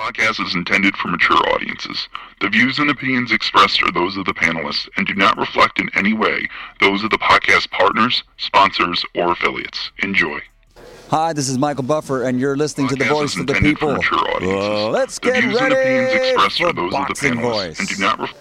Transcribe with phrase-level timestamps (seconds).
[0.00, 2.08] podcast is intended for mature audiences.
[2.40, 5.90] The views and opinions expressed are those of the panelists and do not reflect in
[5.94, 6.48] any way
[6.80, 9.90] those of the podcast partners, sponsors, or affiliates.
[10.02, 10.38] Enjoy.
[11.10, 13.98] Hi, this is Michael Buffer, and you're listening to the voice of the intended for
[13.98, 14.16] people.
[14.20, 14.58] mature.
[14.58, 17.40] Uh, let's The get views and opinions ready expressed for are those of the panelists
[17.42, 17.78] voice.
[17.80, 18.38] and do not reflect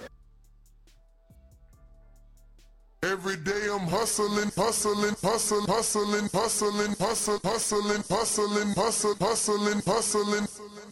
[3.01, 3.58] Every day I'm
[3.89, 10.47] hustling, hustling, hustling, hustling, hustling, hustling, hustling, hustling, hustling, hustling, hustling.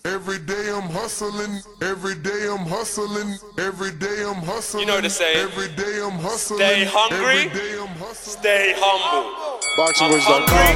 [0.05, 4.81] Every day I'm hustling, every day I'm hustling, every day I'm hustling.
[4.81, 6.59] You know the saying, Every day I'm hustling.
[6.59, 8.41] stay hungry, Every day I'm hustling.
[8.41, 9.29] Stay humble.
[9.77, 9.93] I'm
[10.25, 10.73] hungry,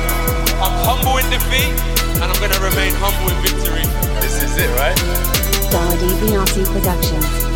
[0.61, 1.73] I'm humble in defeat,
[2.22, 3.85] and I'm gonna remain humble in victory.
[4.22, 4.97] This is it, right?
[5.72, 7.50] Saudi Biasi Productions.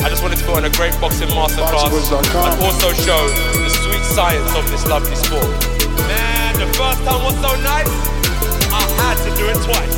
[0.00, 2.52] I just wanted to put on a great boxing masterclass BoxingVoice.com.
[2.52, 5.48] and also show the sweet science of this lovely sport.
[6.06, 7.90] Man, the first time was so nice,
[8.70, 9.96] I had to do it twice.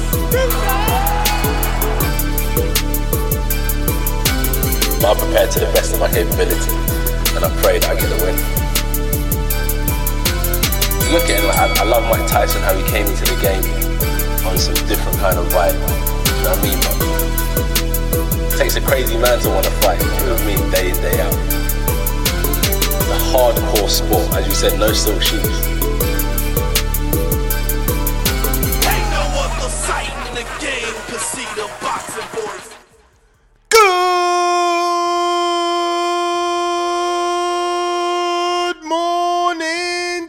[5.03, 6.71] I'm prepared to the best of my capability,
[7.35, 8.37] and I pray that I get the win.
[11.13, 13.65] Look at it, like, I, I love Mike Tyson, how he came into the game
[14.47, 15.75] on some different kind of vibe.
[15.75, 16.79] You know what I mean?
[16.85, 16.97] But
[17.83, 17.90] it
[18.61, 20.97] takes a crazy man to want to fight, you know what I mean, day in,
[20.97, 21.33] day out.
[22.93, 25.43] It's a hardcore sport, as you said, no silk shoes.
[25.43, 25.81] Ain't
[29.17, 32.75] no other sight in the game to see the boxing boys.
[38.75, 40.29] Good morning,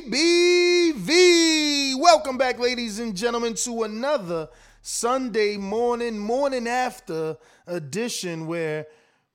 [0.00, 1.10] TBV.
[2.00, 4.48] Welcome back, ladies and gentlemen, to another
[4.84, 7.36] Sunday morning, morning after
[7.68, 8.88] edition where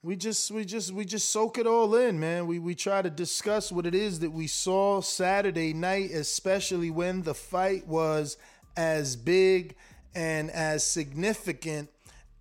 [0.04, 2.48] we just we just we just soak it all in, man.
[2.48, 7.22] We we try to discuss what it is that we saw Saturday night, especially when
[7.22, 8.36] the fight was
[8.76, 9.76] as big
[10.14, 11.90] and as significant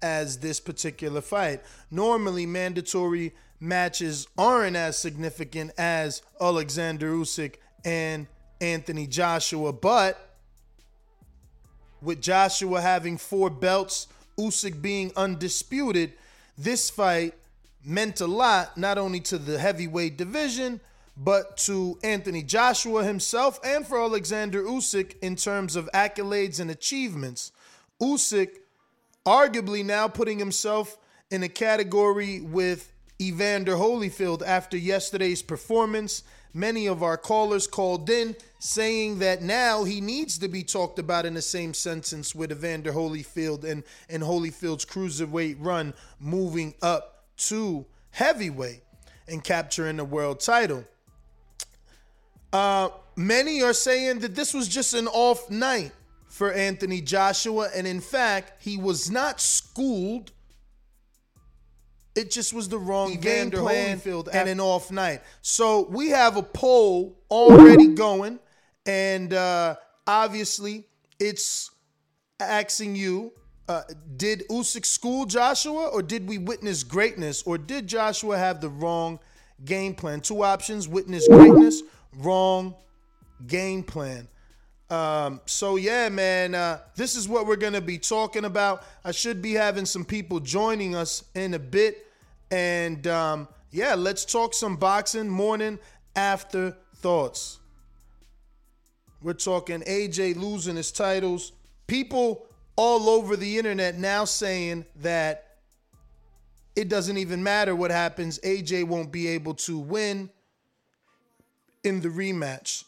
[0.03, 1.63] as this particular fight.
[1.93, 8.27] Normally, mandatory matches aren't as significant as Alexander Usyk and
[8.61, 10.26] Anthony Joshua, but
[12.03, 14.09] with Joshua having four belts,
[14.39, 16.13] Usyk being undisputed,
[16.59, 17.35] this fight
[17.85, 20.81] meant a lot not only to the heavyweight division,
[21.17, 27.53] but to Anthony Joshua himself and for Alexander Usyk in terms of accolades and achievements.
[28.01, 28.51] Usyk
[29.25, 30.99] arguably now putting himself
[31.31, 36.23] in a category with Evander Holyfield after yesterday's performance.
[36.57, 41.27] Many of our callers called in saying that now he needs to be talked about
[41.27, 47.85] in the same sentence with Evander Holyfield and, and Holyfield's cruiserweight run moving up to
[48.13, 48.81] heavyweight
[49.29, 50.83] and capturing the world title.
[52.55, 55.93] Uh, many are saying that this was just an off night
[56.27, 60.33] for Anthony Joshua, and in fact, he was not schooled.
[62.17, 64.01] It just was the wrong game plan
[64.33, 65.21] and an off night.
[65.43, 68.39] So we have a poll already going,
[68.87, 70.87] and uh, obviously
[71.21, 71.71] it's
[72.41, 73.33] asking you:
[73.69, 73.83] uh,
[74.17, 79.19] Did Usyk school Joshua, or did we witness greatness, or did Joshua have the wrong
[79.67, 80.21] game plan?
[80.23, 81.83] Two options: witness greatness,
[82.17, 82.75] wrong
[83.47, 84.27] game plan.
[84.89, 88.85] Um, so yeah, man, uh, this is what we're gonna be talking about.
[89.05, 92.06] I should be having some people joining us in a bit,
[92.51, 95.79] and um, yeah, let's talk some boxing morning
[96.15, 97.59] after thoughts.
[99.23, 101.53] We're talking AJ losing his titles.
[101.87, 102.47] People
[102.77, 105.57] all over the internet now saying that
[106.77, 108.39] it doesn't even matter what happens.
[108.41, 110.31] AJ won't be able to win
[111.83, 112.85] in the rematch.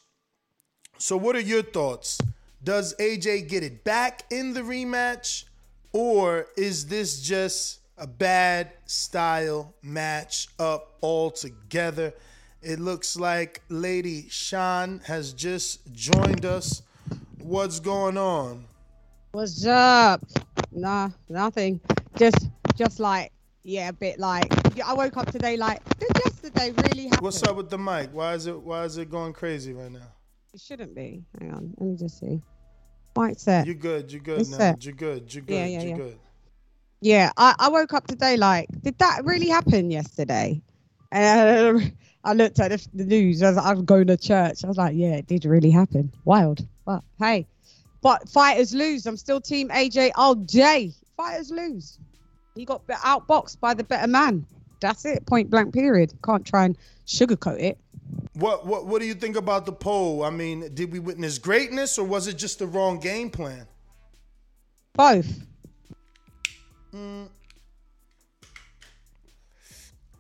[0.99, 2.19] So, what are your thoughts?
[2.63, 5.45] Does AJ get it back in the rematch,
[5.93, 12.15] or is this just a bad style match up altogether?
[12.63, 16.83] It looks like Lady Shan has just joined us.
[17.39, 18.65] What's going on?
[19.33, 20.25] What's up?
[20.73, 21.81] Nah, nothing.
[22.17, 24.47] Just, just like, yeah, a bit like.
[24.81, 27.25] I woke up today like, did yesterday really happen?
[27.25, 28.11] What's up with the mic?
[28.13, 30.07] Why is it why is it going crazy right now?
[30.55, 31.23] It shouldn't be.
[31.39, 32.41] Hang on, let me just see.
[33.17, 33.67] Right set.
[33.67, 34.11] You're good.
[34.13, 34.59] You're good It's now.
[34.59, 34.85] set.
[34.85, 35.35] You're good.
[35.35, 35.55] You're good.
[35.55, 35.97] Yeah, yeah, you're yeah.
[35.97, 36.19] good.
[37.01, 40.61] Yeah, I, I woke up today like, did that really happen yesterday?
[41.13, 41.93] Um, and
[42.25, 44.65] I looked at the, the news as I was going to church.
[44.65, 46.13] I was like, yeah, it did really happen.
[46.25, 46.67] Wild.
[46.85, 47.47] But hey,
[48.03, 49.07] but fighters lose.
[49.07, 50.93] I'm still team AJ all day.
[51.17, 51.99] Fighters lose.
[52.55, 54.45] He got outboxed by the better man.
[54.81, 55.27] That's it.
[55.27, 55.73] Point blank.
[55.73, 56.13] Period.
[56.25, 57.79] Can't try and sugarcoat it.
[58.35, 60.25] What what what do you think about the poll?
[60.25, 63.67] I mean, did we witness greatness or was it just the wrong game plan?
[64.95, 65.48] Both.
[66.99, 67.29] Mm,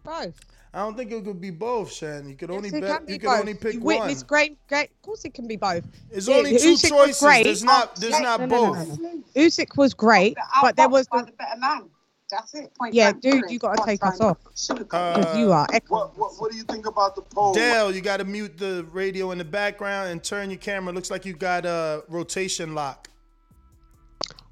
[0.04, 0.34] Both.
[0.72, 2.28] I don't think it could be both, Shan.
[2.28, 2.96] You could only Yes, it bet.
[2.98, 3.40] can be You could both.
[3.40, 3.98] only pick you one.
[4.00, 4.90] witness great, great.
[4.90, 5.84] Of course, it can be both.
[6.10, 7.20] There's Yeah, only two Usyk was choices.
[7.22, 7.44] great.
[7.44, 7.96] There's not.
[7.96, 9.00] There's No, not no, no, no, both.
[9.00, 9.22] no.
[9.34, 11.90] Usyk was great, but there was the, better man.
[12.30, 12.70] That's it.
[12.78, 13.22] Point yeah, dude.
[13.22, 13.50] period.
[13.50, 14.36] You got to Not take us off
[14.66, 15.66] to Uh, you are.
[15.88, 17.54] What, what, what do you think about the poll?
[17.54, 20.92] Dale, you got to mute the radio in the background and turn your camera.
[20.92, 23.08] Looks like you got a rotation lock.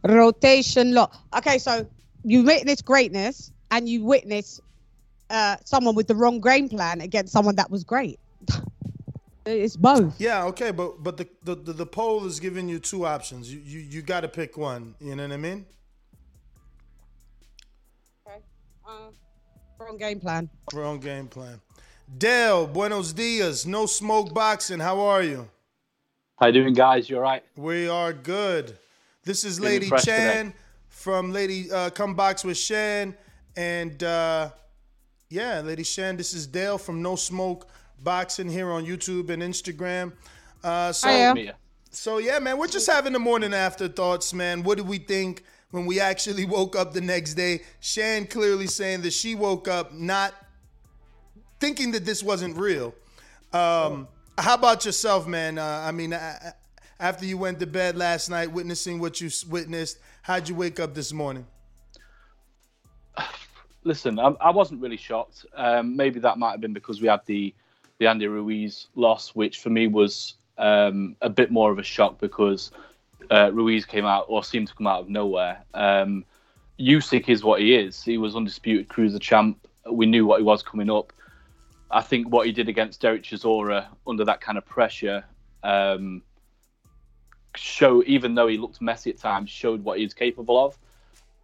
[0.02, 1.14] rotation lock.
[1.36, 1.86] Okay, so
[2.26, 4.60] you witness greatness and you witness
[5.30, 8.18] uh, someone with the wrong game plan against someone that was great.
[9.46, 10.20] it's both.
[10.20, 13.52] Yeah, okay, but but the the, the, the poll is giving you two options.
[13.52, 14.96] You you, you got to pick one.
[15.00, 15.66] You know what I mean?
[18.26, 19.10] Uh,
[19.78, 20.48] wrong game plan.
[20.72, 21.60] Wrong game plan.
[22.18, 23.66] Dale, buenos dias.
[23.66, 24.80] No smoke boxing.
[24.80, 25.48] How are you?
[26.38, 27.08] How you doing, guys?
[27.08, 27.42] You all right?
[27.56, 28.76] We are good.
[29.24, 30.56] This is Feeling Lady fresh Shan today.
[31.06, 33.14] From Lady uh, Come Box with Shan,
[33.56, 34.50] and uh,
[35.30, 36.16] yeah, Lady Shan.
[36.16, 37.68] This is Dale from No Smoke
[38.02, 40.14] Boxing here on YouTube and Instagram.
[40.64, 41.54] Uh, so, Hiya.
[41.92, 44.64] so yeah, man, we're just having the morning afterthoughts, man.
[44.64, 47.60] What did we think when we actually woke up the next day?
[47.78, 50.34] Shan clearly saying that she woke up not
[51.60, 52.96] thinking that this wasn't real.
[53.52, 55.56] Um, how about yourself, man?
[55.56, 56.50] Uh, I mean, uh,
[56.98, 60.92] after you went to bed last night, witnessing what you witnessed, how'd you wake up
[60.92, 61.46] this morning?
[63.84, 65.46] Listen, I, I wasn't really shocked.
[65.54, 67.54] Um, maybe that might have been because we had the
[67.98, 72.18] the Andy Ruiz loss, which for me was um, a bit more of a shock
[72.18, 72.72] because
[73.30, 75.62] uh, Ruiz came out or seemed to come out of nowhere.
[75.72, 76.24] Um,
[76.78, 78.02] Usyk is what he is.
[78.02, 79.66] He was undisputed cruiser champ.
[79.90, 81.12] We knew what he was coming up.
[81.90, 85.24] I think what he did against Derek Chisora under that kind of pressure
[85.62, 86.22] um,
[87.56, 90.78] show, even though he looked messy at times, showed what he's capable of.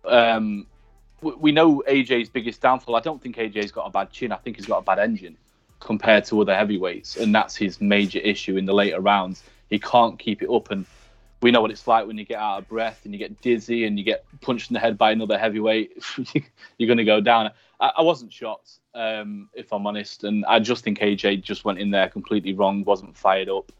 [0.04, 0.66] Um,
[1.20, 2.96] we- know AJ's biggest downfall.
[2.96, 4.32] I don't think AJ's got a bad chin.
[4.32, 5.36] I think he's got a bad engine
[5.80, 9.42] compared to other heavyweights, and that's his major issue in the later rounds.
[9.70, 10.86] He can't keep it up, and
[11.42, 13.84] we know what it's like when you get out of breath and you get dizzy
[13.84, 16.02] and you get punched in the head by another heavyweight.
[16.78, 17.50] You're going to go down.
[17.80, 21.80] I, I wasn't shocked, um, if I'm honest, and I just think AJ just went
[21.80, 23.72] in there completely wrong, wasn't fired up.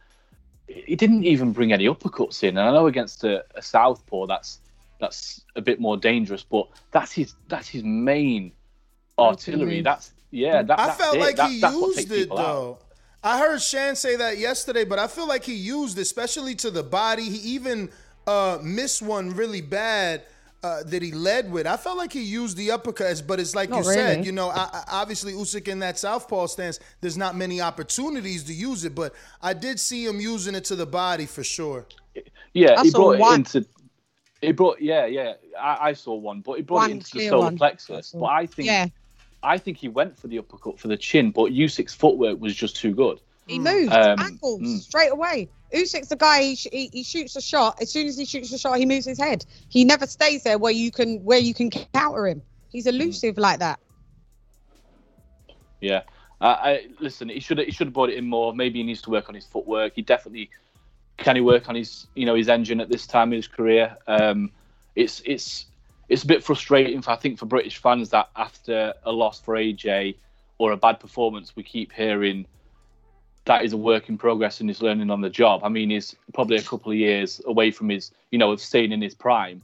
[0.86, 4.60] He didn't even bring any uppercuts in, and I know against a, a southpaw that's
[5.00, 8.52] that's a bit more dangerous, but that's his that's his main
[9.18, 9.80] artillery.
[9.82, 10.62] That's yeah.
[10.62, 11.20] That, I that's felt it.
[11.20, 12.42] like That- he that's used it people out.
[12.44, 12.78] though.
[13.24, 16.72] I heard Shan say that yesterday, but I feel like he used, it, especially to
[16.72, 17.22] the body.
[17.24, 17.88] He even
[18.26, 20.22] uh, missed one really bad
[20.62, 21.66] uh, that he led with.
[21.66, 24.50] I felt like he used the uppercuts, but it's like Not you said, you know,
[24.50, 28.94] I, I, obviously Usyk in that southpaw stance, there's not many opportunities to use it,
[28.94, 31.86] but I did see him using it to the body for sure.
[32.54, 33.34] Yeah, I he saw brought it one.
[33.40, 33.66] into.
[34.40, 35.34] He brought yeah yeah.
[35.60, 37.56] I, I saw one, but he brought One it into the solar one.
[37.56, 38.12] plexus.
[38.12, 38.86] But I think Yeah,
[39.42, 42.76] I think he went for the uppercut for the chin, but Usyk's footwork was just
[42.76, 43.20] too good.
[43.46, 44.80] he moved Um, ankles mm.
[44.80, 45.48] straight away.
[45.72, 46.42] Usyk's the guy.
[46.42, 47.80] He, he, he shoots a shot.
[47.80, 49.44] As soon as he shoots a shot, he moves his head.
[49.68, 52.42] He never stays there where you can where you can counter him.
[52.68, 53.80] He's elusive like that.
[55.80, 56.02] Yeah.
[56.40, 57.28] I, I listen.
[57.28, 58.54] He should he should have brought it in more.
[58.54, 59.94] Maybe he needs to work on his footwork.
[59.94, 60.50] He definitely
[61.18, 63.96] can he work on his you know his engine at this time in his career.
[64.06, 64.50] Um,
[64.96, 65.66] it's it's
[66.08, 69.54] it's a bit frustrating for I think for British fans that after a loss for
[69.54, 70.16] AJ
[70.58, 72.46] or a bad performance, we keep hearing
[73.44, 75.62] that is a work in progress and he's learning on the job.
[75.64, 78.92] I mean, he's probably a couple of years away from his you know of staying
[78.92, 79.62] in his prime.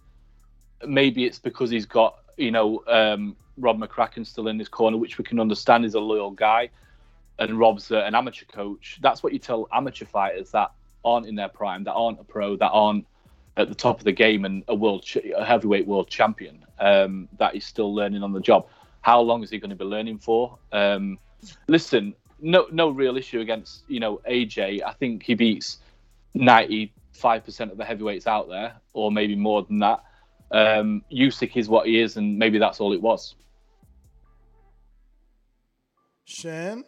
[0.87, 5.19] Maybe it's because he's got you know um, Rob McCracken still in his corner, which
[5.19, 6.71] we can understand is a loyal guy,
[7.39, 8.99] and Rob's an amateur coach.
[9.01, 10.73] That's what you tell amateur fighters that
[11.05, 13.07] aren't in their prime, that aren't a pro, that aren't
[13.57, 16.65] at the top of the game and a world ch- a heavyweight world champion.
[16.81, 18.69] Um, that he's still learning on the job.
[19.01, 20.59] How long is he going to be learning for?
[20.71, 21.19] Um,
[21.67, 24.83] listen, no no real issue against you know AJ.
[24.85, 25.79] I think he beats
[26.35, 30.05] ninety five percent of the heavyweights out there, or maybe more than that.
[30.51, 33.35] Um, Usyk is what he is, and maybe that's all it was.
[36.25, 36.85] Shan?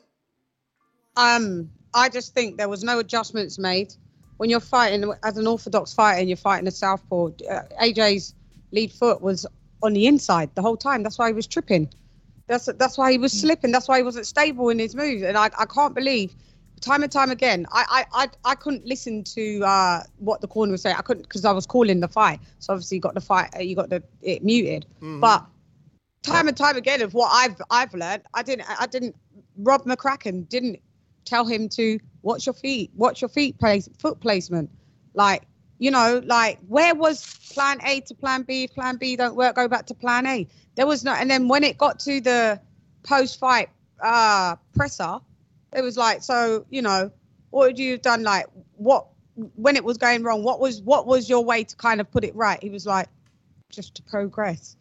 [1.16, 3.95] Um, I just think there was no adjustments made
[4.37, 7.26] when you're fighting as an orthodox fighter and you're fighting a southpaw.
[7.50, 8.35] Uh, AJ's
[8.73, 9.47] lead foot was
[9.83, 11.02] on the inside the whole time.
[11.02, 11.90] That's why he was tripping.
[12.50, 13.71] That's that's why he was slipping.
[13.71, 15.23] That's why he wasn't stable in his moves.
[15.23, 16.35] And I, I can't believe
[16.80, 17.64] time and time again.
[17.71, 20.97] I I, I, I couldn't listen to uh, what the corner was saying.
[20.99, 22.40] I couldn't because I was calling the fight.
[22.59, 23.50] So obviously you got the fight.
[23.57, 24.85] uh, You got the it muted.
[25.21, 25.47] But
[26.25, 29.14] time and time again of what I've I've learned, I didn't I didn't
[29.59, 30.80] Rob McCracken didn't
[31.25, 34.71] tell him to watch your feet, watch your feet place foot placement.
[35.14, 35.45] Like
[35.80, 38.68] You know, like where was plan A to plan B?
[38.68, 40.46] Plan B don't work, go back to plan A.
[40.75, 42.60] There was no, and then when it got to the
[43.02, 43.70] post-fight
[44.02, 45.20] uh, presser,
[45.75, 47.10] it was like, so you know,
[47.49, 48.22] what would you have done?
[48.22, 48.44] Like,
[48.76, 49.06] what
[49.56, 50.42] when it was going wrong?
[50.42, 52.62] What was what was your way to kind of put it right?
[52.62, 53.08] He was like,
[53.70, 54.76] just to progress.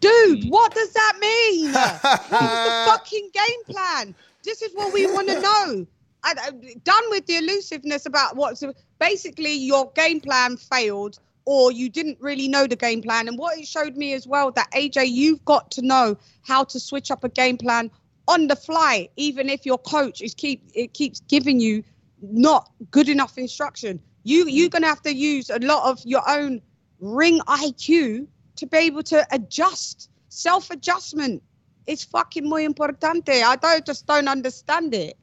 [0.00, 1.72] Dude, what does that mean?
[1.74, 4.14] what was the fucking game plan?
[4.42, 5.86] This is what we want to know.
[6.22, 6.50] I, I,
[6.82, 8.62] done with the elusiveness about what's
[9.00, 13.26] basically your game plan failed or you didn't really know the game plan.
[13.26, 16.78] And what it showed me as well that AJ, you've got to know how to
[16.78, 17.90] switch up a game plan
[18.28, 21.82] on the fly, even if your coach is keep it keeps giving you
[22.22, 24.00] not good enough instruction.
[24.22, 24.50] You mm-hmm.
[24.50, 26.60] you're gonna have to use a lot of your own
[27.00, 30.10] ring IQ to be able to adjust.
[30.28, 31.42] Self adjustment
[31.88, 33.42] is fucking muy importante.
[33.42, 35.18] I don't just don't understand it.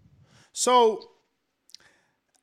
[0.52, 1.00] So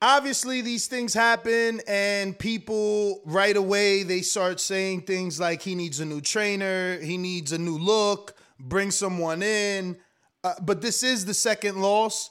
[0.04, 5.98] obviously these things happen and people right away they start saying things like he needs
[5.98, 9.96] a new trainer, he needs a new look, bring someone in.
[10.44, 12.30] Uh, but this is the second loss.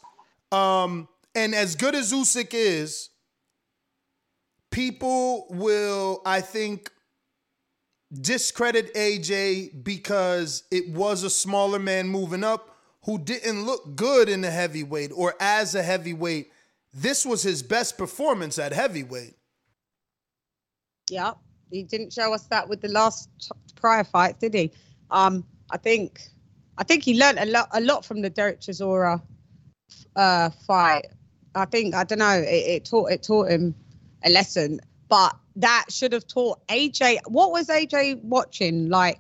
[0.52, 3.10] Um, and as good as Usyk is,
[4.70, 6.92] people will, I think,
[8.14, 14.42] discredit AJ because it was a smaller man moving up who didn't look good in
[14.42, 16.52] the heavyweight or as a heavyweight.
[16.94, 19.36] This was his best performance at heavyweight.
[21.10, 21.38] Yep.
[21.72, 23.30] He didn't show us that with the last
[23.76, 24.72] prior fight, did he?
[25.10, 26.22] Um, I think,
[26.78, 29.22] I think he learned a lot, a lot from the Derek Chisora
[30.16, 31.08] uh, fight.
[31.56, 32.38] I think I don't know.
[32.38, 33.76] It, it taught it taught him
[34.24, 37.20] a lesson, but that should have taught AJ.
[37.28, 38.90] What was AJ watching?
[38.90, 39.20] Like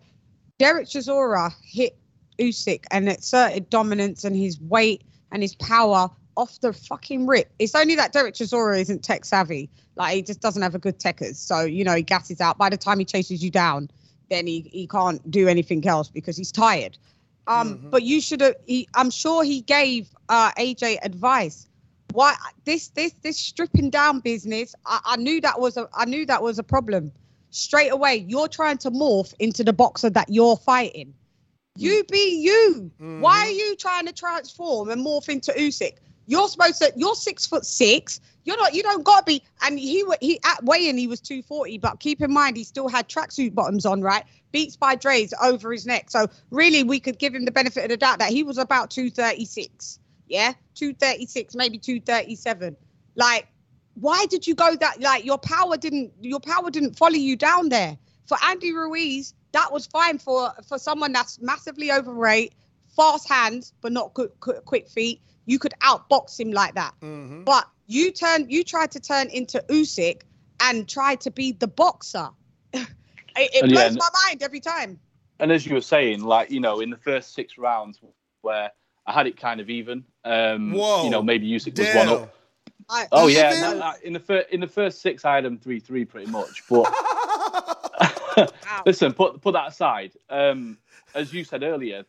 [0.59, 1.97] Derek Chisora hit
[2.39, 7.51] Usyk and exerted dominance and his weight and his power off the fucking rip.
[7.59, 9.69] It's only that Derek Chisora isn't tech savvy.
[9.95, 11.35] Like he just doesn't have a good techers.
[11.35, 12.57] So, you know, he gasses out.
[12.57, 13.89] By the time he chases you down,
[14.29, 16.97] then he, he can't do anything else because he's tired.
[17.45, 17.89] Um, Mm-hmm.
[17.89, 18.55] but you should have
[18.95, 21.67] I'm sure he gave uh AJ advice.
[22.13, 26.25] Why this this this stripping down business, I, I knew that was a I knew
[26.25, 27.11] that was a problem.
[27.49, 31.13] Straight away, you're trying to morph into the boxer that you're fighting.
[31.75, 32.91] You be you.
[33.19, 35.97] Why are you trying to transform and morph into Usyk?
[36.25, 36.91] You're supposed to.
[36.95, 38.21] You're six foot six.
[38.45, 38.73] You're not.
[38.73, 39.43] You don't gotta be.
[39.61, 43.07] And he he at weighing he was 240, but keep in mind he still had
[43.07, 44.23] tracksuit bottoms on, right?
[44.51, 46.09] Beats by Dre's over his neck.
[46.09, 48.91] So really, we could give him the benefit of the doubt that he was about
[48.91, 49.99] 236.
[50.27, 52.75] Yeah, 236, maybe 237.
[53.15, 53.47] Like,
[53.95, 55.01] why did you go that?
[55.01, 56.13] Like, your power didn't.
[56.21, 57.97] Your power didn't follow you down there.
[58.25, 62.53] For Andy Ruiz, that was fine for for someone that's massively overweight,
[62.95, 65.21] fast hands but not quick, quick feet.
[65.45, 66.93] You could outbox him like that.
[67.45, 70.21] But you turn, you tried to turn into Usyk
[70.61, 72.29] and try to be the boxer.
[72.73, 72.85] it
[73.35, 74.99] it And yeah, blows my mind every time.
[75.39, 77.99] and as you were saying, like you know, in the first six rounds
[78.41, 78.71] where
[79.05, 82.07] I had it kind of even, um, Whoa, you know, maybe Usyk was Damn.
[82.07, 82.33] one up.
[82.89, 83.61] I, Oh yeah, Even?
[83.61, 86.31] no, no, in the first in the first six, I had him three three pretty
[86.31, 86.63] much.
[86.69, 86.93] But
[88.85, 90.13] listen, put put that aside.
[90.29, 90.77] Um,
[91.13, 92.05] as you said earlier,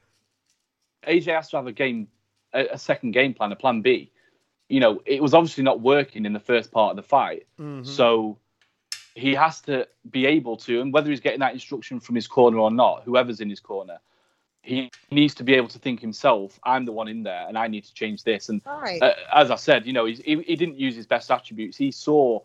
[1.07, 2.09] AJ has to have a game,
[2.55, 4.11] a, a second game plan, a plan B.
[4.69, 7.47] You know, it was obviously not working in the first part of the fight,
[7.85, 8.39] so
[9.15, 12.59] he has to be able to, and whether he's getting that instruction from his corner
[12.59, 13.99] or not, whoever's in his corner,
[14.63, 17.69] he needs to be able to think himself, I'm the one in there, and I
[17.69, 18.49] need to change this.
[18.49, 19.01] And Right.
[19.03, 21.77] uh, as I said, you know, he's, he, he didn't use his best attributes.
[21.77, 22.41] He saw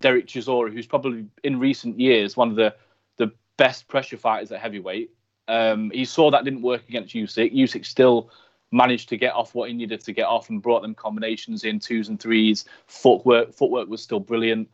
[0.00, 2.74] Derek Chisora, who's probably in recent years one of the,
[3.16, 5.10] the best pressure fighters at heavyweight.
[5.48, 7.52] Um, he saw that didn't work against Usyk.
[7.54, 8.30] Usyk still
[8.72, 11.78] managed to get off what he needed to get off and brought them combinations in
[11.78, 12.64] twos and threes.
[12.86, 14.68] Footwork, footwork was still brilliant.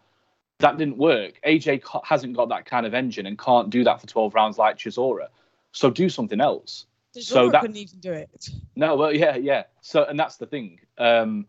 [0.61, 1.41] That didn't work.
[1.45, 4.79] AJ hasn't got that kind of engine and can't do that for 12 rounds like
[4.79, 5.27] Chisora.
[5.73, 6.87] So do something else.
[7.15, 8.49] Chisora so that couldn't even do it.
[8.77, 9.65] no, well, yeah, yeah.
[9.83, 10.81] So, and that's the thing.
[10.97, 11.47] Um,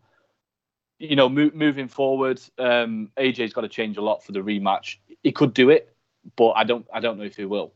[0.98, 4.96] you know, mo- moving forward, um, AJ's got to change a lot for the rematch.
[5.22, 5.94] He could do it,
[6.36, 6.86] but I don't.
[6.92, 7.72] I don't know if he will.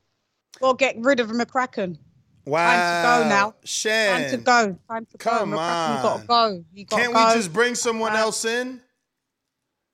[0.61, 1.99] Well, get rid of McCracken.
[2.45, 2.67] Wow.
[2.69, 3.55] Time to go now.
[3.65, 4.21] Shan.
[4.23, 4.79] Time to go.
[4.89, 5.57] Time to Come go.
[5.57, 6.57] McCracken's got to on.
[6.59, 6.65] go.
[6.75, 7.29] He got Can't go.
[7.29, 8.81] we just bring someone else in?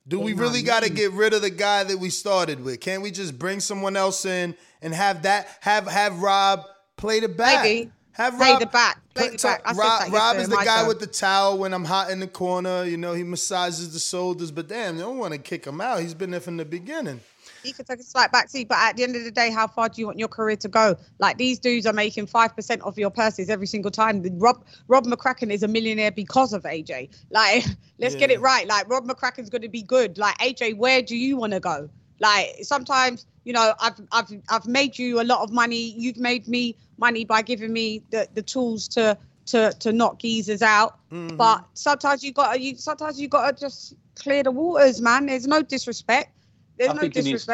[0.09, 2.81] Do we really got to get rid of the guy that we started with?
[2.81, 6.65] Can't we just bring someone else in and have that have have Rob
[6.97, 7.63] play the back?
[7.65, 7.93] Maybe.
[8.13, 9.01] Have Play Rob the back.
[9.15, 9.77] Play play- the back.
[9.77, 10.89] Rob, Rob is the guy show.
[10.89, 12.85] with the towel when I'm hot in the corner.
[12.85, 16.01] You know, he massages the shoulders, but damn, they don't want to kick him out.
[16.01, 17.21] He's been there from the beginning.
[17.63, 19.89] He could take a slight backseat, but at the end of the day, how far
[19.89, 20.97] do you want your career to go?
[21.19, 24.23] Like these dudes are making five percent of your purses every single time.
[24.39, 27.11] Rob Rob McCracken is a millionaire because of AJ.
[27.31, 27.65] Like,
[27.99, 28.67] let's get it right.
[28.67, 30.19] Like Rob McCracken's going to be good.
[30.19, 31.89] Like AJ, where do you want to go?
[32.21, 35.95] Like sometimes, you know, I've I've I've made you a lot of money.
[35.97, 40.63] You've made me money by giving me the, the tools to to to knock geezers
[40.63, 40.99] out.
[41.11, 41.37] Mhm.
[41.37, 45.27] But sometimes you got you sometimes you got to just clear the waters, man.
[45.27, 46.33] There's no disrespect.
[46.81, 47.49] There's I no think he needs-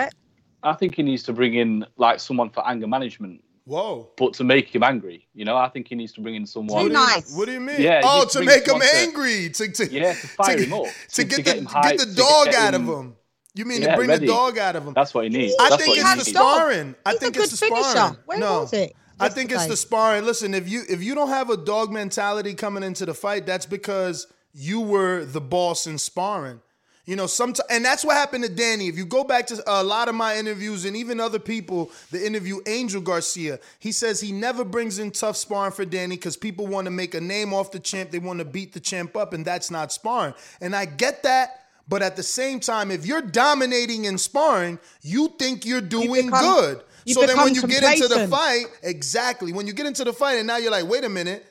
[0.63, 4.11] I think he needs to bring in like someone for anger management, Whoa.
[4.17, 5.27] but to make him angry.
[5.35, 6.85] You know, I think he needs to bring in someone.
[6.87, 7.35] Too nice.
[7.37, 7.81] What do you mean?
[7.81, 10.85] Yeah, oh, you to make him angry, to, to Yeah, to fire to, him up,
[10.87, 13.17] to, to- get to the get him get the dog get out him- of him.
[13.55, 14.27] You mean Yeah, to bring ready.
[14.27, 14.95] the dog out of him?
[14.95, 15.55] That's what he needs.
[15.59, 16.95] I That's think it's he the sparring.
[17.05, 17.83] I a think good it's the finisher.
[17.91, 18.17] sparring.
[18.27, 18.93] Where no, was it?
[19.19, 20.25] I think it's the sparring.
[20.25, 23.65] Listen, if you if you don't have a dog mentality coming into the fight, that's
[23.67, 26.61] because you were the boss in sparring.
[27.07, 28.89] You know, sometimes, and that's what happened to Danny.
[28.89, 31.93] If you go back to uh, a lot of my interviews and even other people,
[32.11, 36.37] the interview Angel Garcia, he says he never brings in tough sparring for Danny because
[36.37, 38.11] people want to make a name off the champ.
[38.11, 40.35] They want to beat the champ up, and that's not sparring.
[40.61, 41.63] And I get that.
[41.89, 46.43] But at the same time, if you're dominating in sparring, you think you're doing become-
[46.43, 46.83] good.
[47.05, 49.53] you So then when you get into the fight, exactly.
[49.53, 51.47] When you get into the fight and now you're like, wait a minute,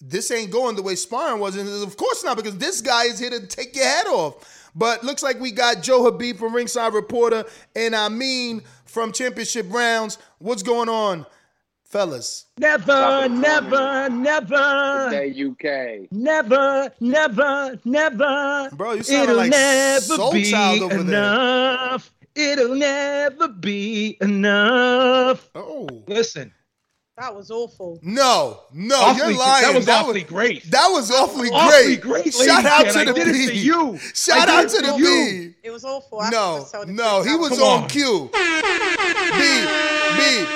[0.00, 1.56] this ain't going the way sparring was.
[1.56, 4.65] And of course not, because this guy is here to take your head off.
[4.78, 9.66] But looks like we got Joe Habib from Ringside Reporter and I mean from Championship
[9.70, 10.18] Rounds.
[10.38, 11.24] What's going on,
[11.84, 12.44] fellas?
[12.58, 15.08] Never, never, never.
[15.10, 16.12] The UK.
[16.12, 18.68] Never, never, never.
[18.74, 21.22] Bro, you sounding It'll like never Soul be Child over there.
[21.22, 22.12] enough.
[22.34, 25.48] It'll never be enough.
[25.54, 25.88] Oh.
[26.06, 26.52] Listen.
[27.18, 27.98] That was awful.
[28.02, 29.62] No, no, Awfully- you're lying.
[29.64, 30.70] that was awfully great.
[30.70, 32.24] That was awfully Awfully great.
[32.24, 33.46] great, Shout ladies out and to the I did it B.
[33.46, 33.98] to you.
[34.14, 35.02] Shout I did out it to the for B.
[35.04, 35.54] you.
[35.62, 36.20] It was awful.
[36.20, 37.88] I No, have to tell the no, he was on on.
[37.88, 38.28] cue.
[38.32, 38.38] B,
[40.18, 40.46] B,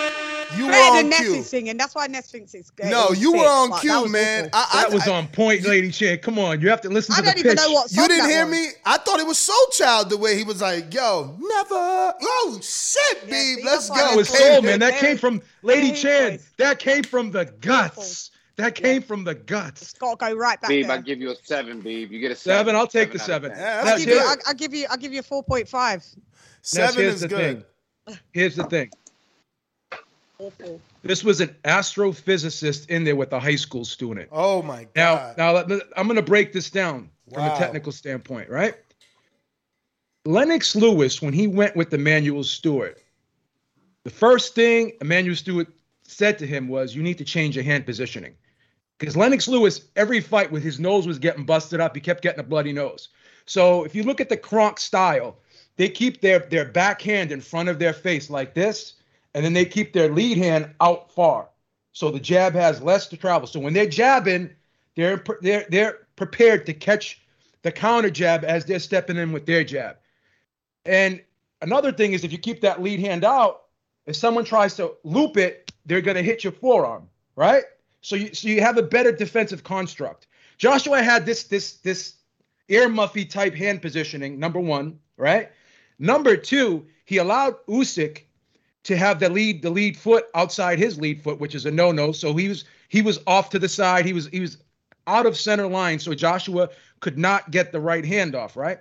[0.50, 1.42] you were Better on than cue.
[1.42, 1.76] singing.
[1.76, 2.90] That's why Ness thinks it's good.
[2.90, 4.50] No, you were on but that cue, was man.
[4.52, 4.78] awful.
[4.78, 6.18] I, I, That was on point, Lady Shan.
[6.18, 7.66] Come on, you have to listen I to don't the even pitch.
[7.66, 8.52] know what You didn't that hear was.
[8.52, 8.66] me?
[8.84, 12.14] I thought it was Soul Child the way he was like, yo, never.
[12.20, 13.32] Oh, shit, Yeah, B.
[13.56, 13.94] see, Let's go.
[13.94, 14.80] I That was Hey, soul, man.
[14.80, 16.38] That came from Lady hey, Shan.
[16.58, 18.30] That came from the guts.
[18.56, 19.80] That came from the guts.
[19.80, 20.92] It's got to go right back Beeb, there.
[20.98, 22.10] I give you a seven, Beeb.
[22.10, 22.58] You get a seven.
[22.58, 23.52] Seven, I'll take the seven.
[23.56, 24.26] Yeah, I'll that's give, you, good.
[24.26, 24.86] I, I'll give you.
[24.90, 26.04] I'll give you a four point five.
[26.60, 27.64] Seven here's is the good.
[28.06, 28.16] thing.
[28.32, 28.90] Here's the thing.
[30.40, 30.80] Awful.
[31.02, 34.28] This was an astrophysicist in there with a high school student.
[34.32, 35.36] Oh, my God.
[35.36, 38.74] now me- I'm going to break this down from a technical standpoint, right?
[40.24, 42.96] Lennox Lewis, when he went with Emanuel Steward,
[44.04, 45.66] the first thing Emanuel Steward
[46.02, 48.34] said to him was, "You need to change your hand positioning."
[48.98, 52.40] Because Lennox Lewis, every fight with his nose was getting busted up, he kept getting
[52.40, 53.08] a bloody nose.
[53.46, 55.38] So if you look at the Kronk style,
[55.76, 58.94] they keep their their backhand in front of their face like this,
[59.34, 61.48] and then they keep their lead hand out far.
[61.92, 63.46] So the jab has less to travel.
[63.46, 64.50] So when they're jabbing,
[64.96, 67.20] they're they're they're prepared to catch
[67.62, 69.96] the counter jab as they're stepping in with their jab.
[70.84, 71.22] And
[71.60, 73.62] another thing is if you keep that lead hand out,
[74.06, 77.64] if someone tries to loop it, they're going to hit your forearm, right?
[78.02, 80.26] So you so you have a better defensive construct.
[80.58, 82.14] Joshua had this this this
[82.68, 84.38] ear muffy type hand positioning.
[84.38, 85.50] Number one, right?
[85.98, 88.22] Number two, he allowed Usyk
[88.84, 91.92] to have the lead the lead foot outside his lead foot, which is a no
[91.92, 92.12] no.
[92.12, 94.06] So he was he was off to the side.
[94.06, 94.58] He was he was
[95.06, 96.68] out of center line, so Joshua
[97.00, 98.78] could not get the right hand off, right?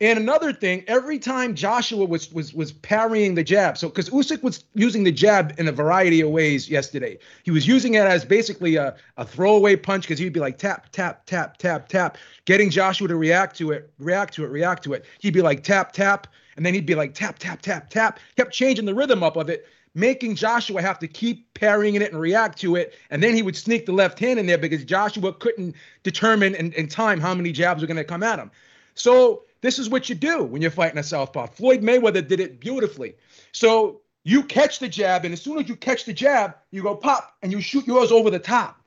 [0.00, 4.44] And another thing, every time Joshua was was was parrying the jab, so because Usyk
[4.44, 7.18] was using the jab in a variety of ways yesterday.
[7.42, 10.90] He was using it as basically a, a throwaway punch because he'd be like tap,
[10.92, 14.92] tap, tap, tap, tap, getting Joshua to react to it, react to it, react to
[14.92, 15.04] it.
[15.18, 18.18] He'd be like tap, tap, and then he'd be like tap, tap, tap, tap.
[18.36, 22.20] Kept changing the rhythm up of it, making Joshua have to keep parrying it and
[22.20, 22.94] react to it.
[23.10, 26.72] And then he would sneak the left hand in there because Joshua couldn't determine in,
[26.72, 28.50] in time how many jabs were going to come at him.
[28.96, 31.46] So this is what you do when you're fighting a southpaw.
[31.46, 33.14] Floyd Mayweather did it beautifully.
[33.52, 36.96] So you catch the jab, and as soon as you catch the jab, you go
[36.96, 38.82] pop and you shoot yours over the top.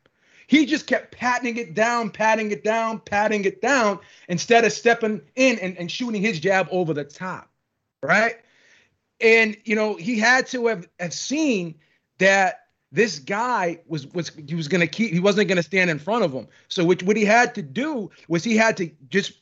[0.47, 5.21] He just kept patting it down, patting it down, patting it down, instead of stepping
[5.37, 7.47] in and, and shooting his jab over the top.
[8.03, 8.35] Right.
[9.19, 11.75] And you know, he had to have, have seen
[12.17, 16.23] that this guy was was he was gonna keep he wasn't gonna stand in front
[16.23, 16.47] of him.
[16.67, 19.33] So what, what he had to do was he had to just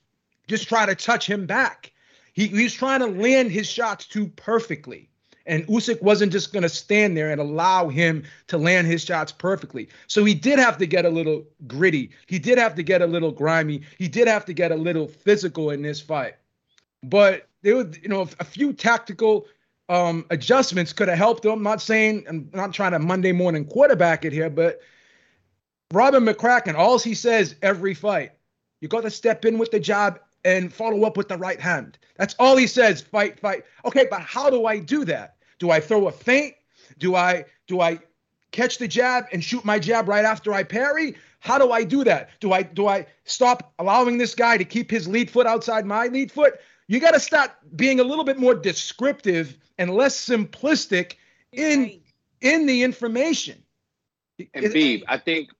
[0.48, 1.94] just try to touch him back.
[2.34, 5.10] He, he was trying to land his shots too perfectly.
[5.46, 9.32] And Usyk wasn't just going to stand there and allow him to land his shots
[9.32, 9.90] perfectly.
[10.08, 12.12] So he did have to get a little gritty.
[12.28, 13.82] He did have to get a little grimy.
[13.98, 16.36] He did have to get a little physical in this fight.
[17.04, 19.48] But there would, you know, a few tactical
[19.90, 21.52] um, adjustments could have helped him.
[21.52, 24.80] I'm not saying I'm not trying to Monday morning quarterback it here, but
[25.92, 28.32] Robin McCracken, all he says every fight,
[28.82, 31.98] you got to step in with the jab and follow up with the right hand.
[32.16, 33.02] That's all he says.
[33.02, 33.64] Fight, fight.
[33.86, 35.36] Okay, but how do I do that?
[35.58, 36.54] Do I throw a feint?
[37.00, 38.00] Do I do I
[38.52, 41.16] catch the jab and shoot my jab right after I parry?
[41.40, 42.30] How do I do that?
[42.40, 46.08] Do I do I stop allowing this guy to keep his lead foot outside my
[46.08, 46.60] lead foot?
[46.90, 51.18] You got to start being a little bit more descriptive and less simplistic
[51.52, 52.02] in
[52.42, 53.64] in the information.
[54.56, 55.52] And Beeb, I think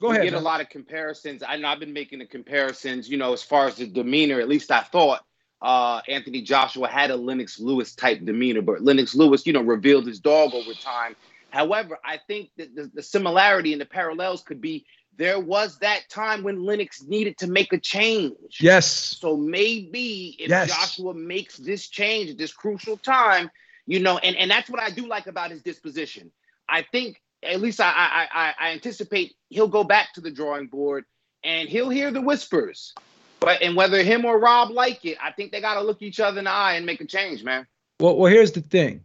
[0.00, 1.42] Go we ahead, get a lot of comparisons.
[1.46, 4.48] I know I've been making the comparisons, you know, as far as the demeanor, at
[4.48, 5.26] least I thought
[5.60, 10.06] uh, Anthony Joshua had a Lennox Lewis type demeanor, but Lennox Lewis, you know, revealed
[10.06, 11.16] his dog over time.
[11.50, 14.86] However, I think that the, the similarity and the parallels could be
[15.18, 18.58] there was that time when Lennox needed to make a change.
[18.60, 18.86] Yes.
[18.86, 20.68] So maybe if Yes.
[20.70, 23.50] Joshua makes this change at this crucial time,
[23.84, 26.30] you know, and, and that's what I do like about his disposition.
[26.68, 30.68] I think at least I, I I I anticipate he'll go back to the drawing
[30.68, 31.04] board
[31.42, 32.94] and he'll hear the whispers.
[33.40, 36.38] But and whether him or Rob like it, I think they gotta look each other
[36.38, 37.66] in the eye and make a change, man.
[38.00, 39.02] Well, well, here's the thing,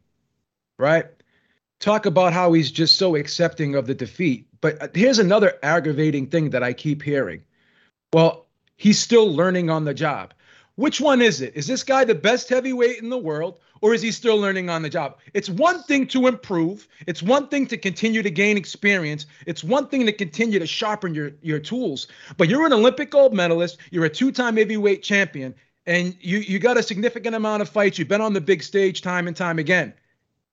[0.77, 1.05] right?
[1.83, 4.47] Talk about how he's just so accepting of the defeat.
[4.61, 7.43] But here's another aggravating thing that I keep hearing.
[8.13, 8.45] Well,
[8.77, 10.33] he's still learning on the job.
[10.75, 11.57] Which one is it?
[11.57, 14.81] Is this guy the best heavyweight in the world, or is he still learning on
[14.81, 15.17] the job?
[15.33, 16.87] It's one thing to improve.
[17.05, 19.25] It's one thing to continue to gain experience.
[19.45, 22.07] It's one thing to continue to sharpen your, your tools.
[22.37, 23.77] But you're an Olympic gold medalist.
[23.91, 25.53] You're a two-time heavyweight champion,
[25.85, 27.99] and you you got a significant amount of fights.
[27.99, 29.93] You've been on the big stage time and time again.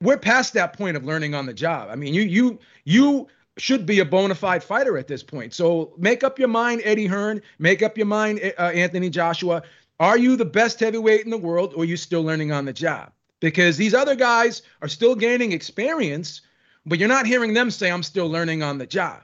[0.01, 1.89] We're past that point of learning on the job.
[1.91, 5.53] I mean, you you you should be a bona fide fighter at this point.
[5.53, 7.41] So make up your mind, Eddie Hearn.
[7.59, 9.61] Make up your mind, uh, Anthony Joshua.
[9.99, 12.73] Are you the best heavyweight in the world, or are you still learning on the
[12.73, 13.11] job?
[13.39, 16.41] Because these other guys are still gaining experience,
[16.85, 19.21] but you're not hearing them say, "I'm still learning on the job."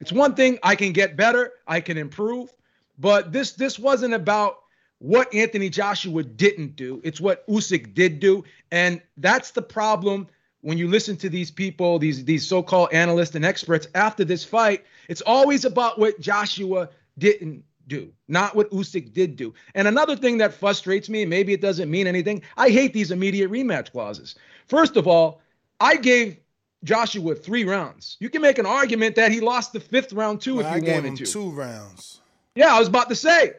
[0.00, 2.52] It's one thing I can get better, I can improve,
[2.98, 4.58] but this this wasn't about
[4.98, 7.00] what Anthony Joshua didn't do.
[7.04, 10.26] It's what Usyk did do, and that's the problem
[10.60, 14.84] when you listen to these people, these these so-called analysts and experts after this fight.
[15.08, 19.54] It's always about what Joshua didn't do, not what Usyk did do.
[19.74, 23.50] And another thing that frustrates me, maybe it doesn't mean anything, I hate these immediate
[23.50, 24.34] rematch clauses.
[24.66, 25.40] First of all,
[25.80, 26.38] I gave
[26.84, 28.16] Joshua three rounds.
[28.20, 30.82] You can make an argument that he lost the fifth round too if I you
[30.82, 31.26] gave wanted him to.
[31.26, 32.20] two rounds.
[32.54, 33.52] Yeah, I was about to say, I-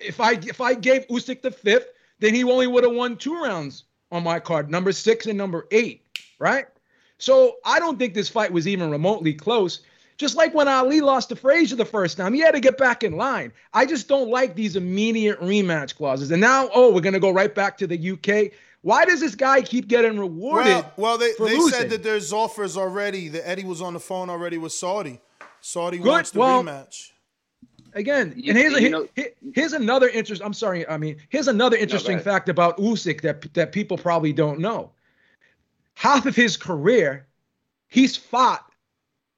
[0.00, 1.88] if I if I gave Usyk the fifth,
[2.20, 5.66] then he only would have won two rounds on my card, number six and number
[5.70, 6.06] eight,
[6.38, 6.66] right?
[7.18, 9.80] So I don't think this fight was even remotely close.
[10.16, 13.02] Just like when Ali lost to Frazier the first time, he had to get back
[13.02, 13.52] in line.
[13.72, 16.30] I just don't like these immediate rematch clauses.
[16.30, 18.52] And now, oh, we're gonna go right back to the UK.
[18.82, 20.66] Why does this guy keep getting rewarded?
[20.66, 21.70] Well, well, they, they losing?
[21.80, 23.28] said that there's offers already.
[23.28, 25.20] That Eddie was on the phone already with Saudi.
[25.60, 26.06] Saudi Good.
[26.06, 27.10] wants the Well, rematch.
[27.94, 29.08] Again, You- and here's, you know-
[29.54, 30.42] here's another interest.
[30.44, 30.86] I'm sorry.
[30.88, 32.24] I mean, here's another interesting ahead.
[32.24, 34.90] fact about Usyk that that people probably don't know.
[35.94, 37.26] Half of his career,
[37.88, 38.68] he's fought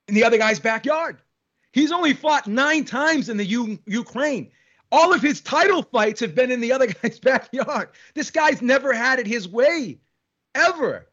[0.09, 1.19] in the other guy's backyard.
[1.73, 4.51] He's only fought nine times in the U- Ukraine.
[4.91, 7.91] All of his title fights have been in the other guy's backyard.
[8.15, 9.99] This guy's never had it his way,
[10.55, 11.07] ever.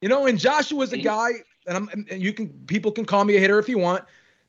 [0.00, 1.30] You know, and Joshua's a guy,
[1.68, 4.04] and I'm and you can people can call me a hitter if you want.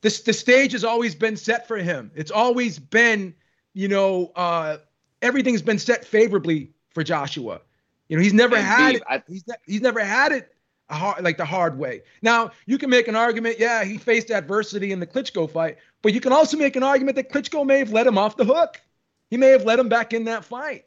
[0.05, 2.11] This the stage has always been set for him.
[2.13, 3.33] It's always been,
[3.73, 4.77] you know, uh,
[5.23, 7.59] everything's been set favorably for Joshua.
[8.07, 9.03] You know, he's never And had Steve, it.
[9.09, 10.55] I- he's ne- he's never had it
[10.89, 12.03] a hard, like the hard way.
[12.21, 16.13] Now you can make an argument, yeah, he faced adversity in the Klitschko fight, but
[16.13, 18.79] you can also make an argument that Klitschko may have let him off the hook.
[19.31, 20.85] He may have let him back in that fight.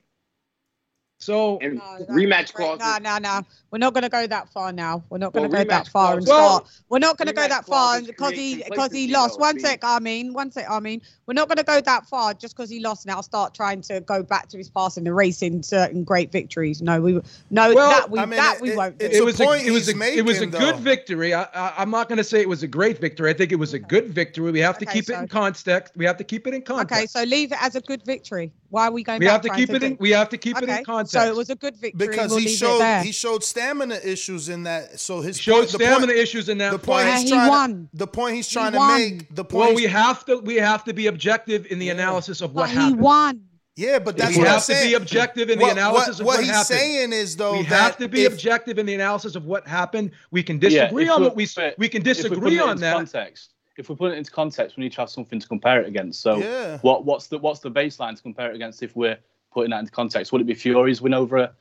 [1.21, 3.41] So And No, that- rematch No, no, no.
[3.71, 5.03] We're not going to go that far now.
[5.11, 6.81] We're not going Well, to go that rematch far and clauses- Well, start.
[6.89, 9.35] We're not going to go that far because he because he complacency, lost.
[9.35, 9.67] though, One Steve.
[9.67, 11.03] sec, I mean, one sec, I mean.
[11.27, 13.05] We're not going to go that far just because he lost.
[13.05, 16.81] Now start trying to go back to his past and erasing certain great victories.
[16.81, 18.97] No, we no Well, that we I mean, that it- we it- won't.
[19.03, 19.23] it's do.
[19.23, 20.79] it was a, it was he's a, it was a good though.
[20.79, 21.35] victory.
[21.35, 23.29] I, I I'm not going to say it was a great victory.
[23.29, 24.51] I think it was a good victory.
[24.53, 25.93] We have to Okay, keep it in context.
[25.97, 26.95] We have to keep it in context.
[26.97, 28.51] Okay, so leave it as a good victory.
[28.71, 29.21] Why are we going?
[29.21, 29.93] we back have to trying keep it in.
[29.93, 31.13] do- We have to keep it in context.
[31.13, 32.07] so it was a good victory.
[32.09, 35.01] Because we'll he showed he showed stamina issues in that.
[35.01, 37.07] So his showed point, stamina point, issues in that the point fight.
[37.09, 37.89] Yeah, he's he trying won.
[37.93, 39.35] To, the point he's He trying to make.
[39.35, 39.67] The point.
[39.69, 41.93] well, we have to we have to be objective in the Yeah.
[41.93, 43.01] analysis of but what he happened.
[43.01, 43.41] won.
[43.77, 46.21] yeah, but that's we what I'm have to be objective in the What- analysis what,
[46.21, 46.67] of what what he's happened.
[46.81, 49.67] saying is though we that have to be if- objective in the analysis of what
[49.67, 50.11] happened.
[50.31, 52.77] We can disagree if on what we but we can if we put disagree on
[52.81, 52.95] that.
[52.97, 55.87] Context if we put it into context, we need to have something to compare it
[55.87, 56.21] against.
[56.21, 56.79] So yeah.
[56.79, 59.19] what what's the what's the baseline to compare it against if we're
[59.53, 60.33] putting that into context?
[60.33, 61.53] Would it be Fury's win over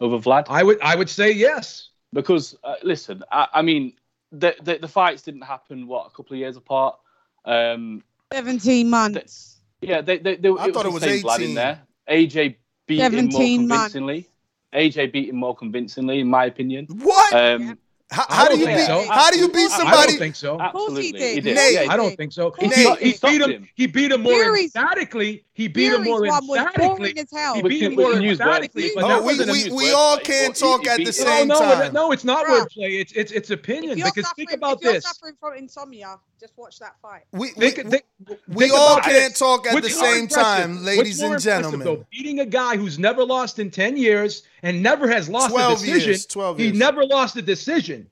[0.00, 0.46] over Vlad?
[0.48, 1.90] I would I would say yes.
[2.12, 3.92] Because uh, listen, I, I mean
[4.32, 6.96] the, the, the fights didn't happen what a couple of years apart.
[7.44, 9.60] Um, Seventeen months.
[9.80, 11.50] They, yeah, they they, they I it thought was it was eighteen.
[11.50, 11.82] In there.
[12.08, 14.14] AJ beat him more convincingly.
[14.14, 14.28] Months.
[14.72, 16.86] AJ beat him more convincingly, in my opinion.
[16.86, 17.34] What?
[17.34, 17.78] Um,
[18.10, 18.86] how, how do you beat?
[18.86, 19.04] So.
[19.08, 19.96] How do you beat somebody?
[19.96, 20.60] I don't think so.
[20.60, 21.56] Absolutely, he did.
[21.56, 22.54] Nate, I don't think so.
[22.58, 23.68] He, he, he beat him.
[23.74, 24.64] He beat him more Fury.
[24.64, 27.14] emphatically he beat him more emphatically.
[27.16, 27.30] His.
[27.54, 28.90] He beat him more emphatically.
[28.94, 31.94] No, we, we, we all can't talk he, at he the same no, time.
[31.94, 32.66] No, it's not Bro.
[32.66, 33.00] wordplay.
[33.00, 33.94] It's it's it's opinion.
[33.96, 37.22] Because think about if you're suffering from insomnia, just watch that fight.
[37.32, 38.04] We we, think, think,
[38.48, 39.36] we all can't it.
[39.38, 41.86] talk at Which the same time, ladies and gentlemen.
[41.86, 45.70] Though, beating a guy who's never lost in ten years and never has lost a
[45.70, 46.10] decision.
[46.10, 46.72] Years, Twelve years.
[46.72, 48.10] He never lost a decision.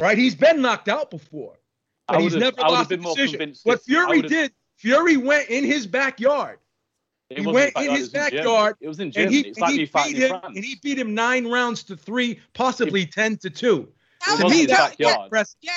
[0.00, 0.16] Right?
[0.16, 1.58] He's been knocked out before,
[2.08, 3.54] but he's never lost a decision.
[3.64, 4.54] What Fury did.
[4.78, 6.58] Fury went in his backyard
[7.30, 8.76] it he went in his backyard.
[8.80, 9.36] It was in Germany.
[9.36, 13.02] And he, and he beat him, and he beat him nine rounds to three, possibly
[13.02, 13.88] it, ten to two.
[14.26, 15.28] That to me, that's yeah,
[15.60, 15.72] yeah.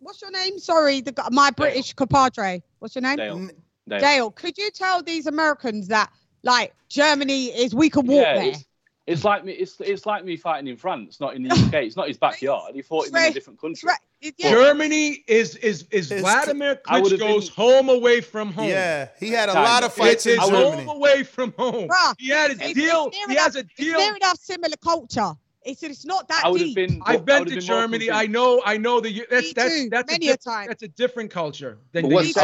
[0.00, 0.58] What's your name?
[0.58, 2.06] Sorry, the, my British Dale.
[2.06, 2.62] compadre.
[2.80, 3.16] What's your name?
[3.16, 3.48] Dale.
[3.88, 4.00] Dale.
[4.00, 4.30] Dale.
[4.32, 6.10] Could you tell these Americans that
[6.42, 8.54] like Germany is we can walk yeah, there?
[9.06, 9.52] It's like me.
[9.52, 11.74] It's it's like me fighting in France, not in the UK.
[11.84, 12.74] It's not his backyard.
[12.74, 13.26] He fought right.
[13.26, 13.86] in a different country.
[13.86, 13.98] Right.
[14.38, 14.50] Yeah.
[14.50, 18.68] Germany is is is it's, Vladimir Klitschko's been, home away from home.
[18.68, 20.84] Yeah, he had a lot of fights in Germany.
[20.84, 21.88] Home away from home.
[21.88, 23.10] Bruh, he had a deal.
[23.28, 23.96] He has a deal.
[23.98, 25.32] It's enough similar culture.
[25.64, 26.74] It's, it's not that I deep.
[26.74, 28.10] Been, I've been to been Germany.
[28.10, 28.62] I know.
[28.64, 32.12] I know the that's Me that's that's, that's, a, that's a, different culture than but
[32.12, 32.34] what's,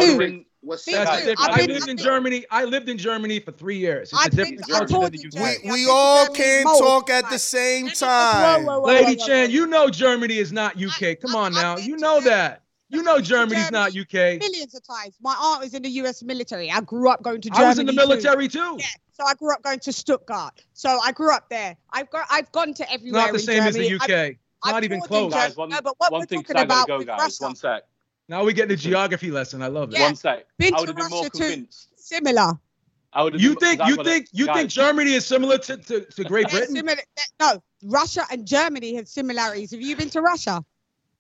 [0.63, 2.45] What's That's I lived in Germany.
[2.51, 4.11] I lived in Germany for three years.
[4.13, 5.65] It's different culture than the UK.
[5.65, 8.67] We, we all can't talk at the same time.
[8.67, 11.19] Lady Shan, you know Germany is not UK.
[11.21, 11.79] Come on now.
[11.79, 12.63] You know that.
[12.91, 14.41] You know Germany's not UK.
[14.41, 15.17] Millions of times.
[15.23, 16.71] My aunt was in the US military.
[16.71, 17.65] I grew up going to Germany.
[17.65, 18.77] I was in the military too.
[18.79, 18.87] Yeah.
[19.13, 20.65] So I grew up going to Stuttgart.
[20.73, 21.77] So I grew up there.
[21.93, 23.23] I've got I've gone to everywhere.
[23.23, 23.85] Not the same Germany.
[23.87, 24.11] as the UK.
[24.11, 25.33] I've, not I've even close.
[25.33, 27.39] Guys, one, no, but what one we're thing, talking about go, guys.
[27.41, 27.83] One sec.
[28.31, 29.61] Now we get the geography lesson.
[29.61, 29.99] I love that.
[29.99, 30.05] Yeah.
[30.07, 30.47] One sec.
[30.57, 31.89] Been I would have been more convinced.
[31.97, 32.53] Similar.
[33.13, 36.49] I would you think you think you think Germany is similar to, to, to Great
[36.49, 36.77] Britain?
[36.77, 37.01] Similar,
[37.41, 39.73] no, Russia and Germany have similarities.
[39.73, 40.65] Have you been to Russia?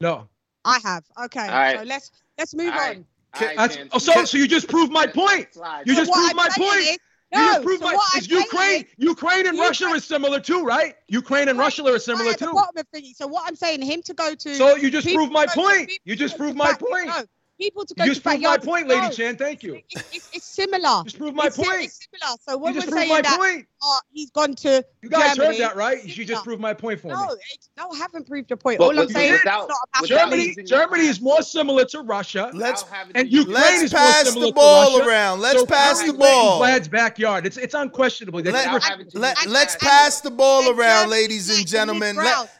[0.00, 0.28] No.
[0.64, 1.02] I have.
[1.24, 1.40] Okay.
[1.40, 1.78] All right.
[1.78, 3.04] So let's let's move on.
[3.40, 5.48] Right, oh, so so you just proved my point.
[5.84, 6.76] You just proved my point.
[6.76, 6.98] Is,
[7.32, 10.94] no, you so by, is Ukraine, is, Ukraine and Russia is similar too, right?
[11.08, 12.52] Ukraine and Russia are similar too.
[13.14, 14.54] So what I'm saying, him to go to.
[14.56, 15.92] So you just proved my point.
[16.04, 17.06] You just proved my back, point.
[17.06, 17.22] No,
[17.60, 18.04] people to go.
[18.04, 19.10] You just proved my point, Lady go.
[19.10, 19.36] Shan.
[19.36, 19.80] Thank you.
[19.90, 21.04] It's, it's, it's similar.
[21.04, 21.84] just proved my it's point.
[21.84, 22.36] It's similar.
[22.48, 23.66] So when we're saying that point.
[23.82, 26.04] Uh, he's gone to you guys Germany, heard that, right?
[26.04, 27.32] You just proved my point for no, me.
[27.54, 28.78] It, no, I haven't proved your point.
[28.78, 29.70] But, All I'm saying without,
[30.04, 32.50] Germany, Germany is more similar to Russia.
[32.52, 35.40] Let's and Ukraine let's pass the ball around.
[35.40, 36.58] Let's pass the ball.
[36.58, 37.46] Vlad's backyard.
[37.46, 38.40] It's it's unquestionable.
[38.40, 42.16] Let, us pass the ball around, ladies and gentlemen.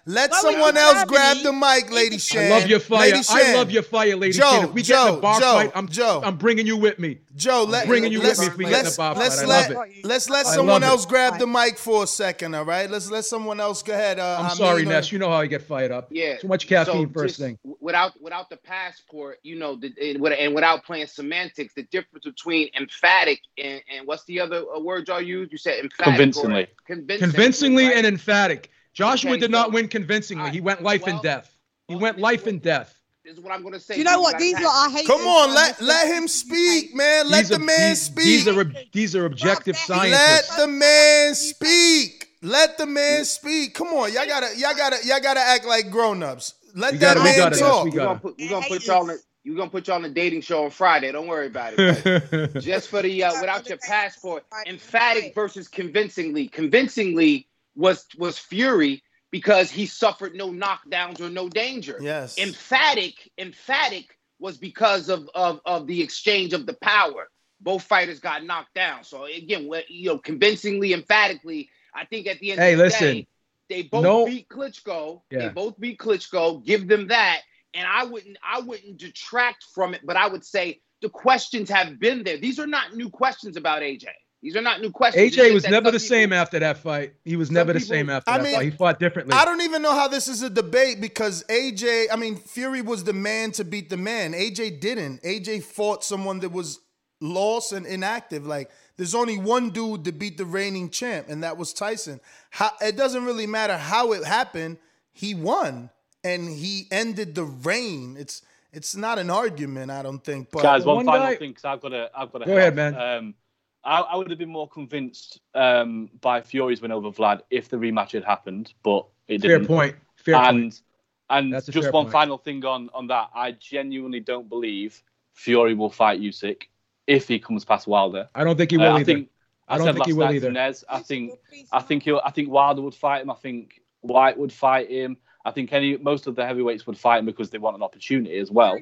[0.07, 2.51] Let someone else grab the mic, Lady Shan.
[2.51, 3.13] I love your fire.
[3.29, 4.73] I love your fire, Lady Shan.
[4.91, 7.19] Joe, bar Joe, fight, I'm, Joe, I'm bringing you with me.
[7.37, 8.67] Joe, let, I'm bringing you let's, with me.
[8.67, 12.55] let's, let's let, let's let someone else grab the mic for a second.
[12.55, 14.19] All right, let's let someone else go ahead.
[14.19, 15.13] Uh, I'm sorry, Ness.
[15.13, 16.09] You know how I get fired up.
[16.11, 17.59] Yeah, too much caffeine so first thing.
[17.81, 23.41] Without without the passport, you know, the, and without playing semantics, the difference between emphatic
[23.59, 25.49] and, and what's the other uh, word y'all use?
[25.51, 26.05] You said emphatic.
[26.05, 26.67] Convincingly.
[26.87, 27.97] Convincingly, convincingly right?
[27.97, 28.71] and emphatic.
[28.93, 30.51] Joshua okay, did so, not win convincingly.
[30.51, 31.57] He went life well, and death.
[31.87, 33.00] He well, went life and death
[33.31, 33.97] is what I'm going to say.
[33.97, 34.39] You know what?
[34.39, 35.07] These are I hate.
[35.07, 37.31] Come on, let let him speak, man.
[37.31, 38.25] Let the man speak.
[38.25, 40.51] These are these are objective scientists.
[40.59, 42.29] Let the man speak.
[42.43, 43.75] Let the man speak.
[43.75, 46.55] Come on, y'all gotta y'all gotta y'all gotta act like grown-ups.
[46.75, 47.85] Let that man talk.
[47.85, 49.19] We're gonna put, y'all in.
[49.43, 51.11] You're gonna put y'all on a dating show on Friday.
[51.13, 52.55] Don't worry about it.
[52.61, 56.49] just for the uh, without your passport, emphatic versus convincingly.
[56.49, 61.99] Convincingly was was Fury because he suffered no knockdowns or no danger.
[62.01, 62.39] Yes.
[62.39, 67.29] Emphatic, emphatic was because of, of, of the exchange of the power.
[67.61, 69.05] Both fighters got knocked down.
[69.05, 73.15] So again, you know, convincingly, emphatically, I think at the end hey, of the listen.
[73.15, 73.29] day,
[73.69, 74.27] they both no.
[74.27, 75.23] beat Klitschko.
[75.31, 75.39] Yeah.
[75.39, 76.65] They both beat Klitschko.
[76.65, 77.41] Give them that.
[77.75, 82.01] And I wouldn't I wouldn't detract from it, but I would say the questions have
[82.01, 82.37] been there.
[82.37, 84.07] These are not new questions about AJ.
[84.43, 85.37] These are not new questions.
[85.37, 87.13] AJ was never the same after that fight.
[87.25, 88.65] He was never the same after I that mean, fight.
[88.65, 89.35] He fought differently.
[89.35, 93.05] I don't even know how this is a debate because AJ, I mean, Fury was
[93.05, 94.33] the man to beat the man.
[94.33, 95.23] AJ didn't.
[95.23, 96.81] AJ fought someone that was
[97.21, 98.47] lost and inactive.
[98.47, 102.21] Like, there's only one dude to beat the reigning champ, and that was Tyson.
[102.49, 104.79] How, it doesn't really matter how it happened.
[105.13, 105.91] He won,
[106.25, 108.17] and he ended the reign.
[108.19, 108.41] It's
[108.73, 110.51] it's not an argument, I don't think.
[110.51, 112.45] But guys, one, one final guy, thing, because I've got to, I've got to.
[112.45, 112.59] Go help.
[112.59, 112.95] ahead, man.
[112.95, 113.35] Um,
[113.85, 117.77] I, I would have been more convinced um, by Fury's win over Vlad if the
[117.77, 119.67] rematch had happened, but it Fair didn't.
[119.69, 119.97] point.
[120.17, 120.83] Fair and point.
[121.31, 122.13] and That's just one point.
[122.13, 123.31] final thing on on that.
[123.35, 126.65] I genuinely don't believe Fury will fight Usyk.
[127.07, 128.29] if he comes past Wilder.
[128.35, 129.05] I don't think he Uh, will I either.
[129.05, 129.29] think
[129.69, 130.51] I I, don't said think he will either.
[130.51, 131.39] Nez, I think
[131.73, 133.31] I think he'll I think Wilder would fight him.
[133.31, 135.17] I think Whyte would fight him.
[135.45, 138.37] I think any most of the heavyweights would fight him because they want an opportunity
[138.39, 138.79] as well.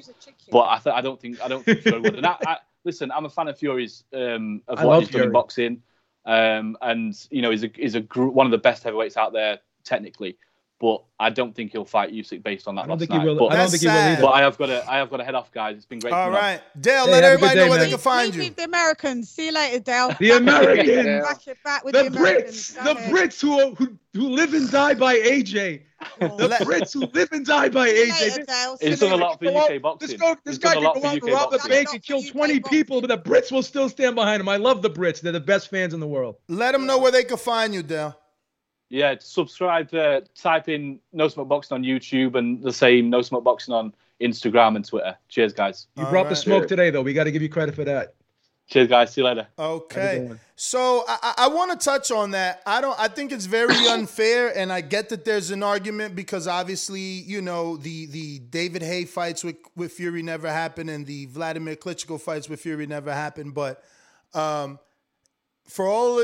[0.51, 2.15] But I th- I don't think I don't think Fury would.
[2.15, 5.23] And I, I, listen, I'm a fan of Fury's um, of I what he's done
[5.23, 5.81] in boxing,
[6.25, 9.33] um, and you know he's a he's a gr- one of the best heavyweights out
[9.33, 10.37] there technically.
[10.81, 13.21] But I don't think he'll fight Usyk based on that I don't last think night.
[13.21, 14.11] he will- But, I don't That's think he will sad.
[14.13, 14.21] either.
[14.21, 15.75] But I have got to I have got to head off, guys.
[15.75, 16.13] It's been great.
[16.13, 16.41] All coming on.
[16.41, 17.05] right, Dale.
[17.05, 18.49] Hey, let have a everybody day, know where they can find Leave you.
[18.51, 19.29] the Americans.
[19.29, 20.15] See you later, Dale.
[20.17, 21.25] The Americans.
[21.27, 22.75] Back it back with The the, Americans.
[22.77, 22.99] Brits, Go the.
[23.01, 25.81] Brits who, who who live and die by AJ.
[26.21, 26.37] Oh.
[26.37, 28.79] The Brits who live and die by AJ.
[28.81, 30.11] He's done a lot for Go UK boxing.
[30.11, 32.23] This, go, this guy done can lot go out and rob the bank and kill
[32.23, 34.47] 20 people, but the Brits will still stand behind him.
[34.47, 35.19] I love the Brits.
[35.19, 36.37] They're the best fans in the world.
[36.47, 38.17] Let them know where they can find you, Dale.
[38.89, 39.93] Yeah, subscribe.
[39.93, 43.93] Uh, type in No Smoke Boxing on YouTube and the same No Smoke Boxing on
[44.19, 45.15] Instagram and Twitter.
[45.29, 45.87] Cheers, guys.
[45.95, 47.01] You brought the smoke today, though.
[47.03, 48.15] We got to give you credit for that.
[48.67, 49.13] Cheers, guys.
[49.13, 49.47] See you later.
[49.57, 50.29] Okay.
[50.55, 52.61] So I, I- I want to touch on that.
[52.67, 52.99] I don't.
[52.99, 57.41] I think it's very unfair, and I get that there's an argument because obviously, you
[57.41, 62.19] know, the the David Haye fights with with Fury never happened, and the Vladimir Klitschko
[62.21, 63.53] fights with Fury never happened.
[63.55, 63.83] But
[64.35, 64.77] um,
[65.67, 66.23] for all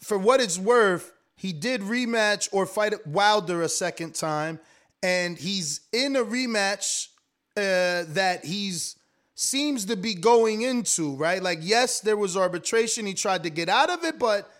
[0.00, 4.58] for what it's worth, he did rematch or fight Wilder a second time,
[5.02, 7.08] and he's in a rematch
[7.56, 8.96] uh, that he's
[9.36, 11.40] seems to be going into right.
[11.40, 13.06] Like, yes, there was arbitration.
[13.06, 14.50] He tried to get out of it, but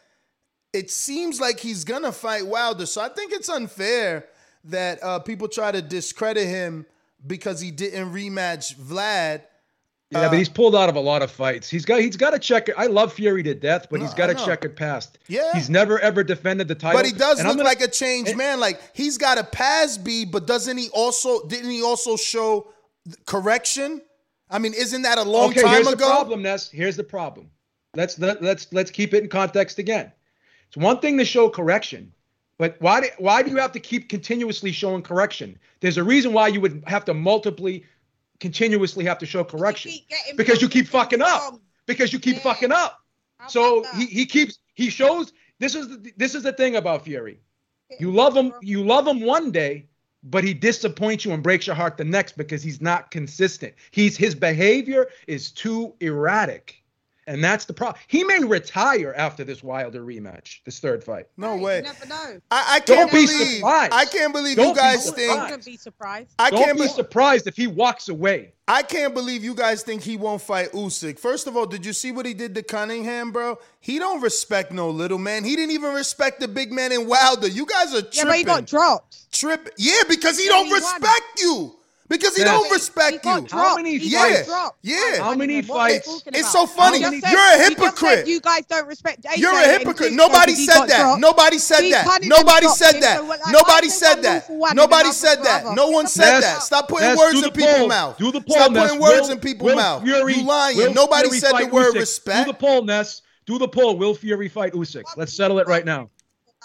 [0.72, 2.86] it seems like he's gonna fight Wilder.
[2.86, 4.26] So I think it's unfair
[4.64, 6.86] that uh, people try to discredit him
[7.26, 9.42] because he didn't rematch Vlad.
[10.10, 11.68] Yeah, Uh, but he's pulled out of a lot of fights.
[11.68, 12.74] He's got he's got to check it.
[12.78, 15.18] I love Fury to death, but he's got to check it past.
[15.28, 15.52] Yeah.
[15.54, 16.98] He's never ever defended the title.
[16.98, 18.58] But he does And look gonna- like a changed man.
[18.58, 22.68] Like he's got a pass B, but doesn't he also didn't he also show
[23.26, 24.00] correction?
[24.50, 26.06] I mean, isn't that a long okay, time here's ago?
[26.06, 26.70] the problem, Ness.
[26.70, 27.50] Here's the problem.
[27.94, 30.10] Let's let, let's let's keep it in context again.
[30.68, 32.12] It's one thing to show correction,
[32.58, 35.58] but why do, why do you have to keep continuously showing correction?
[35.80, 37.78] There's a reason why you would have to multiply,
[38.40, 39.92] continuously have to show correction
[40.36, 41.60] because you keep fucking up.
[41.86, 43.00] Because you keep fucking up.
[43.48, 47.40] So he, he keeps he shows this is the, this is the thing about Fury.
[47.98, 49.86] You love him you love him one day,
[50.22, 53.74] but he disappoints you and breaks your heart the next because he's not consistent.
[53.90, 56.77] He's his behavior is too erratic.
[57.28, 58.00] And that's the problem.
[58.06, 61.26] He may retire after this Wilder rematch, this third fight.
[61.36, 61.82] No way.
[61.82, 62.40] never know.
[62.50, 63.56] I, I Don't can't be believe.
[63.58, 63.92] surprised.
[63.92, 65.16] I can't believe Don't you guys surprised.
[65.28, 65.42] think.
[65.42, 66.30] Wouldn't be surprised.
[66.38, 66.88] I Don't can't be be.
[66.88, 68.54] surprised if he walks away.
[68.66, 71.18] I can't believe you guys think he won't fight Usyk.
[71.18, 73.58] First of all, did you see what he did to Cunningham, bro?
[73.80, 75.44] He don't respect no little man.
[75.44, 77.46] He didn't even respect the big man in Wilder.
[77.48, 78.16] You guys are tripping.
[78.16, 79.32] Yeah, but he got dropped.
[79.32, 79.68] Trip.
[79.76, 80.80] Yeah, because he Yeah, don't he won.
[80.82, 81.74] respect you.
[82.08, 82.50] Because he Yes.
[82.50, 83.48] don't respect He got you.
[83.48, 83.76] dropped.
[83.76, 84.42] many He Yeah.
[84.82, 85.22] Yeah.
[85.22, 86.22] How many What are you fights?
[86.26, 86.98] It's so funny.
[86.98, 88.18] You just You're said- a you just hypocrite.
[88.20, 89.36] said You guys don't respect AJ.
[89.40, 90.12] You're a hypocrite.
[90.14, 91.00] Nobody said that.
[91.00, 91.20] dropped.
[91.20, 92.22] Nobody said Steve that.
[92.22, 93.18] Nobody said him, that.
[93.18, 94.32] so like, Nobody said that.
[94.34, 95.74] rule for one and Nobody said that.
[95.74, 96.62] No one said that.
[96.62, 97.88] Stop putting words in people's poll.
[97.88, 98.16] mouth.
[98.18, 100.02] Do the poll, Stop putting words in people's Will mouth.
[100.02, 100.94] Fury- you lying.
[100.94, 102.46] Nobody said the word respect.
[102.46, 103.20] Do the poll, Ness.
[103.46, 103.96] Do the poll.
[103.98, 105.04] Will Fury fight Usyk?
[105.16, 106.08] Let's settle it right now.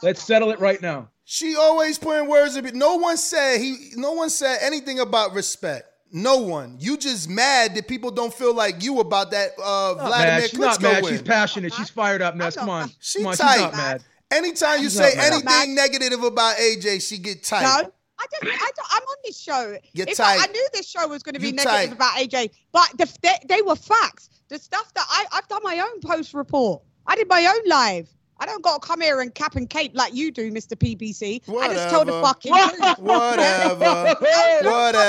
[0.01, 1.09] Let's settle it right now.
[1.25, 2.77] She always putting words in.
[2.77, 3.91] No one said he.
[3.95, 5.87] No one said anything about respect.
[6.11, 6.75] No one.
[6.79, 10.49] You just mad that people don't feel like you about that uh, Vladimir mad.
[10.49, 11.03] She's not mad.
[11.03, 11.13] win.
[11.13, 11.73] She's passionate.
[11.73, 12.55] She's fired up, Ness.
[12.55, 12.91] Come on.
[12.99, 13.35] She Come on.
[13.35, 13.53] tight.
[13.53, 14.03] She's not mad.
[14.31, 15.61] Anytime you She's say not mad.
[15.63, 17.63] anything negative about AJ, she get tight.
[17.63, 19.77] No, I just, I don't, I'm on this show.
[19.93, 20.39] You're If tight.
[20.39, 21.91] I, I knew this show was going to be You negative tight.
[21.93, 24.29] about AJ, but the, they, they were facts.
[24.49, 26.81] The stuff that I, I've done my own post report.
[27.07, 28.09] I did my own live.
[28.43, 30.75] I don't got to come here and cap and cape like you do, Mr.
[30.75, 31.41] PBC.
[31.61, 32.99] I just told the fucking truth.
[32.99, 33.79] Whatever.
[34.19, 34.99] Whatever.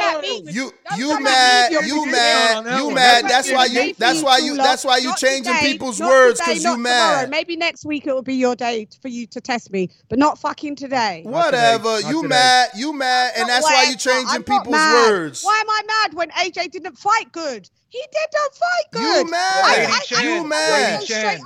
[0.00, 1.86] at You don't you come at me mad?
[1.86, 2.78] You mad?
[2.78, 3.24] You mad?
[3.24, 3.94] That's That's why you you.
[3.94, 4.56] That's why you.
[4.58, 7.30] That's why you changing people's words because you mad.
[7.30, 10.38] Maybe next week it will be your day for you to test me, but not
[10.38, 11.22] fucking today.
[11.24, 12.00] Whatever.
[12.00, 12.68] You mad?
[12.76, 13.32] You mad?
[13.38, 15.42] And that's why you changing people's words.
[15.42, 17.70] Why am I mad when AJ didn't fight good?
[17.94, 19.26] He didn't fight good.
[19.26, 19.64] You mad?
[19.64, 21.00] I- Lady I- I- Shan, I you mad.
[21.00, 21.44] Lady after.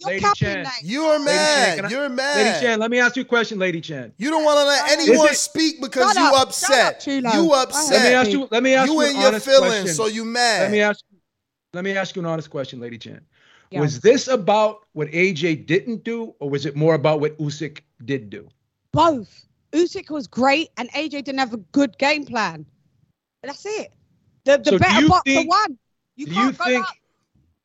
[0.00, 0.62] You're Lady capping Shan.
[0.62, 0.70] now.
[0.82, 1.76] You're mad.
[1.76, 2.62] can I- You're Lady mad.
[2.62, 4.12] Shan, let me ask you a question, Lady Shan.
[4.16, 6.48] You don't want to let anyone it- speak because you up.
[6.48, 6.86] Upset.
[6.94, 7.30] up, Chulo.
[7.34, 7.90] You upset.
[7.92, 8.48] Let me ask you.
[8.50, 9.94] Let me ask you, You an in your honest feelings, question.
[9.94, 10.60] so you mad.
[10.60, 10.72] Let mad.
[10.72, 11.04] me ask.
[11.74, 13.20] Let me ask you an honest question, Lady Shan.
[13.70, 13.80] Yeah.
[13.80, 18.30] Was this about what AJ didn't do, or was it more about what Usyk did
[18.30, 18.48] do?
[18.92, 19.44] Both.
[19.72, 22.64] Usyk was great, and AJ didn't have a good game plan.
[23.42, 23.92] That's it.
[24.44, 25.78] The the So better you boxer think- won.
[26.20, 26.86] You do you think?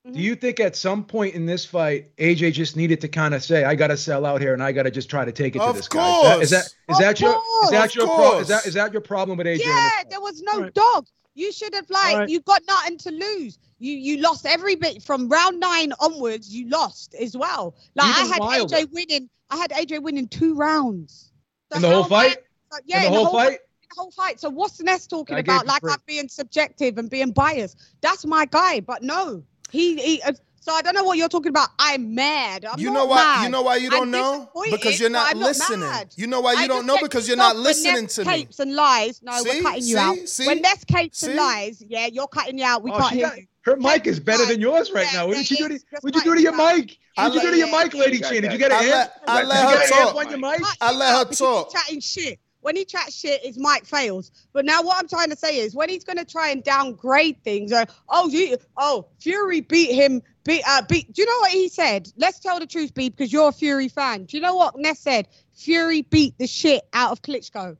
[0.05, 0.19] Do mm-hmm.
[0.19, 3.65] you think at some point in this fight, AJ just needed to kind of say,
[3.65, 5.61] "I got to sell out here, and I got to just try to take it
[5.61, 6.05] of to this course.
[6.05, 6.39] guy"?
[6.39, 8.93] Is that is that, is that your is that your pro- is that is that
[8.93, 9.65] your problem with AJ?
[9.65, 10.73] Yeah, there was no right.
[10.73, 11.07] dog.
[11.33, 12.29] You should have like right.
[12.29, 13.57] you got nothing to lose.
[13.79, 16.53] You you lost every bit from round nine onwards.
[16.53, 17.75] You lost as well.
[17.95, 18.75] Like Even I had wilder.
[18.75, 19.29] AJ winning.
[19.49, 21.33] I had AJ winning two rounds.
[21.71, 22.37] The in the whole fight.
[22.85, 23.59] Yeah, in the, in the whole, whole fight
[23.95, 24.39] whole fight.
[24.39, 25.65] So what's Ness talking I about?
[25.65, 27.79] Like I'm being subjective and being biased.
[28.01, 30.21] That's my guy, but no, he he.
[30.21, 31.69] Uh, so I don't know what you're talking about.
[31.77, 32.65] I'm mad.
[32.65, 33.17] I'm you know why?
[33.17, 33.43] Mad.
[33.43, 34.49] You know why you don't I'm know?
[34.71, 35.81] Because you're not listening.
[35.81, 36.97] Not you know why you I don't know?
[36.99, 38.33] Because you're not listening to me.
[38.33, 39.21] Capes and lies.
[39.21, 39.49] No, see?
[39.49, 39.97] we're cutting you see?
[39.97, 40.17] out.
[40.27, 40.47] See?
[40.47, 42.81] When Ness capes and lies, yeah, you're cutting you out.
[42.81, 43.31] We oh, can't hear.
[43.61, 45.27] Her mic is better than yours right yeah, now.
[45.27, 45.79] What did you do to?
[46.01, 46.97] What you do to your mic?
[47.15, 48.41] What did you do to your mic, Lady Shan?
[48.41, 49.11] Did you get an amp?
[49.27, 50.15] I let her talk.
[50.81, 51.71] I let her talk.
[51.71, 54.31] Chatting shit when he chats shit, his mic fails.
[54.51, 57.43] But now what I'm trying to say is when he's going to try and downgrade
[57.43, 61.13] things, or, oh, you, oh, Fury beat him, beat, uh, beat.
[61.13, 62.11] Do you know what he said?
[62.17, 64.23] Let's tell the truth, B, because you're a Fury fan.
[64.23, 65.27] Do you know what Ness said?
[65.53, 67.77] Fury beat the shit out of Klitschko.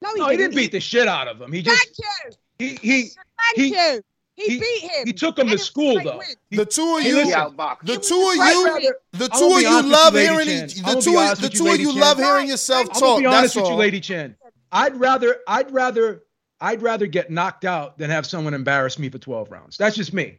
[0.00, 0.30] No, he, no, didn't.
[0.30, 1.52] he didn't beat the shit out of him.
[1.52, 1.76] He just.
[1.78, 2.36] Thank you.
[2.58, 4.02] He, he, Thank he, you.
[4.36, 5.06] He, he beat him.
[5.06, 6.20] He took him to school though.
[6.50, 11.00] The two of you, the two of you, the two of you love hearing the
[11.00, 12.96] two the two of you love hearing yourself talk.
[12.96, 14.36] I'm gonna be honest with you, Lady Shan.
[14.72, 16.24] I'd rather I'd rather
[16.60, 19.76] I'd rather get knocked out than have someone embarrass me for 12 rounds.
[19.76, 20.38] That's just me.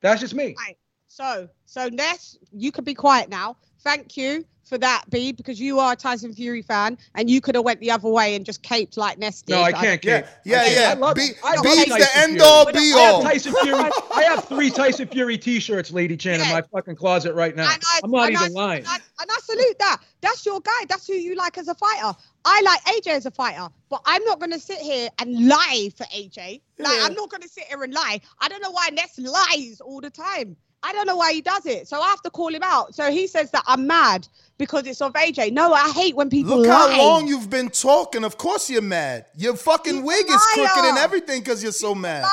[0.00, 0.56] That's just me.
[0.58, 0.76] Right.
[1.06, 3.56] So so Ness, you can be quiet now.
[3.82, 7.54] Thank you for that, B, because you are a Tyson Fury fan, and you could
[7.54, 9.52] have went the other way and just caped like Nesty.
[9.52, 10.24] No, I can't cape.
[10.46, 10.90] Yeah, yeah, yeah.
[10.92, 12.40] I love, B, I love the end Fury.
[12.40, 13.26] all, be all.
[13.26, 16.46] I have, Fury, I have three Tyson Fury T-shirts, Lady Shan, yeah.
[16.46, 17.68] in my fucking closet right now.
[17.68, 18.78] I, am not even I, lying.
[18.78, 19.98] And I, and I salute that.
[20.22, 20.86] That's your guy.
[20.88, 22.16] That's who you like as a fighter.
[22.46, 26.04] I like AJ as a fighter, but I'm not gonna sit here and lie for
[26.04, 26.62] AJ.
[26.78, 27.04] Like yeah.
[27.04, 28.22] I'm not gonna sit here and lie.
[28.40, 30.56] I don't know why Ness lies all the time.
[30.82, 31.88] I don't know why he does it.
[31.88, 32.94] So I have to call him out.
[32.94, 34.26] So he says that I'm mad
[34.58, 35.52] because it's of AJ.
[35.52, 36.92] No, I hate when people Look lie.
[36.92, 38.24] how long you've been talking.
[38.24, 39.26] Of course you're mad.
[39.36, 42.22] Your fucking He's wig is crooked and everything because you're so mad.
[42.22, 42.30] Liar.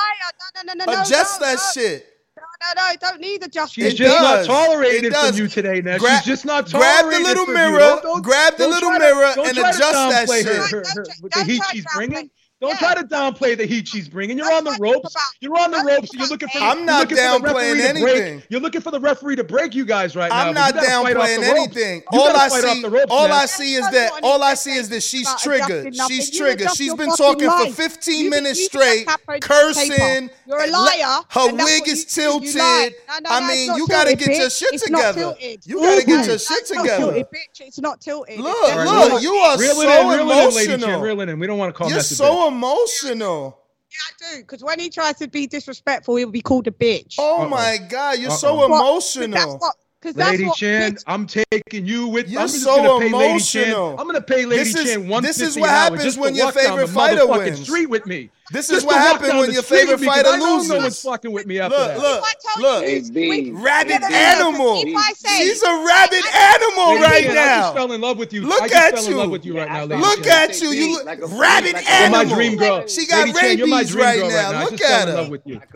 [0.66, 1.02] No, no, no, no.
[1.02, 1.82] Adjust no, that no.
[1.82, 2.06] shit.
[2.38, 2.43] No,
[2.76, 3.91] no, no, don't need adjustment.
[3.91, 4.47] She's it just does.
[4.47, 5.97] not tolerated from you today, now.
[5.97, 7.04] Gra- She's just not tolerated.
[7.04, 10.45] Grab the little mirror, grab the little mirror, and adjust that shit.
[10.45, 12.30] Her, her, her, with the heat she's bringing.
[12.62, 12.93] Don't yeah.
[12.93, 14.38] try to downplay the heat she's bringing.
[14.38, 15.16] You're on the ropes.
[15.39, 16.14] You're on the ropes.
[16.14, 16.57] You're looking for.
[16.60, 18.43] I'm not downplaying anything.
[18.49, 20.47] You're looking for the referee to break you guys right now.
[20.47, 22.03] I'm not downplaying anything.
[22.12, 25.95] All I see, all I see is that, all I see is that she's triggered.
[26.07, 26.72] She's triggered.
[26.72, 29.07] She's been talking for 15 minutes straight,
[29.39, 30.30] cursing.
[30.45, 31.22] You're a liar.
[31.30, 32.93] Her wig is tilted.
[33.26, 35.34] I mean, you gotta get your shit together.
[35.39, 37.26] You gotta get your shit together.
[37.62, 38.39] It's not tilted.
[38.39, 40.99] Look, look, you are so emotional.
[40.99, 41.89] Reeling in, we don't want to call.
[41.89, 43.58] You're so emotional.
[43.89, 44.41] Yeah, I do.
[44.41, 47.16] Because when he tries to be disrespectful, he'll be called a bitch.
[47.18, 47.50] Oh Uh-oh.
[47.50, 48.38] my God, you're Uh-oh.
[48.38, 49.30] so emotional.
[49.30, 52.30] But that's what Cause Lady that's Shan, bitch- I'm taking you with.
[52.30, 53.28] You're I'm just so gonna pay emotional.
[53.28, 54.00] Lady Shan.
[54.00, 55.24] I'm gonna pay Lady this Shan one.
[55.24, 57.64] This is what happens when your favorite fighter wins.
[57.64, 58.30] Street with me.
[58.52, 60.72] This is what happens when your favorite fighter loses.
[60.72, 62.00] I know no fucking with me after look, that.
[62.00, 62.24] Look,
[62.58, 63.64] look, look.
[63.64, 64.86] Rabid animal.
[64.86, 67.41] He's a rabid animal right now.
[67.41, 68.47] I just fell in love with you.
[68.47, 69.18] Look at you.
[69.18, 70.70] Look at you.
[70.70, 71.04] You
[71.38, 72.24] rabid animal.
[72.24, 72.88] my dream girl.
[72.88, 74.64] She got rabies right now.
[74.64, 75.24] Look at her.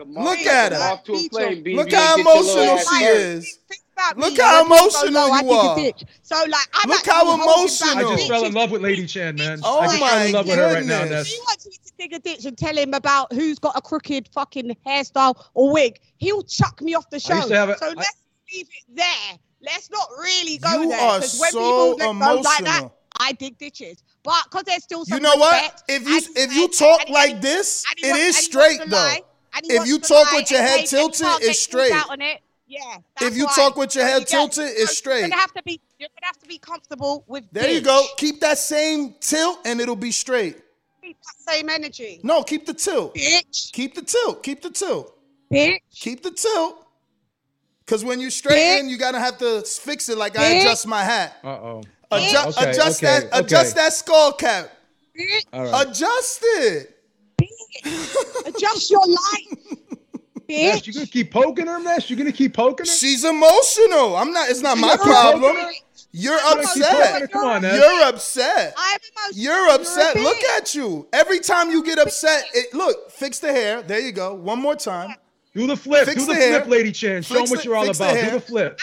[0.06, 1.00] Look at her.
[1.74, 3.58] Look how emotional she is
[3.94, 4.40] about Look me.
[4.40, 5.92] how emotional you are.
[6.22, 7.96] So like, I'm Look how emotional.
[7.96, 9.60] I just fell in love with Lady Shan, man.
[9.62, 10.56] Oh I just my fell in love goodness.
[10.56, 11.04] with her right now.
[11.04, 11.26] Ness.
[11.26, 14.28] If you want to dig a ditch and tell him about who's got a crooked
[14.28, 17.38] fucking hairstyle or wig, he'll chuck me off the show.
[17.38, 18.16] A, so I, let's
[18.52, 19.38] leave it there.
[19.62, 22.36] Let's not really go you there because when so people emotional.
[22.36, 22.88] go like that,
[23.18, 24.02] I dig ditches.
[24.22, 25.16] But because there's still some.
[25.16, 25.82] You know what?
[25.88, 29.16] If you if you talk and, like and, this, it is straight though.
[29.62, 31.92] If you talk with your head tilted, it's straight.
[32.66, 32.98] Yeah.
[33.20, 33.52] If you why.
[33.54, 35.20] talk with your head you tilted, it's straight.
[35.20, 35.80] You're gonna have to be.
[35.98, 37.44] You're gonna have to be comfortable with.
[37.52, 38.06] There you go.
[38.16, 40.60] Keep that same tilt, and it'll be straight.
[41.02, 42.20] Keep that same energy.
[42.22, 43.14] No, keep the tilt.
[43.14, 43.70] Bitch.
[43.72, 44.42] Keep the tilt.
[44.42, 45.18] Keep the tilt.
[45.52, 45.78] Bitch.
[45.90, 46.86] Keep the tilt.
[47.86, 50.40] Cause when you straighten, you gotta have to fix it like Bitch.
[50.40, 51.36] I adjust my hat.
[51.44, 51.82] Uh oh.
[52.10, 53.24] Adjust, okay, adjust okay, that.
[53.26, 53.38] Okay.
[53.40, 54.70] Adjust that skull cap.
[55.18, 55.44] Bitch.
[55.52, 56.96] Adjust it.
[57.40, 58.46] Bitch.
[58.46, 59.78] adjust your life.
[60.56, 62.08] Ness, you gonna keep poking her, mess.
[62.08, 62.92] You're gonna keep poking her?
[62.92, 64.16] She's emotional.
[64.16, 64.50] I'm not.
[64.50, 65.56] It's not my problem.
[66.12, 67.30] You're upset.
[67.32, 67.74] Come on, Ness.
[67.76, 68.74] You're upset.
[68.76, 69.42] I'm emotional.
[69.42, 70.16] You're upset.
[70.16, 71.08] Look at you.
[71.12, 73.10] Every time you get upset, it, look.
[73.10, 73.82] Fix the hair.
[73.82, 74.34] There you go.
[74.34, 75.14] One more time.
[75.54, 76.06] Do the flip.
[76.06, 77.22] Fix do the, the flip, Lady Shan.
[77.22, 78.14] Show them what you're all about.
[78.14, 78.80] do the flip.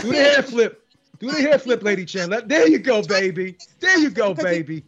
[0.00, 0.80] do the hair flip.
[1.18, 2.30] Do the hair flip, Lady Shan.
[2.46, 3.56] There you go, baby.
[3.80, 4.84] There you go, baby.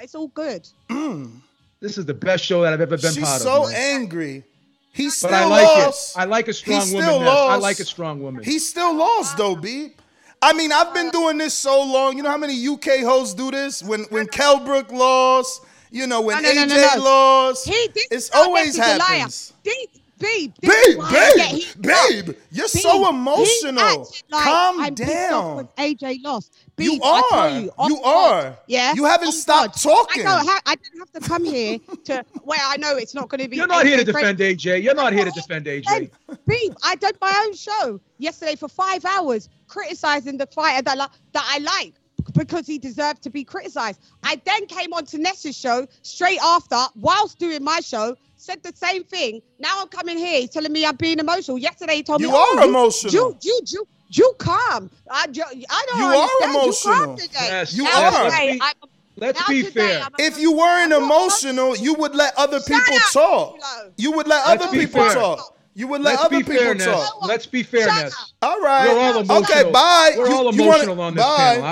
[0.00, 0.68] It's all good.
[0.88, 1.40] Mm.
[1.80, 3.46] This is the best show that I've ever been She's part of.
[3.46, 4.44] She's so angry.
[4.92, 6.16] He still But I like lost.
[6.16, 6.20] it.
[6.20, 7.04] I like a strong He woman.
[7.08, 7.28] still Ness.
[7.34, 8.44] I like a strong woman.
[8.44, 9.94] He still lost though, B.
[10.42, 12.16] I mean, I've been doing this so long.
[12.16, 13.82] You know how many UK hosts do this?
[13.82, 17.04] When when Kell Brook lost, you know, when No, no, no, AJ no, no.
[17.04, 18.98] lost, He did it's always Messi the liar.
[19.18, 19.52] happens.
[19.62, 19.86] These-
[20.22, 23.80] Babe, this is Babe, why I babe, babe, you're so emotional.
[23.80, 25.56] acted like Calm I'm pissed off down.
[25.56, 26.54] when AJ lost.
[26.78, 27.50] You Babe, I tell are.
[27.50, 28.58] You, You God, are.
[28.68, 28.94] Yeah.
[28.94, 30.06] You haven't on stopped God.
[30.06, 30.26] talking.
[30.26, 33.40] I, don't I didn't have to come here to where I know it's not going
[33.40, 33.56] to be.
[33.56, 34.82] You're not here to AJ defend AJ.
[34.82, 36.10] You're not here to defend AJ.
[36.46, 40.96] Babe, I did my own show yesterday for five hours criticizing the fighter that,
[41.32, 41.94] that I like
[42.34, 44.00] because he deserved to be criticized.
[44.22, 48.72] I then came on to Nessa's show straight after, whilst doing my show, said the
[48.74, 49.40] same thing.
[49.58, 51.58] Now I'm coming here, he's telling me I'm being emotional.
[51.58, 53.12] Yesterday he told You me, oh, you are oh, emotional.
[53.12, 54.90] You, you, you, you calm.
[55.10, 56.94] I, ju- I don't You are emotional.
[56.94, 57.38] You calm today.
[57.40, 58.30] Yes, You Now are.
[58.30, 58.74] today, I'm-
[59.16, 60.00] Let's now be today, fair.
[60.02, 63.58] I'm- If you weren't emotional, you would let other people up, talk.
[63.96, 65.14] You would let Let's other people fair.
[65.14, 65.56] talk.
[65.74, 66.84] You would let Let's other people fair, Ness.
[66.86, 67.26] talk.
[67.26, 68.12] Let's be fair, Shut Ness.
[68.42, 68.50] up.
[68.50, 68.88] All right.
[68.88, 69.58] We're all emotional.
[69.60, 70.14] Okay, bye.
[70.16, 71.36] We're You- all you wanna- emotional on this bye.
[71.54, 71.64] panel.
[71.64, 71.70] I,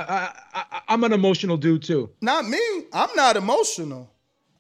[0.55, 2.11] I, I, I'm an emotional dude too.
[2.21, 2.59] Not me.
[2.93, 4.11] I'm not emotional.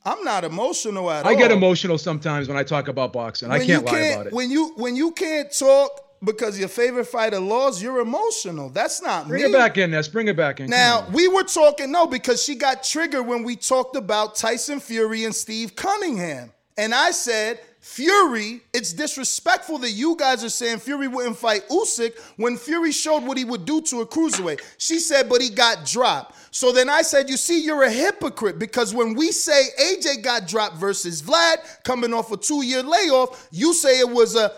[0.05, 1.31] I'm not emotional at all.
[1.31, 3.51] I get emotional sometimes when I talk about boxing.
[3.51, 4.33] I When can't you lie about it.
[4.33, 5.91] When you when you can't talk
[6.25, 8.71] because your favorite fighter lost, you're emotional.
[8.71, 9.49] That's not Bring me.
[9.49, 10.09] Bring it back in, Ness.
[10.09, 10.71] Bring it back in.
[10.71, 15.25] Now we were talking no because she got triggered when we talked about Tyson Fury
[15.25, 21.09] and Steve Cunningham, and I said Fury, it's disrespectful that you guys are saying Fury
[21.09, 24.61] wouldn't fight Usyk when Fury showed what he would do to a cruiserweight.
[24.77, 26.35] She said, but he got dropped.
[26.51, 30.47] So then I said, you see, you're a hypocrite because when we say AJ got
[30.47, 34.53] dropped versus Vlad coming off a two-year layoff, you say it was a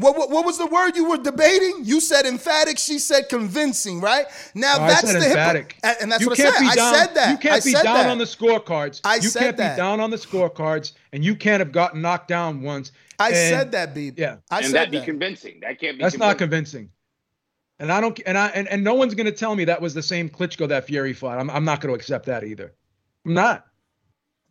[0.00, 1.80] what, what, what was the word you were debating?
[1.84, 2.78] You said emphatic.
[2.78, 4.26] She said convincing, right?
[4.54, 5.76] Now No, I that's said the hypo- emphatic.
[5.82, 6.60] and, and that's you what I can't said.
[6.62, 7.30] be I down, said that.
[7.30, 8.10] You can't I be said down that.
[8.10, 9.00] on the scorecards.
[9.04, 9.22] I said that.
[9.22, 9.76] you said can't that.
[9.76, 12.92] be down on the scorecards, and you can't have gotten knocked down once.
[13.18, 14.18] I And- said that, Beeb.
[14.18, 15.04] Yeah, I and said that be that.
[15.06, 15.60] convincing.
[15.60, 16.02] That can't be.
[16.04, 16.88] that's not convincing.
[16.88, 16.90] convincing.
[17.78, 18.20] And I don't.
[18.26, 20.86] And I and, and no one's gonna tell me that was the same Klitschko that
[20.86, 21.38] Fury fought.
[21.38, 22.74] I'm I'm not gonna accept that either.
[23.24, 23.66] I'm not.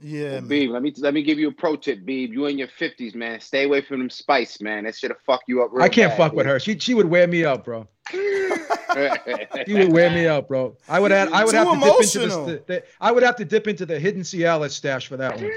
[0.01, 2.31] Yeah, Well, Beeb, let me let me give you a pro tip, Beeb.
[2.31, 3.41] You in your fifties, man.
[3.41, 4.85] Stay away from them spice, man.
[4.85, 5.69] That should have fuck you up.
[5.73, 6.59] Real I can't bad, fuck with her.
[6.59, 7.87] She she would wear me out, bro.
[9.67, 10.75] She would wear me out, bro.
[10.87, 12.45] I would have I would Too have to dip into emotional.
[12.45, 15.51] the, the I would have to dip into the hidden Cialis stash for that one.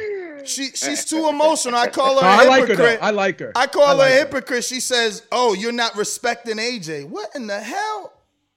[0.44, 1.76] She she's too emotional.
[1.78, 2.98] I call her No, a I like her though.
[3.00, 3.52] I like her.
[3.54, 4.18] I call I her like a her.
[4.18, 4.64] hypocrite.
[4.64, 8.12] She says, "Oh, you're not respecting AJ." What in the hell?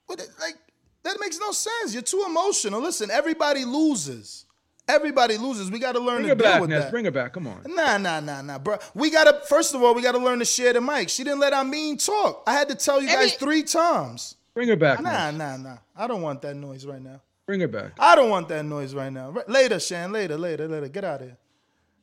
[0.08, 0.56] What like
[1.04, 1.94] that makes no sense.
[1.94, 2.82] You're too emotional.
[2.82, 4.45] Listen, everybody loses.
[4.88, 5.72] Everybody loses.
[5.72, 6.84] We got to learn Bring to her deal back, with Ness.
[6.84, 6.92] that.
[6.92, 7.34] Bring her back.
[7.34, 7.64] Come on.
[7.68, 8.78] Nah, nah, nah, nah, bro.
[8.94, 11.10] We gotta first of all, we gotta learn to share the mic.
[11.10, 12.44] She didn't let our mean talk.
[12.46, 14.36] I had to tell you guys three times.
[14.54, 15.02] Bring her back.
[15.02, 15.34] Nah, Ness.
[15.38, 15.78] nah, nah.
[15.96, 17.22] I don't want that noise right now.
[17.48, 17.92] Bring her back.
[18.00, 19.34] I don't want that noise right now.
[19.48, 20.12] Later, Shan.
[20.12, 20.88] Later, later, later.
[20.88, 21.38] Get out of here.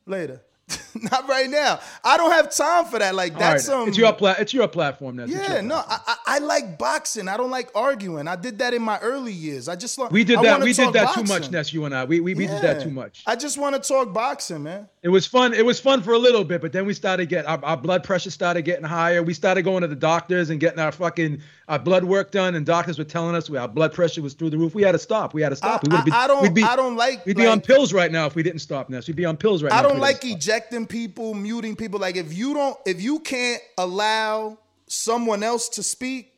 [0.05, 0.41] Later.
[1.11, 1.79] Not right now.
[2.03, 3.15] I don't have time for that.
[3.15, 3.61] Like that's right.
[3.61, 3.89] some.
[3.89, 5.19] It's your pla- It's your platform.
[5.19, 7.27] It's yeah, your no, I, I I like boxing.
[7.27, 8.27] I don't like arguing.
[8.27, 9.67] I did that in my early years.
[9.67, 10.61] I just We did I that.
[10.61, 11.51] We did that too much.
[11.51, 11.73] Ness.
[11.73, 12.05] You and I.
[12.05, 13.23] We we, we did that too much.
[13.25, 14.87] I just want to talk boxing, man.
[15.01, 15.53] It was fun.
[15.53, 18.03] It was fun for a little bit, but then we started getting our, our blood
[18.05, 19.21] pressure started getting higher.
[19.21, 22.65] We started going to the doctors and getting our fucking our blood work done, and
[22.65, 24.75] doctors were telling us we, our blood pressure was through the roof.
[24.75, 25.33] We had to stop.
[25.33, 25.83] We had to stop.
[25.83, 26.41] we I, would've been- I don't.
[26.43, 27.25] We'd be, I don't like.
[27.25, 29.07] we'd be on pills right now if we didn't stop, Ness.
[29.07, 29.79] We'd be on pills right now.
[29.79, 31.99] I don't like ejecting people, muting people.
[31.99, 34.57] Like if you don't, if you can't allow
[34.87, 36.31] someone else to speak,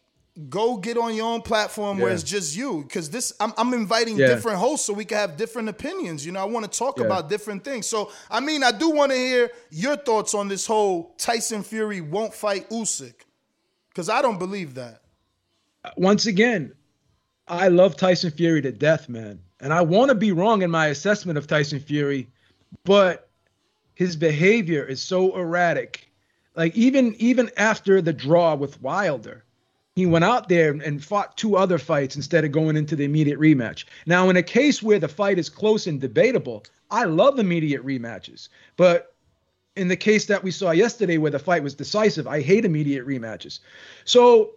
[0.49, 2.83] go get on your own platform where it's just you.
[2.83, 4.27] Because this, I'm, I'm inviting Yeah.
[4.27, 6.25] different hosts so we can have different opinions.
[6.25, 7.05] You know, I want to talk Yeah.
[7.05, 7.87] about different things.
[7.87, 12.01] So I mean, I do want to hear your thoughts on this whole Tyson Fury
[12.01, 13.13] won't fight Usyk,
[13.89, 15.01] because I don't believe that.
[15.95, 16.73] Once again,
[17.47, 19.39] I love Tyson Fury to death, man.
[19.59, 22.27] And I want to be wrong in my assessment of Tyson Fury,
[22.83, 23.29] but
[23.93, 26.11] his behavior is so erratic.
[26.55, 29.43] Like even even after the draw with Wilder,
[29.95, 33.39] he went out there and fought two other fights instead of going into the immediate
[33.39, 33.85] rematch.
[34.05, 38.49] Now, in a case where the fight is close and debatable, I love immediate rematches.
[38.75, 39.13] But
[39.75, 43.07] in the case that we saw yesterday where the fight was decisive, I hate immediate
[43.07, 43.59] rematches.
[44.03, 44.51] So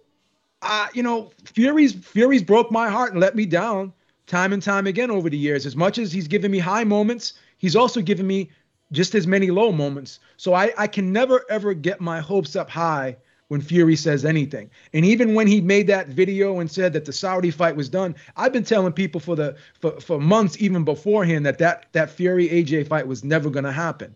[0.62, 3.92] uh, you know, Fury's Fury's broke my heart and let me down
[4.26, 5.66] time and time again over the years.
[5.66, 8.50] As much as he's given me high moments, he's also given me
[8.92, 10.20] just as many low moments.
[10.36, 13.16] So I, I can never ever get my hopes up high
[13.48, 14.70] when Fury says anything.
[14.92, 18.14] And even when he made that video and said that the Saudi fight was done,
[18.36, 22.48] I've been telling people for the for, for months even beforehand that that that Fury
[22.48, 24.14] AJ fight was never going to happen.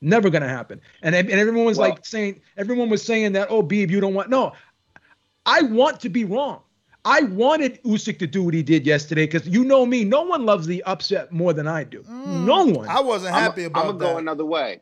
[0.00, 0.80] Never going to happen.
[1.02, 4.14] And and everyone was Well- like saying everyone was saying that oh Beeb you don't
[4.14, 4.52] want no.
[5.46, 6.62] I want to be wrong.
[7.04, 10.04] I wanted Usyk to do what he did yesterday because you know me.
[10.04, 12.02] No one loves the upset more than I do.
[12.02, 12.46] Mm.
[12.46, 12.88] no one.
[12.88, 14.80] I wasn't happy about I'm gonna go another way.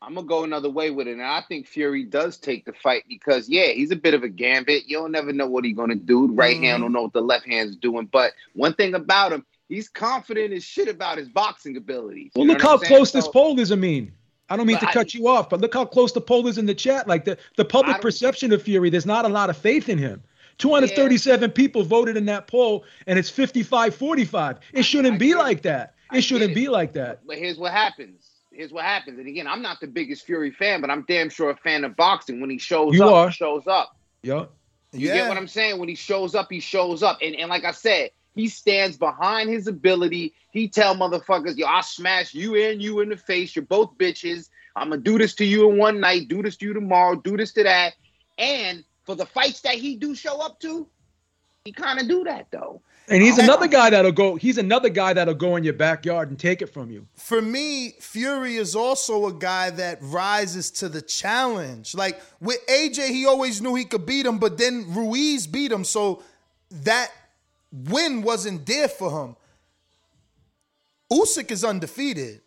[0.00, 3.04] I'm gonna go another way with it, and I think Fury does take the fight
[3.08, 4.84] because yeah, he's a bit of a gambit.
[4.88, 6.26] You'll never know what he's gonna do.
[6.26, 6.94] The right hand don't mm.
[6.94, 8.08] know what the left hand's doing.
[8.10, 12.32] But one thing about him, he's confident as shit about his boxing abilities.
[12.34, 12.88] well, You look how I'm saying?
[12.88, 13.70] close this So- poll is.
[13.70, 14.10] I mean,
[14.50, 16.46] I don't mean But to I- cut you off, but look how close the poll
[16.46, 17.08] is in the chat.
[17.08, 20.22] Like the, the public perception of Fury, there's not a lot of faith in him.
[20.58, 24.58] 237 people voted in that poll, and it's 55 45.
[24.72, 25.94] It shouldn't be like that.
[26.12, 27.26] It shouldn't be like that.
[27.26, 28.28] But here's what happens.
[28.52, 29.18] Here's what happens.
[29.18, 31.96] And again, I'm not the biggest Fury fan, but I'm damn sure a fan of
[31.96, 32.40] boxing.
[32.40, 33.28] When he shows You up, are.
[33.28, 33.96] he shows up.
[34.22, 34.44] Yeah.
[34.92, 35.14] You Yeah.
[35.14, 35.78] get what I'm saying?
[35.78, 37.18] When he shows up, he shows up.
[37.22, 40.34] And, and like I said, he stands behind his ability.
[40.50, 43.54] He tell motherfuckers, yo, I'll smash you and you in the face.
[43.54, 44.48] You're both bitches.
[44.76, 47.36] I'm gonna do this to you in one night, do this to you tomorrow, do
[47.36, 47.94] this to that.
[48.38, 50.88] And for the fights that he do show up to,
[51.64, 52.82] he kind of do that though.
[53.08, 54.36] And he's another guy that'll go.
[54.36, 57.06] He's another guy that'll go in your backyard and take it from you.
[57.16, 61.94] For me, Fury is also a guy that rises to the challenge.
[61.94, 65.84] Like with AJ, he always knew he could beat him, but then Ruiz beat him,
[65.84, 66.22] so
[66.70, 67.10] that
[67.72, 69.36] win wasn't there for him.
[71.10, 72.40] Usyk is undefeated.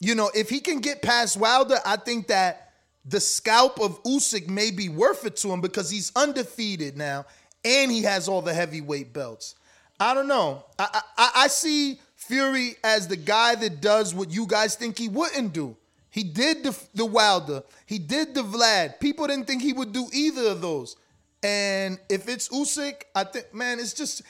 [0.00, 2.72] You know, if he can get past Wilder, I think that
[3.04, 7.26] the scalp of Usyk may be worth it to him because he's undefeated now
[7.64, 9.54] and he has all the heavyweight belts.
[9.98, 10.64] I don't know.
[10.78, 15.08] I I, I see Fury as the guy that does what you guys think he
[15.08, 15.76] wouldn't do.
[16.10, 17.62] He did the, the Wilder.
[17.86, 18.98] He did the Vlad.
[19.00, 20.96] People didn't think he would do either of those.
[21.42, 24.22] And if it's Usyk, I think, man, it's just.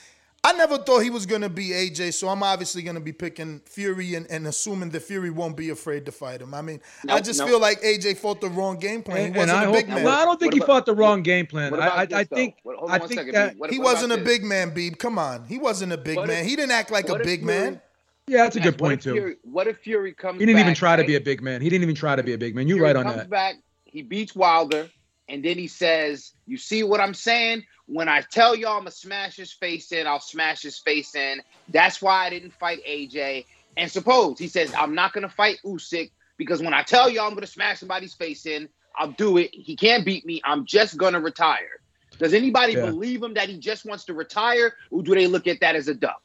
[0.42, 4.14] I never thought he was gonna be AJ, so I'm obviously gonna be picking Fury
[4.14, 6.54] and, and assuming that Fury won't be afraid to fight him.
[6.54, 6.80] I mean,
[7.11, 7.50] I just nope.
[7.50, 9.26] feel like AJ fought the wrong game plan.
[9.26, 9.74] And, he wasn't I a hope.
[9.74, 10.02] big man.
[10.02, 11.70] Well, I don't think What he about- fought the wrong game plan.
[11.72, 12.54] what I, about I, this, I think.
[12.62, 13.52] What- hold on I one think second, that.
[13.52, 13.58] B.
[13.58, 14.24] What- he what wasn't a this?
[14.24, 14.98] big man, Beeb.
[14.98, 16.44] Come on, he wasn't a big What if- man.
[16.48, 17.80] he didn't act like a what if big Fury- man.
[18.26, 19.12] Yeah, that's a Yes, good what point too.
[19.12, 21.61] Fury- what if Fury comes He didn't even back, try to be a big man.
[21.61, 22.66] He didn't even try to be a big man.
[22.66, 23.28] You're Fury right on comes that.
[23.28, 24.88] back, he beats Wilder,
[25.31, 27.64] and then he says, "You see what I'm saying?
[27.87, 31.41] When I tell y'all I'm gonna smash his face in, I'll smash his face in.
[31.68, 36.11] That's why I didn't fight AJ." And suppose he says, "I'm not gonna fight Usyk
[36.37, 39.51] because when I tell y'all I'm gonna smash somebody's face in, I'll do it.
[39.53, 40.41] He can't beat me.
[40.45, 41.81] I'm just gonna retire."
[42.18, 42.91] Does anybody Yeah.
[42.91, 45.89] believe him that he just wants to retire, or do they look at that as
[45.89, 46.20] a duck?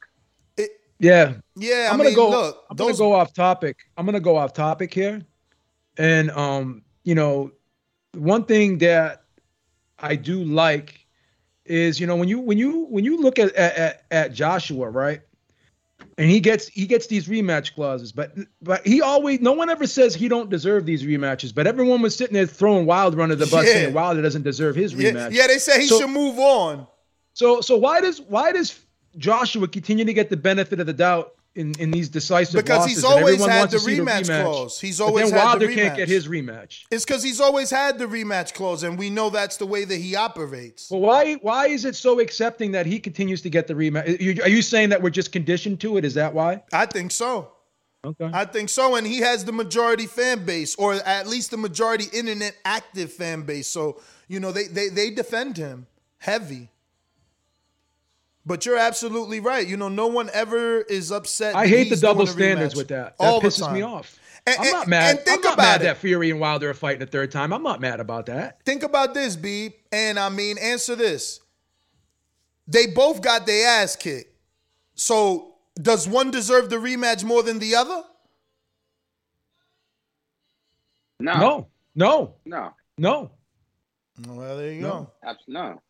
[0.98, 1.34] Yeah.
[1.56, 2.30] Yeah, I'm I gonna mean, go.
[2.30, 3.78] look, I'm those gonna go off topic.
[3.96, 5.22] I'm gonna go off topic here,
[5.96, 7.52] and um, you know,
[8.16, 9.24] one thing that
[9.98, 11.06] I do like
[11.64, 15.20] is you know when you when you when you look at at, at Joshua right,
[16.18, 19.86] and he gets he gets these rematch clauses, but but he always no one ever
[19.86, 23.46] says he don't deserve these rematches, but everyone was sitting there throwing Wilder under the
[23.46, 23.72] bus Yeah.
[23.72, 25.32] saying Wilder doesn't deserve his yeah, rematch.
[25.32, 26.86] yeah, they say he So- should move on.
[27.34, 28.78] So so why does why does
[29.18, 32.96] Joshua continue to get the benefit of the doubt in, in these decisive Because losses
[32.96, 34.80] he's always had the see rematch clause.
[34.80, 36.12] He's always then had Wilder the can't get rematch.
[36.12, 36.84] his rematch.
[36.90, 39.96] It's because he's always had the rematch clause, and we know that's the way that
[39.96, 40.90] he operates.
[40.90, 44.06] Well, why why is it so accepting that he continues to get the rematch?
[44.06, 46.04] Are you, are you saying that we're just conditioned to it?
[46.04, 46.62] Is that why?
[46.72, 47.52] I think so.
[48.04, 48.30] Okay.
[48.32, 52.04] I think so, and he has the majority fan base, or at least the majority
[52.12, 53.66] internet active fan base.
[53.66, 55.86] So you know they they they defend him
[56.18, 56.68] heavy.
[58.46, 59.66] But you're absolutely right.
[59.66, 61.56] You know, no one ever is upset.
[61.56, 62.76] I hate the double standards rematch.
[62.76, 63.18] with that.
[63.18, 64.18] That All the pisses me off.
[64.46, 65.16] And- I'm not mad.
[65.16, 65.84] and think I'm not about mad it.
[65.86, 67.52] that Fury and Wilder are fighting a third time.
[67.52, 68.64] I'm not mad about that.
[68.64, 69.72] Think about this, B.
[69.90, 71.40] And I mean, answer this.
[72.68, 74.32] They both got their ass kicked.
[74.94, 78.02] So does one deserve the rematch more than the other?
[81.18, 81.66] No, No,
[81.96, 83.30] no, no, no.
[84.28, 84.88] Well, there you No.
[84.90, 85.12] go.
[85.28, 85.80] abs- no.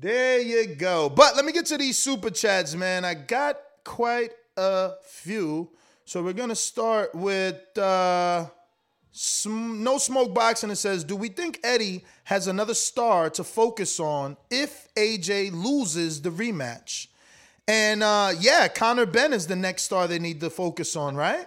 [0.00, 1.10] There you go.
[1.10, 3.04] But let me get to these super chats, man.
[3.04, 5.68] I got quite a few.
[6.06, 8.46] So we're gonna start with uh
[9.12, 13.44] sm- no smoke Box, and It says, "Do we think Eddie has another star to
[13.44, 17.08] focus on if AJ loses the rematch?"
[17.68, 21.46] And uh yeah, Conor Benn is the next star they need to focus on, right?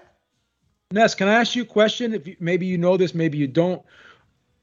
[0.92, 2.14] Ness, can I ask you a question?
[2.14, 3.82] If you, maybe you know this, maybe you don't.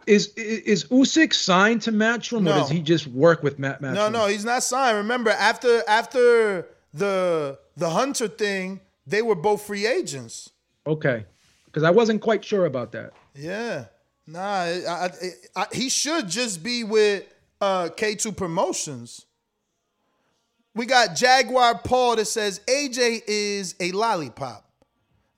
[0.06, 3.94] Is is, Usyk signed to Matchroom, or does he just work with Matt Matchroom?
[3.94, 4.96] No, no, he's not signed.
[4.96, 10.50] Remember, after after the the Hunter thing, they were both free agents.
[10.86, 11.26] Okay,
[11.66, 13.12] because I wasn't quite sure about that.
[13.34, 13.86] Yeah.
[14.26, 15.10] Nah, I, I,
[15.56, 17.24] I, he should just be with
[17.60, 19.26] uh, K2 Promotions.
[20.74, 24.64] We got Jaguar Paul that says AJ is a lollipop.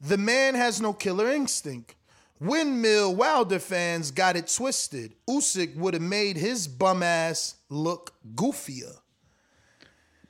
[0.01, 1.95] The man has no killer instinct.
[2.43, 5.15] Windmill Wilder fans got it twisted.
[5.29, 8.97] Usyk would have made his bum ass look goofier.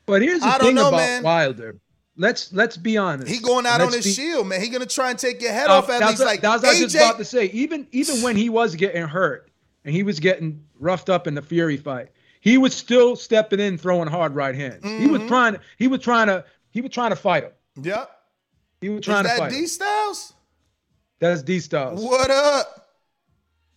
[0.07, 1.23] But here's the I thing know, about man.
[1.23, 1.77] Wilder.
[2.17, 3.29] Let's let's be honest.
[3.33, 4.61] He going out Let's on his be- shield, man.
[4.61, 6.21] He gonna try and take your head Uh, off at that's least.
[6.21, 7.47] what, Like that's what I was just AJ, about to say.
[7.47, 9.51] Even even when he was getting hurt
[9.85, 12.09] and he was getting roughed up in the Fury fight,
[12.41, 14.85] he was still stepping in, throwing hard right hands.
[14.85, 15.29] He was Mhm.
[15.29, 15.57] trying.
[15.79, 16.45] He was trying to.
[16.73, 17.53] He was trying to fight him.
[17.83, 18.11] Yep.
[18.83, 19.51] He was Is trying to that fight.
[19.53, 19.67] D.
[19.67, 20.35] Styles?
[21.23, 22.03] That's D Styles.
[22.03, 22.89] What up?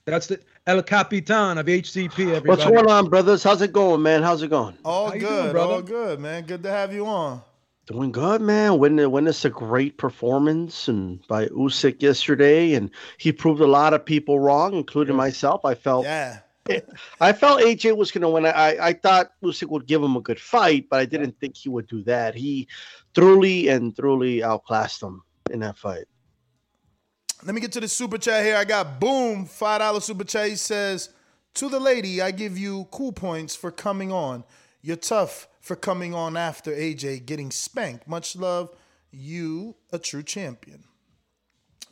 [0.06, 2.34] That's the El Capitan of HCP.
[2.34, 2.50] Everybody.
[2.50, 3.44] What's going on, brothers?
[3.44, 4.24] How's it going, man?
[4.24, 4.76] How's it going?
[4.84, 6.46] All How good, doing, all good, man.
[6.46, 7.44] Good to have you on.
[7.86, 8.80] Doing good, man.
[8.80, 12.90] When when it's a great performance and by Usyk yesterday, and
[13.20, 15.64] he proved a lot of people wrong, including myself.
[15.64, 16.40] I felt Yeah.
[17.22, 18.48] I felt AJ was gonna win.
[18.48, 21.70] I I thought Usyk would give him a good fight, but I didn't think he
[21.70, 22.34] would do that.
[22.34, 22.68] He
[23.14, 25.22] thoroughly and thoroughly outclassed him
[25.52, 26.06] in that fight.
[27.46, 28.58] Let me get to the super chat here.
[28.58, 30.50] I got boom, five dollar super chat.
[30.50, 31.10] He says,
[31.54, 34.44] "To the lady, I give you cool points for coming on.
[34.82, 38.08] You're tough for coming on after AJ getting spanked.
[38.08, 38.76] Much love,
[39.12, 40.86] you a true champion."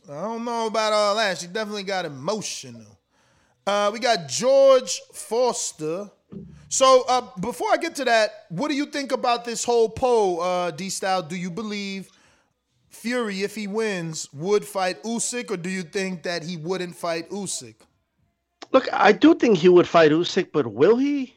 [0.09, 1.37] I don't know about all that.
[1.37, 2.97] She definitely got emotional.
[3.67, 6.09] Uh, we got George Foster.
[6.67, 10.41] So uh, before I get to that, what do you think about this whole poll,
[10.41, 11.21] uh, D Style?
[11.21, 12.09] Do you believe
[12.95, 17.29] Fury, if he wins, would fight Usyk, or do you think that he wouldn't fight
[17.29, 17.75] Usyk?
[18.71, 21.35] Look, I do think he would fight Usyk, but will he?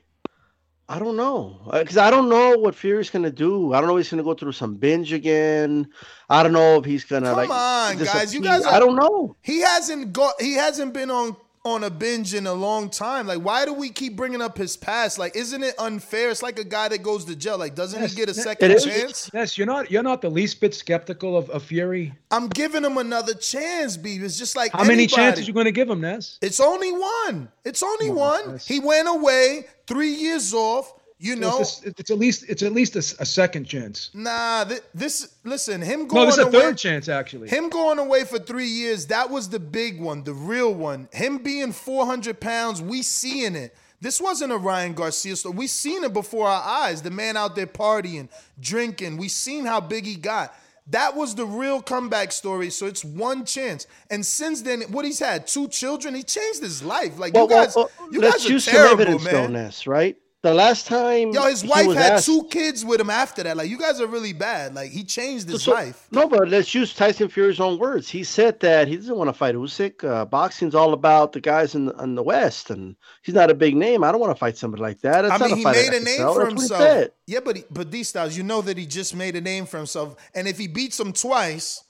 [0.89, 3.73] I don't know uh, because I don't know what Fury's gonna do.
[3.73, 5.89] I don't know if he's gonna go through some binge again.
[6.31, 7.51] I don't know if he's gonna Come like.
[7.51, 8.65] on, guys, you guys.
[8.65, 9.35] Are, I don't know.
[9.43, 10.41] He hasn't got.
[10.41, 11.37] He hasn't been on
[11.67, 13.27] on a binge in a long time.
[13.27, 15.19] Like, why do we keep bringing up his past?
[15.19, 16.31] Like, isn't it unfair?
[16.31, 17.59] It's like a guy that goes to jail.
[17.59, 19.31] Like, doesn't he get a second Yes, chance?
[19.35, 19.91] Yes, you're not.
[19.91, 22.15] You're not the least bit skeptical of, of Fury.
[22.31, 24.17] I'm giving him another chance, B.
[24.17, 25.17] It's just like How many anybody.
[25.17, 26.39] chances you going to give him, Ness?
[26.41, 27.49] It's only one.
[27.65, 28.59] It's only one.
[28.65, 30.93] He went away three years off.
[31.19, 34.11] You know, it's, it's at least it's at least a, s- a second chance.
[34.13, 34.65] nah.
[34.65, 36.09] Th- this listen, him going.
[36.09, 36.61] No, going this is a away.
[36.61, 37.49] third chance actually.
[37.49, 41.09] Him going away for three years, that was the big one, the real one.
[41.13, 43.75] Him being 400 pounds, we seeing it.
[43.99, 45.55] This wasn't a Ryan Garcia story.
[45.57, 47.01] We seen it before our eyes.
[47.01, 48.29] The man out there partying,
[48.61, 49.17] drinking.
[49.17, 50.55] We seen how big he got.
[50.89, 52.69] That was the real comeback story.
[52.69, 53.87] So it's one chance.
[54.11, 56.15] And since then, what he's had two children.
[56.15, 57.19] He changed his life.
[57.19, 59.35] Like Well, you guys, well, you let's guys are use some terrible, evidence, man.
[59.35, 59.87] though, Ness.
[59.87, 60.17] Right?
[60.43, 63.57] The last time, Yo, his wife had asked- two kids with him after that.
[63.57, 64.75] Like you guys are really bad.
[64.75, 66.07] Like he changed his So- life.
[66.13, 68.09] No, but let's use Tyson Fury's own words.
[68.09, 70.05] He said that he doesn't want to fight Usyk.
[70.05, 73.55] Uh, boxing's all about the guys in the, in the West, and he's not a
[73.55, 74.05] big name.
[74.05, 75.25] I don't want to fight somebody like that.
[75.25, 77.09] It's I mean, he made a name for That's himself.
[77.27, 79.79] Yeah, but he, but D Styles, you know that he just made a name for
[79.79, 81.83] himself, and if he beats him twice,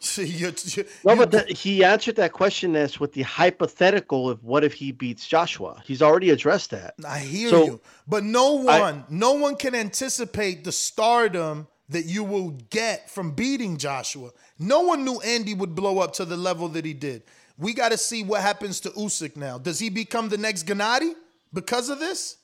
[0.16, 4.64] you're, you're, No, but the, he answered that question as with the hypothetical of what
[4.64, 5.82] if he beats Joshua.
[5.84, 6.94] He's already addressed that.
[7.06, 12.04] I hear So, you, but no I- one, no one can anticipate the stardom that
[12.04, 14.30] you will get from beating Joshua.
[14.58, 17.22] No one knew Andy would blow up to the level that he did.
[17.58, 19.56] We got to see what happens to Usyk now.
[19.58, 21.12] Does he become the next Gennady
[21.52, 22.36] because of this?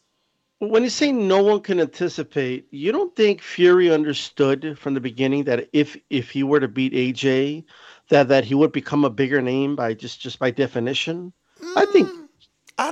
[0.62, 5.42] When you say no one can anticipate, you don't think Fury understood from the beginning
[5.44, 7.64] that if if he were to beat AJ,
[8.10, 11.32] that that he would become a bigger name by just just by definition?
[11.74, 12.21] I think mm.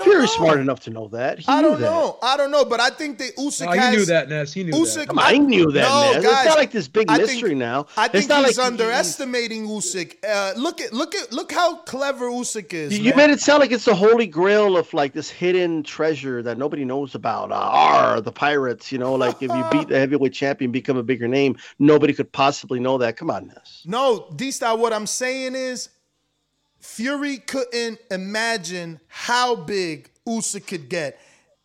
[0.03, 1.39] Fury's smart enough to know that.
[1.41, 1.87] He I knew don't that.
[1.91, 2.19] know.
[2.23, 4.53] I don't know, but I think that Usyk No, he knew that, Ness.
[4.53, 5.09] He knew Usyk, that.
[5.09, 6.23] Come I knew that, No, man.
[6.23, 7.87] guys, it's not like this big I think- mystery now.
[7.97, 10.17] I it's think not he's like underestimating Usyk.
[10.27, 12.97] Uh, look at look at look how clever Usyk is.
[12.97, 13.29] You, you man.
[13.29, 16.85] made it sound like it's the holy grail of like this hidden treasure that nobody
[16.85, 17.51] knows about.
[17.51, 18.93] Uh, R, the pirates.
[18.93, 22.31] You know, like if you beat the heavyweight champion, become a bigger name, nobody could
[22.33, 23.17] possibly know that.
[23.17, 23.83] Come on, Ness.
[23.87, 24.79] No, D style.
[24.79, 25.89] What I'm saying is,
[26.81, 31.21] Fury couldn't imagine how big Usyk could get.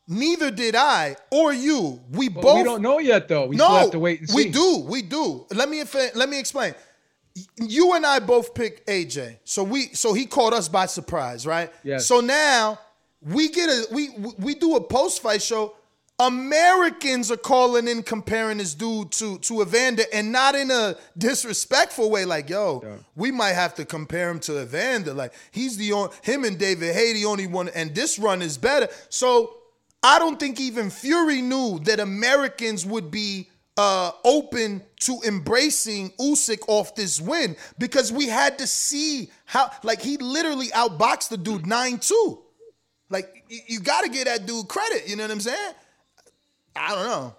[0.08, 2.02] Neither did I or you.
[2.12, 3.48] We Well, both we don't know yet, though.
[3.48, 4.36] We no, still have to wait and see.
[4.36, 4.86] we do.
[4.88, 5.46] We do.
[5.52, 6.76] Let me let me explain.
[7.58, 11.72] You and I both picked AJ, so we so he caught us by surprise, right?
[11.84, 12.06] Yes.
[12.06, 12.80] So now
[13.22, 15.76] we get a we we do a post fight show.
[16.18, 22.10] Americans are calling in comparing this dude to to Evander, and not in a disrespectful
[22.10, 22.24] way.
[22.24, 25.14] Like, yo, we might have to compare him to Evander.
[25.14, 28.58] Like, he's the only him and David Haye the only one, and this run is
[28.58, 28.88] better.
[29.10, 29.58] So
[30.04, 36.64] I don't think even Fury knew that Americans would be uh, open to embracing Usyk
[36.68, 41.66] off this win because we had to see how, like, he literally outboxed the dude
[41.66, 42.42] 9 2.
[43.10, 45.10] Like, you, you got to give that dude credit.
[45.10, 45.74] You know what I'm saying?
[46.76, 47.36] I don't know.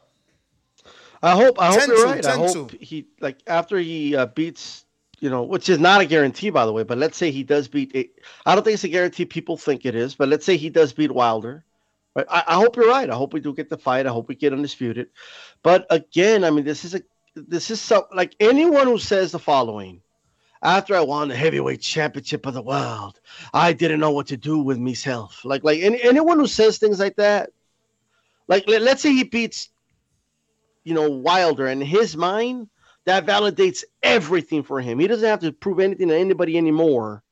[1.22, 1.61] I hope.
[1.61, 2.24] I hope you're right.
[2.24, 4.84] I hope he like after he uh, beats.
[5.18, 6.82] You know, which is not a guarantee, by the way.
[6.82, 8.14] But let's say he does beat.
[8.45, 9.24] I don't think it's a guarantee.
[9.24, 11.64] People think it is, but let's say he does beat Wilder.
[12.14, 12.26] Right?
[12.28, 13.09] I, I hope you're right.
[13.09, 14.07] I hope we do get the fight.
[14.07, 15.09] I hope we get undisputed.
[15.62, 17.01] But again, I mean, this is a
[17.34, 20.03] this is so like anyone who says the following.
[20.62, 23.20] After I won the heavyweight championship of the world,
[23.53, 25.45] I didn't know what to do with myself.
[25.45, 27.51] Like like any, anyone who says things like that,
[28.49, 29.68] like let, let's say he beats,
[30.84, 32.68] you know, Wilder, and his mind
[33.05, 34.99] that validates everything for him.
[34.99, 37.22] He doesn't have to prove anything to anybody anymore.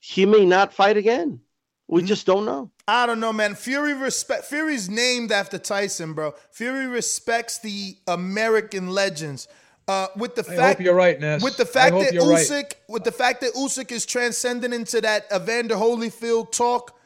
[0.00, 1.40] he may not fight again.
[1.88, 2.70] We just don't know.
[2.88, 3.54] I don't know, man.
[3.54, 4.44] Fury respect.
[4.46, 6.34] Fury's named after Tyson, bro.
[6.50, 9.46] Fury respects the American legends.
[9.86, 11.42] Uh, with the I fact hope you're right, Ness.
[11.42, 12.46] with the I fact hope that you're right.
[12.46, 16.96] Usyk, with the fact that Usyk is transcending into that Evander Holyfield talk,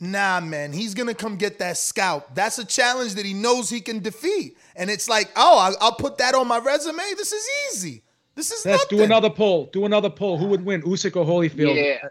[0.00, 2.34] nah, man, he's gonna come get that scalp.
[2.34, 5.94] That's a challenge that he knows he can defeat, and it's like, oh, I'll, I'll
[5.94, 7.02] put that on my resume.
[7.16, 8.02] This is easy.
[8.34, 8.98] This is Let's nothing.
[8.98, 9.68] do another poll.
[9.72, 10.38] Do another poll.
[10.38, 11.74] Who would win, Usyk or Holyfield?
[11.74, 12.08] Yeah.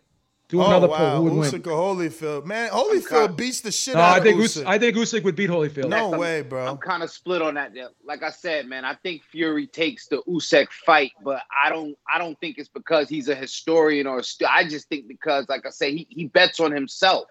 [0.49, 0.97] Do oh, another wow.
[0.97, 1.15] poll.
[1.17, 1.51] Who would win?
[1.51, 2.69] Usyk or Holyfield, man.
[2.69, 4.63] Holyfield beats the shit No, out I of think Usyk.
[4.63, 5.89] Usyk, I think Usyk would beat Holyfield.
[5.89, 6.67] No I'm- way, bro.
[6.67, 7.71] I'm kind of split on that.
[8.05, 11.97] Like I said, man, I think Fury takes the Usyk fight, but I don't.
[12.13, 14.19] I don't think it's because he's a historian or.
[14.19, 17.27] A st- I just think because, like I say, he, he bets on himself.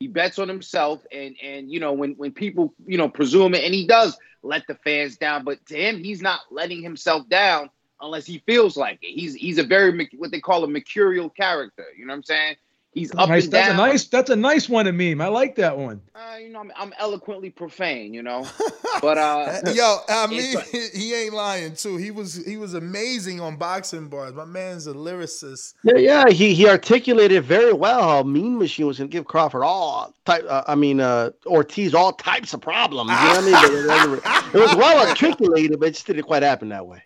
[0.00, 3.64] He bets on himself, and and you know when when people you know presume it,
[3.64, 7.68] and he does let the fans down, but to him, he's not letting himself down
[8.00, 9.12] unless he feels like it.
[9.12, 11.84] He's he's a very what they call a mercurial character.
[11.96, 12.56] You know what I'm saying?
[12.92, 13.44] He's up nice.
[13.44, 13.78] and That's down.
[13.78, 14.04] a nice.
[14.08, 15.20] That's a nice one to meme.
[15.20, 16.00] I like that one.
[16.12, 18.46] Uh, you know, I'm, I'm eloquently profane, you know.
[19.00, 20.56] But uh, Yo, I mean,
[20.92, 21.96] he ain't lying too.
[21.96, 24.34] He was he was amazing on boxing bars.
[24.34, 25.74] My man's a lyricist.
[25.84, 29.62] Yeah, yeah, he he articulated very well how Mean Machine was going to give Crawford
[29.62, 30.44] all type.
[30.48, 33.10] Uh, I mean, uh, Ortiz all types of problems.
[33.10, 34.14] You know what I mean?
[34.18, 37.02] It, it was well articulated, but it just didn't quite happen that way.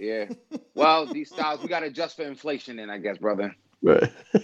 [0.00, 0.26] yeah.
[0.74, 3.54] Well, D Styles we got to adjust for inflation, then I guess, brother.
[3.82, 4.10] Right.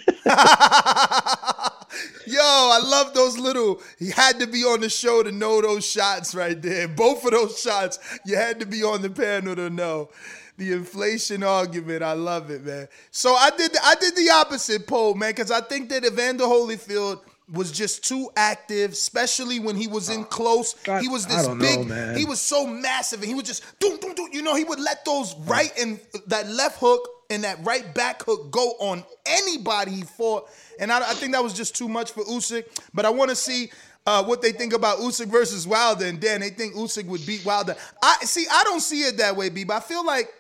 [2.27, 3.81] Yo, I love those little.
[3.99, 6.89] He had to be on the show to know those shots right there.
[6.89, 10.11] Both of those shots, you had to be on the panel to know.
[10.57, 12.89] The inflation argument, I love it, man.
[13.11, 17.21] So I did, I did the opposite poll, man, because I think that Evander Holyfield
[17.53, 20.75] was just too active, especially when he was in close.
[21.01, 21.87] he was this know, big.
[21.87, 22.17] man.
[22.17, 24.29] He was so massive, and he would just do, do, do.
[24.33, 28.23] You know, he would let those right and that left hook and that right back
[28.23, 30.49] hook go on anybody he fought.
[30.79, 32.65] And I, I think that was just too much for Usyk.
[32.93, 33.71] But I want to see
[34.07, 36.07] uh, what they think about Usyk versus Wilder.
[36.07, 37.77] And Dan, they think Usyk would beat Wilder.
[38.03, 38.47] I see.
[38.51, 39.65] I don't see it that way, B.
[39.65, 40.33] But I feel like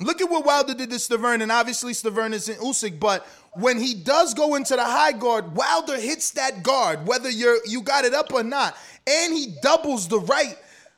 [0.00, 3.78] Look at what Wilder did to Stiverne, and obviously Stiverne is in Usyk, but when
[3.78, 8.04] he does go into the high guard, Wilder hits that guard, whether you're you got
[8.04, 8.76] it up or not,
[9.06, 10.56] and he doubles the right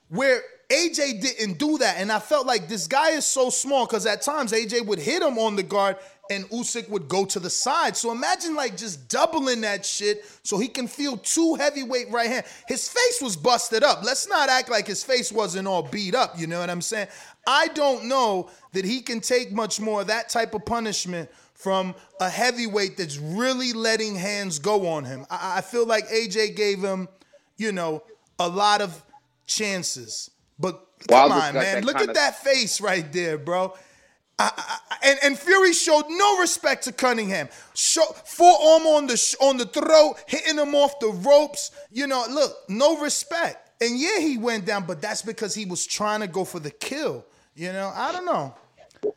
[0.09, 0.42] where
[0.72, 1.96] AJ didn't do that.
[1.98, 5.22] And I felt like this guy is so small because at times AJ would hit
[5.22, 5.96] him on the guard
[6.30, 7.96] and Usyk would go to the side.
[7.96, 12.46] So imagine like just doubling that shit so he can feel two heavyweight right hand.
[12.68, 14.03] His face was busted up.
[14.03, 16.38] Let's not act like his face wasn't all beat up.
[16.38, 17.09] You know what I'm saying?
[17.47, 21.95] I don't know that he can take much more of that type of punishment from
[22.20, 25.26] a heavyweight that's really letting hands go on him.
[25.30, 27.09] I, I feel like AJ gave him,
[27.57, 28.03] you know,
[28.38, 29.03] a lot of
[29.47, 30.30] chances.
[30.59, 31.84] But come on, man.
[31.84, 33.74] Look at that face right there, bro.
[34.38, 37.49] I, I, and, and Fury showed no respect to Cunningham.
[37.74, 41.70] Show, forearm on the sh- on the throat, hitting him off the ropes.
[41.93, 43.70] You know, look, no respect.
[43.80, 46.70] And yeah, he went down, but that's because he was trying to go for the
[46.70, 47.24] kill.
[47.55, 48.55] You know, I don't know.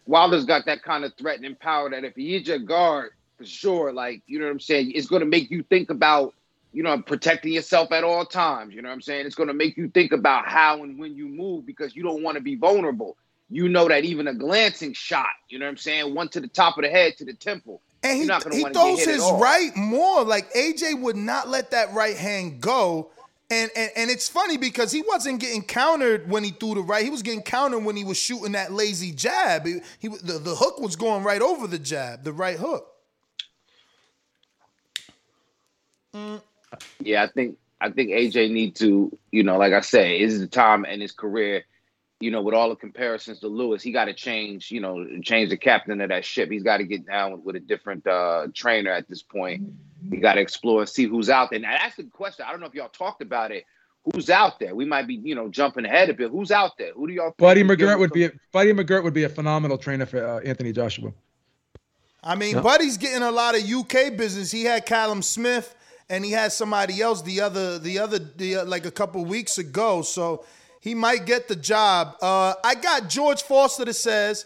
[0.05, 3.93] Wilder's got that kind of threatening power that if he is your guard, for sure,
[3.93, 6.33] like, you know what I'm saying, it's going to make you think about,
[6.73, 8.73] you know, protecting yourself at all times.
[8.73, 9.25] You know what I'm saying?
[9.25, 12.23] It's going to make you think about how and when you move because you don't
[12.23, 13.17] want to be vulnerable.
[13.49, 16.47] You know that even a glancing shot, you know what I'm saying, one to the
[16.47, 17.79] top of the head to the temple.
[18.01, 20.23] And he, not going to he want to get throws his right more.
[20.23, 23.11] Like AJ would not let that right hand go.
[23.51, 27.03] And, and and it's funny because he wasn't getting countered when he threw the right.
[27.03, 29.67] He was getting countered when he was shooting that lazy jab.
[29.67, 32.87] He, he the, the hook was going right over the jab, the right hook.
[36.99, 40.47] Yeah, I think I think AJ need to, you know, like I say, is the
[40.47, 41.65] time in his career,
[42.21, 45.49] you know, with all the comparisons to Lewis, he got to change, you know, change
[45.49, 46.49] the captain of that ship.
[46.49, 49.63] He's got to get down with, with a different uh, trainer at this point.
[50.09, 51.59] He got to explore and see who's out there.
[51.59, 52.45] Now that's the question.
[52.47, 53.65] I don't know if y'all talked about it.
[54.13, 54.75] Who's out there?
[54.75, 56.29] We might be, you know, jumping ahead a bit.
[56.29, 56.93] Who's out there?
[56.93, 57.29] Who do y'all?
[57.29, 60.39] think Buddy McGirt would be a, Buddy McGirt would be a phenomenal trainer for uh,
[60.41, 61.11] Anthony Joshua.
[62.23, 62.61] I mean, Yeah.
[62.61, 64.51] Buddy's getting a lot of UK business.
[64.51, 65.75] He had Callum Smith
[66.09, 69.57] and he had somebody else the other the other the, uh, like a couple weeks
[69.57, 70.01] ago.
[70.01, 70.45] So
[70.85, 72.15] he might get the job.
[72.21, 74.45] Uh, I got George Foster that says.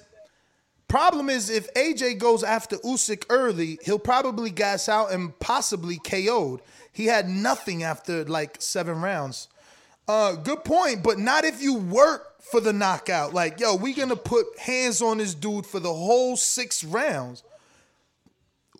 [0.87, 6.61] Problem is, if AJ goes after Usyk early, he'll probably gas out and possibly KO'd.
[6.93, 9.49] He had nothing after like seven rounds.
[10.07, 13.33] Uh, good point, but not if you work for the knockout.
[13.33, 17.43] Like, yo, we gonna put hands on this dude for the whole six rounds.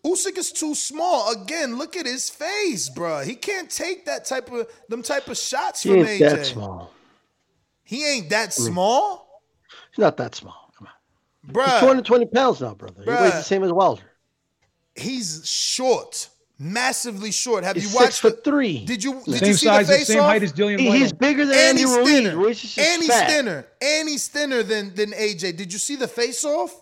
[0.04, 1.30] Usyk is too small.
[1.30, 3.24] Again, look at his face, bruh.
[3.24, 6.18] He can't take that type of them type of shots He from AJ.
[6.18, 6.90] that small.
[7.90, 9.42] He ain't that small,
[9.90, 10.70] He's not that small.
[10.78, 10.92] Come on.
[11.44, 11.80] He's bruh.
[11.80, 13.02] 220 pounds now, brother.
[13.02, 14.02] He weighs the same as Wilder.
[14.94, 17.64] he's short, massively short.
[17.64, 18.84] Have He's you six watched foot the- three.
[18.84, 20.26] Did you did Same you see size, the the face same off?
[20.26, 22.08] height as Dillian He- he's bigger than and Andy he's Ruiz.
[22.08, 22.36] thinner.
[22.36, 23.66] Ruiz and he's thinner.
[23.82, 25.56] And he's thinner than than AJ.
[25.56, 26.72] Did you see the face off?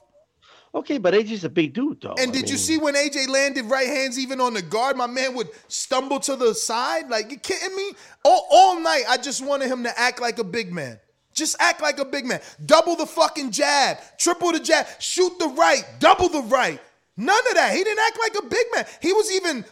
[0.79, 2.15] Okay, but AJ's a big dude though.
[2.21, 4.97] And I did you see when AJ landed right hands even on the guard?
[4.97, 7.11] My man would stumble to the side.
[7.11, 7.95] Like, you kidding me?
[8.25, 11.01] All, all night, I just wanted him to act like a big man.
[11.35, 12.41] Just act like a big man.
[12.65, 16.81] Double the fucking jab, triple the jab, shoot the right, double the right.
[17.17, 17.75] None of that.
[17.75, 18.85] He didn't act like a big man.
[19.03, 19.65] He was even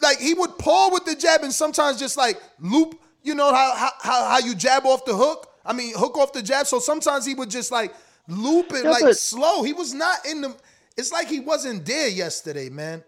[0.00, 3.00] like he would pull with the jab and sometimes just like loop.
[3.24, 5.48] You know how how, how you jab off the hook?
[5.64, 6.68] I mean, hook off the jab.
[6.68, 7.92] So sometimes he would just like
[8.28, 9.62] loop it Yeah, like but- slow.
[9.62, 10.56] He was not in the.
[10.96, 13.04] It's like he wasn't there yesterday, man.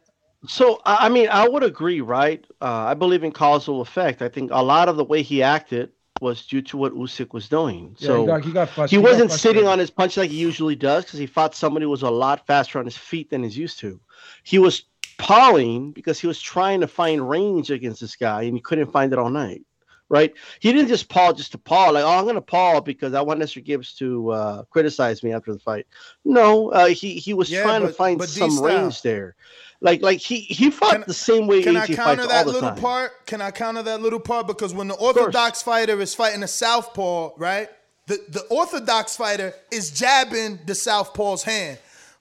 [0.46, 2.44] So I I mean, I would agree, right?
[2.60, 4.22] Uh, I believe in causal effect.
[4.22, 5.90] I think a lot of the way he acted
[6.20, 7.94] was due to what Usyk was doing.
[7.98, 9.04] Yeah, So he got, he got he frustrated.
[9.04, 9.56] wasn't frustrated.
[9.58, 12.10] sitting on his punch like he usually does because he fought somebody who was a
[12.10, 14.00] lot faster on his feet than he's used to.
[14.42, 14.82] He was
[15.18, 19.12] pawing because he was trying to find range against this guy and he couldn't find
[19.12, 19.62] it all night.
[20.10, 20.32] Right?
[20.60, 23.40] He didn't just paw just to paw, like, oh, I'm gonna paw because I want
[23.40, 23.62] Mr.
[23.62, 25.86] Gibbs to uh, criticize me after the fight.
[26.24, 29.36] No, uh, he he was Yeah, trying to find some D-Style- range there.
[29.80, 32.78] Like like he he fought the same way Can I counter that little time.
[32.78, 33.26] part?
[33.26, 34.46] Can I counter that little part?
[34.46, 37.68] Because when the orthodox fighter is fighting a southpaw, right?
[38.06, 41.78] The the orthodox fighter is jabbing the southpaw's hand.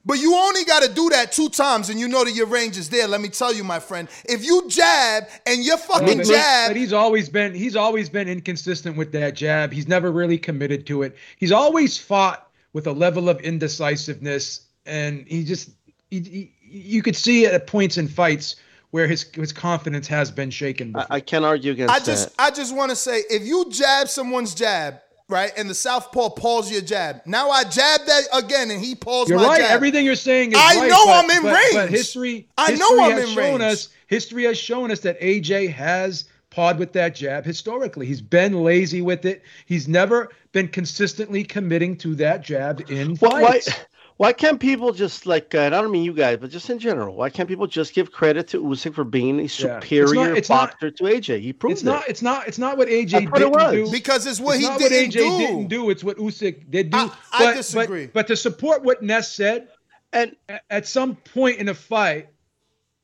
[0.08, 2.78] But you only got to do that two times, and you know that your range
[2.78, 3.08] is there.
[3.10, 4.08] Let me tell you, my friend.
[4.24, 8.08] If you jab and your But- fucking but, jab, but he's always been he's always
[8.10, 9.74] been inconsistent with that jab.
[9.74, 11.16] He's never really committed to it.
[11.38, 15.72] He's always fought with a level of indecisiveness, and he just
[16.10, 18.56] he, he- you could see at points in fights
[18.92, 20.96] where his his confidence has been shaken.
[20.96, 22.42] I, I can't argue against I just that.
[22.44, 26.72] I just want to say if you jab someone's jab, right, and the southpaw pulls
[26.72, 29.62] your jab, now I jab that again and he pulls You're my right.
[29.62, 29.72] jab.
[29.72, 31.74] Everything you're saying is I right, know but- I'm in but- range.
[31.74, 33.74] But history, I history know I'm has in shown range.
[33.74, 33.90] us.
[34.08, 38.06] History has shown us that AJ has pawed with that jab historically.
[38.06, 39.44] He's been lazy with it.
[39.66, 43.70] He's never been consistently committing to that jab in Why, why, fights.
[44.18, 46.80] Why can't people just like uh, and I don't mean you guys, but just in
[46.80, 50.50] general, why can't people just give credit to Usyk for being a superior not- it's
[50.50, 51.40] not- boxer to AJ?
[51.42, 52.08] He proved It's not.
[52.10, 52.48] It's not.
[52.48, 53.90] It's not what AJ That's what it didn't was.
[53.90, 53.92] do.
[53.92, 55.38] Because it's what he not didn't what AJ do.
[55.38, 55.90] didn't do.
[55.92, 56.98] It's what Usyk did do.
[56.98, 58.06] I but, disagree.
[58.06, 59.68] But, but to support what Ness said,
[60.14, 62.30] and at, at some point in a fight,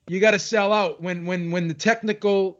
[0.07, 1.01] you got to sell out.
[1.01, 2.59] When when when the technical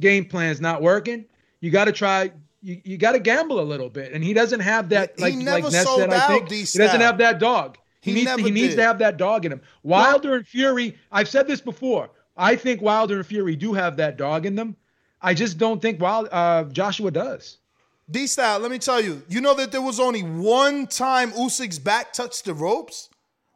[0.00, 1.24] game plan is not working,
[1.60, 2.32] you got to try.
[2.60, 5.14] You, you got to gamble a little bit, and he doesn't have that.
[5.16, 7.78] He Like never like Ness sold said, I think he doesn't have that dog.
[8.04, 9.62] He, He needs never to, he needs to have that dog in him.
[9.82, 10.98] Wilder and Fury.
[11.10, 12.10] I've said this before.
[12.36, 14.76] I think Wilder and Fury do have that dog in them.
[15.22, 17.58] I just don't think Wild uh, Joshua does.
[18.10, 21.78] D style, let me tell you, you know that there was only one time Usyk's
[21.78, 23.08] back touched the ropes?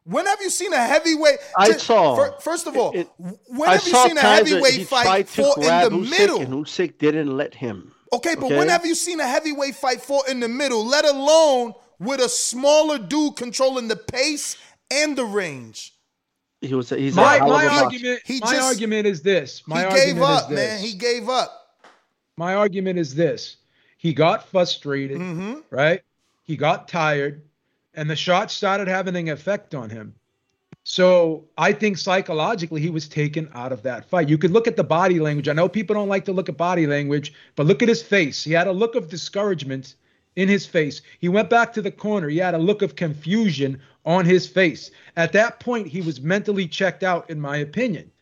[0.04, 1.36] When have you seen a heavyweight?
[1.58, 2.16] I Just- saw.
[2.16, 3.10] fir- First of all, It-
[3.48, 6.40] when have you seen a heavyweight fight fought in the Usyk middle?
[6.40, 7.92] and Usyk didn't let him.
[8.14, 8.56] Okay, but Okay?
[8.56, 12.28] when have you seen a heavyweight fight fought in the middle, let alone with a
[12.28, 14.56] smaller dude controlling the pace
[14.90, 15.94] and the range?
[16.60, 16.90] He was.
[16.90, 18.20] He's my a my argument.
[18.24, 19.62] He my just- argument is this.
[19.66, 20.56] My he argument gave up, is this.
[20.56, 20.80] man.
[20.80, 21.76] He gave up.
[22.36, 23.56] My argument is this.
[23.96, 25.58] He got frustrated, Mm-hmm.
[25.70, 26.02] right?
[26.44, 27.42] He got tired,
[27.94, 30.14] and the shot started having an effect on him.
[30.84, 34.28] So I think psychologically he was taken out of that fight.
[34.28, 35.48] You could look at the body language.
[35.48, 38.42] I know people don't like to look at body language, but look at his face.
[38.42, 39.96] He had a look of discouragement
[40.38, 41.02] in his face.
[41.18, 42.28] He went back to the corner.
[42.28, 44.92] He had a look of confusion on his face.
[45.16, 48.12] At that point, he was mentally checked out, in my opinion.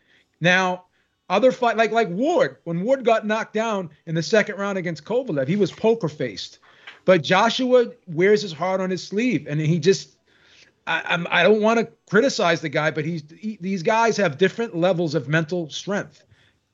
[0.41, 0.87] Now,
[1.29, 5.05] other fight like like Ward, when Ward got knocked down in the second round against
[5.05, 6.59] Kovalev, he was poker faced.
[7.05, 10.17] But Joshua wears his heart on his sleeve, and he just
[10.87, 14.39] I, I'm I don't want to criticize the guy, but he's he, these guys have
[14.39, 16.25] different levels of mental strength,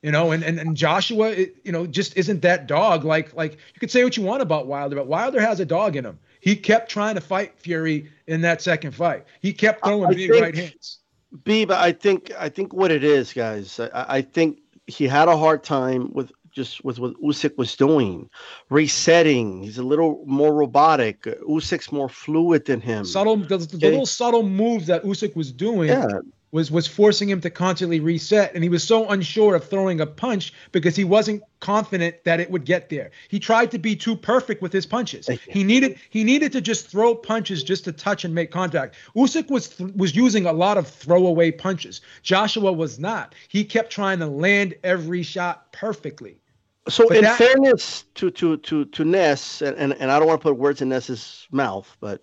[0.03, 0.31] you know.
[0.31, 3.03] And and, and Joshua, it, you know, just isn't that dog.
[3.03, 5.95] Like like you could say what you want about Wilder, but Wilder has a dog
[5.95, 6.19] in him.
[6.41, 9.25] He kept trying to fight Fury in that second fight.
[9.41, 10.99] He kept throwing I big think- right hands.
[11.45, 13.79] B, but I think I think what it is, guys.
[13.79, 18.29] I, I think he had a hard time with just with what Usyk was doing,
[18.69, 19.63] resetting.
[19.63, 21.23] He's a little more robotic.
[21.23, 23.05] Usyk's more fluid than him.
[23.05, 23.89] subtle the, the Okay.
[23.89, 26.07] little subtle moves that Usyk was doing Yeah.
[26.53, 30.05] Was was forcing him to constantly reset and he was so unsure of throwing a
[30.05, 33.09] punch because he wasn't confident that it would get there.
[33.27, 35.27] He tried to be too perfect with his punches.
[35.49, 38.95] He needed he needed to just throw punches just to touch and make contact.
[39.15, 42.01] Usyk was was using a lot of throwaway punches.
[42.21, 43.33] Joshua was not.
[43.49, 46.37] He kept trying to land every shot perfectly.
[46.87, 50.27] So But in that- fairness to to to to Ness, and, and and I don't
[50.27, 52.21] want to put words in Ness's mouth, but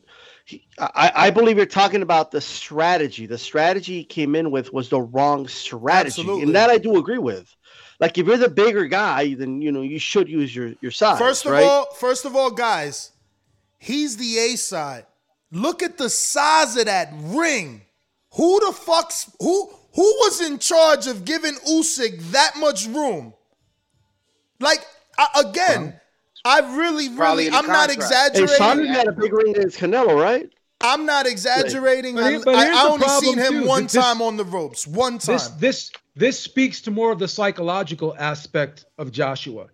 [0.78, 3.26] I, I believe you're talking about the strategy.
[3.26, 6.42] The strategy he came in with was the wrong strategy, Absolutely.
[6.42, 7.55] and that I do agree with.
[7.98, 11.18] Like if you're the bigger guy, then you know you should use your your size.
[11.18, 11.64] First of right?
[11.64, 13.12] all, first of all, guys,
[13.78, 15.07] he's the A side.
[15.53, 17.82] Look at the size of that ring.
[18.34, 23.34] Who the fuck's who who was in charge of giving Usyk that much room?
[24.61, 24.80] Like
[25.18, 26.01] I, again,
[26.45, 27.91] I really, Probably really, I'm not contract.
[27.91, 27.95] hey,
[28.43, 28.57] exaggerating.
[28.57, 30.51] Saunders had a big ring against Canelo, right?
[30.80, 32.14] I'm not exaggerating.
[32.14, 33.68] But I, here- but I- here's I the only problem, seen him too.
[33.68, 34.86] one This- time on the ropes.
[34.86, 35.34] One time.
[35.36, 39.66] This this this speaks to more of the psychological aspect of Joshua.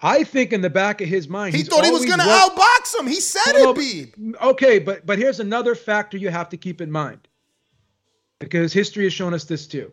[0.00, 2.56] I think in the back of his mind, he he's thought he was gonna worked-
[2.58, 3.06] outbox him.
[3.06, 4.34] He said No, it, Beeb.
[4.42, 7.28] Okay, but but here's another factor you have to keep in mind,
[8.40, 9.92] because history has shown us this too.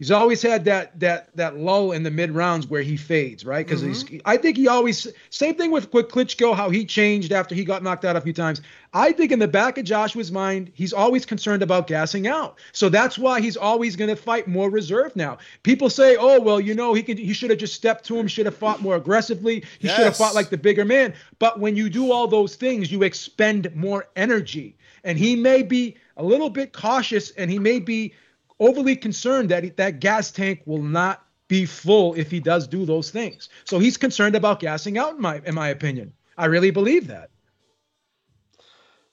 [0.00, 3.64] He's always had that that that lull in the mid rounds where he fades, right?
[3.64, 4.18] Because he's mm-hmm.
[4.24, 7.84] I think he always same thing with with Klitschko, how he changed after he got
[7.84, 8.60] knocked out a few times.
[8.92, 12.58] I think in the back of Joshua's mind, he's always concerned about gassing out.
[12.72, 15.38] So that's why he's always going to fight more reserved now.
[15.62, 18.26] People say, "Oh, well, you know, he could he should have just stepped to him,
[18.26, 21.76] should have fought more aggressively, he should have fought like the bigger man." But when
[21.76, 24.76] you do all those things, you expend more energy.
[25.04, 28.14] And he may be a little bit cautious and he may be
[28.60, 33.10] overly concerned that that gas tank will not be full if he does do those
[33.10, 33.48] things.
[33.64, 36.12] So he's concerned about gassing out in my in my opinion.
[36.36, 37.30] I really believe that.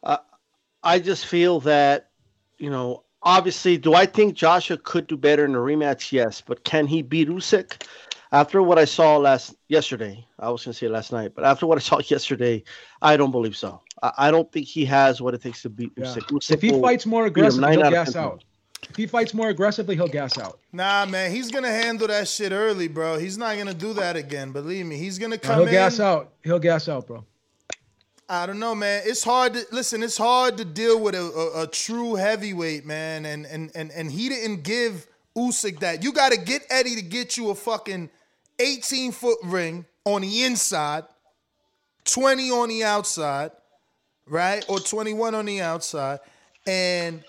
[0.04, 0.18] Uh,
[0.82, 2.10] I just feel that,
[2.58, 6.12] you know, obviously, do I think Joshua could do better in a rematch?
[6.12, 7.84] Yes, but can he beat Usyk?
[8.34, 11.78] After what I saw last yesterday, I was gonna say last night, but after what
[11.78, 12.64] I saw yesterday,
[13.02, 13.82] I don't believe so.
[14.02, 16.06] I, I don't think he has what it takes to beat Yeah.
[16.06, 16.30] Usyk.
[16.30, 18.44] Usyk If he fights more aggressively, he'll gas out.
[18.90, 20.60] If he fights more aggressively, he'll gas out.
[20.74, 23.18] Nah, man, he's gonna handle that shit early, bro.
[23.18, 24.52] He's not gonna do that again.
[24.52, 25.72] Believe me, he's gonna No, come he'll in.
[25.74, 26.34] gas out.
[26.44, 27.24] He'll gas out, bro.
[28.28, 29.04] I don't know, man.
[29.06, 30.02] It's hard to listen.
[30.04, 33.26] It's hard to deal with a, a, a true heavyweight, man.
[33.26, 35.06] And and and and he didn't give
[35.38, 36.04] Usyk that.
[36.04, 38.10] You got to get Eddie to get you a fucking
[38.60, 41.04] 18 foot ring on the inside,
[42.06, 43.52] 20 on the outside,
[44.28, 44.66] right?
[44.68, 46.20] Or 21 on the outside,
[46.66, 47.24] and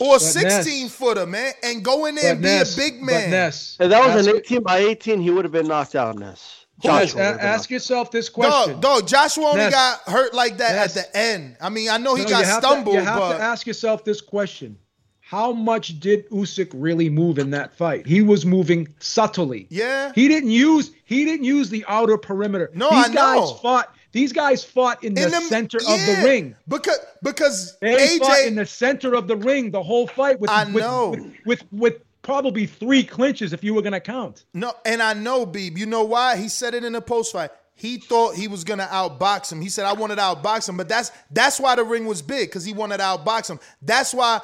[0.00, 3.02] or But 16 Ness- footer, man, and go in there and be Ness- a big
[3.02, 3.30] man.
[3.30, 6.18] Ness, If that was an ask- 18 by 18, he would have been knocked out,
[6.18, 6.28] Ness.
[6.28, 8.80] Ness, Joshua would a- been ask yourself this question.
[8.80, 9.72] Dog, dog, Joshua only Ness.
[9.72, 10.96] got hurt like that Ness.
[10.96, 11.56] at the end.
[11.60, 13.42] I mean, I know he No, got you have to- stumbled, you have but to
[13.42, 14.76] ask yourself this question:
[15.20, 18.06] How much did Usyk really move in that fight?
[18.06, 19.66] He was moving subtly.
[19.70, 20.12] Yeah.
[20.14, 22.70] He didn't use he didn't use the outer perimeter.
[22.74, 23.54] No, these I guys know.
[23.62, 23.94] fought.
[24.12, 26.54] These guys fought in, In the center of the ring.
[26.68, 30.64] because because They fought in the center of the ring the whole fight with I
[30.64, 31.10] with, know.
[31.10, 34.44] with, with with probably three clinches if you were gonna count.
[34.54, 35.76] No, and I know, Beeb.
[35.78, 36.36] You know why?
[36.36, 37.50] He said it in the post fight.
[37.74, 39.60] He thought he was gonna outbox him.
[39.60, 42.48] He said, "I wanted to outbox him," but that's that's why the ring was big
[42.48, 43.58] because he wanted to outbox him.
[43.80, 44.40] That's why,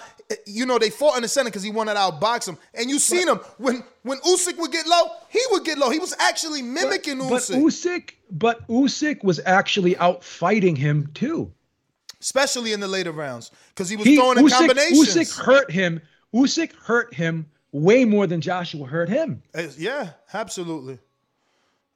[0.47, 2.59] you know, they fought in the center because he wanted to outbox him.
[2.74, 5.91] And you seen him when when Usyk would get low, he would get low.
[5.91, 11.53] He was actually mimicking But Usyk, Usyk, but Usyk was actually out fighting him too.
[12.20, 15.14] especially in the later rounds because he was He, throwing in Usyk, combinations.
[15.14, 16.01] Usyk hurt him.
[16.35, 19.43] Usyk hurt him way more than Joshua hurt him.
[19.76, 20.99] Yeah, absolutely.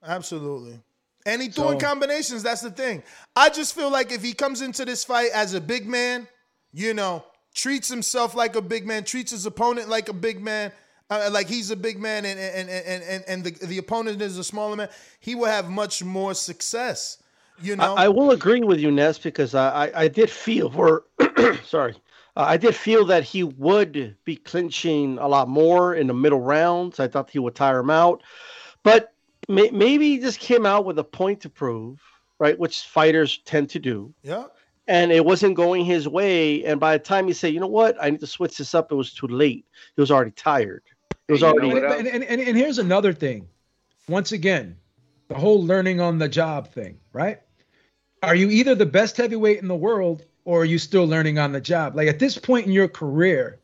[0.04, 0.78] Absolutely.
[1.24, 2.42] And he threw in combinations.
[2.42, 3.02] That's the thing.
[3.36, 6.26] I just feel like if he comes into this fight as a big man,
[6.72, 10.72] you know, treats himself like a big man, treats his opponent like a big man,
[11.10, 14.38] uh, like he's a big man, and and and and, and the, the opponent is
[14.38, 14.88] a smaller man,
[15.20, 17.18] he will have much more success.
[17.60, 20.70] You know, I, I will agree with you, Ness, because I, I, I did feel
[20.70, 21.04] for
[21.64, 21.94] sorry,
[22.36, 26.40] uh, I did feel that he would be clinching a lot more in the middle
[26.40, 26.98] rounds.
[26.98, 28.22] I thought he would tire him out,
[28.82, 29.11] but
[29.52, 32.00] may, maybe he just came out with a point to prove,
[32.38, 32.58] right?
[32.58, 34.12] Which fighters tend to do.
[34.22, 34.46] yeah.
[34.88, 36.64] And it wasn't going his way.
[36.64, 38.90] And by the time he said, you know what, I need to switch this up,
[38.90, 39.64] it was too late.
[39.94, 40.82] He was already tired.
[41.28, 41.68] It was already.
[41.72, 41.86] know?
[41.86, 43.46] And, and, and, and here's another thing.
[44.08, 44.76] Once again,
[45.28, 47.38] the whole learning on the job thing, right?
[48.24, 51.52] Are you either the best heavyweight in the world or are you still learning on
[51.52, 51.94] the job?
[51.94, 53.60] Like at this point in your career,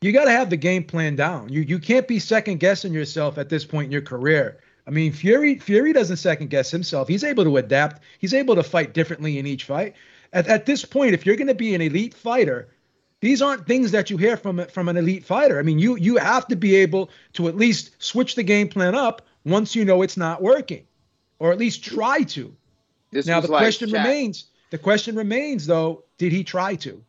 [0.00, 1.48] you got to have the game plan down.
[1.48, 4.58] You you can't be second guessing yourself at this point in your career.
[4.88, 7.08] I mean, Fury Fury doesn't second guess himself.
[7.08, 8.02] He's able to adapt.
[8.18, 9.94] He's able to fight differently in each fight.
[10.32, 12.68] At, at this point, if you're going to be an elite fighter,
[13.20, 15.58] these aren't things that you hear from from an elite fighter.
[15.58, 18.94] I mean, you you have to be able to at least switch the game plan
[18.94, 20.86] up once you know it's not working,
[21.38, 22.56] or at least try to.
[23.10, 24.04] This now the like question Shaq.
[24.04, 24.46] remains.
[24.70, 27.02] The question remains, though, did he try to?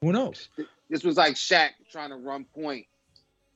[0.00, 0.48] Who knows?
[0.88, 2.86] This was like Shaq trying to run point,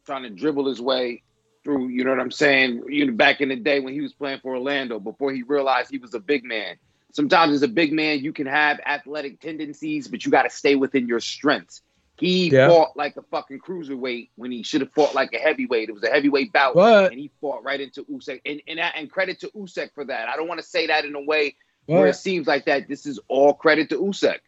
[0.05, 1.23] trying to dribble his way
[1.65, 1.89] through.
[1.89, 2.83] You know what I'm saying?
[2.89, 5.91] You know, back in the day when he was playing for Orlando, before he realized
[5.91, 6.77] he was a big man.
[7.13, 10.75] Sometimes as a big man, you can have athletic tendencies, but you got to stay
[10.77, 11.83] within your strengths.
[12.19, 12.69] He Yeah.
[12.69, 15.89] fought like a fucking cruiserweight when he should have fought like a heavyweight.
[15.89, 16.75] It was a heavyweight bout,
[17.11, 18.41] and he fought right into Usyk.
[18.47, 20.29] And and, and credit to Usyk for that.
[20.29, 21.57] I don't want to say that in a way
[21.87, 22.89] where it seems like that.
[22.89, 24.39] This is all credit to Usyk.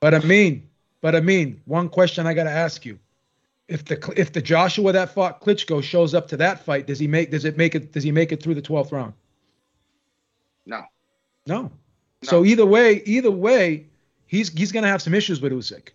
[0.00, 0.68] But I mean,
[1.00, 2.98] but I mean, one question I got to ask you:
[3.68, 7.06] if the if the Joshua that fought Klitschko shows up to that fight, does he
[7.06, 9.12] make does it make it does he make it through the twelfth round?
[10.66, 10.84] No.
[11.46, 11.70] No.
[12.22, 13.86] So either way, either way,
[14.26, 15.88] he's he's gonna have some issues with Usyk.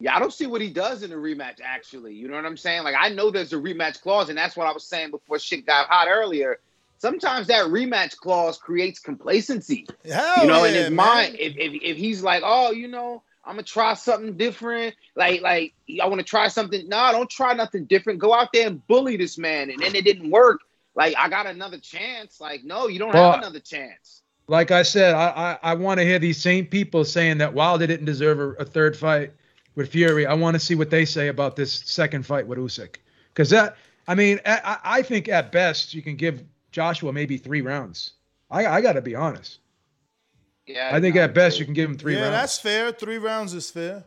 [0.00, 1.58] Yeah, I don't see what he does in the rematch.
[1.62, 2.84] Actually, you know what I'm saying?
[2.84, 5.66] Like, I know there's a rematch clause, and that's what I was saying before shit
[5.66, 6.60] got hot earlier.
[6.98, 9.86] Sometimes that rematch clause creates complacency.
[10.04, 10.94] Hell you know, in his man.
[10.94, 15.40] mind, if, if if he's like, oh, you know, I'm gonna try something different, like
[15.40, 15.72] like
[16.02, 16.86] I want to try something.
[16.88, 18.18] No, don't try nothing different.
[18.18, 20.60] Go out there and bully this man, and then it didn't work.
[20.94, 22.40] Like I got another chance.
[22.40, 24.22] Like no, you don't Well, have another chance.
[24.48, 27.86] Like I said, I I, I want to hear these same people saying that Wilder
[27.86, 29.32] didn't deserve a, a third fight
[29.74, 30.26] with Fury.
[30.26, 32.96] I want to see what they say about this second fight with Usyk,
[33.32, 33.76] because that
[34.06, 38.12] I mean I, I- I think at best you can give Joshua maybe three rounds.
[38.50, 39.60] I I got to be honest.
[40.68, 42.32] Yeah, I think at best you can give him three yeah, rounds.
[42.32, 42.92] that's fair.
[42.92, 44.04] Three rounds is fair.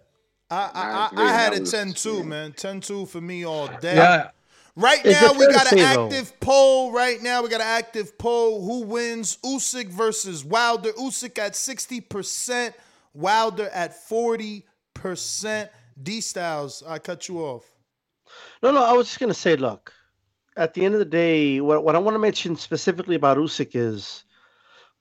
[0.49, 2.51] I I, I, I had a rounds, 10-2, man.
[2.53, 3.95] 10-2 for me all day.
[3.95, 4.29] Yeah.
[4.75, 6.93] Right Is now we got an say, though- active poll.
[6.93, 8.63] Right now we got an active poll.
[8.65, 9.37] Who wins?
[9.43, 10.91] Usyk versus Wilder.
[10.93, 12.73] Usyk at sixty percent.
[13.13, 15.69] Wilder at forty percent.
[16.01, 17.65] D Styles, I cut you off.
[18.63, 19.91] No, no, I was just gonna say, look,
[20.55, 23.71] at the end of the day, what, what I want to mention specifically about Usyk
[23.75, 24.23] is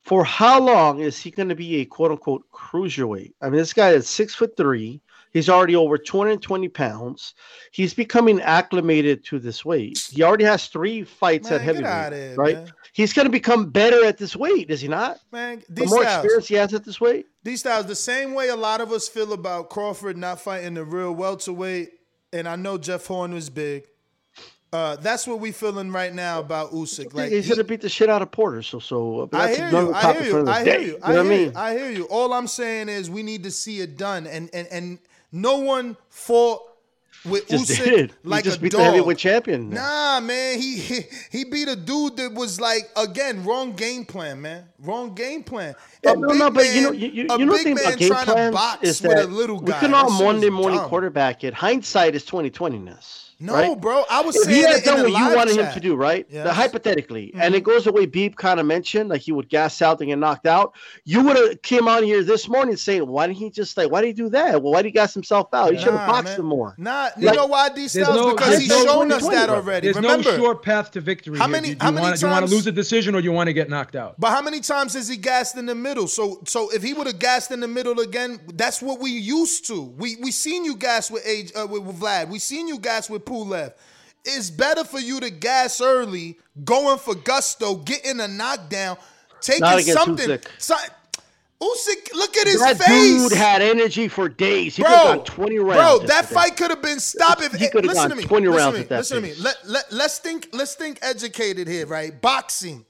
[0.05, 3.33] for how long is he gonna be a quote unquote cruiserweight?
[3.43, 5.01] I mean, this guy is six foot three.
[5.33, 7.35] He's already over 220 pounds.
[7.71, 9.97] He's becoming acclimated to this weight.
[10.11, 12.57] He already has three fights Man, at heavyweight, right?
[12.57, 12.73] man.
[12.93, 15.21] He's gonna become better at this weight, is he not?
[15.31, 16.25] Man, The more Styles.
[16.25, 17.27] experience he has at this weight.
[17.45, 20.85] These Styles, the same way a lot of us feel about Crawford not fighting the
[20.85, 21.91] real welterweight,
[22.33, 23.85] and I know Jeff Horn was big.
[24.73, 27.13] Uh, that's what we feeling right now about Usyk.
[27.13, 28.63] Like he's he- gonna beat the shit out of Porter.
[28.63, 29.93] So, so but I hear you.
[29.93, 30.49] I hear you.
[30.49, 30.85] I hear day.
[30.85, 30.91] you.
[30.93, 31.47] You I know I hear you.
[31.47, 31.57] mean?
[31.57, 32.05] I hear you.
[32.05, 34.99] All I'm saying is we need to see it done, and and and
[35.33, 36.63] no one fought
[37.25, 38.13] with Just Usyk did.
[38.23, 38.79] like he just a beat dog.
[38.79, 39.71] the heavyweight champion.
[39.71, 44.41] Nah, man, he, he he beat a dude that was like again wrong game plan,
[44.41, 44.65] man.
[44.79, 45.75] Wrong game plan.
[46.05, 47.99] Yeah, A no, big no, but you know, you, you, you know thing man about
[47.99, 49.81] game trying to plans is that a little we guy.
[49.81, 50.89] can all Monday morning dumb.
[50.89, 51.53] quarterback it.
[51.55, 53.30] Hindsight is 2020ness.
[53.43, 53.81] No, right?
[53.81, 55.81] bro, I was if he had it done a what you live wanted him to
[55.81, 56.29] do, right?
[56.29, 56.47] The- Yes.
[56.47, 56.57] Mm-hmm.
[56.61, 60.01] hypothetically, and it goes the way Beep kind of mentioned, like he would gas out
[60.01, 60.75] and get knocked out.
[61.05, 63.91] You would have came on here this morning saying, "Why didn't he just like?
[63.91, 64.63] Why did he do that?
[64.63, 65.73] Well, why did he gas himself out?
[65.73, 66.41] He should have Nah, boxed man.
[66.41, 68.17] him more." Nah, you Like- know why D There's Styles?
[68.17, 69.57] no- because he's no shown us that bro.
[69.57, 69.87] already.
[69.87, 71.39] There's Remember, no short path to victory.
[71.39, 73.15] How many- Do, do how you many want, do you want to lose a decision
[73.15, 74.15] or you want to get knocked out?
[74.19, 76.07] But how many times has he gassed in the middle?
[76.09, 79.67] So so if he would have gassed in the middle again, that's what we used
[79.69, 79.81] to.
[79.97, 82.29] We we seen you gas with age uh, with, with Vlad.
[82.29, 83.73] We seen you gas with Pulev.
[84.25, 88.99] It's better for you to gas early, going for gusto, getting a knockdown,
[89.41, 90.29] taking something.
[90.29, 90.47] Usyk.
[90.59, 90.75] So,
[91.63, 93.29] Usyk, look at his that face.
[93.29, 94.77] dude had energy for days.
[94.77, 96.01] He could have gone 20 rounds.
[96.01, 98.25] Bro, that fight could have been stopped if He could have listen gone to me.
[98.25, 98.83] 20 listen rounds to me.
[98.83, 99.35] at that listen to me.
[99.39, 102.19] Let, let, let's think let's think educated here, right?
[102.21, 102.85] Boxing.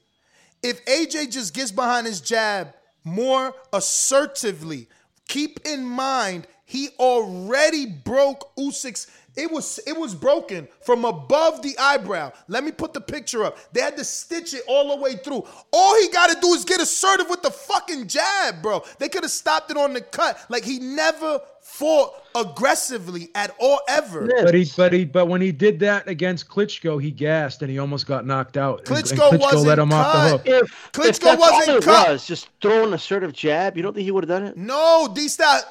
[0.63, 2.73] If AJ just gets behind his jab
[3.03, 4.87] more assertively,
[5.27, 11.77] keep in mind he already broke Usyk's it was it was broken from above the
[11.77, 12.31] eyebrow.
[12.47, 13.57] Let me put the picture up.
[13.73, 15.45] They had to stitch it all the way through.
[15.71, 18.83] All he got to do is get assertive with the fucking jab, bro.
[18.99, 20.37] They could have stopped it on the cut.
[20.49, 24.27] Like he never fought aggressively at all ever.
[24.43, 27.79] But he, but he, but when he did that against Klitschko, he gassed and he
[27.79, 28.79] almost got knocked out.
[28.79, 30.41] And- and Klitschko wasn't let him off the hook.
[30.45, 32.09] If, if Klitschko that's wasn't all it cut.
[32.09, 34.57] was, just throw an assertive jab, you don't think he would have done it?
[34.57, 35.61] No, D style.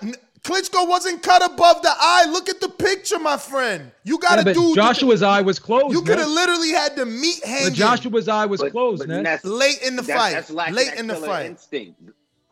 [0.43, 2.27] Klitschko wasn't cut above the eye.
[2.31, 3.91] Look at the picture, my friend.
[4.05, 4.75] You got to Yeah, do.
[4.75, 5.93] Joshua's eye was closed.
[5.93, 7.69] You could have literally had the meat hanging.
[7.69, 9.25] But Joshua's eye was But- closed, but man.
[9.25, 10.33] that's- late in the that's- fight.
[10.33, 11.47] that's lacking late in the fight.
[11.47, 12.01] Instinct.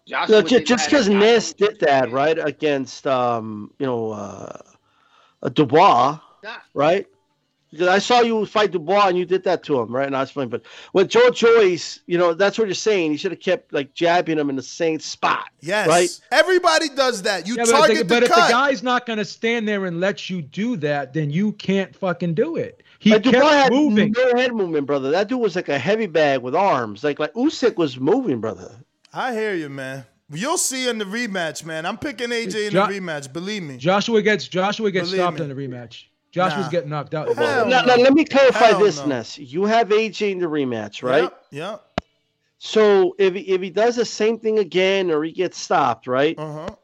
[0.07, 4.59] Joshua ju- didn't just because that Ness did that, right, against um, you know, uh,
[5.43, 6.19] uh, Dubois,
[6.75, 7.07] right?
[7.71, 10.07] Because I saw you fight Dubois and you did that to him, right?
[10.07, 10.49] And I was fine.
[10.49, 10.63] But
[10.95, 13.13] with Joe Joyce, you know, that's what you're saying.
[13.13, 15.45] You should have kept like jabbing him in the same spot.
[15.61, 15.87] Yes.
[15.87, 16.21] Right?
[16.33, 17.47] Everybody does that.
[17.47, 19.69] You Yeah, but, target if the, the, but if the guy's not going to stand
[19.69, 22.83] there and let you do that, then you can't fucking do it.
[23.01, 24.13] He Like, Dubois kept had moving.
[24.17, 25.11] no head movement, brother.
[25.11, 27.05] That dude was like a heavy bag with arms.
[27.05, 28.73] Like like Usyk was moving, brother.
[29.13, 30.05] I hear you, man.
[30.31, 31.87] You'll see in the rematch, man.
[31.87, 33.33] I'm picking AJ in Jo- the rematch.
[33.33, 33.77] Believe me.
[33.79, 35.45] Joshua gets Joshua gets Believe stopped me.
[35.45, 36.05] in the rematch.
[36.31, 36.71] Joshua's Nah.
[36.71, 37.35] getting knocked out.
[37.37, 37.85] Now, no.
[37.85, 39.07] now, let me clarify Hell this, no.
[39.07, 39.39] Ness.
[39.39, 41.23] You have AJ in the rematch, right?
[41.23, 41.43] Yep.
[41.51, 41.85] yep.
[42.59, 46.39] So if he, if he does the same thing again or he gets stopped, right?
[46.39, 46.75] Uh-huh.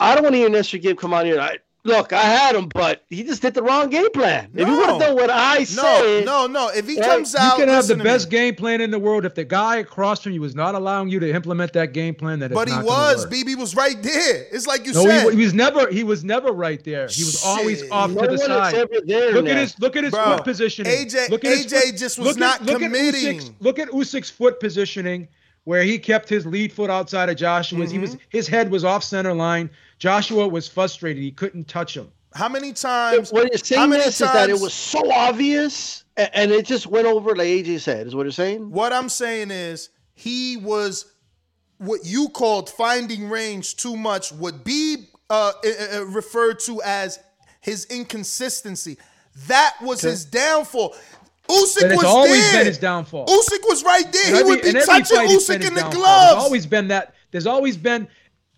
[0.00, 1.40] I don't want to hear Nestor Gabe come on here.
[1.40, 4.50] I, look, I had him, but he just did the wrong game plan.
[4.54, 6.68] If you want to know what I No, said, no, no.
[6.68, 7.08] If he Right.
[7.08, 8.04] comes You out, you can have the listen me.
[8.04, 9.24] best game plan in the world.
[9.24, 12.40] If the guy across from you is not allowing you to implement that game plan,
[12.40, 13.26] that But he was.
[13.26, 14.46] BB was right there.
[14.52, 15.30] It's like you no, said.
[15.32, 15.88] he, he was never.
[15.90, 17.06] He was never right there.
[17.08, 18.74] He was always off No to the side.
[18.74, 19.50] look now.
[19.50, 19.78] at his.
[19.78, 20.92] Look at his Bro, foot positioning.
[20.92, 23.38] AJ look at his AJ foot- just was look not at, look committing.
[23.38, 25.28] At Usyk's, look at Usyk's foot positioning,
[25.64, 27.90] where he kept his lead foot outside of Joshua's.
[27.90, 28.24] He was Mm-hmm.
[28.30, 29.70] his head was off center line.
[29.98, 31.22] Joshua was frustrated.
[31.22, 32.10] He couldn't touch him.
[32.34, 33.32] How many times?
[33.32, 37.06] what you're saying many this is that it was so obvious and it just went
[37.06, 38.06] over like AJ said.
[38.06, 38.70] Is what you're saying?
[38.70, 41.12] What I'm saying is he was
[41.78, 44.32] what you called finding range too much.
[44.32, 47.18] Would be uh, uh, uh, referred to as
[47.60, 48.98] his inconsistency.
[49.46, 50.96] That was his downfall.
[51.48, 52.60] Usyk But it's was always there.
[52.60, 53.26] been his downfall.
[53.26, 54.28] Usyk was right there.
[54.28, 55.90] In he every- would be touching fight, Usyk in the downfall.
[55.92, 56.30] gloves.
[56.34, 57.14] There's always been that.
[57.30, 58.08] There's always been.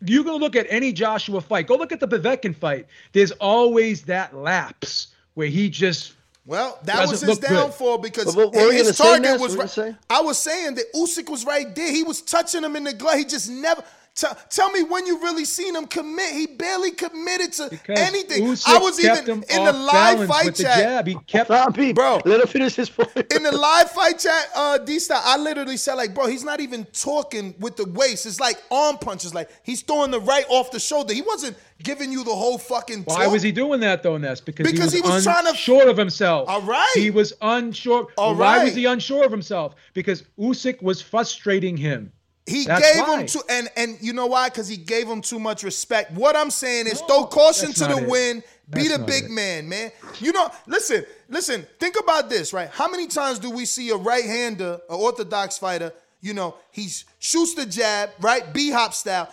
[0.05, 1.67] You go look at any Joshua fight.
[1.67, 2.87] Go look at the Povetkin fight.
[3.13, 6.15] There's always that lapse where he just.
[6.47, 7.51] Well, that doesn't was his look good.
[7.51, 9.95] downfall because But what were you his target was right.
[10.09, 11.93] I was saying that Usyk was right there.
[11.93, 13.19] He was touching him in the glove.
[13.19, 13.85] He just never.
[14.17, 16.33] Tell, tell me when you really seen him commit.
[16.33, 18.43] He barely committed to Because anything.
[18.45, 20.79] Usyk I was kept even him in the live fight with the chat.
[20.79, 21.07] jab.
[21.07, 22.21] He kept Stop me, Bro.
[22.25, 23.11] Let him finish his point.
[23.35, 26.61] In the live fight chat, uh, D style, I literally said like, bro, he's not
[26.61, 28.27] even talking with the waist.
[28.27, 29.35] It's like arm punches.
[29.35, 31.15] Like he's throwing the right off the shoulder.
[31.15, 33.05] He wasn't giving you the whole fucking.
[33.05, 33.33] Why talk.
[33.33, 34.41] was he doing that though, Ness?
[34.41, 36.49] Because, Because he was, he was trying to- unsure of himself.
[36.49, 36.91] All right.
[36.95, 38.09] He was unsure.
[38.19, 38.65] All Why right.
[38.65, 39.77] was he unsure of himself?
[39.95, 42.13] Because Usyk was frustrating him.
[42.51, 43.21] He That's gave why.
[43.21, 44.49] him too, and and you know why?
[44.49, 46.13] Because he gave him too much respect.
[46.13, 48.09] What I'm saying is, throw caution to the it.
[48.09, 48.43] wind.
[48.71, 49.31] Be That's the big it.
[49.33, 49.91] man, man.
[50.21, 51.67] You know, listen, listen.
[51.81, 52.69] Think about this, right?
[52.71, 55.93] How many times do we see a right-hander, an orthodox fighter?
[56.21, 59.29] You know, he shoots the jab, right, B hop style,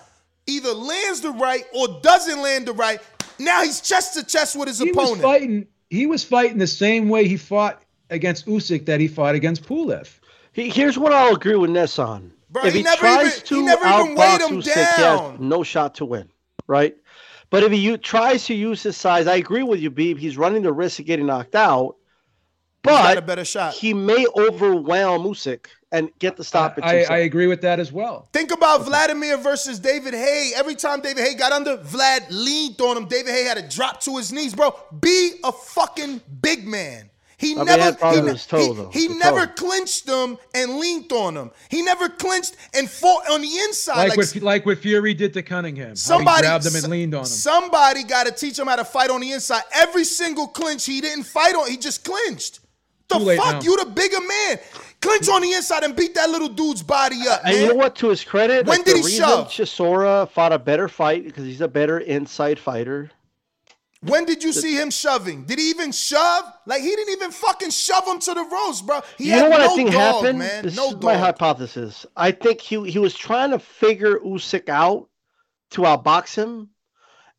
[0.48, 3.00] either lands the right or doesn't land the right.
[3.38, 5.12] Now he's chest to chest with his He opponent.
[5.18, 5.68] was fighting.
[5.92, 10.18] He was fighting the same way he fought against Usyk that he fought against Pulev.
[10.54, 12.32] He, here's what I'll agree with Ness on.
[12.50, 15.02] Bro, if he he, never tries even- to he never even outbox him Usyk, he
[15.02, 16.30] has no shot to win,
[16.68, 16.96] right?
[17.50, 20.18] But if he u- tries to use his size, I agree with you, Beeb.
[20.18, 21.96] He's running the risk of getting knocked out.
[22.84, 23.74] He's a But better shot.
[23.74, 26.78] he may overwhelm Usyk and get the stop.
[26.82, 28.30] I, I agree with that as well.
[28.34, 30.52] Think about Vladimir versus David Haye.
[30.56, 33.06] Every time David Haye got under, Vlad leaned on him.
[33.08, 34.74] David Haye had to drop to his knees, bro.
[35.02, 37.10] Be a fucking big man.
[37.40, 38.90] He I never, had he, with his toe, he- though.
[38.92, 39.54] he never toe.
[39.54, 41.52] clinched them and leaned on them.
[41.70, 43.96] He never clinched and fought on the inside.
[44.10, 45.90] Like, Like, what like what Fury did to Cunningham.
[45.90, 47.26] how somebody he grabbed him and leaned on him.
[47.28, 49.62] Somebody got to teach him how to fight on the inside.
[49.76, 52.60] Every single clinch he didn't fight on, he just clinched.
[53.08, 53.62] The fuck, now.
[53.62, 54.60] you the bigger man.
[55.00, 57.96] Clinch on the inside and beat that little dude's body up, And you know what?
[57.98, 59.48] To his credit, When like, did the he reason shove?
[59.50, 63.12] Chisora fought a better fight because he's a better inside fighter.
[64.02, 65.44] When did you see him shoving?
[65.46, 66.44] Did he even shove?
[66.68, 69.02] Like he didn't even fucking shove him to the ropes, bro.
[69.18, 70.40] He you had know what no I think dog, happened?
[70.40, 70.64] man.
[70.66, 72.06] This no is my hypothesis.
[72.16, 75.10] I think he he was trying to figure Usyk out
[75.72, 76.70] to outbox him,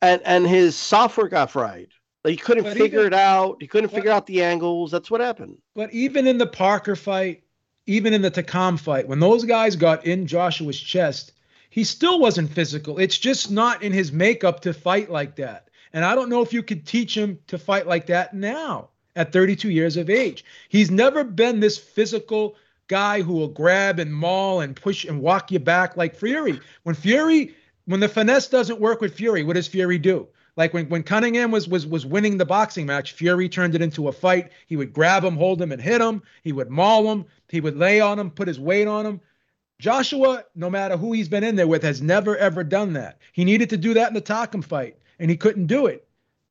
[0.03, 1.89] and and his software got fried.
[2.25, 3.59] Like he couldn't But figure even- it out.
[3.61, 4.91] He couldn't figure out the angles.
[4.91, 5.59] That's what happened.
[5.77, 7.45] But even in the Parker fight,
[7.87, 11.33] even in the Takam fight, when those guys got in Joshua's chest,
[11.71, 12.99] he still wasn't physical.
[12.99, 15.68] It's just not in his makeup to fight like that.
[15.93, 19.33] And I don't know if you could teach him to fight like that now at
[19.33, 20.45] 32 years of age.
[20.69, 22.57] He's never been this physical
[22.89, 26.61] guy who will grab and maul and push and walk you back like Fury.
[26.85, 27.55] When Fury,
[27.87, 30.29] when the finesse doesn't work with Fury, what does Fury do?
[30.57, 34.09] Like when, when Cunningham was was was winning the boxing match, Fury turned it into
[34.09, 34.51] a fight.
[34.67, 36.21] He would grab him, hold him, and hit him.
[36.43, 37.27] He would maul him.
[37.49, 39.21] He would lay on him, put his weight on him.
[39.79, 43.21] Joshua, no matter who he's been in there with, has never ever done that.
[43.33, 46.07] He needed to do that in the Takam fight, and he couldn't do it.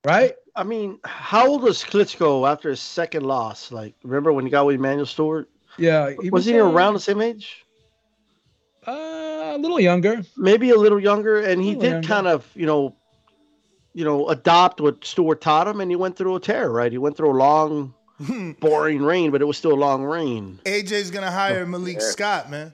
[0.06, 0.36] Right?
[0.56, 3.72] I mean, how old was Klitschko after his second loss?
[3.72, 5.48] Like, remember when he got with Emanuel Steward?
[5.78, 6.14] Yeah.
[6.22, 7.66] he was, he uh, around the same age?
[8.88, 10.24] Uh, a little younger.
[10.36, 12.08] Maybe a little younger, and he did younger.
[12.08, 12.96] kind of, you know,
[13.94, 16.92] you know, adopt what Steward taught him, and he went through a tear, right?
[16.92, 17.94] He went through a long,
[18.60, 20.60] boring reign, but it was still a long reign.
[20.66, 22.74] AJ's gonna hire Malik Scott, man.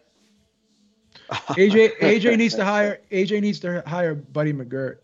[1.29, 4.97] AJ AJ needs to hire AJ needs to hire Buddy McGirt.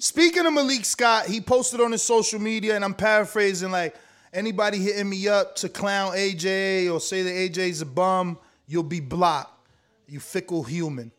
[0.00, 3.94] Speaking of Malik Scott, he posted on his social media, and I'm paraphrasing like
[4.32, 9.00] anybody hitting me up to clown AJ or say that AJ's a bum, you'll be
[9.00, 9.68] blocked.
[10.08, 11.12] You fickle human.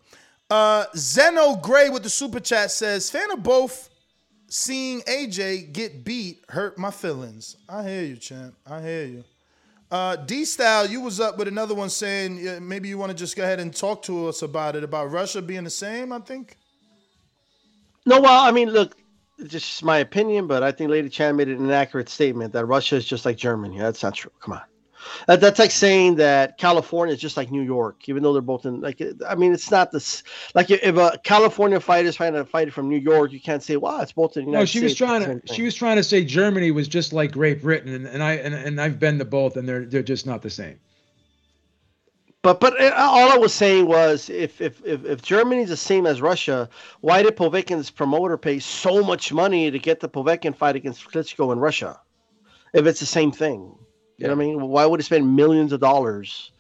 [0.49, 3.88] Uh, Zeno Gray with the super chat says, fan of both
[4.48, 7.58] seeing AJ get beat hurt my feelings.
[7.70, 8.56] I hear you, champ.
[8.66, 9.24] I hear you.
[9.91, 13.38] Uh, D Style, you was up with another one saying maybe you want to just
[13.38, 16.12] go ahead and talk to us about it about Russia being the same.
[16.12, 16.58] I think.
[18.06, 18.95] No, well, I mean, look,
[19.48, 23.06] just my opinion, but I think Lady Shan made an inaccurate statement that Russia is
[23.06, 23.78] just like Germany.
[23.78, 24.32] That's not true.
[24.40, 24.61] Come on.
[25.28, 28.65] That, that's like saying that California is just like New York, even though they're both
[28.65, 29.02] in like.
[29.28, 30.23] I mean, it's not this.
[30.53, 33.78] Like if a California fighter is trying to fight from New York, you can't say,
[33.78, 35.53] "Wow, it's both in the United No, she was trying It's the same to.
[35.53, 38.53] She was trying to say Germany was just like Great Britain, and, and I and,
[38.53, 40.80] and I've been to both, and they're they're just not the same.
[42.43, 46.07] But but uh, all I was saying was if if if, if Germany's the same
[46.07, 46.68] as Russia,
[47.01, 51.53] why did Povetkin's promoter pay so much money to get the Povetkin fight against Klitschko
[51.53, 51.99] in Russia?
[52.73, 53.76] If it's the same thing,
[54.18, 54.61] you know what I mean?
[54.61, 56.51] Why would he spend millions of dollars?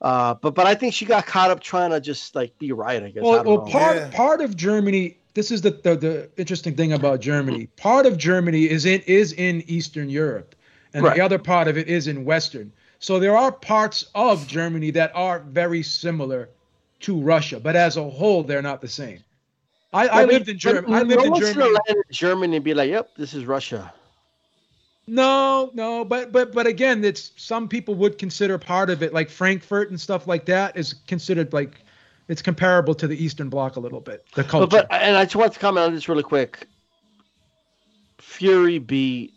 [0.00, 3.02] Uh, but but I think she got caught up trying to just like be right.
[3.02, 3.22] I guess.
[3.22, 3.72] Well, don't well know.
[3.72, 5.16] part part of Germany.
[5.34, 7.66] This is the, the the interesting thing about Germany.
[7.76, 10.56] Part of Germany is in is in Eastern Europe,
[10.92, 11.14] and Right.
[11.14, 12.72] the other part of it is in Western.
[13.00, 16.50] So there are parts of Germany that are very similar
[17.00, 19.24] to Russia, but as a whole, they're not the same.
[19.92, 20.94] I, I lived in Germany.
[20.94, 21.72] I no lived in gonna Germany.
[21.72, 23.92] land in Germany and be like, "Yep, this is Russia."
[25.06, 29.30] No, no, but but but again, it's some people would consider part of it, like
[29.30, 31.82] Frankfurt and stuff like that, is considered like
[32.28, 34.26] it's comparable to the Eastern Bloc a little bit.
[34.34, 34.66] The culture.
[34.68, 36.68] But, but and I just want to comment on this really quick.
[38.18, 39.32] Fury beat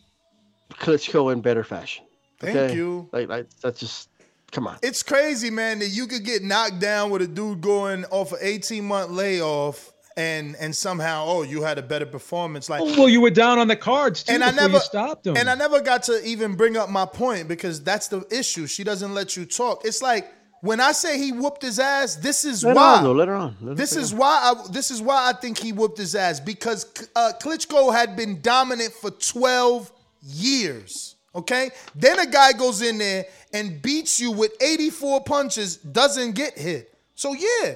[0.74, 2.06] Klitschko in better fashion.
[2.44, 2.76] Thank okay?
[2.76, 3.10] you.
[3.12, 4.10] Like, like that's just
[4.52, 4.78] come on.
[4.82, 8.40] It's crazy, man, that you could get knocked down with a dude going off an
[8.42, 12.70] 18 month layoff and and somehow, oh, you had a better performance.
[12.70, 15.38] Like well, you were down on the cards too and I never you stopped him.
[15.38, 18.68] And I never got to even bring up my point because that's the issue.
[18.68, 19.86] She doesn't let you talk.
[19.86, 22.98] It's like when I say he whooped his ass, this is Let her why.
[22.98, 23.12] on, though.
[23.12, 23.58] Let her on.
[23.60, 24.18] Let This say is it.
[24.18, 28.16] why I this is why I think he whooped his ass because uh, Klitschko had
[28.16, 29.92] been dominant for 12
[30.22, 31.13] years.
[31.36, 36.58] Okay, then a guy goes in there and beats you with 84 punches, doesn't get
[36.58, 36.94] hit.
[37.16, 37.74] So yeah,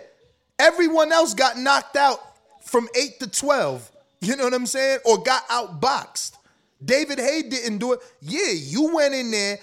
[0.60, 2.20] everyone else got knocked out
[2.64, 3.92] from eight to 12.
[4.22, 5.00] You know what I'm saying?
[5.06, 6.34] Or got outboxed.
[6.84, 8.00] David Haye didn't do it.
[8.22, 9.58] Yeah, you went in there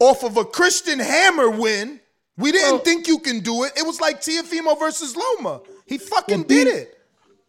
[0.00, 2.00] off of a Christian Hammer win.
[2.36, 3.72] We didn't think you can do it.
[3.76, 5.60] It was like Teofimo versus Loma.
[5.86, 6.98] He fucking Well, did it.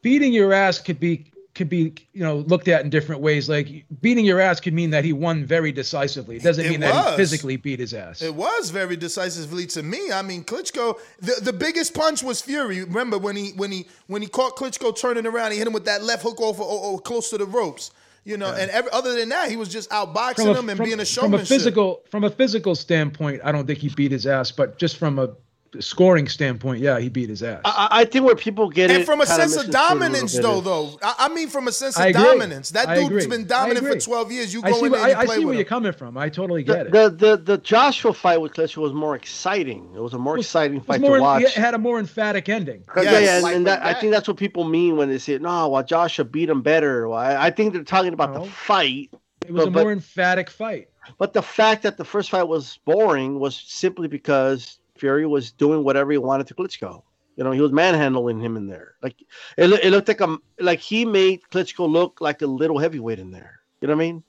[0.04, 3.48] beating your ass could be could be you know looked at in different ways.
[3.48, 6.38] Like beating your ass could mean that he won very decisively.
[6.38, 8.22] It doesn't It mean that he physically beat his ass.
[8.22, 10.12] It was very decisively to me.
[10.12, 11.00] I mean, Klitschko.
[11.20, 12.84] The, the biggest punch was Fury.
[12.84, 15.86] Remember when he when he when he caught Klitschko turning around, he hit him with
[15.86, 17.92] that left hook over or, close to the ropes.
[18.26, 21.06] You know, and every, other than that, he was just outboxing him and being a
[21.06, 21.32] showman.
[21.32, 24.80] from a physical from a physical standpoint, I don't think he beat his ass, but
[24.80, 25.36] just from a
[25.80, 27.62] scoring standpoint, yeah, he beat his ass.
[27.66, 30.00] I, I think where people get And it from a sense of misconstrued a little
[30.10, 33.46] dominance, though, is- though, I, I mean, from a sense of dominance, that dude's been
[33.48, 34.54] dominant for twelve years.
[34.54, 35.58] You go see, in where- there and I, you I see with where him.
[35.60, 36.18] you're coming from.
[36.18, 37.18] I totally get The, it.
[37.18, 39.90] the the the Joshua fight with Klitschko was more exciting.
[39.96, 41.44] It was a more exciting was fight more, to watch.
[41.44, 42.84] it had a more emphatic ending.
[42.96, 45.18] Yeah, yeah, and, Like and like that, I think that's what people mean when they
[45.18, 48.46] say, "No, well, Joshua beat him better." Well, I, I think they're talking about the
[48.50, 49.10] fight.
[49.46, 50.90] It was but, a but- more emphatic fight.
[51.18, 55.84] But the fact that the first fight was boring was simply because Fury was doing
[55.84, 57.04] whatever he wanted to Klitschko.
[57.36, 58.96] You know, he was manhandling him in there.
[59.02, 59.20] Like
[59.58, 63.32] it, it looked like a like he made Klitschko look like a little heavyweight in
[63.32, 63.60] there.
[63.82, 64.24] You know what I mean?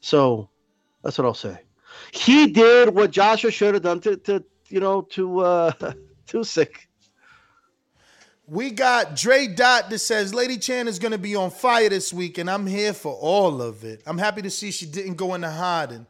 [0.00, 0.48] So
[1.02, 1.58] that's what I'll say.
[2.12, 5.72] He did what Joshua should have done to to you know to uh
[6.28, 6.88] to sick.
[8.46, 12.38] We got Dre Dot that says Lady Shan is gonna be on fire this week,
[12.38, 14.02] and I'm here for all of it.
[14.06, 16.06] I'm happy to see she didn't go into hiding.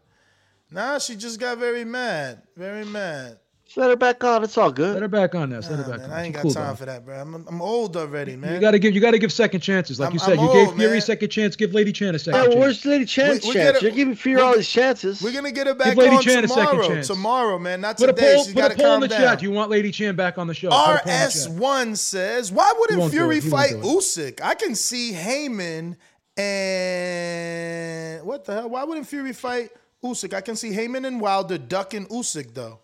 [0.70, 3.39] Nah, she just got very mad, very mad.
[3.76, 4.44] Let her back on.
[4.44, 4.92] It's all good.
[4.94, 5.68] Let her back on this.
[5.68, 6.16] Let her back man, on.
[6.16, 6.76] I ain't She got cool time down.
[6.76, 7.20] for that, bro.
[7.20, 8.55] I'm, I'm old already, man.
[8.55, 10.38] You gotta give you gotta give second chances, like I'm- you said.
[10.38, 10.98] I'm you gave old, Fury man.
[10.98, 11.56] a second chance.
[11.56, 12.55] Give Lady Shan a second Yeah, chance.
[12.56, 13.72] where's Lady Shan's We- we chance?
[13.72, 15.20] get a- You're giving Fury all these chances.
[15.22, 16.88] We're gonna get her back Give Lady on Chan a second tomorrow.
[16.88, 17.06] chance.
[17.09, 18.34] Tomorrow, man, not Put a today.
[18.34, 19.20] poll, She's put got a poll in the down.
[19.20, 19.38] chat.
[19.40, 20.68] Do you want Lady Shan back on the show?
[20.70, 21.26] Put a poll in the chat.
[21.26, 23.44] RS1 says, why wouldn't Fury it.
[23.44, 23.88] He won't fight do.
[23.88, 24.40] Usyk?
[24.40, 25.96] I can see Heyman
[26.36, 28.68] and what the hell?
[28.70, 29.70] Why wouldn't Fury fight
[30.02, 30.32] Usyk?
[30.34, 32.78] I can see Heyman and Wilder ducking Usyk though.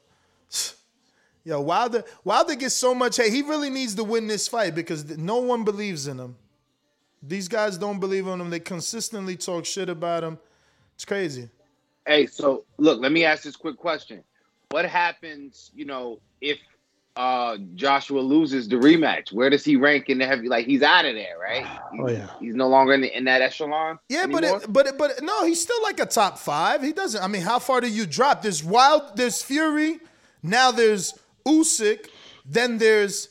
[1.44, 3.32] Yo, Wilder, Wilder gets so much hate.
[3.32, 6.36] He really needs to win this fight because no one believes in him.
[7.22, 8.50] These guys don't believe in him.
[8.50, 10.38] They consistently talk shit about him.
[10.94, 11.48] It's crazy.
[12.06, 14.22] Hey, so look, let me ask this quick question.
[14.70, 16.58] What happens, you know, if
[17.16, 19.32] uh Joshua loses the rematch?
[19.32, 20.48] Where does he rank in the heavy?
[20.48, 21.66] Like he's out of there, right?
[22.00, 22.28] Oh yeah.
[22.38, 23.98] He's no longer in the in that echelon.
[24.08, 26.82] Yeah, but it, but it, but no, he's still like a top five.
[26.82, 27.22] He doesn't.
[27.22, 28.42] I mean, how far do you drop?
[28.42, 29.16] There's Wild.
[29.16, 29.98] There's Fury.
[30.42, 31.18] Now there's
[31.50, 32.06] Usyk.
[32.44, 33.28] Then there's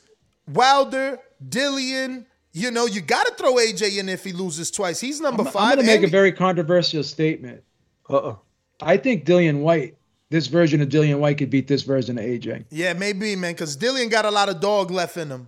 [0.47, 2.25] Wilder, Dillian.
[2.51, 4.99] You know, you got to throw AJ in if he loses twice.
[4.99, 7.63] He's number I'm, 5 I'm gonna make a very controversial statement.
[8.09, 8.39] Uh oh.
[8.81, 9.95] I think Dillian Whyte
[10.29, 12.65] this version of Dillian Whyte could beat this version of AJ.
[12.69, 15.47] Yeah, maybe, man, because Dillian got a lot of dog left in him.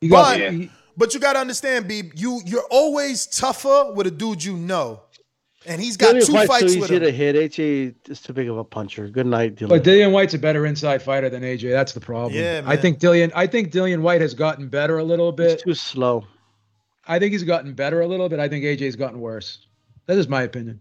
[0.00, 4.06] You got- but, he- but you got to understand, Beeb, you you're always tougher with
[4.06, 5.00] a dude you know,
[5.66, 7.02] and he's got Dillian two Whyte's fights too with easy him.
[7.02, 7.36] to hit.
[7.36, 9.08] AJ is too big of a puncher.
[9.08, 9.68] Good night, Dillian.
[9.68, 11.70] But Dillian Whyte's a better inside fighter than AJ.
[11.70, 12.34] That's the problem.
[12.34, 12.70] Yeah, man.
[12.70, 13.32] I think Dillian.
[13.34, 15.52] I think Dillian Whyte has gotten better a little bit.
[15.52, 16.24] He's too slow.
[17.06, 18.38] I think he's gotten better a little bit.
[18.38, 19.66] I think AJ's gotten worse.
[20.06, 20.80] That is my opinion.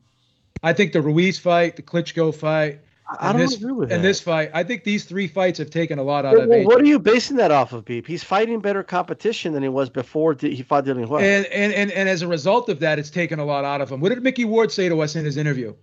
[0.64, 2.82] I think the Ruiz fight, the Klitschko fight,
[3.20, 4.08] I don't this, agree with and that.
[4.08, 6.64] this fight, I think these three fights have taken a lot out Well, of well,
[6.64, 8.08] what are you basing that off of, Beep?
[8.08, 11.24] He's fighting better competition than he was before he fought Dillian Whyte.
[11.24, 13.92] And, and and and as a result of that, it's taken a lot out of
[13.92, 14.00] him.
[14.00, 15.74] What did Micky Ward say to us in his interview?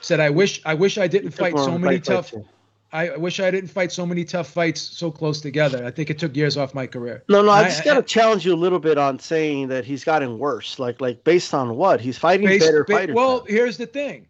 [0.00, 2.30] Said, "I wish I wish I didn't fight so many fight, fight, tough.
[2.30, 2.44] too.
[2.92, 5.84] I I wish I didn't fight so many tough fights so close together.
[5.84, 7.22] I think it took years off my career.
[7.28, 10.02] No, no, I And just gotta challenge you a little bit on saying that he's
[10.04, 10.78] gotten worse.
[10.78, 12.00] Like, like based on what?
[12.00, 13.14] He's fighting Based- better ba- fighters.
[13.16, 14.26] Well, here's the thing.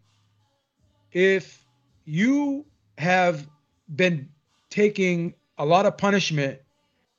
[1.12, 1.61] If
[2.04, 2.64] you
[2.98, 3.46] have
[3.94, 4.28] been
[4.70, 6.60] taking a lot of punishment,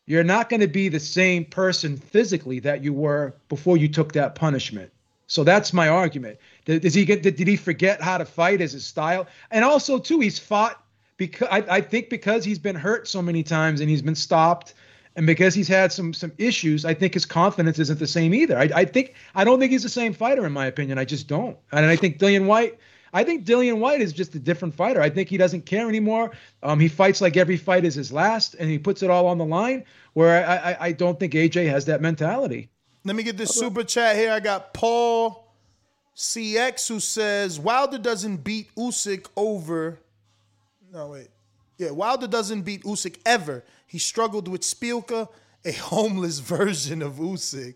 [0.06, 4.14] you're not going to be the same person physically that you were before you took
[4.14, 4.92] that punishment.
[5.28, 6.38] So that's my argument.
[6.66, 7.24] Did, he get?
[7.24, 9.28] Did he forget how to fight as his style?
[9.50, 10.84] And also, too, he's fought
[11.18, 14.74] because I, I think because he's been hurt so many times and he's been stopped,
[15.16, 18.58] and because he's had some some issues, I think his confidence isn't the same either.
[18.58, 20.98] I, I think I don't think he's the same fighter in my opinion.
[20.98, 21.58] I just don't.
[21.72, 22.78] And I think Dillian Whyte.
[23.14, 25.00] I think Dillian Whyte is just a different fighter.
[25.00, 26.32] I think he doesn't care anymore.
[26.64, 29.38] Um, he fights like every fight is his last, and he puts it all on
[29.38, 29.86] the line.
[30.14, 32.70] Where I, I, I don't think AJ has that mentality.
[33.06, 34.32] Let me get this super chat here.
[34.32, 35.48] I got Paul
[36.16, 40.00] CX who says Wilder doesn't beat Usyk over.
[40.92, 41.28] No wait,
[41.78, 43.64] yeah, Wilder doesn't beat Usyk ever.
[43.88, 45.28] He struggled with Szpilka,
[45.66, 47.76] a homeless version of Usyk.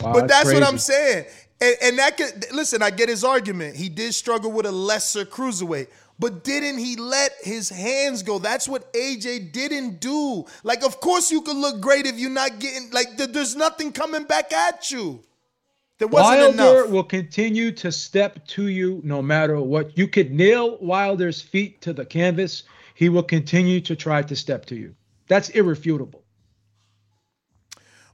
[0.00, 0.62] Wow, but that's what.
[0.62, 1.26] I'm saying.
[1.60, 2.82] And, and that could listen.
[2.82, 3.76] I get his argument.
[3.76, 8.38] He did struggle with a lesser cruiserweight, but didn't he let his hands go?
[8.38, 10.44] That's what AJ didn't do.
[10.62, 13.16] Like, of course, you could look great if you're not getting like.
[13.16, 15.24] th- There's nothing coming back at you.
[15.98, 16.90] There wasn't Wilder enough.
[16.90, 19.98] will continue to step to you no matter what.
[19.98, 22.62] You could nail Wilder's feet to the canvas.
[22.94, 24.94] He will continue to try to step to you.
[25.26, 26.22] That's irrefutable.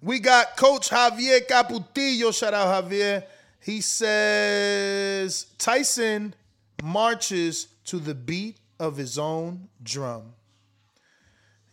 [0.05, 2.39] We got Coach Javier Caputillo.
[2.39, 3.25] Shout out Javier.
[3.59, 6.35] He says Tyson
[6.83, 10.35] marches to the beat of his own drum.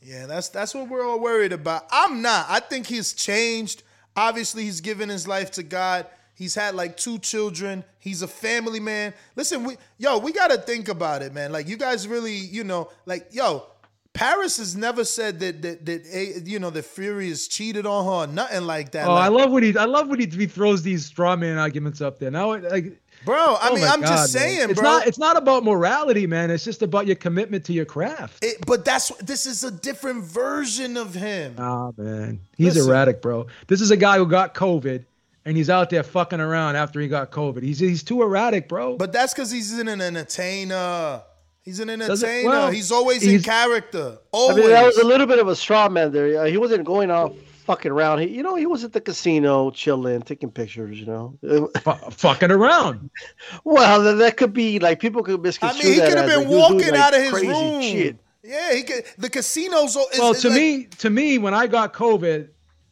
[0.01, 1.87] Yeah, that's that's what we're all worried about.
[1.91, 2.45] I'm not.
[2.47, 3.83] I think he's changed.
[4.15, 6.07] Obviously, he's given his life to God.
[6.33, 7.83] He's had like two children.
[7.99, 9.13] He's a family man.
[9.35, 11.51] Listen, we yo, we gotta think about it, man.
[11.51, 13.67] Like you guys really, you know, like yo,
[14.13, 18.05] Paris has never said that that that eh, you know that Fury has cheated on
[18.05, 19.07] her or nothing like that.
[19.07, 21.57] oh, Like, I love when he I love when he, he throws these straw man
[21.57, 22.29] arguments up there.
[22.29, 24.49] Now, like, bro, I oh mean, I'm just God, man.
[24.49, 24.89] saying, it's bro.
[24.89, 26.51] not it's not about morality, man.
[26.51, 28.43] It's just about your commitment to your craft.
[28.43, 31.55] It- but that's this is a different version of him.
[31.57, 32.89] Ah, man, he's Listen.
[32.91, 33.47] erratic, bro.
[33.67, 35.05] This is a guy who got COVID,
[35.45, 37.63] and he's out there fucking around after he got COVID.
[37.63, 38.97] He's he's too erratic, bro.
[38.97, 41.21] But that's because he's an entertainer.
[41.63, 42.49] He's an entertainer.
[42.49, 44.17] well, he's always in he's- character.
[44.17, 44.57] I Always.
[44.57, 46.45] mean, that was a little bit of a straw man there.
[46.47, 47.33] He wasn't going off
[47.65, 48.19] fucking around.
[48.19, 50.99] He, you know, he was at the casino, chilling, taking pictures.
[50.99, 51.71] You know,
[52.11, 53.09] fucking around.
[53.63, 56.37] Well, then that could be like people could misconstrue I mean, he could have been
[56.39, 57.81] like, he doing, walking like, out of his crazy room.
[57.81, 58.17] Shit.
[58.43, 59.03] Yeah, he could.
[59.19, 59.95] The casinos.
[59.95, 62.47] Is, well, to like- me, to me, when I got COVID,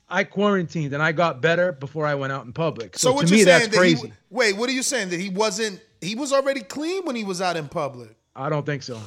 [0.07, 2.97] I quarantined and I got better before I went out in public.
[2.99, 4.13] So, So, what to you're me, saying that's that he- crazy.
[4.29, 5.81] wait, what are you saying that he wasn't?
[6.01, 8.15] He was already clean when he was out in public.
[8.35, 8.99] I don't think so.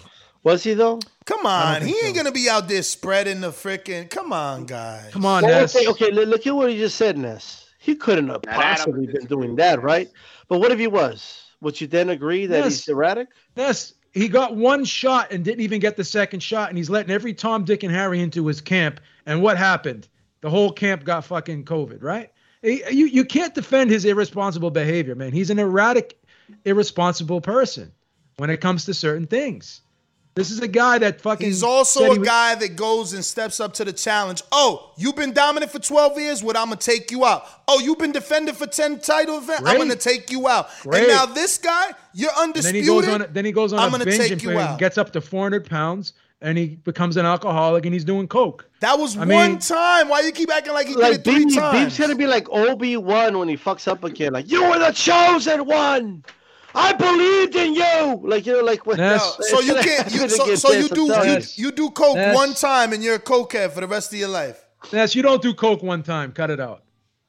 [0.45, 0.99] Was he though?
[1.25, 4.11] Come on, he think ain't gonna be out there spreading the freaking.
[4.11, 5.13] Come on, guys.
[5.13, 5.77] Come on, Well, Ness.
[5.77, 7.67] okay, okay, look look at what he just said, Ness.
[7.79, 10.09] He couldn't have Now possibly been doing that, right?
[10.49, 11.43] But what if he was?
[11.61, 12.73] Would you then agree that Yes.
[12.85, 13.29] he's erratic?
[13.57, 17.13] Ness, he got one shot and didn't even get the second shot, and he's letting
[17.13, 19.01] every Tom, Dick, and Harry into his camp.
[19.27, 20.09] And what happened?
[20.41, 22.31] The whole camp got fucking COVID, right?
[22.63, 25.33] He- You you can't defend his irresponsible behavior, man.
[25.33, 26.19] He's an erratic,
[26.65, 27.93] irresponsible person
[28.43, 29.83] when it comes to certain things.
[30.35, 31.47] This is a guy that fucking.
[31.47, 34.43] He's also said a was- guy that goes and steps up to the challenge.
[34.51, 36.43] Oh, you've been dominant for 12 years?
[36.43, 37.45] What I'm gonna take you out.
[37.69, 39.63] Oh, you've been defending for 10 title events?
[39.65, 40.71] I'm gonna take you out.
[40.83, 41.03] Great.
[41.05, 42.87] And now this guy, you're And then he undisputed.
[42.87, 43.27] goes on.
[43.33, 44.79] Then he goes on I'm a gonna binge take and you and out.
[44.81, 48.69] gets up to 400 pounds, and he becomes an alcoholic, and he's doing coke.
[48.81, 50.09] That was I one mean- time.
[50.09, 51.79] Why you keep acting like he Like did it three Beep, times?
[51.79, 54.33] Beep's gonna be like Obi Wan when he fucks up again.
[54.33, 56.25] Like you were the chosen one.
[56.75, 58.21] I believed in you.
[58.29, 59.37] Like you know, like when, Ness.
[59.51, 60.13] so you can't.
[60.13, 62.35] You, so, so you do you, you do coke Ness.
[62.35, 64.65] one time and you're a cokehead for the rest of your life.
[64.91, 66.33] Yes, you don't do coke one time.
[66.33, 66.83] Cut it out.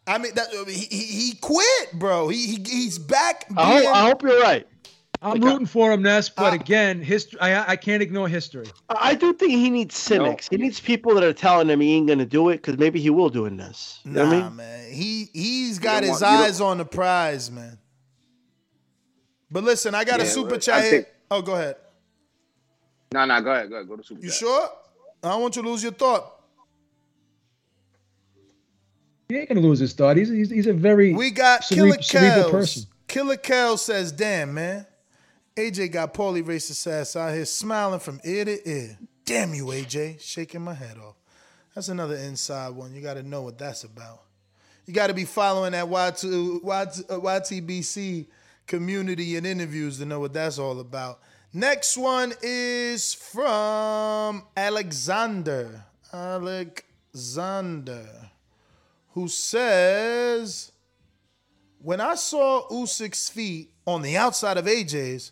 [0.08, 2.28] I mean, that, he, he he quit, bro.
[2.30, 3.46] He, he he's back.
[3.56, 4.68] I hope, I hope you're right.
[5.22, 6.28] I'm Like, rooting for him, Ness.
[6.28, 7.40] But uh, again, history.
[7.40, 8.66] I I can't ignore history.
[8.90, 10.50] I do think he needs cynics.
[10.50, 13.10] He needs people that are telling him he ain't gonna do it because maybe he
[13.10, 13.56] will do it.
[13.56, 14.56] This, you know Nah, what I mean?
[14.58, 14.92] man.
[14.92, 17.78] He he's got his want- eyes on the prize, man.
[19.54, 21.76] But listen, I got a super chat think- Oh, go ahead.
[23.14, 24.20] No, no, go ahead, go ahead, go to super.
[24.22, 24.38] You Chat.
[24.40, 24.70] sure?
[25.24, 26.42] I don't want you to lose your thought.
[29.30, 30.18] He ain't gonna lose his thought.
[30.18, 32.52] He's he's, he's a very We got cere- Killer cerebral Kells.
[32.52, 32.84] person.
[33.08, 34.86] Killer Kel says, "Damn, man,
[35.56, 38.98] AJ got Paulie racist ass out here smiling from ear to ear.
[39.26, 41.16] Damn you, AJ, shaking my head off.
[41.76, 42.94] That's another inside one.
[42.94, 44.22] You got to know what that's about.
[44.86, 48.26] You got to be following that Y2, Y2, uh, YTBC
[48.68, 51.20] community and interviews to know what that's all about.
[51.54, 55.86] Next one is from Alexander.
[56.12, 58.08] Alexander,
[59.14, 60.72] who says,
[61.80, 65.32] when I saw Usyk's feet on the outside of AJ's,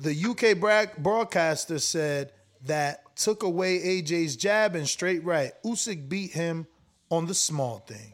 [0.00, 2.32] the UK bra- broadcaster said
[2.64, 5.52] that took away AJ's jab and straight right.
[5.64, 6.66] Usyk beat him
[7.10, 8.11] on the small things.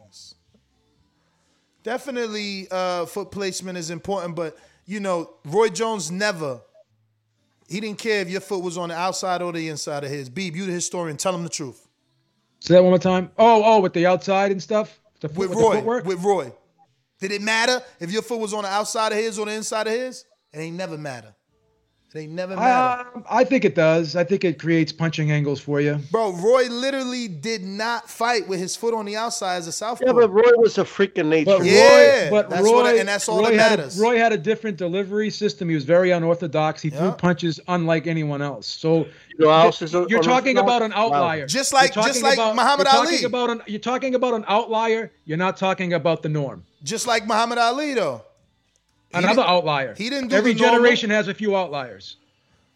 [1.83, 6.61] Definitely, uh, foot placement is important, but you know, Roy Jones never.
[7.67, 10.29] He didn't care if your foot was on the outside or the inside of his.
[10.29, 11.17] Beeb, you the historian.
[11.17, 11.87] Tell him the truth.
[12.59, 13.31] Say that one more time.
[13.37, 14.99] Oh, oh, with the outside and stuff.
[15.21, 16.05] The foot, With with Roy, footwork?
[16.05, 16.51] with Roy,
[17.19, 19.87] did it matter if your foot was on the outside of his or the inside
[19.87, 20.25] of his?
[20.51, 21.35] It ain't never matter.
[22.11, 23.07] It ain't never matter.
[23.15, 24.15] Um, I think it does.
[24.15, 25.99] I think it creates punching angles for you.
[26.11, 30.07] Bro, Roy literally did not fight with his foot on the outside as a southpaw.
[30.07, 31.57] Yeah, but Roy was a freak of nature.
[31.59, 33.99] But Yeah, Roy, but that's Roy, what- and that's all Roy that had a- matters.
[33.99, 35.69] Roy had a different delivery system.
[35.69, 36.81] He was very unorthodox.
[36.81, 38.65] He threw punches unlike anyone else.
[38.65, 39.05] So
[39.37, 41.13] You know, else is you're talking about an Wow.
[41.13, 41.45] outlier.
[41.45, 43.11] Just like- just talking like Muhammad you're Ali.
[43.11, 45.11] Talking about an, you're talking about an outlier.
[45.25, 46.63] You're not talking about the norm.
[46.83, 48.23] Just like Muhammad Ali, though.
[49.13, 49.95] Another outlier.
[49.95, 52.17] he didn't do Every generation has a few outliers.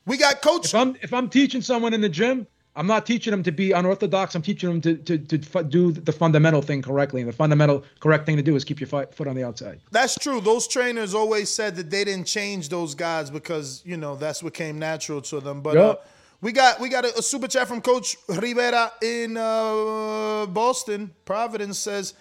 [0.06, 0.66] We got coach.
[0.66, 3.72] If I'm if I'm teaching someone in the gym, I'm not teaching them to be
[3.72, 4.36] unorthodox.
[4.36, 7.22] I'm teaching them to to to fu- do the fundamental thing correctly.
[7.22, 9.80] And the fundamental correct thing to do is keep your foot on the outside.
[9.92, 10.42] That's true.
[10.42, 14.54] Those trainers always said that they didn't change those guys because you know that's what
[14.54, 15.62] came natural to them.
[15.62, 15.96] But uh,
[16.42, 21.12] we got we got a, a super chat from Coach Rivera in uh, Boston.
[21.26, 22.16] Providence says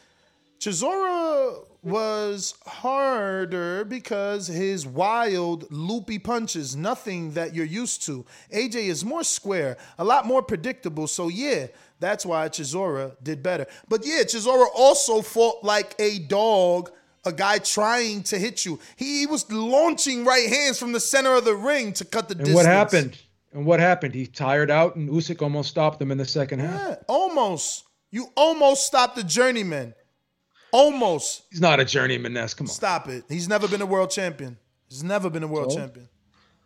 [0.60, 8.24] Chisora was harder because his wild, loopy punches, nothing that you're used to.
[8.54, 11.06] AJ is more square, a lot more predictable.
[11.08, 11.66] So yeah,
[11.98, 13.66] that's why Chisora did better.
[13.88, 16.90] But yeah, Chisora also fought like a dog,
[17.24, 18.78] a guy trying to hit you.
[18.96, 22.44] He was launching right hands from the center of the ring to cut the And
[22.44, 22.56] distance.
[22.56, 23.18] what happened?
[23.52, 24.14] And what happened?
[24.14, 26.80] He tired out, and Usyk almost stopped him in the second half.
[26.80, 27.84] Yeah, almost.
[28.10, 29.94] You almost stopped the journeyman.
[30.72, 31.42] Almost.
[31.50, 32.54] He's not a journeyman, Ness.
[32.54, 33.24] Come on, Stop it.
[33.28, 34.56] He's never been a world champion.
[34.88, 35.78] He's never been a world So?
[35.78, 36.08] champion.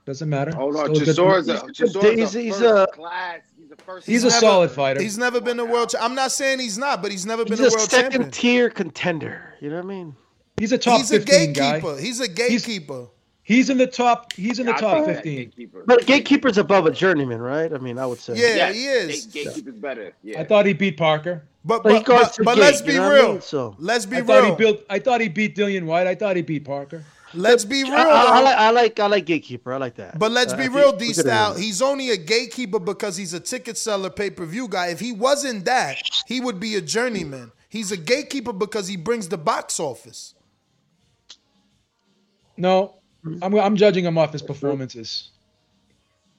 [0.06, 0.52] doesn't matter.
[0.54, 3.40] Hold on, Still a good- Chisora's a, He's- Chisora's he's- a he's a- class.
[3.58, 4.06] He's a first.
[4.06, 5.02] He's a never- solid fighter.
[5.02, 6.10] He's never been a world champion.
[6.12, 8.30] I'm not saying he's not, but he's never been a a world second champion.
[8.30, 9.54] tier contender.
[9.60, 10.14] You know what I mean?
[10.60, 11.80] He's a top He's a 15 guy.
[11.80, 11.98] gatekeeper.
[12.00, 13.08] He's a gatekeeper.
[13.46, 14.32] He's in the top.
[14.32, 15.36] He's in the I top 15.
[15.38, 17.72] gatekeeper- But gatekeeper's above a journeyman, right?
[17.72, 18.34] I mean, I would say.
[18.34, 19.26] Yeah, Yeah, he is.
[19.26, 20.14] Gatekeeper's better.
[20.24, 20.40] Yeah.
[20.40, 21.44] I thought he beat Parker.
[21.64, 23.32] But But but, but, but gate, let's you be know what I real.
[23.34, 23.40] mean?
[23.42, 24.80] So- Let's be I thought he built.
[24.90, 26.08] I thought he beat Dillian Whyte.
[26.08, 27.04] I thought he beat Parker.
[27.34, 27.92] Let's be real.
[27.94, 29.72] I, I, I like, I like, I like gatekeeper.
[29.72, 30.18] I like that.
[30.18, 31.54] But let's Uh, be real, D style.
[31.54, 34.88] He's only a gatekeeper because he's a ticket seller, pay per view guy.
[34.88, 37.52] If he wasn't that, he would be a journeyman.
[37.68, 40.34] He's a gatekeeper because he brings the box office.
[42.56, 42.94] No,
[43.26, 43.44] Mm-hmm.
[43.44, 45.30] I'm, I'm judging him off his performances.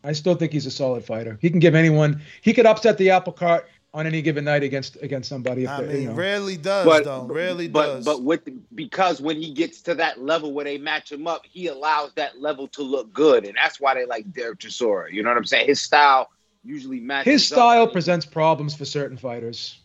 [0.04, 1.38] I still think he's a solid fighter.
[1.42, 2.22] He can give anyone.
[2.42, 5.64] He could upset the apple cart on any given night against against somebody.
[5.64, 6.14] If I mean, you know.
[6.14, 7.26] rarely does but though.
[7.26, 8.06] Rarely but, does.
[8.06, 11.68] But with because when he gets to that level where they match him up, he
[11.68, 15.12] allows that level to look good, and that's why they like Derek Chisora.
[15.12, 15.68] You know what I'm saying?
[15.68, 16.30] His style
[16.64, 17.32] usually matches.
[17.34, 19.80] His style with presents problems for certain fighters.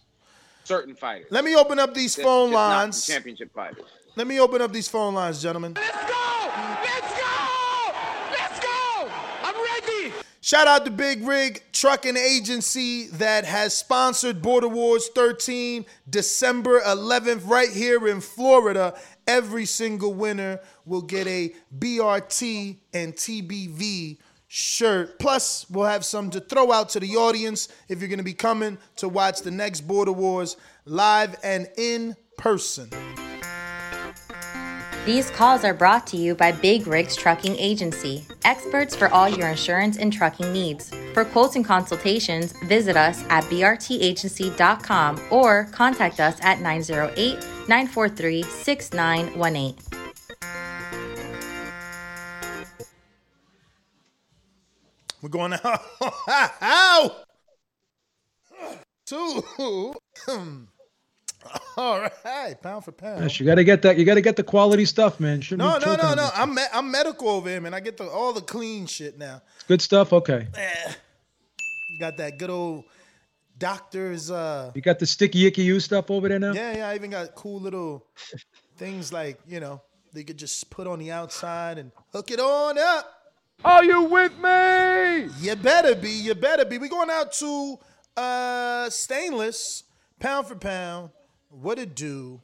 [0.64, 1.26] certain fighters.
[1.30, 3.06] Let me open up these Just- phone just not the lines.
[3.06, 3.84] championship fighters.
[4.14, 5.72] Let me open up these phone lines, gentlemen.
[5.72, 6.50] Let's go!
[6.84, 7.92] Let's go!
[8.30, 9.08] Let's go!
[9.42, 10.12] I'm ready!
[10.42, 17.48] Shout out to Big Rig Trucking Agency that has sponsored Border Wars 13 December 11th
[17.48, 19.00] right here in Florida.
[19.26, 25.18] Every single winner will get a BRT and TBV shirt.
[25.20, 28.34] Plus, we'll have some to throw out to the audience if you're going to be
[28.34, 32.90] coming to watch the next Border Wars live and in person.
[35.04, 39.48] These calls are brought to you by Big Rigs Trucking Agency, experts for all your
[39.48, 40.92] insurance and trucking needs.
[41.12, 47.34] For quotes and consultations, visit us at brtagency.com or contact us at 908
[47.68, 49.74] 943 6918.
[55.20, 55.54] We're going
[56.62, 57.24] out.
[59.06, 59.94] Two.
[61.76, 63.22] All right, pound for pound.
[63.22, 63.98] Yes, you got to get that.
[63.98, 65.40] You got to get the quality stuff, man.
[65.40, 66.28] Shouldn't No, no, no, no.
[66.34, 67.74] I'm me- I'm medical over here, man.
[67.74, 69.42] I get the all the clean shit now.
[69.56, 70.12] It's good stuff.
[70.12, 70.46] Okay.
[72.00, 72.84] Got that good old
[73.58, 74.30] doctor's.
[74.30, 76.52] uh You got the sticky icky you stuff over there now.
[76.52, 76.88] Yeah, yeah.
[76.88, 78.06] I even got cool little
[78.76, 79.82] things like you know
[80.12, 83.06] they could just put on the outside and hook it on up.
[83.64, 85.30] Are you with me?
[85.40, 86.10] You better be.
[86.10, 86.78] You better be.
[86.78, 87.78] We going out to
[88.16, 89.84] uh stainless
[90.18, 91.10] pound for pound.
[91.60, 92.40] What it do?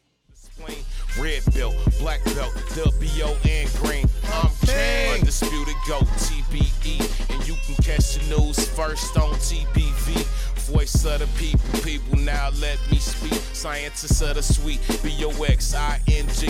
[1.19, 4.05] Red belt, black belt, WO and green.
[4.33, 5.15] I'm king.
[5.15, 7.31] Undisputed GOAT, TBE.
[7.33, 10.25] And you can catch the news first on TBV.
[10.73, 13.33] Voice of the people, people now let me speak.
[13.55, 16.49] Scientists of the sweet, B-O-X-I-N-G.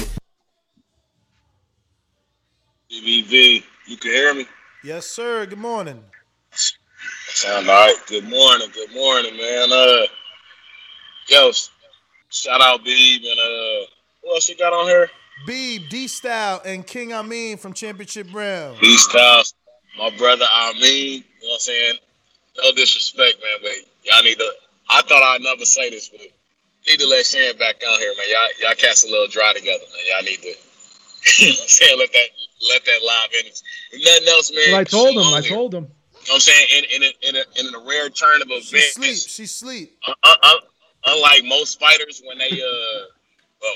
[2.90, 4.47] TBV, you can hear me?
[4.82, 5.47] Yes, sir.
[5.47, 6.02] Good morning.
[7.28, 7.97] Sound all right.
[8.09, 8.68] Good morning.
[8.74, 9.70] Good morning, man.
[9.72, 10.06] Uh,
[11.28, 11.70] yo, s-
[12.30, 13.86] shout out Beeb and uh,
[14.22, 15.10] who else you got on here?
[15.46, 18.82] Beeb, D Style, and King Amin from Championship Round.
[18.82, 19.42] East Style,
[19.96, 20.82] my brother Amin.
[20.82, 21.94] You know what I'm saying?
[22.62, 23.72] No disrespect, man, but
[24.05, 24.50] y'all need to.
[24.90, 28.26] I thought I'd never say this, but need to let Shan back on here, man.
[28.30, 30.05] Y'all, y'all cast a little dry together, man.
[30.10, 30.48] Y'all need to.
[31.38, 31.98] you know I'm saying?
[31.98, 32.28] Let that,
[32.70, 33.46] let that live in.
[33.46, 34.60] If nothing else, man.
[34.68, 35.34] Well, I told him.
[35.34, 35.84] I told him.
[35.84, 35.88] You know
[36.26, 36.66] what I'm saying?
[36.76, 38.70] In in a, in a, in a rare turn of events.
[38.70, 39.16] She sleep.
[39.16, 39.98] She sleep.
[40.06, 40.59] un- un-
[41.14, 43.05] unlike most fighters when they uh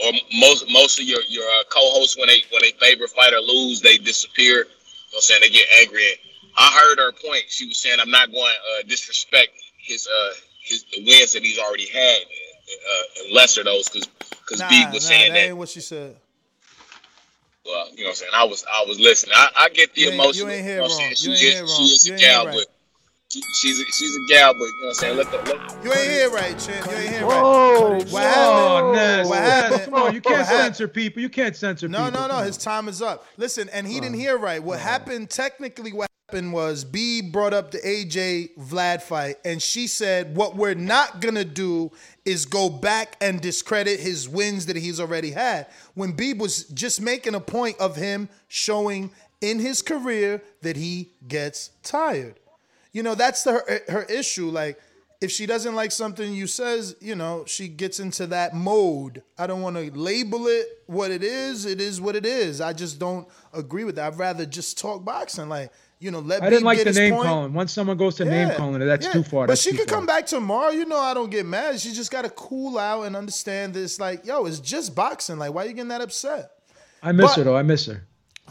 [0.06, 3.80] or most most of your your uh, co-hosts when they when they favorite fighter lose
[3.80, 4.58] they disappear.
[4.58, 4.68] You know
[5.10, 5.40] what I'm saying?
[5.42, 6.04] They get angry.
[6.56, 7.44] I heard her point.
[7.48, 10.32] She was saying I'm not going to uh, disrespect his uh
[10.62, 15.02] his the wins that he's already had uh, lesser those because because Nah, B was
[15.02, 15.46] nah, saying that that.
[15.48, 16.16] ain't what she said.
[17.64, 18.32] well you know what I'm saying?
[18.34, 19.34] I was I was listening.
[19.36, 21.08] I, I get the You emotion you ain't you hear know what I'm wrong.
[21.10, 21.88] You she ain't hear she wrong.
[22.02, 22.66] You ain't right.
[23.34, 25.36] But she, she's a, she's a gal but you know what I'm saying let the
[25.38, 26.86] let, You ain't hear right, champ.
[26.86, 28.10] You ain't hear Whoa, right.
[28.10, 28.92] What Oh, happened?
[28.92, 29.84] Ness, What happened?
[29.84, 31.22] Come on, you can't censor people.
[31.22, 32.20] You can't censor No, people.
[32.20, 32.34] no, no.
[32.34, 33.26] Come His time is up.
[33.36, 34.62] Listen, and he didn't hear right.
[34.62, 39.86] What happened, technically, what happened was B brought up the AJ Vlad fight, and she
[39.86, 41.90] said, What we're not going to do
[42.24, 45.66] is go back and discredit his wins that he's already had.
[45.94, 49.10] When B was just making a point of him showing
[49.40, 52.38] in his career that he gets tired.
[52.92, 54.48] You know, that's the, her, eh, her issue.
[54.50, 54.78] Like,
[55.20, 59.22] if she doesn't like something you says, you know, she gets into that mode.
[59.38, 61.64] I don't want to label it what it is.
[61.64, 62.60] It is what it is.
[62.60, 64.12] I just don't agree with that.
[64.12, 65.48] I'd rather just talk boxing.
[65.48, 65.70] Like,
[66.00, 66.42] you know, let.
[66.42, 67.26] I didn't like the name point.
[67.28, 67.52] calling.
[67.54, 69.12] Once someone goes to Yeah, name calling, that's yeah.
[69.12, 69.46] too far.
[69.46, 69.98] But That's she could far.
[69.98, 70.70] come back tomorrow.
[70.72, 71.78] You know, I don't get mad.
[71.80, 74.00] She just got to cool out and understand this.
[74.00, 75.38] Like, yo, it's just boxing.
[75.38, 76.50] Like, why are you getting that upset?
[77.00, 77.56] I miss But- her though.
[77.56, 78.02] I miss her.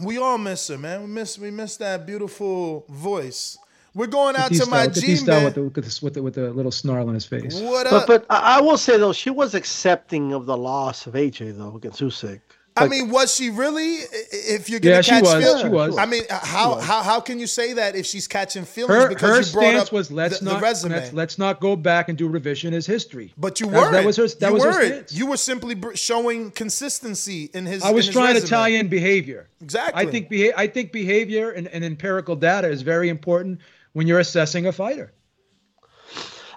[0.01, 1.01] We all miss her, man.
[1.01, 3.57] We miss we miss that beautiful voice.
[3.93, 5.43] We're going out Look to my T-Style, G with the, man.
[5.43, 7.59] with, the, with, the, with, the, with the little snarl on his face.
[7.59, 8.07] What But up?
[8.07, 11.75] but I I will say though, she was accepting of the loss of AJ though
[11.75, 12.39] against Usyk.
[12.77, 13.97] I mean, was she really?
[13.97, 15.43] I- If you're gonna Yeah, catch was.
[15.43, 15.97] feelings, She was.
[15.97, 19.09] I mean, uh, how how how can you say that if she's catching feelings Her,
[19.09, 20.95] because her you brought stance up was let's the, not the resume?
[20.95, 23.33] Let's, let's not go back and do revisionist history.
[23.37, 23.91] but you weren't.
[23.91, 24.25] That was her.
[24.29, 24.87] That you was her weren't.
[25.09, 25.13] stance.
[25.13, 27.83] You were simply br- showing consistency in his.
[27.83, 29.49] I was his trying to tie in behavior.
[29.61, 30.01] Exactly.
[30.01, 33.59] I think beha- I think behavior and, and empirical data is very important
[33.93, 35.13] when you're assessing a fighter.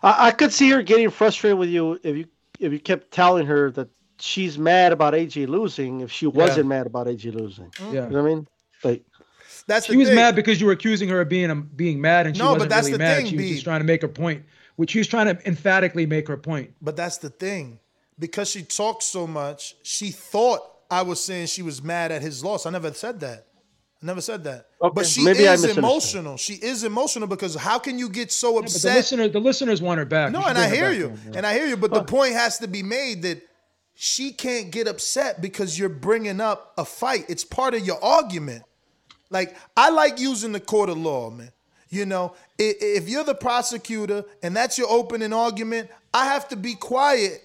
[0.02, 2.26] I, I could see her getting frustrated with you if you
[2.60, 3.88] if you kept telling her that
[4.20, 7.70] she's mad about AJ losing if she wasn't mad about AJ losing.
[7.80, 8.04] Yeah.
[8.04, 8.48] You know what I mean?
[8.84, 9.02] Like
[9.66, 10.14] That's She was thing.
[10.16, 12.70] mad because you were accusing her of being um, being mad, and she No, wasn't
[12.70, 13.16] that's really the mad.
[13.16, 13.52] thing, she was B.
[13.52, 14.44] just trying to make her point,
[14.76, 16.70] which she was trying to emphatically make her point.
[16.80, 17.80] But that's the thing.
[18.18, 22.44] Because she talked so much, she thought I was saying she was mad at his
[22.44, 22.64] loss.
[22.66, 23.46] I never said that.
[24.04, 24.66] I never said that.
[24.82, 26.36] Okay, But she maybe is emotional.
[26.36, 28.96] She is emotional because how can you get so Yeah, the upset?
[28.96, 30.30] listener, the listeners want her back.
[30.30, 31.04] no, and I hear you.
[31.04, 31.32] to 'em, yeah.
[31.38, 31.78] And I hear you.
[31.78, 33.40] But the point has to be made that
[33.94, 37.24] she can't get upset because you're bringing up a fight.
[37.30, 38.64] It's part of your argument.
[39.30, 41.50] Like I like using the court of law, man.
[41.88, 46.74] You know, if you're the prosecutor and that's your opening argument, I have to be
[46.74, 47.42] quiet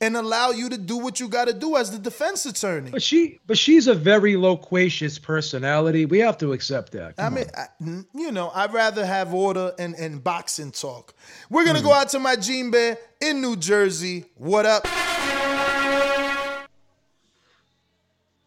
[0.00, 2.90] and allow you to do what you got to do as the defense attorney.
[2.90, 6.06] But she, but she's a very loquacious personality.
[6.06, 7.14] We have to accept that.
[7.18, 11.14] I mean, I, n- you know, I'd rather have order and, and boxing talk.
[11.50, 14.26] We're gonna go out to my Gene Bear in New Jersey.
[14.36, 14.86] What up?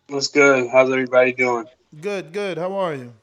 [0.07, 0.69] What's good?
[0.69, 1.65] How's everybody doing?
[1.99, 2.57] Good, good.
[2.57, 3.13] How are you?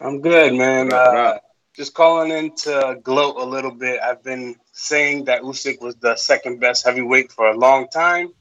[0.00, 0.92] I'm good, man.
[0.92, 1.38] Uh,
[1.74, 4.00] just calling in to gloat a little bit.
[4.00, 8.32] I've been saying that Usyk was the second best heavyweight for a long time.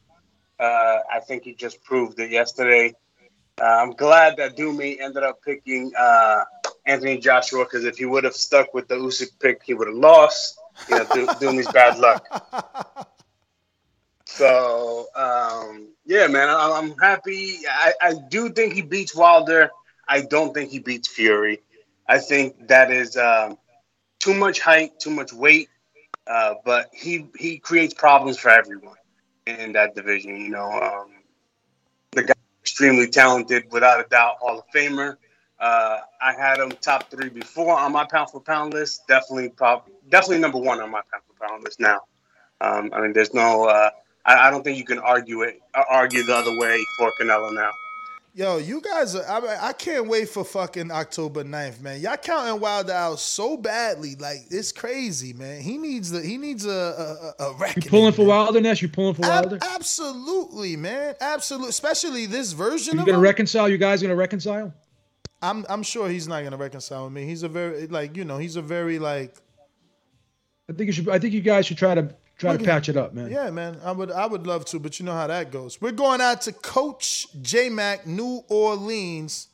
[0.60, 2.94] Uh, I think he just proved it yesterday.
[3.60, 6.44] Uh, I'm glad that Dumi ended up picking uh,
[6.86, 9.98] Anthony Joshua because if he would have stuck with the Usyk pick, he would have
[9.98, 10.58] lost.
[10.90, 13.08] You know, do, doing bad luck.
[14.26, 17.58] So um, yeah, man, I, I'm happy.
[17.70, 19.72] I, I do think he beats Wilder.
[20.08, 21.60] I don't think he beats Fury.
[22.12, 23.58] I think that is um,
[24.20, 25.70] too much height, too much weight.
[26.28, 28.98] Uh, but he he creates problems for everyone
[29.48, 30.36] in that division.
[30.36, 31.12] You know, um,
[32.12, 35.16] the guy extremely talented, without a doubt, Hall of Famer.
[35.58, 39.08] Uh, I had him top three before on my pound for pound list.
[39.08, 42.02] Definitely, pop, definitely number one on my pound for pound list now.
[42.60, 43.70] Um, I mean, there's no.
[43.70, 43.90] Uh,
[44.26, 47.54] I, I don't think you can argue it, uh, argue the other way for Canelo
[47.56, 47.72] now.
[48.34, 49.26] Yo, you guys are.
[49.28, 52.00] I, I can't wait for fucking October 9th, man.
[52.00, 55.62] Y'all counting Wilder out so badly, like it's crazy, man.
[55.62, 56.22] He needs the.
[56.22, 58.82] He needs a a, a You pulling for Wilder, Ness?
[58.82, 59.60] You pulling for Ab- Wilder?
[59.62, 61.16] absolutely, man.
[61.20, 63.20] Absolutely, especially this version You gonna him.
[63.22, 63.68] reconcile?
[63.68, 64.74] You guys gonna reconcile?
[65.42, 67.26] I'm I'm sure he's not gonna reconcile with me.
[67.26, 69.36] He's a very like you know he's a very like
[70.70, 71.10] I think you should.
[71.10, 73.32] I think you guys should try to try to patch it up, man.
[73.32, 73.78] Yeah, man.
[73.84, 75.80] I would I would love to, but you know how that goes.
[75.82, 79.48] We're going out to Coach J Mac, New Orleans.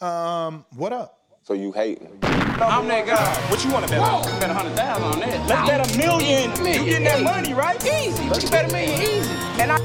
[0.00, 1.18] Um, what up?
[1.42, 2.20] So you hating?
[2.60, 3.50] I'm that guy.
[3.50, 4.22] What you want to bet on?
[4.40, 5.48] Bet a hundred thousand on that.
[5.48, 6.50] Let's bet a million.
[6.66, 7.76] You getting that money, right?
[7.84, 8.24] Easy.
[8.24, 9.30] You can bet a million easy.
[9.60, 9.78] And I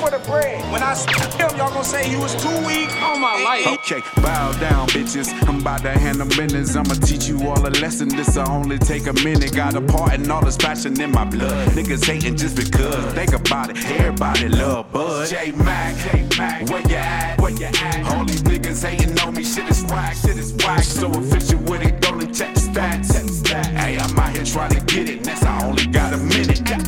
[0.00, 0.60] for the bread.
[0.70, 1.04] When I s-
[1.36, 3.66] him, y'all gonna say he was too weak on my life.
[3.66, 5.32] Okay, bow down, bitches.
[5.48, 6.76] I'm about to handle business.
[6.76, 8.08] I'ma teach you all a lesson.
[8.08, 9.54] This'll only take a minute.
[9.54, 11.68] Got a part and all this passion in my blood.
[11.70, 13.14] Niggas hating just because.
[13.14, 13.78] Think about it.
[13.86, 15.28] Everybody love Bud.
[15.28, 17.40] J Mac, J Mac, where you at?
[17.40, 18.14] Where you at?
[18.14, 19.44] All these niggas hating on me.
[19.44, 20.14] Shit is whack.
[20.16, 20.82] Shit is whack.
[20.82, 22.05] So official with it.
[22.06, 23.12] Don't even stats.
[23.12, 23.76] Check stats.
[23.76, 25.26] Hey, I'm out here trying to get it.
[25.26, 26.64] Ness, I only got a minute.
[26.64, 26.78] Get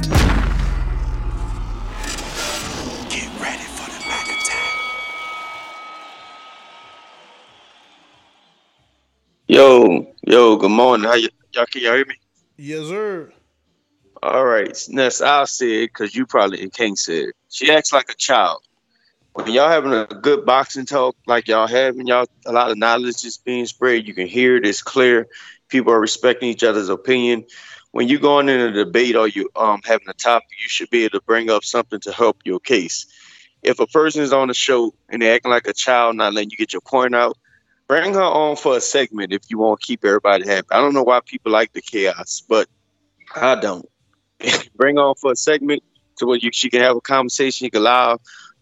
[3.43, 4.71] ready for the back attack.
[9.49, 11.05] Yo, yo, good morning.
[11.09, 12.15] How y- y'all can y'all hear me?
[12.57, 13.33] Yes, sir.
[14.23, 17.35] All right, Ness, I'll say it because you probably and King said it.
[17.49, 18.68] She acts like a child.
[19.39, 23.25] When y'all having a good boxing talk like y'all having, y'all a lot of knowledge
[23.25, 24.07] is being spread.
[24.07, 25.27] You can hear it, it's clear.
[25.69, 27.45] People are respecting each other's opinion.
[27.93, 31.05] When you're going in a debate or you um having a topic, you should be
[31.05, 33.07] able to bring up something to help your case.
[33.63, 36.51] If a person is on the show and they're acting like a child, not letting
[36.51, 37.37] you get your point out,
[37.87, 40.69] bring her on for a segment if you want to keep everybody happy.
[40.71, 42.69] I don't know why people like the chaos, but
[43.37, 43.89] I don't.
[44.75, 45.83] bring her on for a segment
[46.17, 47.67] to where you she can have a conversation.
[47.67, 48.19] You can allow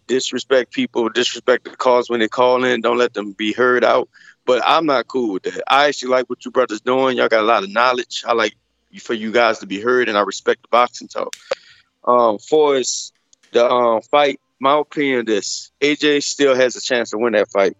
[0.07, 2.81] disrespect people, disrespect the cause when they call in.
[2.81, 4.09] Don't let them be heard out.
[4.45, 5.61] But I'm not cool with that.
[5.67, 7.17] I actually like what you brothers doing.
[7.17, 8.23] Y'all got a lot of knowledge.
[8.25, 8.53] I like
[8.99, 11.35] for you guys to be heard, and I respect the boxing talk.
[12.05, 13.11] Um, for us,
[13.51, 17.75] the um, fight, my opinion, this AJ still has a chance to win that fight.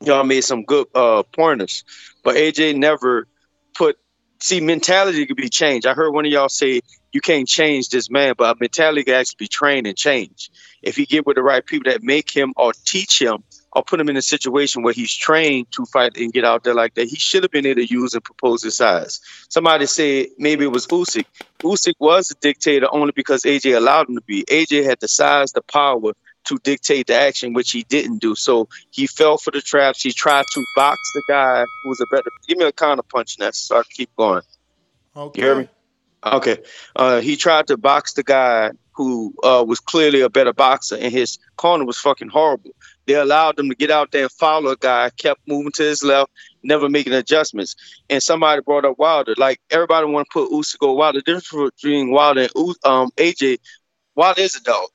[0.00, 1.84] Y'all made some good uh, pointers,
[2.22, 3.26] but AJ never
[3.74, 3.98] put.
[4.40, 5.86] See, mentality could be changed.
[5.86, 6.80] I heard one of y'all say
[7.12, 10.50] you can't change this man, but a mentality can actually be trained and changed.
[10.82, 14.00] If he get with the right people that make him or teach him or put
[14.00, 17.08] him in a situation where he's trained to fight and get out there like that,
[17.08, 19.20] he should have been able to use and propose his size.
[19.48, 21.24] Somebody said maybe it was Usyk.
[21.60, 24.44] Usyk was a dictator only because AJ allowed him to be.
[24.44, 26.12] AJ had the size, the power
[26.44, 28.34] to dictate the action, which he didn't do.
[28.34, 30.02] So he fell for the traps.
[30.02, 32.30] He tried to box the guy who was a better.
[32.46, 34.42] Give me a counter punch, Ness, so I keep going.
[35.16, 35.40] Okay.
[35.40, 35.68] You hear me?
[36.24, 36.58] Okay.
[36.96, 41.12] Uh, he tried to box the guy who uh, was clearly a better boxer, and
[41.12, 42.72] his corner was fucking horrible.
[43.06, 46.02] They allowed him to get out there and follow a guy, kept moving to his
[46.02, 46.30] left,
[46.64, 47.76] never making adjustments.
[48.10, 49.34] And somebody brought up Wilder.
[49.38, 51.20] Like everybody want to put Usyk Wilder.
[51.20, 53.58] The difference between Wilder and um, AJ,
[54.16, 54.88] Wilder is a dog.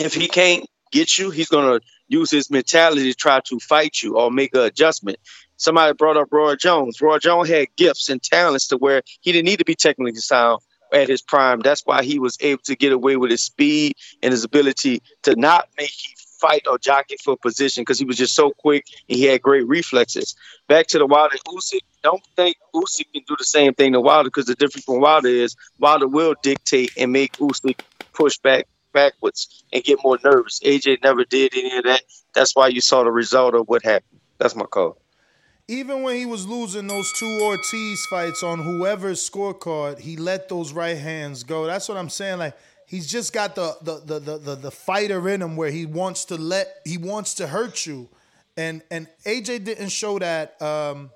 [0.00, 4.16] If he can't get you, he's gonna use his mentality to try to fight you
[4.16, 5.18] or make an adjustment.
[5.62, 7.00] Somebody brought up Roy Jones.
[7.00, 10.60] Roy Jones had gifts and talents to where he didn't need to be technically sound
[10.92, 11.60] at his prime.
[11.60, 13.94] That's why he was able to get away with his speed
[14.24, 18.16] and his ability to not make you fight or jockey for position because he was
[18.16, 20.34] just so quick and he had great reflexes.
[20.66, 21.82] Back to the Wilder Usyk.
[22.02, 25.28] Don't think Usyk can do the same thing to Wilder because the difference from Wilder
[25.28, 27.76] is Wilder will dictate and make Usyk
[28.14, 30.58] push back backwards and get more nervous.
[30.64, 32.02] AJ never did any of that.
[32.34, 34.20] That's why you saw the result of what happened.
[34.40, 35.01] That's my call.
[35.72, 40.72] Even when he was losing those two Ortiz fights on whoever's scorecard, he let those
[40.72, 41.64] right hands go.
[41.64, 42.38] That's what I'm saying.
[42.40, 42.54] Like
[42.86, 46.26] he's just got the the the the, the, the fighter in him where he wants
[46.26, 48.08] to let he wants to hurt you.
[48.56, 51.10] And and AJ didn't show that um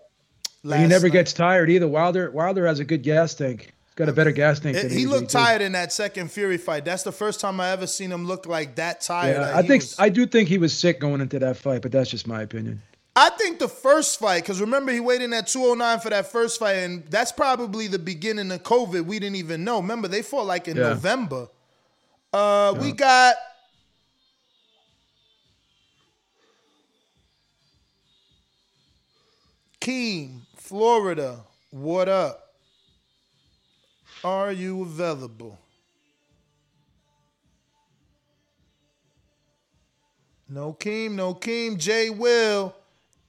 [0.62, 1.86] he never gets tired either.
[1.86, 3.60] Wilder Wilder has a good gas tank.
[3.84, 6.86] He's got a better gas tank than he looked tired in that second Fury fight.
[6.86, 9.34] That's the first time I ever seen him look like that tired.
[9.36, 11.82] Yeah, Like, I think was- I do think he was sick going into that fight,
[11.82, 12.80] but that's just my opinion.
[13.18, 16.58] I think the first fight, because remember he weighed in at 209 for that first
[16.60, 19.06] fight, and that's probably the beginning of COVID.
[19.06, 19.80] We didn't even know.
[19.80, 20.90] Remember, they fought like in Yeah.
[20.90, 21.48] November.
[22.30, 23.34] Uh, we got
[29.80, 31.40] Keem, Florida.
[31.70, 32.54] What up?
[34.24, 35.58] Are you available?
[40.48, 41.76] No Keem, no Keem.
[41.78, 42.74] Jay Will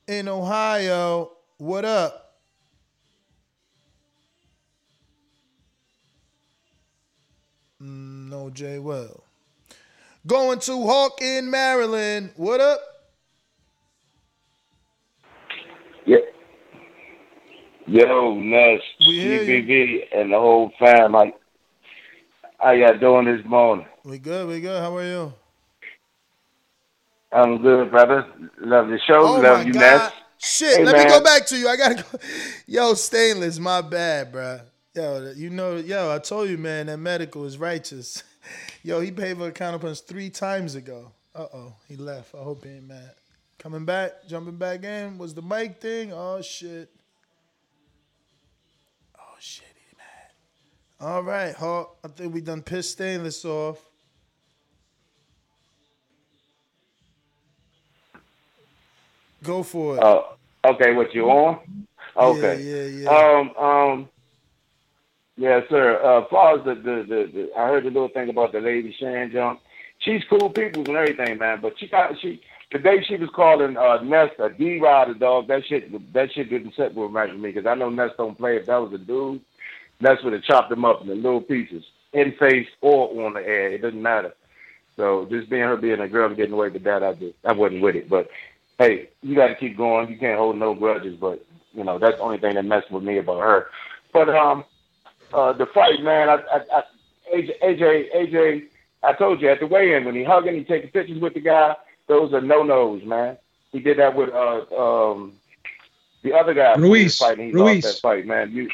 [0.08, 1.32] in Ohio.
[1.58, 2.36] What up?
[7.82, 9.24] Mm, No Jay Well.
[10.26, 12.32] Going to Hawk in Maryland.
[12.36, 12.80] What up?
[16.06, 16.18] Yeah.
[17.86, 18.82] Yo, Ness,
[19.22, 19.44] hear
[20.14, 21.14] and the whole fam.
[21.14, 21.36] Like,
[22.60, 23.86] how y'all doing this morning?
[24.04, 24.82] We good, we good.
[24.82, 25.34] How are you?
[27.32, 28.26] I'm good, brother.
[28.60, 29.22] Love the show.
[29.24, 30.12] Oh Love you, God.
[30.12, 30.12] Ness.
[30.40, 31.08] Shit, Hey, let me man.
[31.08, 31.68] go back to you.
[31.70, 32.20] I gotta go.
[32.68, 34.62] Yo, stainless, my bad, bro.
[34.96, 38.24] Yo, you know, yo, I told you, man, that medical is righteous.
[38.84, 41.12] Yo, he paid for a counter punch three times ago.
[41.36, 42.36] Uh oh, he left.
[42.36, 43.12] I hope he ain't mad.
[43.60, 45.18] Coming back, jumping back in.
[45.18, 46.14] Was the mic thing?
[46.14, 46.90] Oh shit.
[49.20, 51.10] Oh shit, he mad.
[51.12, 51.98] All right, Hawk.
[52.04, 53.80] I think we done pissed stainless off.
[59.44, 60.04] Go for it.
[60.04, 60.36] Oh,
[60.66, 60.94] okay.
[60.94, 61.60] What you on?
[62.16, 62.62] Okay.
[62.62, 63.10] Yeah, yeah, yeah.
[63.10, 64.10] Um, um,
[65.38, 66.02] yeah, sir.
[66.04, 68.60] Uh, as far as the, the, the, the, I heard the little thing about the
[68.60, 69.62] lady Shan jump.
[70.00, 71.60] She's cool people and everything, man.
[71.62, 72.42] But she got she
[72.72, 75.48] the day she was calling uh, Ness a D rider dog.
[75.48, 78.38] That shit, that shit didn't sit well right with me because I know Ness don't
[78.38, 78.58] play.
[78.58, 79.42] If that was a dude,
[80.02, 81.84] Ness would have chopped him up into little pieces,
[82.14, 83.72] in face or on the air.
[83.72, 84.34] It doesn't matter.
[84.96, 87.54] So just being her being a girl and getting away with that, I just I
[87.54, 88.10] wasn't with it.
[88.10, 88.30] But
[88.80, 90.10] hey, you got to keep going.
[90.10, 91.18] You can't hold no grudges.
[91.20, 93.68] But you know that's the only thing that messed with me about her.
[94.14, 94.64] But um,
[95.34, 96.30] uh, the fight, man.
[96.30, 96.84] I, I, I
[97.34, 98.64] AJ, AJ, AJ.
[99.04, 101.76] I told you at the weigh-in when he hugging, he taking pictures with the guy.
[102.08, 103.38] Those are no nos, man.
[103.72, 105.34] He did that with uh um
[106.24, 106.76] the other guy.
[106.76, 107.18] Ruiz.
[107.18, 107.48] Fighting.
[107.48, 107.84] He Ruiz.
[107.84, 108.52] lost that fight, man.
[108.52, 108.70] You.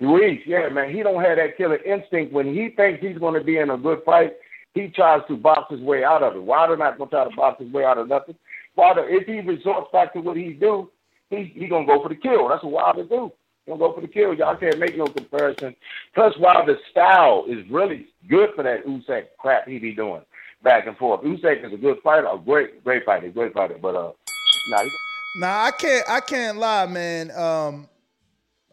[0.00, 0.94] Ruiz, yeah, man.
[0.94, 2.32] He don't have that killer instinct.
[2.32, 4.34] When he thinks he's going to be in a good fight,
[4.74, 6.42] he tries to box his way out of it.
[6.42, 8.34] Wilder not going to try to box his way out of nothing.
[8.76, 10.90] Wilder, if he resorts back to what he do,
[11.30, 12.48] he he gonna go for the kill.
[12.48, 13.32] That's what Wilder do.
[13.64, 14.34] He gonna go for the kill.
[14.34, 15.74] Y'all can't make no comparison.
[16.14, 20.22] Plus, Wilder's style is really good for that Usyk crap he be doing
[20.62, 21.22] back and forth.
[21.22, 23.78] Usyk is a good fighter, a great great fighter, great fighter.
[23.80, 24.12] But uh,
[24.70, 24.90] nah, he,
[25.36, 26.08] Nah, I can't.
[26.08, 27.30] I can't lie, man.
[27.32, 27.88] Um,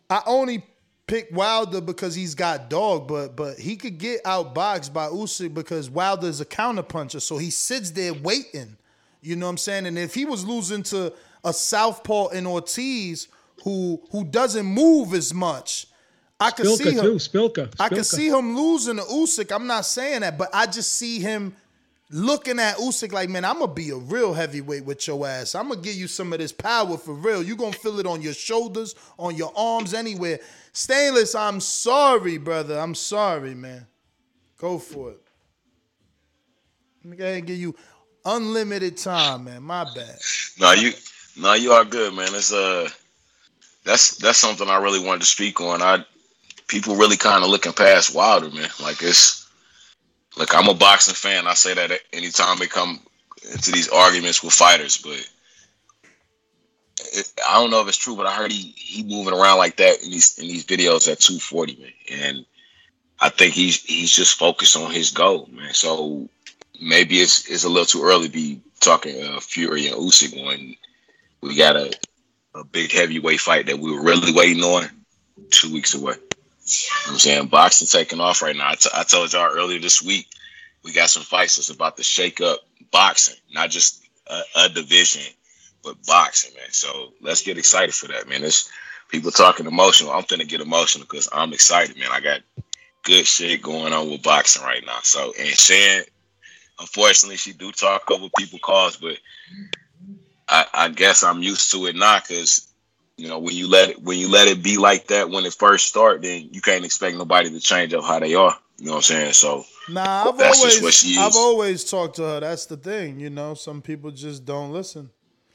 [0.10, 0.64] I only
[1.08, 5.90] pick Wilder because he's got dog, but but he could get outboxed by Usyk because
[5.90, 8.78] Wilder's a counterpuncher, so he sits there waiting.
[9.22, 9.86] You know what I'm saying?
[9.86, 13.28] And if he was losing to a southpaw in Ortiz
[13.64, 15.88] who who doesn't move as much,
[16.40, 17.04] I could see him.
[17.04, 17.16] too.
[17.16, 17.74] Szpilka.
[17.80, 19.52] I can see him losing to Usyk.
[19.54, 21.56] I'm not saying that, but I just see him
[22.10, 25.54] looking at Usyk like, man, I'm gonna be a real heavyweight with your ass.
[25.54, 27.44] I'm gonna give you some of this power for real.
[27.44, 30.40] You're gonna feel it on your shoulders, on your arms, anywhere.
[30.74, 32.80] Stainless, I'm sorry, brother.
[32.80, 33.86] I'm sorry, man.
[34.58, 35.22] Go for it.
[37.04, 37.76] Let me go ahead and give you
[38.26, 39.64] unlimited time, man.
[39.64, 40.18] My bad.
[40.60, 40.94] No, you
[41.38, 42.30] no, you are good, man.
[42.32, 42.90] It's uh
[43.84, 45.82] that's that's something I really wanted to speak on.
[45.82, 46.06] I
[46.68, 48.70] people really kind of looking past Wilder, man.
[48.82, 49.50] Like it's
[50.38, 51.48] like I'm a boxing fan.
[51.48, 53.00] I say that anytime they come
[53.52, 55.28] into these arguments with fighters, but
[57.14, 59.78] it, I don't know if it's true, but I heard he he moving around like
[59.78, 61.92] that in these in these videos at 240, man.
[62.12, 62.46] And
[63.20, 65.74] I think he's he's just focused on his goal, man.
[65.74, 66.30] So
[66.82, 70.76] maybe it's it's a little too early to be talking uh, Fury and Usyk when
[71.42, 71.94] we got a
[72.56, 74.90] a big heavyweight fight that we were really waiting on
[75.52, 76.14] two weeks away.
[76.14, 78.70] You know I'm saying boxing taking off right now.
[78.70, 80.28] I, t- I told y'all earlier this week
[80.84, 82.60] we got some fights that's about to shake up
[82.92, 85.34] boxing, not just a, a division,
[85.84, 86.72] but boxing, man.
[86.72, 88.44] So let's get excited for that, man.
[88.44, 88.70] It's
[89.10, 90.12] people talking emotional.
[90.12, 92.10] I'm finna get emotional because I'm excited, man.
[92.12, 92.42] I got
[93.04, 95.00] good shit going on with boxing right now.
[95.04, 96.04] So and Shan,
[96.82, 99.18] unfortunately, she do talk over people calls, but
[100.50, 102.68] I, I guess I'm used to it now because
[103.18, 105.54] you know when you let it when you let it be like that when it
[105.54, 108.58] first start, then you can't expect nobody to change up how they are.
[108.78, 109.34] You know what I'm saying?
[109.34, 112.40] So Nah, I've That's just always what she I've always talked to her.
[112.40, 113.54] That's the thing, you know.
[113.54, 115.10] Some people just don't listen.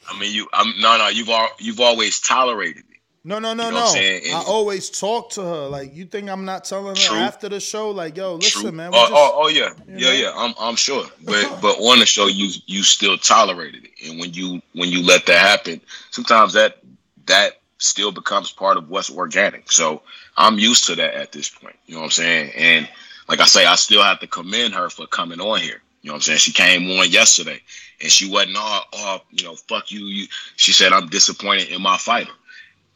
[0.09, 2.96] I mean, you I'm no no you've all you've always tolerated it.
[3.27, 4.01] No, no, no, You know no.
[4.01, 5.67] And- I always talk to her.
[5.67, 7.17] Like, you think I'm not telling her True.
[7.17, 7.91] after the show?
[7.91, 8.71] Like, yo, listen, True.
[8.71, 8.91] man.
[8.95, 10.33] Oh, just- oh, oh, yeah, yeah, yeah.
[10.37, 11.05] I'm, I'm sure.
[11.25, 15.03] But, but on the show, you, you still tolerated it, and when you, when you
[15.03, 15.81] let that happen,
[16.13, 16.79] sometimes that,
[17.27, 19.73] that still becomes part of what's organic.
[19.73, 20.03] So
[20.37, 21.75] I'm used to that at this point.
[21.87, 22.53] You know what I'm saying?
[22.57, 22.89] And
[23.29, 25.83] like I say, I still have to commend her for coming on here.
[26.03, 26.39] You know what I'm saying?
[26.39, 27.61] She came on yesterday,
[28.01, 30.05] and she wasn't all, all you know, fuck you.
[30.07, 30.29] You.
[30.55, 32.31] She said, I'm disappointed in my fighter.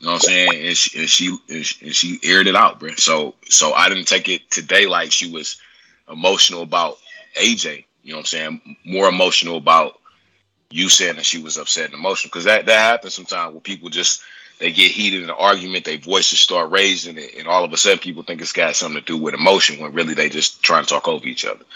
[0.01, 0.67] You know what I'm saying?
[0.67, 2.91] And she and she and she, aired it out, bro.
[2.97, 5.61] So so I didn't take it today like she was
[6.11, 6.97] emotional about
[7.37, 7.85] AJ.
[8.03, 8.77] You know what I'm saying?
[8.87, 10.01] More emotional about
[10.71, 13.91] you saying that she was upset and emotional because that that happens sometimes where people
[13.91, 14.23] just
[14.59, 17.77] they get heated in an argument, their voices start raising, and, and all of a
[17.77, 20.85] sudden people think it's got something to do with emotion when really they just trying
[20.85, 21.61] to talk over each other.
[21.61, 21.67] You know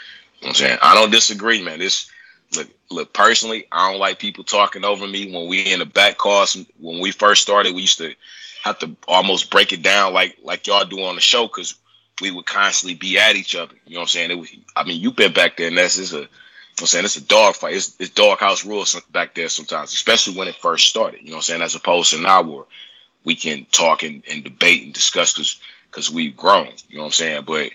[0.40, 0.78] what I'm saying?
[0.82, 1.78] I don't disagree, man.
[1.78, 2.10] This
[2.56, 6.18] look look personally, I don't like people talking over me when we in the back
[6.18, 6.56] cars.
[6.78, 8.14] When we first started, we used to
[8.62, 11.74] have to almost break it down like like y'all do on the show because
[12.20, 13.74] we would constantly be at each other.
[13.86, 14.30] You know what I'm saying?
[14.30, 16.28] It was, I mean, you've been back there, and that's it's a,
[16.80, 17.74] I'm saying it's a dog fight.
[17.74, 21.20] It's, it's doghouse rules back there sometimes, especially when it first started.
[21.20, 21.62] You know what I'm saying?
[21.62, 22.64] As opposed to now where
[23.24, 25.60] we can talk and, and debate and discuss because
[25.90, 26.68] because we've grown.
[26.88, 27.44] You know what I'm saying?
[27.46, 27.70] But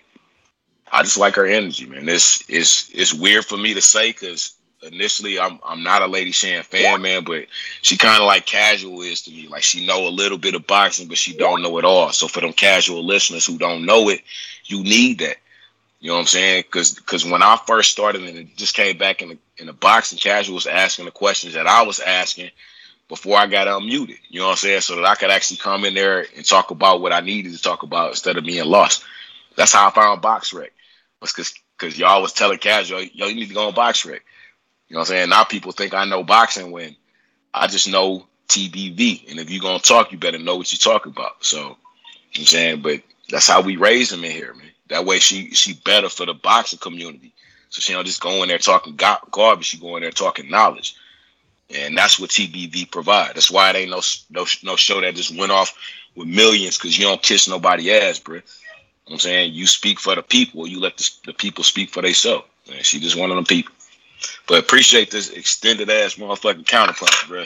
[0.91, 2.07] I just like her energy, man.
[2.10, 4.53] It's it's it's weird for me to say because
[4.84, 7.45] initially I'm I'm not a Lady Shan fan, man, but
[7.81, 9.47] she kind of like casual is to me.
[9.47, 12.11] Like she know a little bit of boxing, but she don't know it all.
[12.11, 14.22] So for them casual listeners who don't know it,
[14.65, 15.38] you need that.
[15.99, 16.64] You know what I'm saying?
[16.65, 19.73] Because because when I first started and it just came back in the in the
[19.73, 22.51] boxing, casual was asking the questions that I was asking
[23.10, 24.19] before I got unmuted.
[24.30, 24.81] You know what I'm saying?
[24.81, 27.61] So that I could actually come in there and talk about what I needed to
[27.61, 29.03] talk about instead of being lost.
[29.57, 30.69] That's how I found BoxRec.
[31.19, 34.19] Was because because y'all was telling casual, yo, you need to go on BoxRec.
[34.89, 35.29] You know what I'm saying?
[35.29, 36.95] Now people think I know boxing when
[37.53, 39.29] I just know TBV.
[39.29, 41.43] And if you're gonna talk, you better know what you're talking about.
[41.45, 44.71] So you know what I'm saying, but that's how we raise them in here, man.
[44.89, 47.33] That way she she better for the boxing community.
[47.69, 50.95] So she don't just go in there talking garbage, she go in there talking knowledge.
[51.69, 53.35] And that's what TBV provide.
[53.35, 54.01] That's why it ain't no
[54.31, 55.77] no no show that just went off
[56.15, 58.37] with millions because you don't kiss nobody ass, bro.
[58.37, 58.45] You know
[59.05, 59.53] what I'm saying?
[59.53, 62.45] You speak for the people, you let the, the people speak for themselves.
[62.71, 63.73] And she just one of them people.
[64.47, 67.45] But appreciate this extended ass motherfucking counterpunch, bro.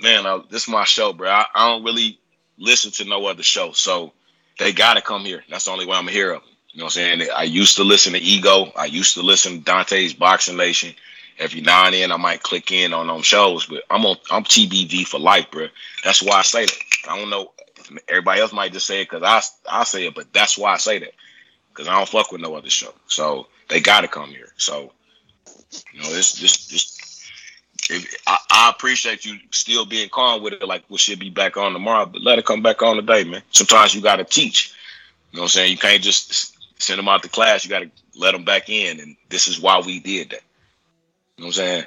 [0.00, 1.28] Man, I, this is my show, bro.
[1.28, 2.18] I, I don't really
[2.58, 4.12] listen to no other show, so
[4.58, 5.44] they gotta come here.
[5.50, 6.40] That's the only way I'm a hero.
[6.72, 7.28] You know what I'm saying?
[7.34, 8.72] I used to listen to Ego.
[8.76, 10.94] I used to listen to Dante's Boxing Nation.
[11.38, 14.44] Every now and then, I might click in on them shows, but I'm on I'm
[14.44, 15.68] TBV for life, bro.
[16.04, 16.78] That's why I say that.
[17.08, 17.52] I don't know.
[18.08, 20.76] Everybody else might just say it because I I say it, but that's why I
[20.76, 21.12] say that
[21.70, 22.92] because I don't fuck with no other show.
[23.06, 24.52] So they gotta come here.
[24.56, 24.92] So
[25.92, 26.96] you know, it's just just.
[28.26, 30.66] I, I appreciate you still being calm with it.
[30.66, 33.42] Like we should be back on tomorrow, but let it come back on today, man.
[33.50, 34.74] Sometimes you gotta teach.
[35.32, 35.72] You know what I'm saying?
[35.72, 37.64] You can't just send them out to class.
[37.64, 40.42] You gotta let them back in, and this is why we did that.
[41.36, 41.84] You know what I'm saying?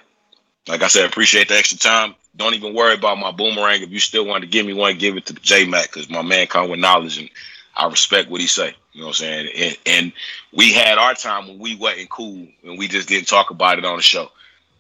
[0.67, 2.15] Like I said, appreciate the extra time.
[2.35, 3.83] Don't even worry about my boomerang.
[3.83, 6.21] If you still want to give me one, give it to J Mac because my
[6.21, 7.29] man come with knowledge and
[7.75, 8.75] I respect what he say.
[8.91, 9.49] You know what I'm saying?
[9.55, 10.13] And, and
[10.51, 13.85] we had our time when we wasn't cool and we just didn't talk about it
[13.85, 14.29] on the show.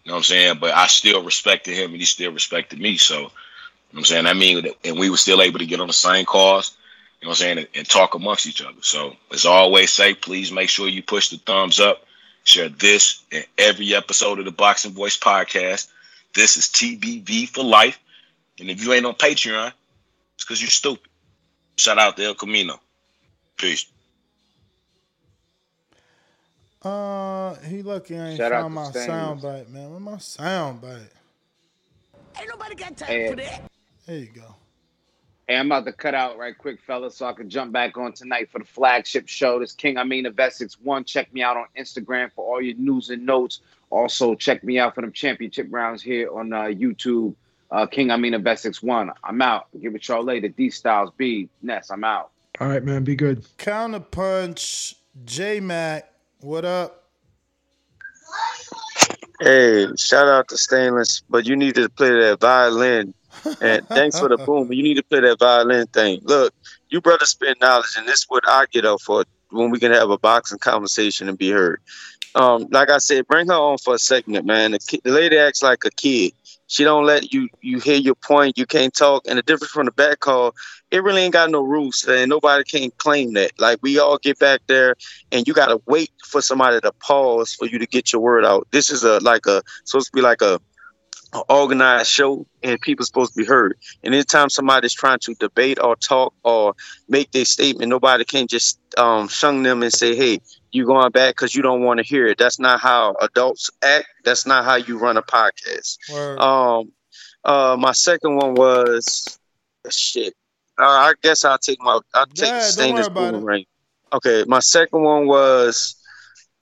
[0.03, 0.57] You know what I'm saying?
[0.59, 2.97] But I still respected him and he still respected me.
[2.97, 3.29] So, you know
[3.91, 4.27] what I'm saying?
[4.27, 6.75] I mean, and we were still able to get on the same cause,
[7.21, 8.81] you know what I'm saying, and, and talk amongst each other.
[8.81, 12.05] So, as I always say, please make sure you push the thumbs up,
[12.43, 15.87] share this and every episode of the Boxing Voice podcast.
[16.35, 17.99] This is TBV for life.
[18.59, 19.71] And if you ain't on Patreon,
[20.35, 21.09] it's because you're stupid.
[21.77, 22.79] Shout out to El Camino.
[23.57, 23.85] Peace.
[26.81, 29.05] Uh, he lucky I ain't Shout found my Stainless.
[29.05, 29.89] sound bite, man.
[29.91, 31.09] Where my sound bite?
[32.39, 33.29] Ain't nobody got time Hey.
[33.29, 33.61] for that.
[34.05, 34.55] There you go.
[35.47, 38.13] Hey, I'm about to cut out right quick, fellas, so I can jump back on
[38.13, 39.59] tonight for the flagship show.
[39.59, 41.03] This King Amin of Essex One.
[41.03, 43.59] Check me out on Instagram for all your news and notes.
[43.89, 47.35] Also, check me out for them championship rounds here on uh, YouTube.
[47.73, 49.11] Uh, King Amin of Essex One.
[49.23, 49.65] I'm out.
[49.81, 50.47] Give it y'all later.
[50.47, 51.49] D Styles B.
[51.63, 51.89] Ness.
[51.89, 52.29] I'm out.
[52.61, 53.03] All right, man.
[53.03, 53.43] Be good.
[53.57, 54.93] Counterpunch,
[55.25, 56.07] J Mac,
[56.41, 57.09] what up?
[59.41, 63.15] Hey, shout out to Stainless, but you need to play that violin.
[63.59, 64.67] And thanks for the boom.
[64.67, 66.19] but You need to play that violin thing.
[66.23, 66.53] Look,
[66.89, 69.91] you brothers spend knowledge, and this is what I get up for when we can
[69.91, 71.81] have a boxing conversation and be heard.
[72.35, 74.71] Um, like I said, bring her on for a segment, man.
[74.71, 76.33] The, ki- the lady acts like a kid.
[76.73, 78.57] She don't let you you hear your point.
[78.57, 79.27] You can't talk.
[79.27, 80.55] And the difference from the back call,
[80.89, 83.51] it really ain't got no rules, and nobody can claim that.
[83.59, 84.95] Like we all get back there,
[85.31, 88.67] and you gotta wait for somebody to pause for you to get your word out.
[88.71, 90.59] This is a like a supposed to be like a
[91.33, 93.77] an organized show and people supposed to be heard.
[94.03, 96.73] And anytime somebody's trying to debate or talk or
[97.07, 100.39] make their statement, nobody can just um, shun them and say, "Hey,
[100.73, 104.07] you going back because you don't want to hear it." That's not how adults act.
[104.25, 105.97] That's not how you run a podcast.
[106.11, 106.39] Word.
[106.39, 106.91] Um,
[107.43, 109.39] uh, my second one was
[109.89, 110.33] shit.
[110.77, 113.39] Uh, I guess I'll take my I'll take Yeah, the stainless worry about it.
[113.39, 113.65] boomerang.
[114.13, 115.95] Okay, my second one was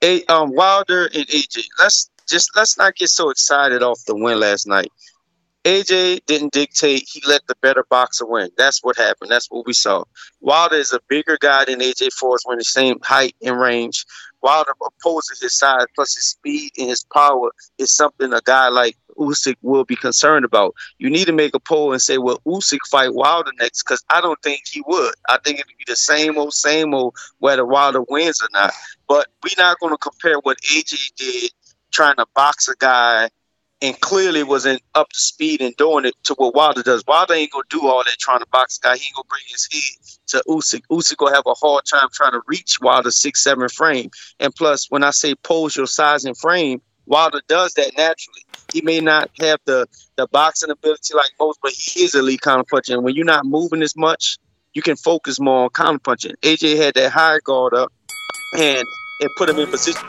[0.02, 1.64] a um Wilder and AJ.
[1.80, 4.92] Let's just let's not get so excited off the win last night.
[5.64, 8.50] AJ didn't dictate; he let the better boxer win.
[8.58, 9.30] That's what happened.
[9.30, 10.04] That's what we saw.
[10.40, 14.06] Wilder is a bigger guy than AJ Forrest when the same height and range.
[14.42, 18.98] Wilder opposes his size plus his speed and his power is something a guy like
[19.20, 20.74] Usyk will be concerned about.
[20.98, 24.20] You need to make a poll and say, "Will Usyk fight Wilder next?" Because I
[24.20, 25.14] don't think he would.
[25.30, 28.74] I think it'd be the same old, same old, whether Wilder wins or not.
[29.08, 31.52] But we're not going to compare what AJ did
[31.92, 33.30] trying to box a guy
[33.82, 37.04] and clearly wasn't up to speed and doing it to what Wilder does.
[37.08, 38.96] Wilder ain't gonna do all that trying to box guy.
[38.96, 40.82] He ain't gonna bring his head to Usyk.
[40.92, 44.10] Usyk gonna have a hard time trying to reach Wilder's six seven frame.
[44.40, 48.46] And plus, when I say pose your size and frame, Wilder does that naturally.
[48.72, 52.64] He may not have the the boxing ability like most, but he is elite counter
[52.70, 52.94] puncher.
[52.94, 54.38] And when you're not moving as much,
[54.74, 56.36] you can focus more on counter punching.
[56.44, 57.92] AJ had that high guard up
[58.58, 58.84] and
[59.22, 60.02] it put him in position.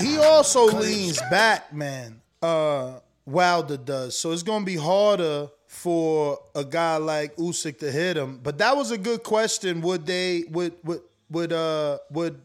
[0.00, 2.20] He also leans back, man.
[2.42, 8.16] Uh, Wilder does, so it's gonna be harder for a guy like Usyk to hit
[8.16, 8.38] him.
[8.42, 9.80] But that was a good question.
[9.80, 10.44] Would they?
[10.50, 12.40] Would would would uh would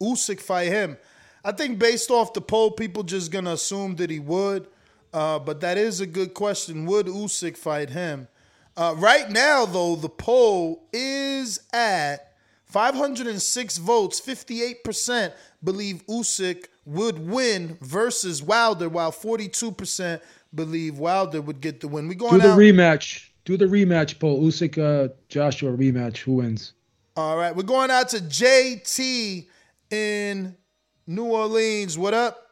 [0.00, 0.98] Usyk fight him?
[1.44, 4.68] I think based off the poll, people just gonna assume that he would.
[5.12, 6.86] Uh, but that is a good question.
[6.86, 8.28] Would Usyk fight him?
[8.76, 12.31] Uh, right now, though, the poll is at
[12.72, 14.20] 506 votes.
[14.20, 15.32] 58%
[15.62, 20.20] believe Usyk would win versus Wilder, while 42%
[20.54, 22.08] believe Wilder would get the win.
[22.08, 22.58] We going do the out.
[22.58, 23.28] rematch.
[23.44, 24.42] Do the rematch poll.
[24.42, 26.18] Usyk, uh, Joshua rematch.
[26.18, 26.72] Who wins?
[27.16, 29.46] All right, we're going out to JT
[29.90, 30.56] in
[31.06, 31.98] New Orleans.
[31.98, 32.51] What up?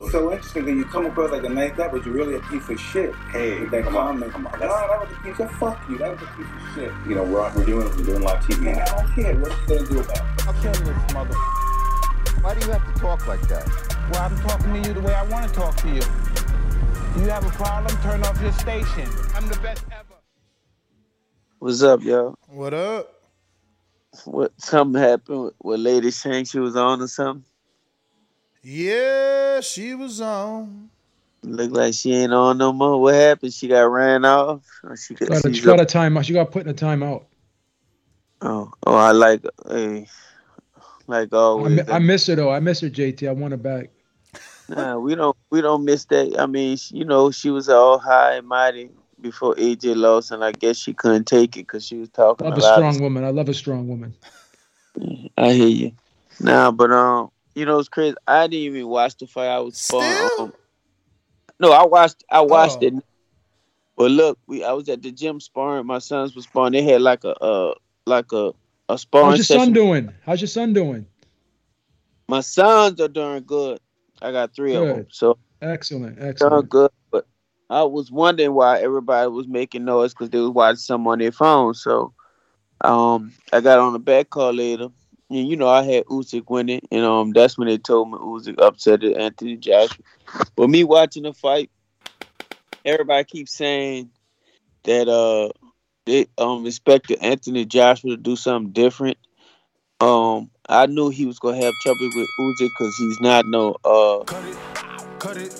[0.00, 2.68] So interesting that you come across like a nice guy, but you're really a piece
[2.68, 3.12] of shit.
[3.32, 4.30] Hey, with that come on, comment.
[4.32, 5.98] come on, No, that's- that was a piece of fuck you.
[5.98, 6.92] That was a piece of shit.
[7.08, 8.82] You know, we're, we're doing we're doing live TV Man, now.
[8.84, 9.36] I don't care.
[9.36, 10.46] What you gonna do about it?
[10.46, 11.34] I'll kill this mother.
[12.42, 13.66] Why do you have to talk like that?
[14.12, 16.02] Well, I'm talking to you the way I want to talk to you.
[17.20, 18.00] You have a problem?
[18.00, 19.10] Turn off your station.
[19.34, 20.14] I'm the best ever.
[21.58, 22.38] What's up, y'all?
[22.46, 23.14] What up?
[24.26, 27.44] What something happened with, with Lady Shan she was on or something?
[28.70, 30.90] Yeah, she was on.
[31.42, 33.00] Look like she ain't on no more.
[33.00, 33.54] What happened?
[33.54, 34.62] She got ran off.
[34.84, 36.24] Or she got, Got a, she's got a timeout.
[36.24, 37.24] She got put in a timeout.
[38.42, 40.06] oh, oh, I like, hey,
[41.06, 41.76] like I, always.
[41.76, 42.50] mi- I miss her though.
[42.50, 43.26] I miss her, JT.
[43.26, 43.88] I want her back.
[44.68, 46.38] Nah, we don't we don't miss that.
[46.38, 48.90] I mean, she- you know, she was all high and mighty
[49.22, 52.58] before AJ lost, and I guess she couldn't take it because she was talking Love
[52.58, 52.74] a a lot.
[52.74, 53.24] strong woman.
[53.24, 54.14] I love a strong woman.
[55.38, 55.92] I hear you.
[56.40, 58.14] Nah, but um, you know, it's crazy.
[58.26, 59.48] I didn't even watch the fight.
[59.48, 60.30] I was sparring.
[60.38, 60.52] Um,
[61.58, 62.22] no, I watched.
[62.30, 62.86] I watched Oh.
[62.86, 62.94] it.
[63.96, 65.86] But look, we I was at the gym sparring.
[65.86, 66.72] My sons was sparring.
[66.72, 67.74] They had like a uh
[68.06, 68.52] like a
[68.88, 69.64] a sparring How's your session.
[69.66, 70.12] son doing?
[70.24, 71.04] How's your son doing?
[72.28, 73.80] My sons are doing good.
[74.22, 76.18] I got three of them, so Excellent.
[76.20, 76.68] Excellent.
[76.68, 76.90] good.
[77.10, 77.26] But
[77.70, 81.32] I was wondering why everybody was making noise because they was watching something on their
[81.32, 81.74] phone.
[81.74, 82.12] So,
[82.82, 84.88] um, I got on the back call later,
[85.30, 88.60] and you know I had Usyk winning, and um, that's when they told me Usyk
[88.60, 90.04] upset Anthony Joshua.
[90.56, 91.70] But me watching the fight,
[92.84, 94.10] everybody keeps saying
[94.84, 95.50] that uh
[96.06, 99.18] they um expected Anthony Joshua to do something different.
[100.00, 104.24] Um, I knew he was gonna have trouble with Usyk because he's not no uh
[104.24, 104.56] cut it
[105.18, 105.52] cut it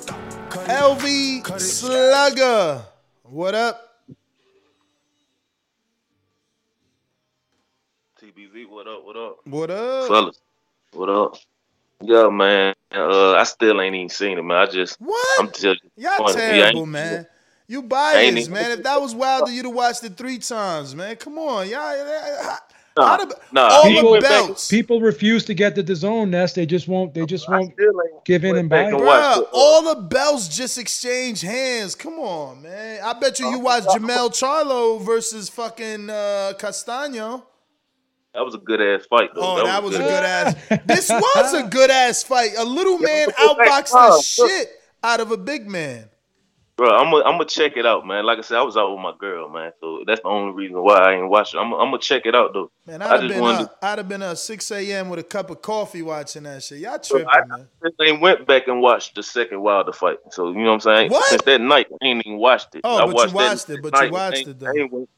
[0.69, 2.83] LV Slugger.
[3.23, 3.88] What up?
[8.59, 9.05] TBV, what up?
[9.05, 9.37] What up?
[9.45, 10.09] What up?
[10.09, 10.41] Fellas,
[10.93, 11.37] what up?
[12.01, 12.75] Yeah, man.
[12.93, 14.57] Uh, I still ain't even seen it, man.
[14.59, 15.41] I just, what?
[15.41, 17.27] I'm just, Y'all yeah, I terrible, ain't- man.
[17.71, 18.71] You ain't biased, even- man.
[18.71, 21.17] If that was Wilder, you'd have watched it three times, man.
[21.17, 21.81] Come on, y'all.
[21.81, 22.59] How,
[22.97, 25.95] Nah, how the, nah, all he the back- belts, People refuse to get to the
[25.95, 26.55] zone, Ness.
[26.55, 27.15] They just won't.
[27.15, 27.73] They just won't
[28.25, 28.85] give in and buy.
[28.87, 29.49] back and it.
[29.53, 31.95] all the belts just exchange hands.
[31.95, 33.01] Come on, man.
[33.05, 37.45] I bet you you watched Jermell Charlo versus fucking uh, Castaño.
[38.39, 39.41] That was a good ass fight, though.
[39.43, 40.55] Oh, that was a good ass.
[40.87, 42.53] This was a good ass fight.
[42.57, 44.09] A little man outboxed the
[44.45, 44.49] Look.
[44.51, 44.69] shit
[45.03, 46.09] out of a big man.
[46.77, 48.25] Bro, I'm gonna I'm check it out, man.
[48.25, 49.73] Like I said, I was out with my girl, man.
[49.81, 51.59] So that's the only reason why I ain't watching.
[51.59, 52.71] I'm, I'm gonna check it out though.
[52.87, 53.63] Man, I I'd have just been wanted.
[53.63, 55.09] up, I'd have been up 6 a.m.
[55.09, 56.79] with a cup of coffee watching that shit.
[56.79, 57.67] Y'all to, tripping, I, man.
[58.01, 60.19] I ain't went back and watched the second Wilder fight.
[60.31, 61.11] So you know what I'm saying?
[61.11, 61.25] What?
[61.25, 62.83] Since that night, I ain't even watched it.
[62.85, 64.13] Oh, I but you watched that watched it, but you night.
[64.13, 64.67] watched I ain't- it, though.
[64.69, 65.11] I ain't went-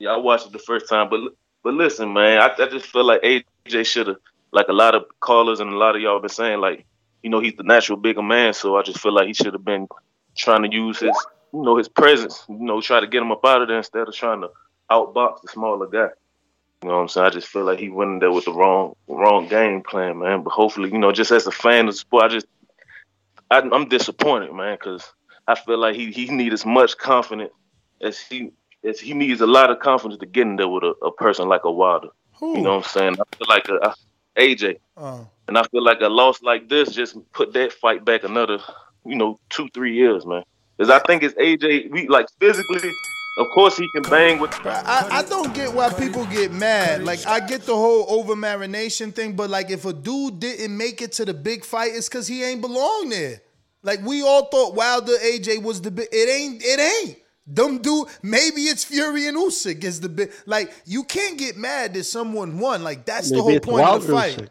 [0.00, 1.20] yeah, I watched it the first time, but
[1.62, 4.16] but listen, man, I, I just feel like AJ should have,
[4.52, 6.86] like a lot of callers and a lot of y'all been saying, like,
[7.22, 9.64] you know, he's the natural bigger man, so I just feel like he should have
[9.64, 9.86] been
[10.36, 11.16] trying to use his,
[11.52, 14.08] you know, his presence, you know, try to get him up out of there instead
[14.08, 14.48] of trying to
[14.90, 16.08] outbox the smaller guy.
[16.82, 17.26] You know what I'm saying?
[17.26, 20.42] I just feel like he went in there with the wrong wrong game plan, man.
[20.42, 22.46] But hopefully, you know, just as a fan of the sport, I just
[23.50, 25.12] I, I'm disappointed, man, because
[25.46, 27.52] I feel like he he needs as much confidence
[28.00, 28.52] as he
[28.88, 31.48] as he needs a lot of confidence to get in there with a, a person
[31.48, 32.08] like a Wilder.
[32.40, 33.16] You know what I'm saying?
[33.20, 33.94] I feel like a,
[34.38, 35.26] AJ, Oh.
[35.48, 38.58] and I feel like a loss like this just put that fight back another,
[39.04, 40.42] you know, two three years, man.
[40.78, 41.90] Because I think it's AJ.
[41.90, 42.90] We like physically,
[43.38, 44.50] of course he can bang with.
[44.64, 47.04] I, I don't get why people get mad.
[47.04, 51.02] Like I get the whole over marination thing, but like if a dude didn't make
[51.02, 53.42] it to the big fight, it's because he ain't belong there.
[53.82, 56.08] Like we all thought Wilder AJ was the big.
[56.12, 56.62] It ain't.
[56.64, 57.18] It ain't.
[57.52, 60.32] Them do Maybe it's Fury and Usyk is the big.
[60.46, 62.84] Like you can't get mad that someone won.
[62.84, 64.36] Like that's the whole it's point of the fight.
[64.36, 64.48] Usyk.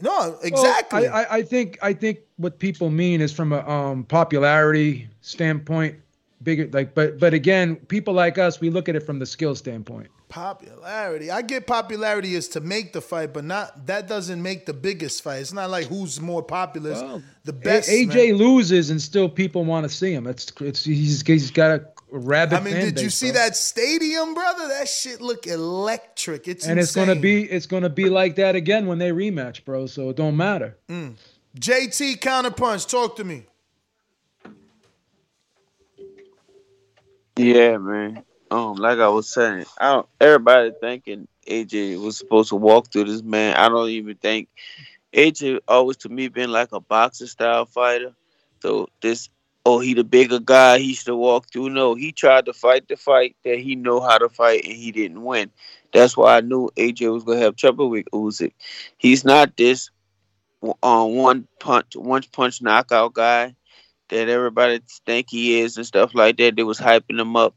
[0.00, 1.08] No, exactly.
[1.08, 5.96] I, I, I think I think what people mean is from a um, popularity standpoint,
[6.42, 9.54] bigger like but but again, people like us, we look at it from the skill
[9.54, 10.08] standpoint.
[10.28, 11.30] Popularity.
[11.30, 15.22] I get popularity is to make the fight, but not that doesn't make the biggest
[15.22, 15.40] fight.
[15.40, 16.92] It's not like who's more popular.
[16.92, 17.88] It's the best.
[17.88, 18.16] A- man.
[18.16, 20.26] AJ loses and still people want to see him.
[20.26, 23.40] It's it's he's he's got a rabid I mean, fan did you base, see bro.
[23.40, 24.68] that stadium, brother?
[24.68, 26.48] That shit look electric.
[26.48, 29.86] It's and it's gonna be it's gonna be like that again when they rematch, bro.
[29.86, 30.76] So it don't matter.
[30.88, 31.16] Mm.
[31.58, 32.88] JT counterpunch.
[32.88, 33.46] Talk to me.
[37.36, 38.24] Yeah, man.
[38.50, 43.04] Um, like I was saying, I don't, everybody thinking AJ was supposed to walk through
[43.04, 43.54] this man.
[43.56, 44.48] I don't even think
[45.12, 48.14] AJ always to me been like a boxer style fighter.
[48.60, 49.28] So this
[49.64, 51.70] oh he the bigger guy, he should walk through.
[51.70, 54.92] No, he tried to fight the fight that he know how to fight and he
[54.92, 55.50] didn't win.
[55.92, 58.52] That's why I knew AJ was gonna have trouble with Usyk.
[58.98, 59.90] He's not this
[60.82, 63.54] um, one punch one punch knockout guy
[64.08, 66.56] that everybody think he is and stuff like that.
[66.56, 67.54] They was hyping him up.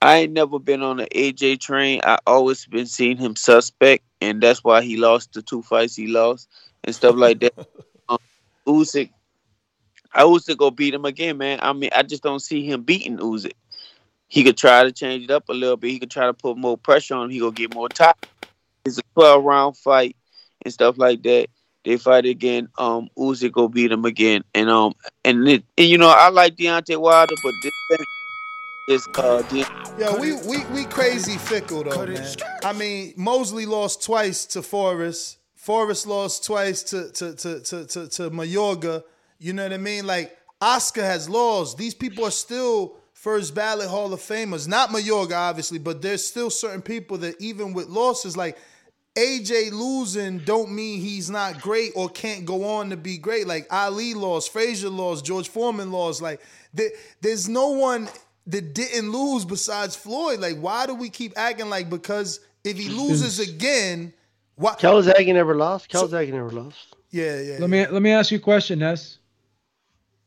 [0.00, 2.00] I ain't never been on the AJ train.
[2.04, 6.08] I always been seeing him suspect, and that's why he lost the two fights he
[6.08, 6.48] lost
[6.84, 7.54] and stuff like that.
[8.08, 8.18] um,
[8.66, 9.10] I
[10.20, 11.58] Usyk go beat him again, man.
[11.62, 13.52] I mean, I just don't see him beating Usyk.
[14.28, 15.90] He could try to change it up a little bit.
[15.90, 17.30] He could try to put more pressure on him.
[17.30, 18.14] He gonna get more time.
[18.84, 20.16] It's a 12 round fight
[20.64, 21.48] and stuff like that.
[21.84, 22.68] They fight again.
[22.78, 24.94] Um, Usyk go beat him again, and um,
[25.24, 28.06] and it, and you know I like Deontay Wilder, but this thing
[28.88, 29.66] is uh, De-
[29.98, 32.34] Yo, we we we crazy fickle though, man.
[32.64, 35.38] I mean, Mosley lost twice to Forrest.
[35.56, 39.02] Forrest lost twice to to to to to, to Mayorga.
[39.42, 40.06] You know what I mean?
[40.06, 41.76] Like Oscar has lost.
[41.76, 44.68] These people are still first ballot Hall of Famers.
[44.68, 48.56] Not Mayorga, obviously, but there's still certain people that even with losses, like
[49.16, 53.48] AJ losing, don't mean he's not great or can't go on to be great.
[53.48, 56.22] Like Ali lost, Frazier lost, George Foreman lost.
[56.22, 56.40] Like
[56.72, 56.90] there,
[57.20, 58.08] there's no one
[58.46, 60.38] that didn't lose besides Floyd.
[60.38, 64.12] Like, why do we keep acting like because if he loses again,
[64.54, 64.74] why?
[64.74, 65.90] Calzaghe never lost.
[65.90, 66.94] Calzaghe never lost.
[67.10, 67.56] Yeah, yeah.
[67.58, 69.18] Let me let me ask you a question, Ness.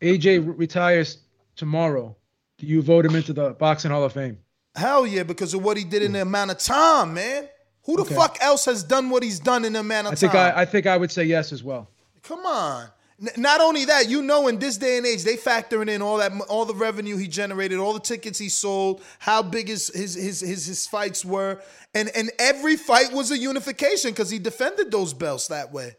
[0.01, 1.19] AJ retires
[1.55, 2.15] tomorrow.
[2.57, 4.37] Do you vote him into the boxing Hall of Fame?
[4.75, 7.47] Hell yeah, because of what he did in the amount of time, man.
[7.85, 8.15] Who the Okay.
[8.15, 10.35] fuck else has done what he's done in the amount of I time?
[10.35, 11.89] I, I think I would say yes as well.
[12.23, 12.87] Come on.
[13.21, 16.17] N- not only that, you know, in this day and age, they factoring in all
[16.17, 20.15] that, all the revenue he generated, all the tickets he sold, how big his his
[20.15, 21.61] his his, his fights were,
[21.93, 25.95] and and every fight was a unification because he defended those belts that way.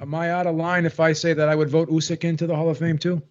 [0.00, 2.56] Am I out of line if I say that I would vote Usyk into the
[2.56, 3.22] Hall of Fame too?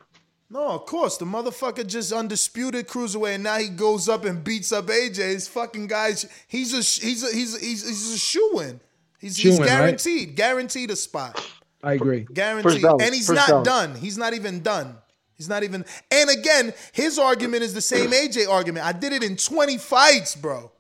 [0.52, 4.72] No, of course, the motherfucker just undisputed cruiserweight, and now he goes up and beats
[4.72, 5.18] up AJ.
[5.18, 8.80] His fucking guys, he's a he's a he's a, he's, he's a shoe in.
[9.20, 9.68] He's, he's Shoo-in, right?
[9.68, 11.40] guaranteed, guaranteed a spot.
[11.84, 12.26] I agree.
[12.34, 12.82] Guaranteed.
[12.82, 13.66] ballot, and he's first not ballot.
[13.66, 13.96] done.
[13.96, 14.96] He's not even done.
[15.36, 15.86] He's not even.
[16.12, 18.86] And again, his argument is the same AJ argument.
[18.86, 20.72] I did it in 20 fights, bro.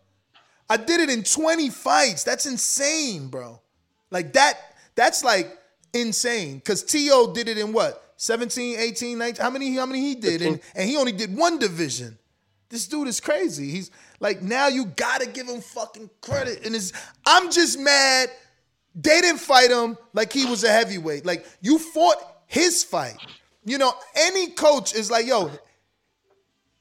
[0.70, 2.24] I did it in 20 fights.
[2.24, 3.61] That's insane, bro.
[4.11, 4.57] Like that,
[4.95, 5.59] that's like
[5.94, 6.61] insane.
[6.61, 7.34] Cause T.O.
[7.34, 8.14] did it in what?
[8.18, 9.41] 17, 18, 19.
[9.41, 10.41] How many, how many he did?
[10.41, 12.18] And, and he only did one division.
[12.70, 13.70] This dude is crazy.
[13.72, 13.90] He's
[14.20, 16.66] like, now you gotta give him fucking credit.
[16.66, 16.94] And it's,
[17.26, 18.30] I'm just mad
[18.95, 21.26] they didn't fight him like he was a heavyweight.
[21.26, 22.18] Like you fought
[22.48, 23.18] his fight.
[23.64, 25.52] You know, any coach is like, yo,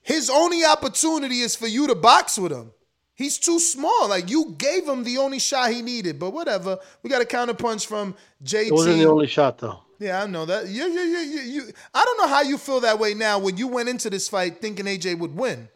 [0.03, 2.73] his only opportunity is for you to box with him.
[3.19, 4.09] He's too small.
[4.09, 6.79] Like you gave him the only shot he needed, but whatever.
[7.03, 8.15] We got a counterpunch from
[8.45, 8.69] JT.
[8.69, 9.81] It wasn't the only shot though.
[9.99, 10.69] Yeah, I know that.
[10.69, 11.43] Yeah, yeah, yeah, yeah.
[11.43, 11.63] You,
[11.93, 14.61] I don't know how you feel that way now when you went into this fight
[14.61, 15.69] thinking AJ would win.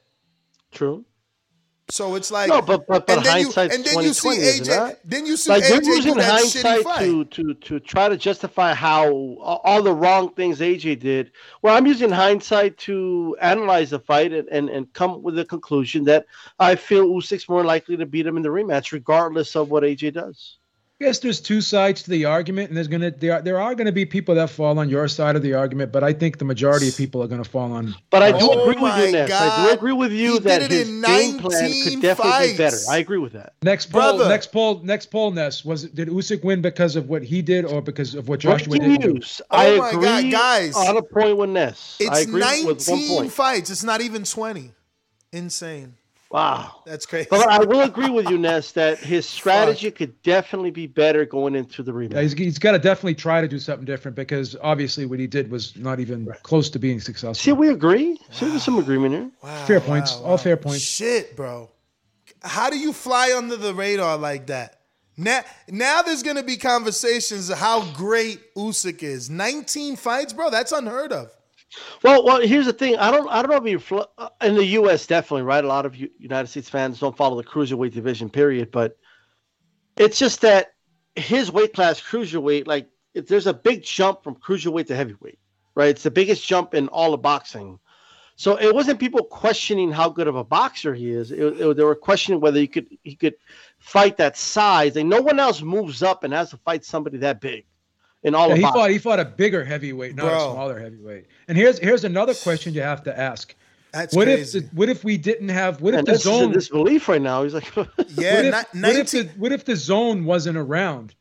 [0.70, 1.04] True.
[1.90, 4.28] So it's like no, but but, but and then you, hindsight's and then you see
[4.28, 4.96] 20/20, isn't AJ.
[5.04, 9.82] Then you see like AJ using hindsight to to to try to justify how all
[9.82, 11.32] the wrong things AJ did.
[11.60, 16.04] Well, I'm using hindsight to analyze the fight and, and, and come with the conclusion
[16.04, 16.26] that
[16.58, 20.14] I feel Usyk's more likely to beat him in the rematch, regardless of what AJ
[20.14, 20.58] does.
[21.00, 23.74] I guess there's two sides to the argument, and there's gonna there are, there are
[23.74, 26.44] gonna be people that fall on your side of the argument, but I think the
[26.44, 27.96] majority of people are gonna fall on.
[28.10, 29.30] But I do Oh agree with you, Ness.
[29.32, 32.52] I do oh agree with you He that did it his game plan could definitely
[32.52, 32.76] be better.
[32.88, 33.54] I agree with that.
[33.64, 34.28] Next poll, Brother.
[34.28, 35.32] next poll, next poll.
[35.32, 38.76] Ness was did Usyk win because of what he did or because of what Joshua
[38.76, 39.14] Breaking did?
[39.14, 39.40] news.
[39.50, 40.76] I Oh my agree God, guys.
[40.76, 41.98] on a point with Ness.
[42.00, 43.32] I It's agree with one 19 point.
[43.32, 43.70] fights.
[43.70, 44.70] It's not even 20.
[45.32, 45.94] Insane.
[46.32, 46.80] Wow.
[46.86, 47.28] That's crazy.
[47.30, 51.54] But I will agree with you, Ness, that his strategy could definitely be better going
[51.54, 52.14] into the rematch.
[52.14, 55.26] Yeah, he's, he's got to definitely try to do something different because obviously what he
[55.26, 57.34] did was not even close to being successful.
[57.34, 58.18] See, we agree.
[58.30, 59.56] See, there's some agreement here.
[59.66, 60.80] fair points, all fair points.
[60.80, 61.70] Shit, bro.
[62.40, 64.80] How do you fly under the radar like that?
[65.18, 69.28] Now, now there's gonna be conversations of how great Usyk is.
[69.28, 70.48] 19 fights, bro.
[70.48, 71.30] That's unheard of.
[72.02, 72.96] Well, well, here's the thing.
[72.96, 75.06] I don't, I don't know if you fl- uh, in the U.S.
[75.06, 75.64] definitely right.
[75.64, 78.70] A lot of United States fans don't follow the cruiserweight division, period.
[78.70, 78.96] But
[79.96, 80.74] it's just that
[81.16, 85.38] his weight class, cruiserweight, like there's a big jump from cruiserweight to heavyweight,
[85.74, 85.90] right?
[85.90, 87.78] It's the biggest jump in all of boxing.
[88.36, 91.30] So it wasn't people questioning how good of a boxer he is.
[91.30, 93.34] It, it- they were questioning whether he could he could
[93.78, 94.96] fight that size.
[94.96, 97.66] And no one else moves up and has to fight somebody that big
[98.22, 98.80] in all Yeah, of he boxing.
[98.80, 100.36] fought he fought a bigger heavyweight, not Bro.
[100.50, 101.26] a smaller heavyweight.
[101.48, 103.54] And here's here's another question you have to ask.
[103.92, 104.58] That's what crazy.
[104.58, 107.08] if the, what if we didn't have what if the this is in zone disbelief
[107.08, 107.42] right now.
[107.42, 111.14] He's like, Yeah, what if, ni- what if the what if the zone wasn't around?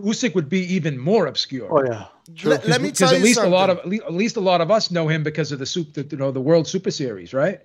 [0.00, 1.68] Usyk would be even more obscure.
[1.70, 2.06] Oh yeah.
[2.44, 4.70] Let- let me tell at you least a lot of at least a lot of
[4.70, 7.60] us know him because of the soup, the, you know, the World Super Series, right?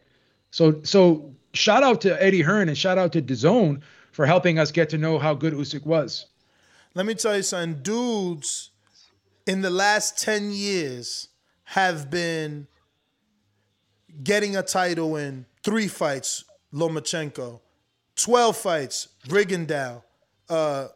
[0.51, 3.81] So so shout out to Eddie Hearn and shout out to DAZN
[4.11, 6.27] for helping us get to know how good Usyk was.
[6.95, 7.81] Let me tell you something.
[7.81, 8.69] Dudes
[9.45, 11.29] in the last 10 years
[11.65, 12.67] have been
[14.23, 17.59] getting a title in three fights, Lomachenko,
[18.15, 20.03] 12 fights, Rigondeaux,
[20.49, 20.87] uh,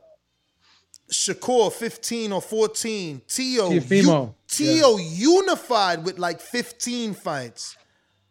[1.11, 7.77] Shakur, 15 or 14, Tio, U- Tio unified with like 15 fights.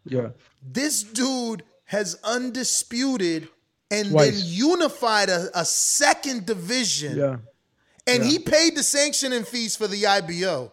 [0.04, 0.28] Yeah.
[0.62, 3.48] This dude has undisputed
[3.90, 4.40] and Twice.
[4.40, 7.16] then unified a, a second division.
[7.16, 7.36] Yeah.
[8.06, 8.30] And Yeah.
[8.30, 10.72] he paid the sanctioning fees for the IBO.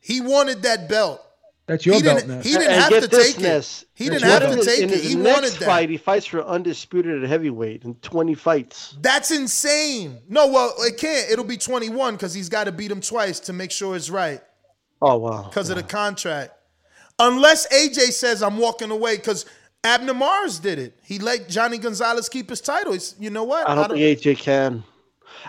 [0.00, 1.20] He wanted that belt.
[1.66, 3.82] That's your he belt, didn't, He didn't And have to take Ness.
[3.82, 3.88] it.
[3.94, 4.66] He That's didn't have to belt.
[4.68, 4.96] take in it.
[5.00, 5.64] his He next wanted that.
[5.64, 8.96] fight, he fights for undisputed at heavyweight in 20 fights.
[9.00, 10.18] That's insane.
[10.28, 11.30] No, well, it can't.
[11.30, 14.42] It'll be 21 because he's got to beat him twice to make sure it's right
[15.00, 15.44] Oh wow.
[15.44, 16.52] because of the contract.
[17.18, 19.46] Unless AJ says I'm walking away because
[19.84, 20.98] Abner Mares did it.
[21.02, 22.92] He let Johnny Gonzalez keep his title.
[22.92, 23.66] He's, you know what?
[23.68, 24.84] I don't think AJ can.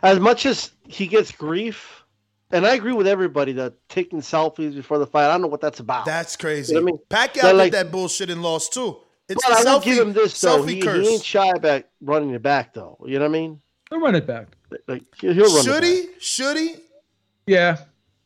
[0.03, 2.03] As much as he gets grief,
[2.51, 5.61] and I agree with everybody that taking selfies before the fight, I don't know what
[5.61, 6.05] that's about.
[6.05, 6.73] That's crazy.
[6.73, 6.99] You know I mean?
[7.09, 8.97] Pacquiao But, did like- that bullshit and lost too.
[9.27, 10.61] It's but the I will selfie, give him this though.
[10.61, 12.97] selfie He, he ain't shy about running it back though.
[13.07, 13.59] You know what I mean?
[13.89, 14.49] He'll run it back.
[14.87, 16.13] Like he'll, he'll run Should it back.
[16.15, 16.19] he?
[16.19, 16.75] Should he?
[17.47, 17.77] Yeah.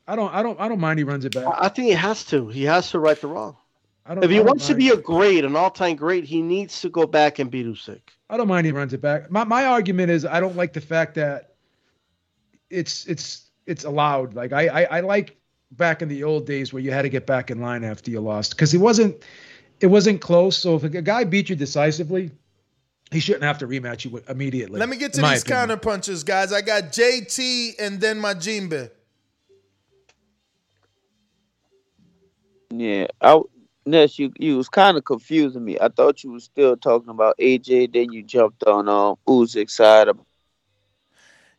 [0.10, 1.46] I don't I don't I don't mind he runs it back.
[1.46, 2.48] I I think he has to.
[2.50, 3.56] He has to right the wrong.
[4.06, 6.42] I don't, If he I don't wants to be a great, an all-time great, he
[6.42, 8.02] needs to go back and beat Usyk.
[8.30, 9.30] I don't mind he runs it back.
[9.32, 11.49] My my argument is I don't like the fact that
[12.70, 14.34] it's it's it's allowed.
[14.34, 15.38] Like I I, I like
[15.72, 18.20] back in the old days where you had to get back in line after you
[18.20, 19.24] lost because it wasn't
[19.80, 20.58] it wasn't close.
[20.58, 22.32] So if a guy beat you decisively,
[23.12, 24.80] he shouldn't have to rematch you immediately.
[24.80, 25.60] Let me get to these opinion.
[25.60, 26.52] counter punches, guys.
[26.52, 28.92] I got JT and then my Jimbe.
[32.72, 33.42] Yeah, I
[33.86, 35.78] Ness, you you was kind of confusing me.
[35.80, 40.08] I thought you were still talking about AJ, then you jumped on um Usyk's side.
[40.08, 40.20] Of,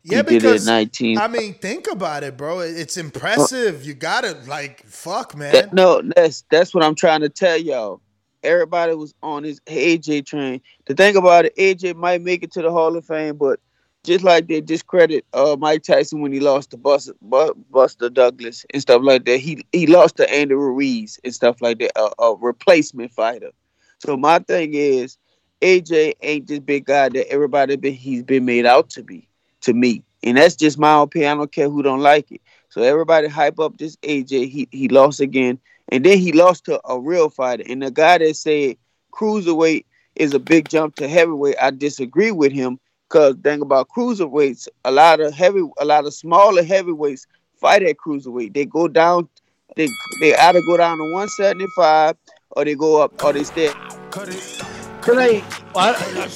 [0.03, 1.17] Yeah, he did it at because 19.
[1.17, 2.59] I mean, think about it, bro.
[2.59, 3.85] It's impressive.
[3.85, 5.53] You gotta like, fuck, man.
[5.53, 8.01] That- no, that's that's what I'm trying to tell y'all.
[8.43, 10.61] Everybody was on his AJ train.
[10.87, 13.59] To think about it, AJ might make it to the Hall of Fame, but
[14.03, 18.81] just like they discredit uh, Mike Tyson when he lost to Buster, Buster Douglas and
[18.81, 22.35] stuff like that, he he lost to Andy Ruiz and stuff like that, a, a
[22.35, 23.51] replacement fighter.
[23.99, 25.17] So my thing is,
[25.61, 29.27] AJ ain't this big guy that everybody been, he's been made out to be
[29.61, 31.31] to me, and that's just my opinion.
[31.31, 32.41] I don't care who don't like it.
[32.69, 34.49] So everybody hype up this AJ.
[34.49, 35.59] He he lost again,
[35.89, 37.63] and then he lost to a real fighter.
[37.67, 38.77] And the guy that said
[39.11, 39.85] cruiserweight
[40.15, 42.79] is a big jump to heavyweight, I disagree with him.
[43.09, 47.27] Cause thing about cruiserweights, a lot of heavy, a lot of smaller heavyweights
[47.59, 48.53] fight at cruiserweight.
[48.53, 49.27] They go down,
[49.75, 49.89] they
[50.21, 52.15] they either go down to one seventy five
[52.51, 53.73] or they go up or they stay.
[54.11, 55.43] Can I?
[55.75, 56.29] I,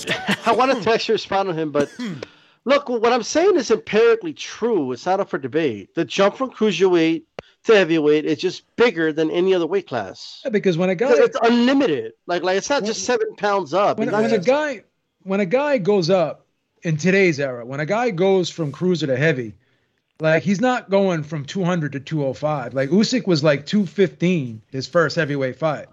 [0.47, 2.15] I wanted to actually respond to him, but hmm.
[2.65, 4.91] Look, what I'm saying is empirically true.
[4.91, 5.95] It's not up for debate.
[5.95, 7.23] The jump from cruiserweight
[7.65, 10.41] to heavyweight is just bigger than any other weight class.
[10.43, 12.13] Yeah, because when a guy, it's unlimited.
[12.27, 13.97] Like, like it's not just seven pounds up.
[13.99, 14.83] when, when a guy
[15.23, 16.45] when a guy goes up
[16.83, 19.55] in today's era, when a guy goes from cruiser to heavy,
[20.19, 22.73] like he's not going from 200 to 205.
[22.73, 25.87] Like Usyk was like 215 his first heavyweight fight.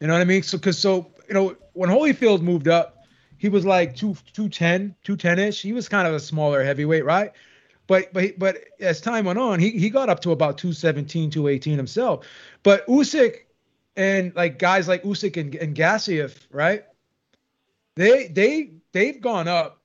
[0.00, 0.42] You know what I mean?
[0.42, 2.99] So cuz so you know when Holyfield moved up,
[3.40, 5.62] he was like 2 210, 210ish.
[5.62, 7.32] He was kind of a smaller heavyweight, right?
[7.86, 11.76] But but but as time went on, he he got up to about 217, 218
[11.78, 12.26] himself.
[12.62, 13.46] But Usyk
[13.96, 16.84] and like guys like Usyk and, and Gassiev, right?
[17.96, 19.80] They they they've gone up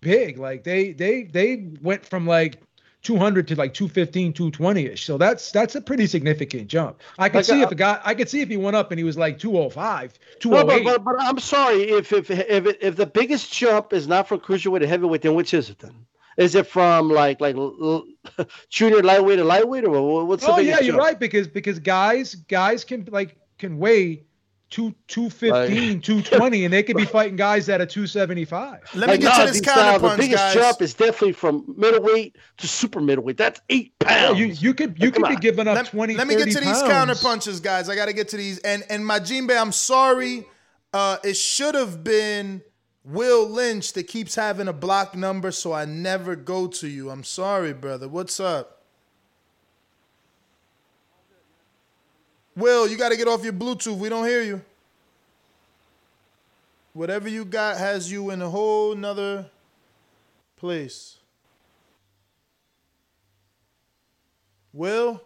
[0.00, 0.38] big.
[0.38, 2.62] Like they they they went from like
[3.02, 4.98] 200 to like 215, 220ish.
[5.04, 7.00] So that's that's a pretty significant jump.
[7.18, 8.90] I could Like, see uh, if a guy I could see if he went up
[8.92, 12.96] and he was like 205, No, but, but, but I'm sorry if if if if
[12.96, 16.06] the biggest jump is not from cruiserweight to heavyweight, then which is it then?
[16.36, 17.56] Is it from like like
[18.68, 22.84] junior lightweight to lightweight, or what's the oh yeah, you're right because because guys guys
[22.84, 24.24] can like can weigh
[24.70, 28.80] two 215, 220 and they could be fighting guys at a 275.
[28.94, 33.00] Let me Like, nah, these style, The biggest jump is definitely from middleweight to super
[33.00, 33.36] middleweight.
[33.36, 34.38] That's eight pounds.
[34.38, 36.82] you you could you could be giving up 20 Let me get to these pounds.
[36.82, 37.88] counter punches, guys.
[37.88, 38.58] I got to get to these.
[38.60, 40.46] And and Majimbe, I'm sorry.
[40.92, 42.62] Uh, it should have been
[43.04, 47.10] Will Lynch that keeps having a block number, so I never go to you.
[47.10, 48.08] I'm sorry, brother.
[48.08, 48.79] What's up?
[52.56, 53.96] Will, you got to get off your Bluetooth.
[53.96, 54.62] We don't hear you.
[56.92, 59.46] Whatever you got has you in a whole nother
[60.56, 61.18] place.
[64.72, 65.22] Will?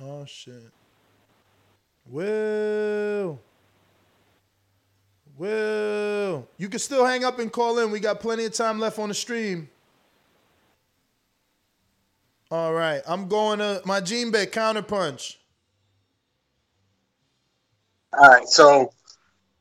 [0.00, 0.70] Oh shit.
[2.06, 3.38] Will.
[5.36, 6.48] Will.
[6.56, 7.90] You can still hang up and call in.
[7.90, 9.68] We got plenty of time left on the stream.
[12.50, 13.02] All right.
[13.06, 15.36] I'm going to my Gene Bet counterpunch.
[18.18, 18.48] All right.
[18.48, 18.92] So,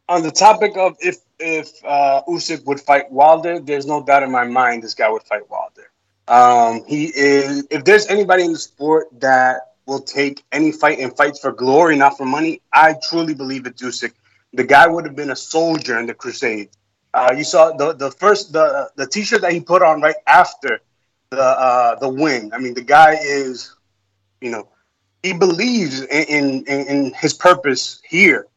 [0.08, 4.32] on the topic of if if uh, Usyk would fight Wilder, there's no doubt in
[4.32, 5.92] my mind this guy would fight Wilder.
[6.30, 7.68] Um, he is.
[7.70, 11.98] If there's anybody in the sport that will take any fight and fights for glory,
[11.98, 14.14] not for money, I truly believe it's Usyk.
[14.54, 16.70] The guy would have been a soldier in the Crusade.
[17.14, 20.80] Uh, you saw the the first the the T-shirt that he put on right after
[21.30, 22.52] the uh, the win.
[22.54, 23.76] I mean, the guy is,
[24.42, 24.68] you know,
[25.24, 28.48] he believes in in, in his purpose here.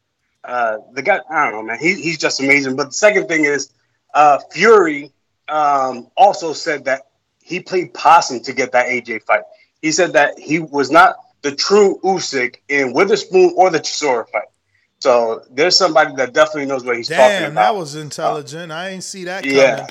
[0.43, 1.79] Uh, the guy, I don't know, man.
[1.79, 2.75] He, he's just amazing.
[2.75, 3.71] But the second thing is,
[4.13, 5.11] uh, Fury
[5.47, 7.01] um, also said that
[7.43, 9.43] he played possum to get that AJ fight.
[9.81, 14.47] He said that he was not the true Usyk in Witherspoon or the Chisora fight.
[14.99, 17.39] So there's somebody that definitely knows what he's talking about.
[17.45, 18.71] Damn, that was intelligent.
[18.71, 19.57] I ain't see that coming.
[19.57, 19.87] Yeah.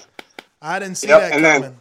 [0.63, 1.63] I didn't see Yep, that and coming.
[1.63, 1.75] then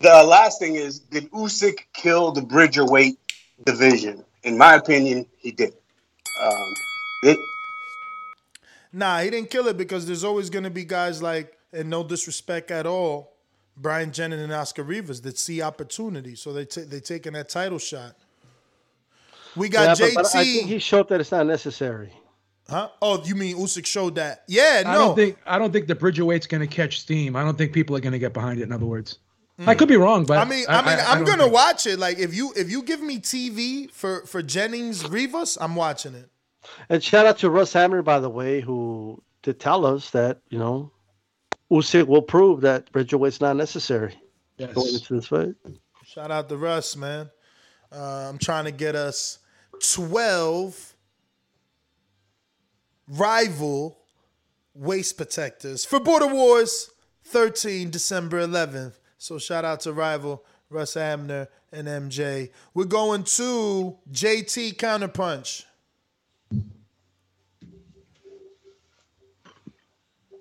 [0.00, 3.18] the last thing is, did Usyk kill the Bridgerweight
[3.64, 4.24] division?
[4.44, 5.74] In my opinion, he did.
[6.42, 6.74] Um,
[7.24, 7.38] it,
[8.92, 12.02] Nah, he didn't kill it because there's always going to be guys like, and no
[12.02, 13.34] disrespect at all,
[13.76, 17.78] Bryant Jennings and Oscar Rivas that see opportunity, so they ta- they taking that title
[17.78, 18.16] shot.
[19.56, 20.14] We got Yeah, JT.
[20.14, 22.12] but, but I think he showed that it's not necessary.
[22.68, 22.88] huh?
[23.02, 24.44] Oh, you mean Usyk showed that?
[24.48, 24.90] Yeah, no.
[24.90, 27.36] I don't think I don't think the Bridgerweight's going to catch steam.
[27.36, 28.62] I don't think people are going to get behind it.
[28.64, 29.18] In other words.
[29.66, 31.86] I could be wrong, but I mean, I, mean, I, am don't gonna think- watch
[31.86, 31.98] it.
[31.98, 36.28] Like if you if you give me TV for for Jennings Rivas, I'm watching it.
[36.88, 40.58] And shout out to Russ Hammer, by the way, who did tell us that you
[40.58, 40.92] know
[41.72, 44.14] Usyk will prove that Bridgerweight's not necessary
[44.58, 44.72] Yes.
[44.74, 45.54] going into this fight.
[46.04, 47.28] Shout out to Russ, man.
[47.90, 49.38] Uh, I'm trying to get us
[49.94, 50.94] 12
[53.08, 53.98] rival
[54.74, 56.90] waist protectors for Border Wars
[57.24, 58.94] 13 December 11th.
[59.18, 62.50] So shout out to rival Russ Abner and MJ.
[62.72, 65.64] We're going to JT Counterpunch.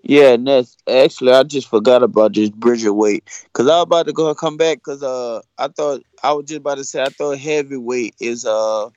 [0.03, 0.47] Yeah, and
[0.87, 4.77] actually I just forgot about this Bridgerweight because I was about to go come back
[4.77, 8.89] because uh I thought I was just about to say I thought heavyweight is uh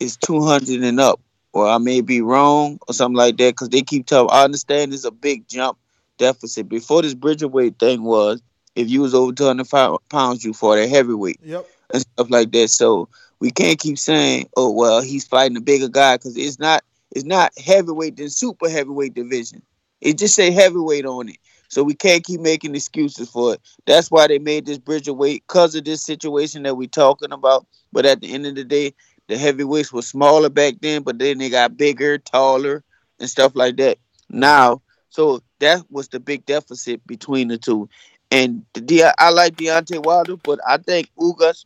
[0.00, 1.20] is two hundred and up
[1.52, 4.94] or I may be wrong or something like that because they keep telling I understand
[4.94, 5.78] it's a big jump
[6.16, 8.40] deficit before this Bridgerweight thing was
[8.76, 9.68] if you was over two hundred
[10.08, 11.40] pounds you fought at heavyweight.
[11.42, 11.66] Yep.
[11.92, 12.68] and stuff like that.
[12.68, 13.08] So
[13.40, 17.24] we can't keep saying, "Oh well, he's fighting a bigger guy," because it's not it's
[17.24, 19.62] not heavyweight than super heavyweight division.
[20.00, 21.38] It just say heavyweight on it.
[21.68, 23.60] So we can't keep making excuses for it.
[23.86, 27.66] That's why they made this Bridgerweight because of this situation that we're talking about.
[27.92, 28.94] But at the end of the day,
[29.28, 32.84] the heavyweights were smaller back then, but then they got bigger, taller,
[33.18, 33.98] and stuff like that.
[34.30, 37.88] Now, so that was the big deficit between the two.
[38.30, 41.64] And the, I like Deontay Wilder, but I think Ugas,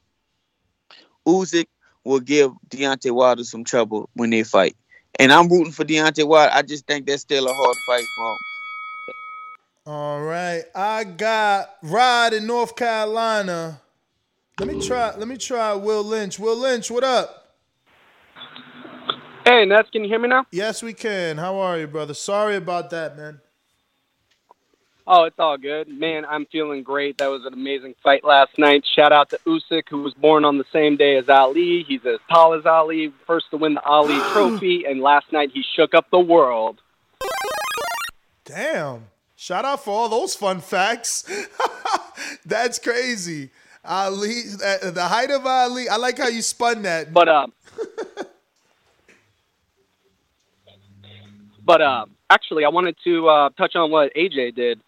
[1.27, 1.67] Usyk
[2.05, 4.77] will give Deontay Wilder some trouble when they fight.
[5.19, 6.53] And I'm rooting for Deontay Wilder.
[6.55, 8.39] I just think that's still a hard fight for him.
[9.87, 13.81] All right, I got Rod in North Carolina.
[14.59, 15.17] Let me try.
[15.17, 16.39] Let me try Will Lynch.
[16.39, 17.57] Will Lynch, what up?
[19.47, 20.45] Hey, Ness, can you hear me now?
[20.53, 21.39] Yes, we can.
[21.39, 22.15] How are you, brother?
[22.15, 23.41] Sorry about that, man.
[25.07, 25.89] Oh, it's all good.
[25.89, 27.19] Man, I'm feeling great.
[27.19, 28.85] That was an amazing fight last night.
[28.95, 31.85] Shout out to Usyk, who was born on the same day as Ali.
[31.87, 35.65] He's as tall as Ali, first to win the Ali trophy, and last night he
[35.75, 36.81] shook up the world.
[38.45, 39.07] Damn.
[39.37, 41.25] Shout out for all those fun facts.
[42.45, 43.51] That's crazy.
[43.85, 45.89] Ali, uh, the height of Ali.
[45.89, 47.13] I like how you spun that.
[47.13, 47.53] But um,
[51.65, 54.81] but um, actually, I wanted to uh, touch on what AJ did.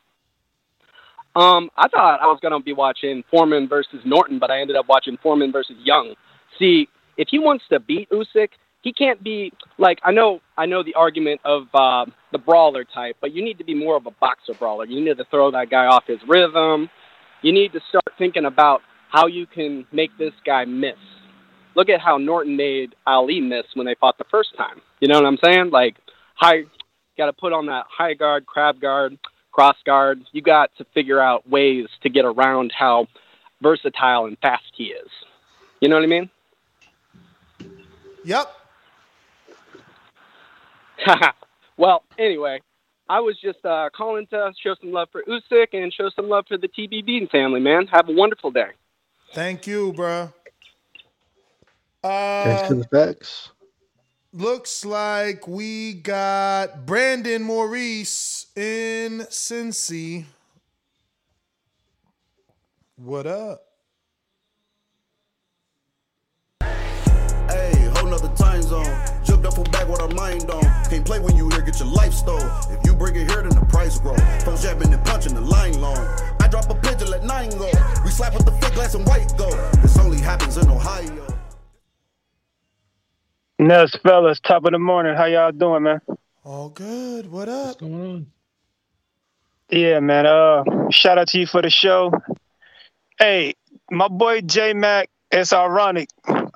[1.34, 4.86] Um, I thought I was gonna be watching Foreman versus Norton, but I ended up
[4.88, 6.14] watching Foreman versus Young.
[6.58, 8.48] See, if he wants to beat Usyk,
[8.82, 13.16] he can't be like I know I know the argument of uh, the brawler type,
[13.20, 14.84] but you need to be more of a boxer brawler.
[14.84, 16.90] You need to throw that guy off his rhythm.
[17.42, 20.96] You need to start thinking about how you can make this guy miss.
[21.74, 24.82] Look at how Norton made Ali miss when they fought the first time.
[25.00, 25.70] You know what I'm saying?
[25.70, 25.96] Like
[26.34, 26.64] high,
[27.16, 29.18] got to put on that high guard, crab guard,
[29.52, 30.22] cross guard.
[30.32, 33.06] You got to figure out ways to get around how
[33.62, 35.08] versatile and fast he is.
[35.80, 36.30] You know what I mean?
[38.24, 38.50] Yep.
[41.76, 42.60] well, anyway,
[43.08, 46.44] I was just uh, calling to show some love for Usyk and show some love
[46.48, 47.86] for the TB Bean family, man.
[47.88, 48.70] Have a wonderful day.
[49.34, 50.32] Thank you, bro.
[52.02, 53.50] Thanks Uh, for the facts.
[54.32, 60.24] Looks like we got Brandon Maurice in Cincy.
[62.96, 63.62] What up?
[67.48, 67.90] Hey,
[68.36, 68.84] time zone.
[69.24, 70.62] Jumped up with our mind on.
[70.88, 72.40] Can't play when you here, get your life stole.
[72.70, 74.16] If you bring it here, then the price grow.
[74.56, 75.98] Jabbing and punching the line long.
[76.40, 77.70] I drop a pigeon, nine go.
[78.04, 79.50] We slap with the glass and white go.
[79.82, 81.31] This only happens in Ohio.
[83.62, 85.14] Ness, fellas, top of the morning.
[85.14, 86.00] How y'all doing, man?
[86.44, 87.30] All good.
[87.30, 87.66] What up?
[87.66, 88.26] What's going on?
[89.70, 90.26] Yeah, man.
[90.26, 92.12] Uh, shout out to you for the show.
[93.18, 93.54] Hey,
[93.90, 95.10] my boy J Mac.
[95.30, 96.08] It's ironic.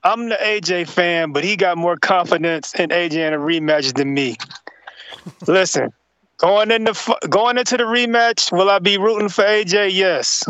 [0.05, 4.13] I'm the AJ fan, but he got more confidence in AJ in a rematch than
[4.13, 4.37] me.
[5.47, 5.93] Listen,
[6.39, 9.95] going into fu- going into the rematch, will I be rooting for AJ?
[9.95, 10.45] Yes,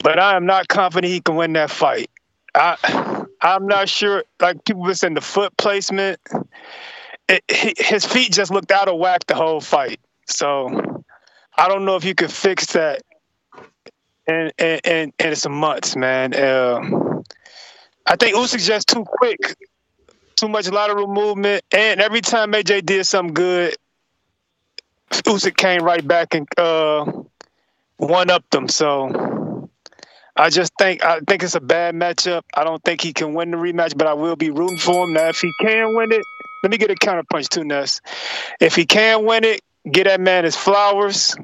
[0.00, 2.10] but I am not confident he can win that fight.
[2.54, 2.76] I
[3.42, 4.24] I'm not sure.
[4.40, 6.20] Like people were saying, the foot placement,
[7.28, 7.42] it,
[7.78, 10.00] his feet just looked out of whack the whole fight.
[10.26, 11.04] So
[11.56, 13.02] I don't know if you could fix that
[14.26, 16.34] in in in, in some months, man.
[16.34, 16.80] Uh,
[18.06, 19.38] I think Usyk's just too quick,
[20.36, 23.76] too much lateral movement, and every time AJ did something good,
[25.10, 27.10] Usyk came right back and uh,
[27.96, 28.68] one up them.
[28.68, 29.41] So
[30.36, 32.42] I just think I think it's a bad matchup.
[32.54, 35.12] I don't think he can win the rematch, but I will be rooting for him.
[35.12, 36.22] Now, if he can win it,
[36.62, 38.00] let me get a counterpunch too, Ness.
[38.60, 41.36] If he can win it, get that man his flowers,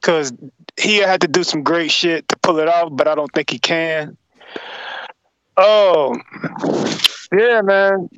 [0.00, 0.32] because
[0.76, 3.50] he had to do some great shit to pull it off, but I don't think
[3.50, 4.16] he can.
[5.56, 6.14] Oh,
[7.36, 8.08] yeah, man.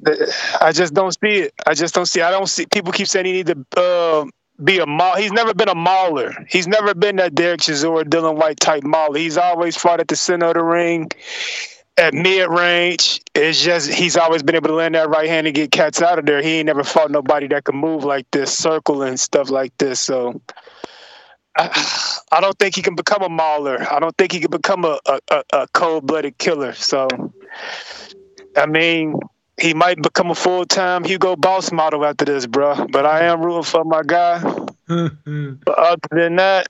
[0.61, 1.55] I just don't see it.
[1.67, 2.21] I just don't see.
[2.21, 2.67] I don't see.
[2.67, 4.25] People keep saying he need to uh,
[4.63, 5.17] be a maul.
[5.17, 6.33] He's never been a mauler.
[6.49, 9.19] He's never been that Derek Chisora, Dillian Whyte type mauler.
[9.19, 11.11] He's always fought at the center of the ring,
[11.97, 13.23] at mid range.
[13.35, 16.19] It's just he's always been able to land that right hand and get cats out
[16.19, 16.43] of there.
[16.43, 20.01] He ain't never fought nobody that can move like this, circle and stuff like this.
[20.01, 20.41] So.
[21.57, 23.91] I, I don't think he can become a mauler.
[23.91, 26.75] I don't think he can become a, a, a cold blooded killer.
[26.75, 27.09] So,
[28.55, 29.19] I mean,
[29.61, 32.87] he might become a full time Hugo Boss model after this, bro.
[32.91, 34.41] But I am rooting for my guy.
[34.89, 36.69] but other than that,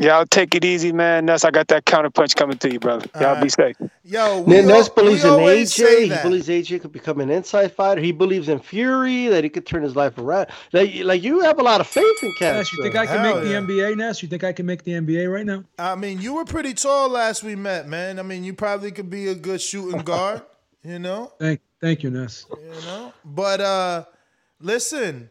[0.00, 1.24] Y'all take it easy, man.
[1.24, 3.08] Nuts, I got that counterpunch coming to you, brother.
[3.20, 3.76] Y'all be safe.
[4.02, 6.16] Yo, we N- Ness al- believes we in always say AJ.
[6.16, 8.00] He believes AJ could become an inside fighter.
[8.00, 10.48] He believes in Fury that he could turn his life around.
[10.72, 12.58] Like, like you have a lot of faith in Castro.
[12.58, 13.74] Ness, you think I can Hell make the.
[13.74, 14.20] NBA, Ness?
[14.20, 15.62] You think I can make the NBA right now?
[15.78, 18.18] I mean, you were pretty tall last we met, man.
[18.18, 20.42] I mean, you probably could be a good shooting guard,
[20.84, 21.32] you know?
[21.38, 22.46] Thank, thank you, Ness.
[22.50, 23.12] You know?
[23.24, 24.04] But uh
[24.60, 25.30] listen,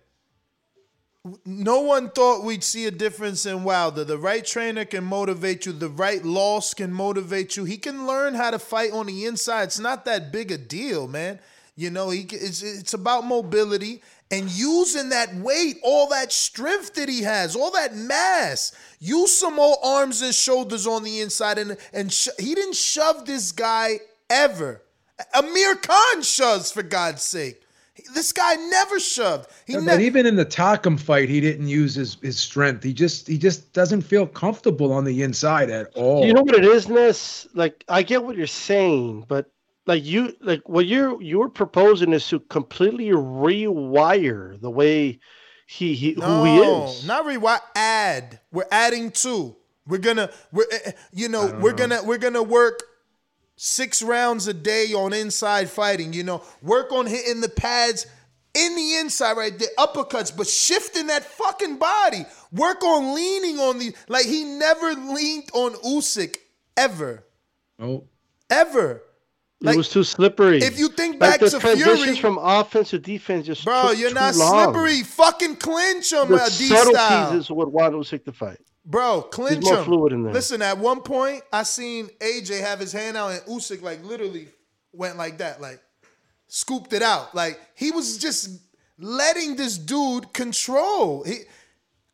[1.46, 4.04] no one thought we'd see a difference in Wilder.
[4.04, 5.72] The right trainer can motivate you.
[5.72, 7.64] The right loss can motivate you.
[7.64, 9.64] He can learn how to fight on the inside.
[9.64, 11.40] It's not that big a deal, man.
[11.76, 17.08] You know, he it's it's about mobility and using that weight, all that strength that
[17.08, 18.74] he has, all that mass.
[19.00, 23.26] Use some more arms and shoulders on the inside, and and sh- he didn't shove
[23.26, 24.00] this guy
[24.30, 24.82] ever.
[25.34, 27.62] Amir Khan shoves for God's sake.
[28.16, 29.50] This guy never shoved.
[29.68, 29.98] He Yeah, never.
[29.98, 32.84] but even in the Takam fight, he didn't use his, his strength.
[32.84, 36.26] He just he just doesn't feel comfortable on the inside at all.
[36.26, 37.48] You know what it is, Ness?
[37.54, 39.52] Like I get what you're saying, but
[39.86, 45.20] like you like what you're you're proposing is to completely rewire the way
[45.68, 47.06] he, he who he is.
[47.06, 47.60] not rewire.
[47.76, 48.40] Add.
[48.52, 49.56] We're adding two.
[49.86, 50.30] We're gonna.
[50.52, 52.82] We're eh, eh, you know we're gonna we're gonna work
[53.56, 56.14] six rounds a day on inside fighting.
[56.14, 58.06] You know, work on hitting the pads
[58.56, 62.26] in the inside right there, uppercuts, but shifting that fucking body.
[62.52, 66.38] Work on leaning on the like he never leaned on Usyk
[66.78, 67.24] ever,
[67.80, 68.04] Oh,
[68.52, 69.02] ever.
[69.62, 70.60] it was too slippery.
[70.62, 73.90] if you think like back the to transitions Fury- from offense to defense just Bro,
[73.90, 74.72] took you're not long.
[74.74, 75.02] slippery.
[75.02, 77.34] Fucking clinch him, The uh, D subtleties style.
[77.38, 78.60] is what wanted Usyk to fight.
[78.86, 79.86] Bro, clinch more him.
[79.86, 80.34] fluid in there.
[80.34, 84.50] Listen, at one point, I seen AJ have his hand out and Usyk like literally
[84.92, 85.82] went like that, like
[86.48, 87.34] scooped it out.
[87.34, 88.60] Like he was just
[89.00, 91.24] letting this dude control.
[91.24, 91.40] He,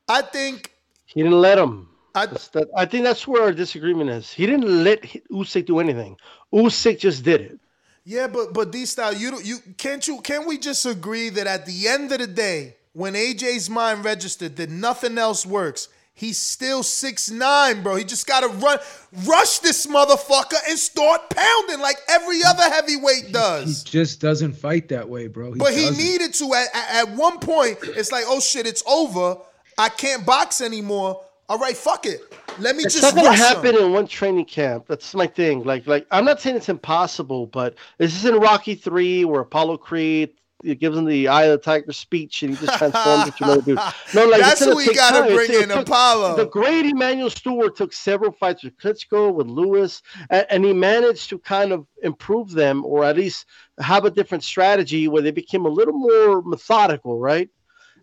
[0.07, 0.71] I think
[1.05, 1.87] He didn't let him.
[2.15, 4.31] I, that- I think that's where our disagreement is.
[4.31, 6.17] He didn't let Usyk do anything.
[6.53, 7.59] Usyk just did it.
[8.05, 11.47] yeah, but but D style, you don't- you can't you can we just agree that
[11.47, 15.87] at the end of the day, when AJ's mind registered that nothing else works.
[16.19, 17.95] He's still six nine, bro.
[17.95, 18.77] He just gotta run,
[19.25, 23.63] rush this motherfucker and start pounding like every other heavyweight does.
[23.63, 23.83] he does.
[23.83, 25.53] just doesn't fight that way, bro.
[25.55, 25.97] But he doesn't.
[26.03, 26.53] needed to.
[26.53, 29.37] At, at, at one point, it's like, oh shit, it's over.
[29.77, 31.23] I can't box anymore.
[31.47, 32.21] All right, fuck it.
[32.59, 33.85] Let me It's just not gonna rush happen him.
[33.85, 34.87] in one training camp.
[34.89, 35.63] That's my thing.
[35.63, 39.77] Like, like I'm not saying it's impossible, but this is in Rocky Three or Apollo
[39.77, 40.31] Creed
[40.63, 43.61] it gives him the Eye of the Tiger speech, and he just transforms into another
[43.61, 43.79] dude.
[44.13, 45.33] No, like That's who we gotta time.
[45.33, 46.35] Bring it in, took- Apollo.
[46.35, 51.29] The great Emanuel Steward took several fights with Klitschko, with Lewis, and, and he managed
[51.29, 53.45] to kind of improve them, or at least
[53.79, 57.49] have a different strategy where they became a little more methodical, right,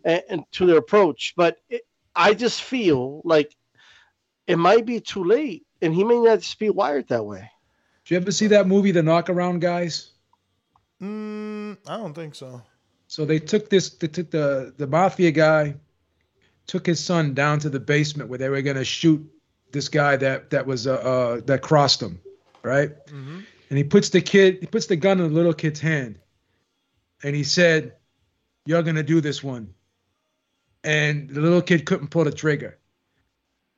[0.05, 1.35] and, and to their approach.
[1.37, 1.83] But it,
[2.15, 3.55] I just feel like
[4.47, 7.51] it might be too late, and he may not just be wired that way.
[8.05, 10.13] Did you ever see that movie, The Knockaround Guys?
[11.03, 12.63] Mm, I don't think so.
[13.09, 15.75] So they took this, they took the the mafia guy,
[16.67, 19.25] took his son down to the basement where they were gonna shoot
[19.73, 22.21] this guy that that was uh, uh that crossed him,
[22.63, 22.91] right?
[23.69, 26.19] And he puts the kid, he puts the gun in the little kid's hand,
[27.23, 27.95] and he said,
[28.65, 29.75] "You're gonna do this one."
[30.83, 32.79] And the little kid couldn't pull the trigger.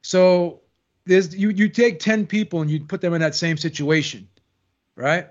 [0.02, 0.60] So
[1.04, 4.28] there's you you take ten people and you put them in that same situation,
[4.94, 5.28] right?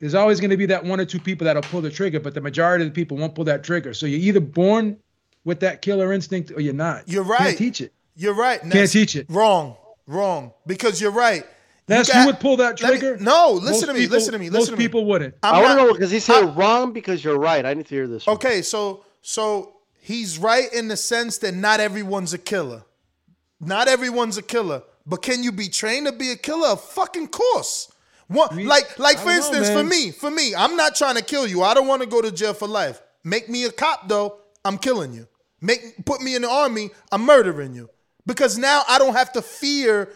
[0.00, 2.34] There's always going to be that one or two people that'll pull the trigger, but
[2.34, 3.94] the majority of the people won't pull that trigger.
[3.94, 4.96] So you're either born
[5.44, 7.08] with that killer instinct or you're not.
[7.08, 7.38] You're right.
[7.40, 7.92] Can't teach it.
[8.16, 8.60] You're right.
[8.60, 8.92] Can't Ness.
[8.92, 9.26] teach it.
[9.28, 9.76] Wrong.
[10.06, 10.52] Wrong.
[10.66, 11.44] Because you're right.
[11.88, 13.16] Ness, you would pull that let me- trigger?
[13.22, 14.00] no, listen Most to me.
[14.00, 14.48] people- listen to me.
[14.50, 14.84] most Listen to me.
[14.84, 15.34] people wouldn't.
[15.42, 17.64] I'm I want to not- know because he said wrong because you're right.
[17.66, 18.26] I need to hear this.
[18.26, 18.34] one.
[18.36, 22.84] Okay, so so he's right in the sense that not everyone's a killer.
[23.60, 24.82] Not everyone's a killer.
[25.06, 26.68] But can you be trained to be a killer?
[26.68, 27.90] Of fucking course.
[28.30, 31.22] One, like like for don't know, instance, for me, for me, I'm not trying to
[31.22, 31.62] kill you.
[31.62, 33.02] I don't want to go to jail for life.
[33.24, 35.26] Make me a cop though, I'm killing you.
[35.60, 37.90] Make put me in the army, I'm murdering you.
[38.26, 40.10] Because now I don't have to fear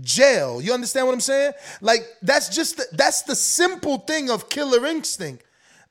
[0.00, 0.62] jail.
[0.62, 1.52] You understand what I'm saying?
[1.82, 5.44] Like that's just the, that's the simple thing of killer instinct.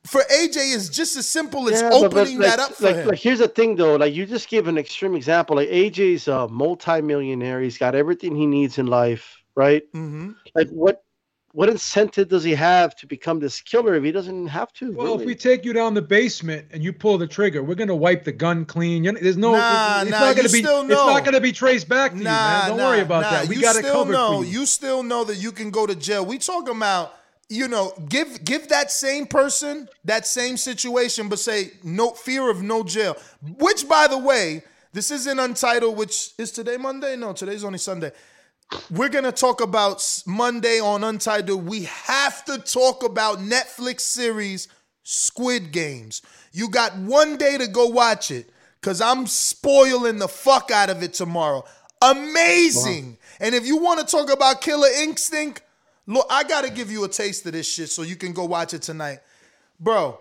[0.05, 2.85] For AJ, is just as simple as Yeah, but- but opening like, that up for
[2.85, 3.07] like, him.
[3.09, 3.97] like, here's the thing, though.
[3.97, 5.57] Like, you just gave an extreme example.
[5.57, 7.59] Like, AJ's a multi-millionaire.
[7.59, 9.83] He's got everything he needs in life, right?
[9.93, 10.31] Mm-hmm.
[10.55, 11.03] Like, what
[11.53, 14.91] what incentive does he have to become this killer if he doesn't have to?
[14.91, 15.21] Well, really?
[15.21, 18.23] if we take you down the basement and you pull the trigger, we're gonna wipe
[18.23, 19.03] the gun clean.
[19.03, 21.89] You're, there's no, Nah, it's nah, not gonna be, still it's not gonna be traced
[21.89, 22.67] back to you, Nah, man.
[22.69, 23.31] Don't nah, worry about nah.
[23.31, 23.47] that.
[23.47, 24.59] We you got it still covered know, for you.
[24.59, 26.23] You still know that you can go to jail.
[26.25, 27.15] We talking about,
[27.49, 32.61] you know, give give that same person that same situation, but say no fear of
[32.61, 33.17] no jail.
[33.57, 37.15] Which, by the way, This isn't Untitled, which is today Monday.
[37.15, 38.11] No, today's only Sunday.
[38.91, 41.65] We're gonna talk about Monday on Untitled.
[41.65, 44.67] We have to talk about Netflix series
[45.03, 46.21] Squid Games.
[46.51, 48.49] You got one day to go watch it,
[48.81, 51.63] cause I'm spoiling the fuck out of it tomorrow.
[52.01, 53.17] Amazing.
[53.39, 55.63] And if you want to talk about Killer Instinct,
[56.05, 58.73] look, I gotta give you a taste of this shit so you can go watch
[58.73, 59.19] it tonight,
[59.79, 60.19] bro.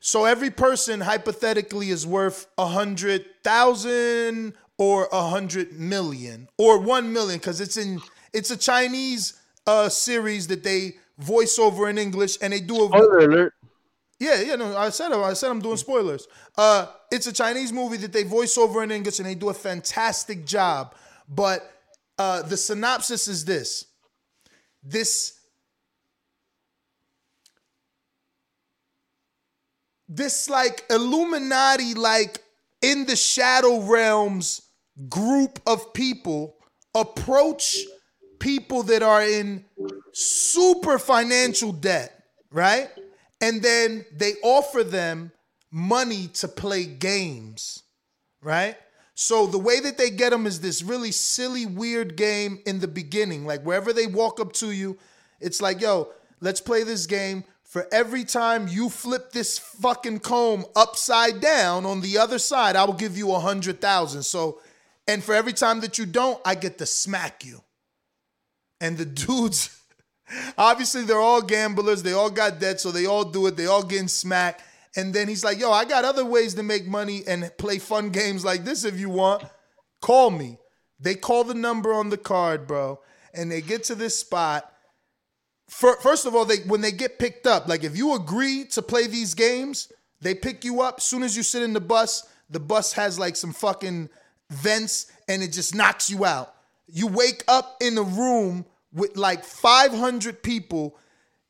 [0.00, 7.12] So every person hypothetically is worth a hundred thousand or a hundred million or one
[7.12, 8.00] million because it's in
[8.32, 9.34] it's a Chinese
[9.66, 13.54] uh series that they voice over in English and they do a Spoiler alert.
[14.18, 15.12] yeah, yeah, no, I said.
[15.12, 16.26] I said I'm doing spoilers.
[16.56, 19.54] Uh, it's a Chinese movie that they voice over in English and they do a
[19.54, 20.94] fantastic job.
[21.28, 21.70] But
[22.18, 23.86] uh, the synopsis is this:
[24.82, 25.38] this
[30.08, 32.42] this like Illuminati, like
[32.82, 34.62] in the shadow realms
[35.08, 36.56] group of people
[36.94, 37.78] approach
[38.38, 39.64] people that are in
[40.12, 42.88] super financial debt, right?
[43.40, 45.32] And then they offer them
[45.70, 47.82] money to play games,
[48.42, 48.76] right?
[49.14, 52.88] So the way that they get them is this really silly, weird game in the
[52.88, 53.46] beginning.
[53.46, 54.98] Like wherever they walk up to you,
[55.40, 56.08] it's like, yo,
[56.40, 57.44] let's play this game.
[57.62, 62.84] For every time you flip this fucking comb upside down on the other side, I
[62.84, 64.24] will give you a hundred thousand.
[64.24, 64.58] So,
[65.06, 67.62] and for every time that you don't, I get to smack you.
[68.80, 69.82] And the dudes,
[70.56, 72.02] obviously, they're all gamblers.
[72.02, 73.56] They all got debt, so they all do it.
[73.56, 74.62] They all getting smacked.
[74.96, 78.10] And then he's like, yo, I got other ways to make money and play fun
[78.10, 79.44] games like this if you want.
[80.00, 80.58] Call me.
[80.98, 83.00] They call the number on the card, bro.
[83.32, 84.70] And they get to this spot.
[85.68, 89.06] First of all, they when they get picked up, like if you agree to play
[89.06, 91.00] these games, they pick you up.
[91.00, 94.10] Soon as you sit in the bus, the bus has like some fucking
[94.50, 96.54] vents and it just knocks you out.
[96.86, 100.98] You wake up in a room with like 500 people.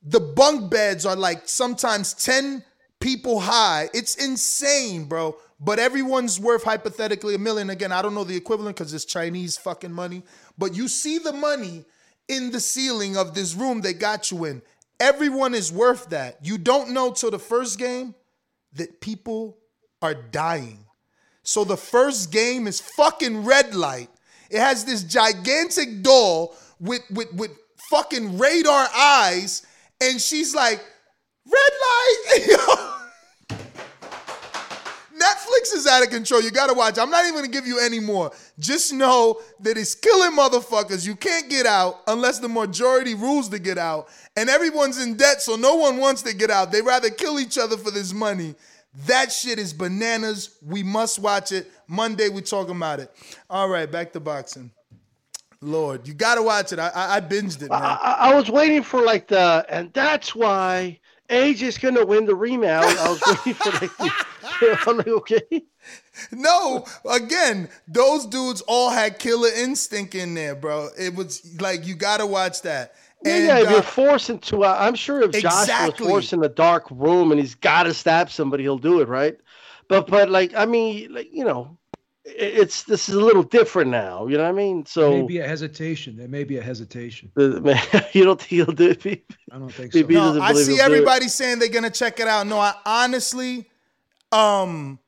[0.03, 2.65] The bunk beds are like sometimes 10
[3.01, 3.89] people high.
[3.95, 5.37] It's insane, bro.
[5.59, 7.71] But everyone's worth hypothetically a million.
[7.71, 10.23] Again, I don't know the equivalent because it's Chinese fucking money.
[10.57, 11.85] But you see the money
[12.29, 14.63] in the ceiling of this room they got you in.
[14.99, 16.39] Everyone is worth that.
[16.43, 18.15] You don't know till the first game
[18.75, 19.59] that people
[20.01, 20.85] are dying.
[21.43, 24.09] So the first game is fucking red light.
[24.51, 27.51] It has this gigantic doll with with with
[27.91, 29.67] fucking radar eyes,
[30.01, 30.81] and she's like,
[31.47, 32.97] red light.
[35.21, 36.41] Netflix is out of control.
[36.41, 36.99] You gotta watch.
[36.99, 38.33] I'm not even gonna give you any more.
[38.59, 41.07] Just know that it's killing motherfuckers.
[41.07, 44.09] You can't get out unless the majority rules to get out.
[44.37, 46.73] And everyone's in debt, so no one wants to get out.
[46.73, 48.55] They rather kill each other for this money.
[49.07, 50.59] That shit is bananas.
[50.63, 51.71] We must watch it.
[51.87, 53.13] Monday we talking about it.
[53.49, 54.73] All right, back to boxing.
[55.63, 56.79] Lord, you gotta watch it.
[56.79, 57.83] I I, I binged it, man.
[57.83, 62.33] I, I was waiting for like the, and that's why AJ is gonna win the
[62.33, 62.97] rematch.
[62.97, 65.63] I was waiting for like, the, I'm like, okay.
[66.33, 70.89] No, again, those dudes all had killer instinct in there, bro.
[70.99, 72.95] It was like you gotta watch that.
[73.25, 76.33] Yeah, And, yeah, if uh, you're forced into, a, I'm sure if Josh was forced
[76.33, 79.37] in a dark room and he's got to stab somebody, he'll do it, right?
[79.89, 81.79] But, but like, I mean, like, you know,
[82.25, 84.27] it's this is a little different now.
[84.27, 84.85] You know what I mean?
[84.87, 86.17] So Maybe a hesitation.
[86.17, 87.31] There may be a hesitation.
[87.37, 87.81] man,
[88.13, 89.03] you don't think he'll do it?
[89.03, 89.25] Pete?
[89.51, 90.01] I don't think so.
[90.01, 90.85] No, I see he'll do it.
[90.85, 92.47] everybody saying they're gonna check it out.
[92.47, 93.69] No, I honestly,
[94.33, 94.99] um,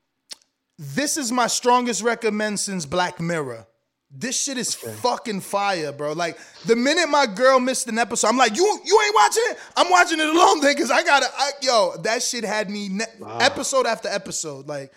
[0.79, 3.67] this is my strongest recommend since Black Mirror.
[4.15, 6.13] This shit is fucking fire, bro.
[6.13, 9.59] Like the minute my girl missed an episode, I'm like, you you ain't watching it?
[9.77, 13.05] I'm watching it alone then, cause I gotta, I, yo, that shit had me ne-
[13.41, 14.69] episode after episode.
[14.69, 14.93] Like,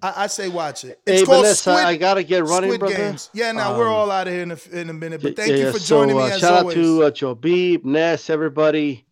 [0.00, 1.00] I, I say watch it.
[1.04, 2.94] It's Hey, called Vanessa, Squid, I gotta get running, Squid brother.
[2.96, 3.28] Games.
[3.34, 5.20] Yeah, now we're Um, all out of here in a, in a minute.
[5.20, 6.76] But thank Yeah, you yeah, for joining me uh, as shout always.
[6.76, 9.04] out to uh, Joe Beeb, Ness, everybody.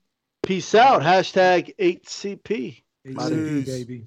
[0.44, 1.02] Peace out.
[1.02, 2.82] Hashtag 8CP.
[3.08, 4.06] ACP, baby.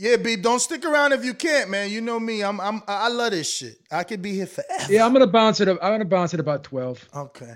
[0.00, 1.90] Yeah, Beeb, don't stick around if you can't, man.
[1.90, 2.44] You know me.
[2.44, 3.80] I'm I'm I love this shit.
[3.90, 4.92] I could be here forever.
[4.92, 5.66] Yeah, I'm gonna bounce it.
[5.66, 5.76] Up.
[5.82, 7.04] I'm gonna bounce it about twelve.
[7.12, 7.54] Okay.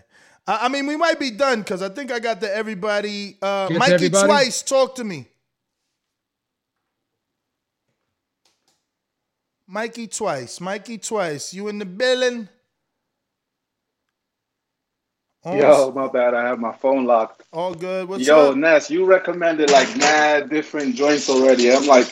[0.48, 3.38] I, I mean, we might be done because I think I got the everybody.
[3.40, 4.26] Uh, Get to Mikey everybody?
[4.26, 5.28] Twice, talk to me.
[9.68, 12.48] Mikey Twice, Mikey Twice, you in the building?
[15.44, 16.34] Yo, my bad.
[16.34, 17.42] I have my phone locked.
[17.52, 18.08] all good.
[18.08, 18.56] What's Yo, up?
[18.56, 21.72] Ness, you recommended like mad different joints already.
[21.72, 22.06] I'm like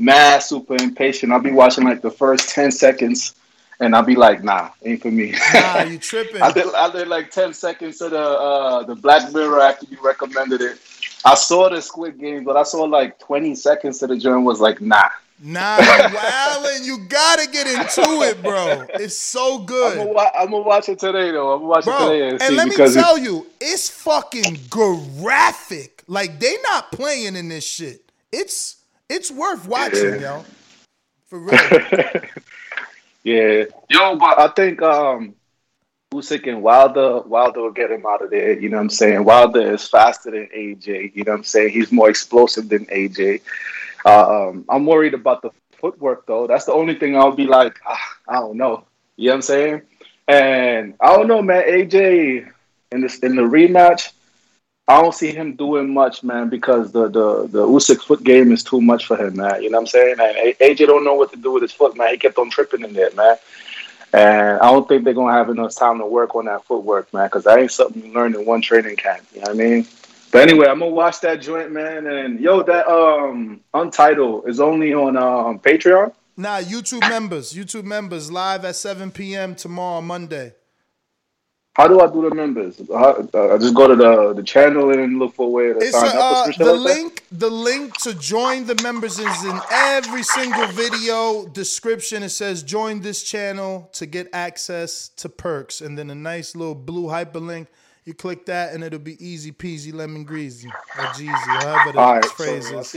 [0.00, 1.30] mad super impatient.
[1.32, 3.34] I'll be watching like the first 10 seconds
[3.78, 5.34] and I'll be like, nah, ain't for me.
[5.54, 6.42] Nah, you tripping?
[6.42, 9.98] I did, I did like 10 seconds of the uh, the Black Mirror after you
[10.02, 10.78] recommended it.
[11.24, 14.60] I saw the Squid Game, but I saw like 20 seconds of the joint was
[14.60, 15.08] like, nah,
[15.42, 16.84] Nah, wildin'.
[16.84, 18.86] You gotta get into it, bro.
[18.94, 19.92] It's so good.
[19.92, 21.52] I'm gonna, wa- I'm gonna watch it today though.
[21.54, 24.58] I'm gonna watch Bro, it today and, and let me tell it- you, it's fucking
[24.68, 26.02] graphic.
[26.06, 28.02] Like they not playing in this shit.
[28.32, 28.76] It's
[29.10, 30.20] it's worth watching, Yeah.
[30.20, 30.44] yo.
[31.26, 32.22] For real.
[33.22, 35.34] Yeah, yo, but I think um,
[36.14, 38.58] Usyk and Wilder, Wilder will get him out of there.
[38.58, 39.24] You know what I'm saying?
[39.24, 41.14] Wilder is faster than AJ.
[41.14, 41.70] You know what I'm saying?
[41.74, 43.42] He's more explosive than AJ.
[44.06, 46.46] Uh, um, I'm worried about the footwork though.
[46.46, 48.84] That's the only thing I'll be like, ah, I don't know.
[49.16, 49.82] You know what I'm saying?
[50.26, 51.64] And I don't know, man.
[51.64, 52.50] AJ
[52.90, 54.12] in this in the rematch,
[54.90, 58.64] I don't see him doing much, man, because the the the Usyk foot game is
[58.64, 59.62] too much for him, man.
[59.62, 60.16] You know what I'm saying?
[60.18, 62.10] And AJ don't know what to do with his foot, man.
[62.10, 63.36] He kept on tripping in there, man.
[64.12, 67.28] And I don't think they're gonna have enough time to work on that footwork, man,
[67.28, 69.24] because that ain't something you learn in one training camp.
[69.32, 69.86] You know what I mean?
[70.32, 72.08] But anyway, I'm gonna watch that joint, man.
[72.08, 76.12] And yo, that um Untitled is only on um Patreon.
[76.36, 79.54] Nah, YouTube members, YouTube members, live at 7 p.m.
[79.54, 80.54] tomorrow, Monday.
[81.80, 82.78] How do I do the members?
[82.90, 85.96] How, uh, I just go to the the channel and look for where to It's
[85.96, 86.98] sign a, up uh, the like that?
[86.98, 87.24] link.
[87.32, 92.22] The link to join the members is in every single video description.
[92.22, 96.74] It says join this channel to get access to perks, and then a nice little
[96.74, 97.68] blue hyperlink.
[98.04, 102.14] You click that, and it'll be easy peasy lemon greasy or Jeezy, however the All
[102.14, 102.94] right, phrase so I is.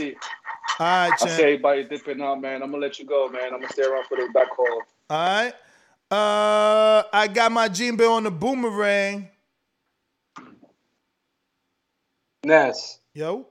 [0.78, 1.30] All right, I champ.
[1.30, 2.62] see everybody dipping out, man.
[2.62, 3.44] I'm gonna let you go, man.
[3.46, 4.82] I'm gonna stay around for the back call.
[5.10, 5.54] All right.
[6.14, 9.28] Uh, I got my Jimbe on the boomerang.
[12.44, 13.00] Ness.
[13.14, 13.48] Yo.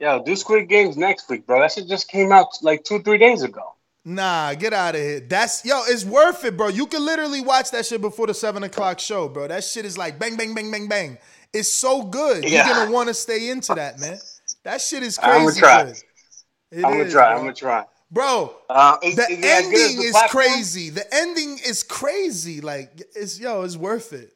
[0.00, 1.60] Yo, do Squid Games next week, bro.
[1.60, 3.74] That shit just came out like two, three days ago.
[4.04, 5.20] Nah, get out of here.
[5.20, 6.68] That's yo, it's worth it, bro.
[6.68, 9.46] You can literally watch that shit before the seven o'clock show, bro.
[9.46, 11.18] That shit is like bang, bang, bang, bang, bang.
[11.52, 12.42] It's so good.
[12.44, 12.66] Yeah.
[12.66, 14.18] You're gonna want to stay into that, man.
[14.64, 15.32] That shit is crazy.
[15.32, 15.80] I'm gonna try.
[16.72, 17.30] I'm gonna try.
[17.30, 17.36] bro.
[17.36, 17.84] I'm gonna try.
[18.10, 20.44] Bro, Uh, the is it as good as ending is platform?
[20.44, 20.90] crazy.
[20.90, 22.60] The ending is crazy.
[22.60, 24.32] Like it's yo, it's worth it.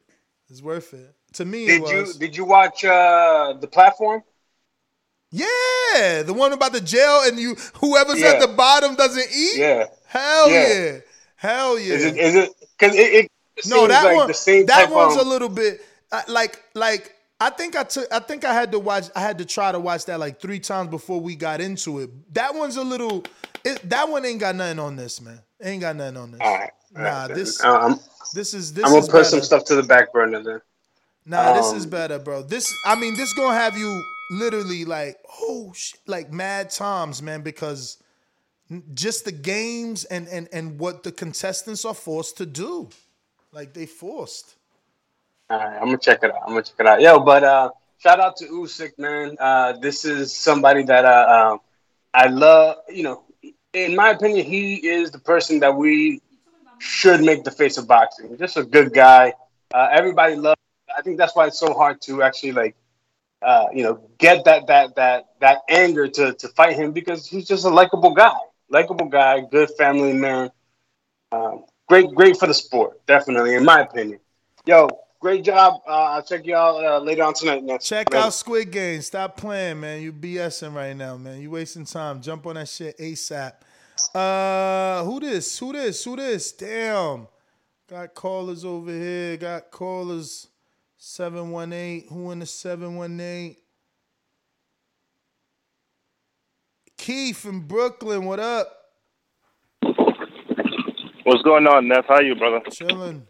[0.49, 1.15] It's worth it.
[1.33, 4.23] To me, it Did you did you watch uh the platform?
[5.31, 8.27] Yeah, the one about the jail and you whoever's Yeah.
[8.31, 9.57] at the bottom doesn't eat.
[9.57, 9.85] Yeah.
[10.05, 10.73] Hell yeah.
[10.73, 10.97] Yeah.
[11.37, 11.93] Hell yeah.
[11.95, 13.31] Is it is it because it, it
[13.67, 14.27] no, that like one.
[14.27, 18.11] the same that one's of, a little bit uh, like like I think I took
[18.11, 20.59] I think I had to watch I had to try to watch that like three
[20.59, 22.09] times before we got into it.
[22.33, 23.23] That one's a little.
[23.63, 25.39] It, that one ain't got nothing on this, man.
[25.61, 26.41] Ain't got nothing on this.
[26.41, 26.71] All right.
[26.93, 27.99] Nah, this Uh, I'm,
[28.33, 29.25] this is this I'm gonna is put better.
[29.25, 30.61] some stuff to the back burner then.
[31.25, 32.41] Nah, this is Um, better, bro.
[32.41, 33.87] This, I mean, this gonna have you
[34.31, 37.97] literally like, oh shit, like mad times, man, because
[38.93, 42.89] just the games and and and what the contestants are forced to do,
[43.51, 44.55] like they forced.
[45.49, 46.41] All right, I'm gonna check it out.
[46.43, 47.01] I'm gonna check it out.
[47.01, 49.35] Yo, but uh, shout out to Usyk, man.
[49.39, 51.59] Uh, this is somebody that uh, um,
[52.13, 52.77] I love.
[52.89, 53.23] You know,
[53.73, 56.21] in my opinion, he is the person that we
[56.79, 58.37] should make the face of boxing.
[58.37, 59.33] Just a good guy.
[59.73, 60.59] Uh, everybody loves.
[60.97, 62.75] I think that's why it's so hard to actually like,
[63.41, 67.47] uh, you know, get that that that that anger to to fight him because he's
[67.47, 68.33] just a likable guy.
[68.69, 70.51] Likable guy, good family man.
[71.31, 74.19] Um, great, great for the sport, definitely, in my opinion.
[74.65, 74.89] Yo,
[75.21, 75.81] great job.
[75.87, 77.63] Uh, I'll check y'all uh, later on tonight.
[77.63, 77.87] Next.
[77.87, 78.25] Check Later.
[78.25, 79.01] out Squid Game.
[79.01, 80.01] Stop playing, man.
[80.01, 81.39] You BSing right now, man.
[81.39, 82.21] You wasting time.
[82.21, 83.53] Jump on that shit ASAP.
[84.13, 85.57] Uh, who this?
[85.59, 86.03] Who this?
[86.03, 86.51] Who this?
[86.51, 87.27] Damn.
[87.87, 89.37] Got callers over here.
[89.37, 90.47] Got callers.
[90.97, 92.07] 718.
[92.09, 93.55] Who in the 718?
[96.97, 98.25] Keith in Brooklyn.
[98.25, 98.67] What up?
[101.23, 102.03] What's going on, Ness?
[102.07, 102.61] How you, brother?
[102.71, 103.25] Chilling.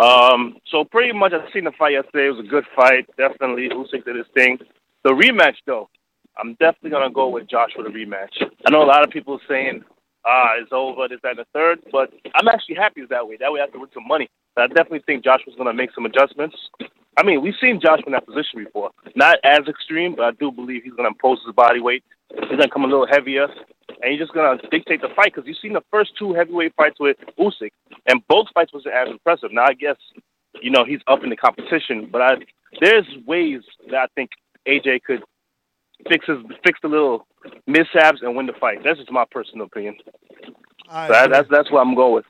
[0.00, 2.28] Um, so pretty much I've seen the fight yesterday.
[2.28, 3.06] It was a good fight.
[3.18, 4.58] Definitely Usyk did his thing.
[5.04, 5.90] The rematch, though,
[6.38, 8.32] I'm definitely gonna go with Josh for the rematch.
[8.66, 9.84] I know a lot of people are saying,
[10.24, 13.36] ah, it's over, this, that, and the third, but I'm actually happy it's that way.
[13.38, 14.30] That way I can win some money.
[14.54, 16.56] But I definitely think Josh was gonna make some adjustments.
[17.18, 18.90] I mean, we've seen Josh in that position before.
[19.16, 22.04] Not as extreme, but I do believe he's gonna impose his body weight.
[22.34, 25.32] He's gonna come a little heavier, and he's just gonna dictate the fight.
[25.34, 27.70] Because you've seen the first two heavyweight fights with Usyk,
[28.06, 29.52] and both fights wasn't as impressive.
[29.52, 29.96] Now I guess
[30.60, 32.36] you know he's up in the competition, but I
[32.80, 34.30] there's ways that I think
[34.66, 35.22] AJ could
[36.08, 37.26] fix his fix the little
[37.66, 38.82] mishaps and win the fight.
[38.84, 39.96] That's just my personal opinion.
[40.06, 40.16] So
[40.92, 42.24] that, that's that's what I'm going with.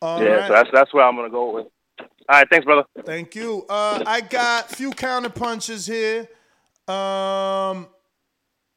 [0.00, 0.48] All yeah, right.
[0.48, 1.66] so that's that's where I'm gonna go with.
[2.00, 2.06] All
[2.38, 2.84] right, thanks, brother.
[3.04, 3.64] Thank you.
[3.68, 6.28] Uh, I got a few counter punches here.
[6.86, 7.88] Um,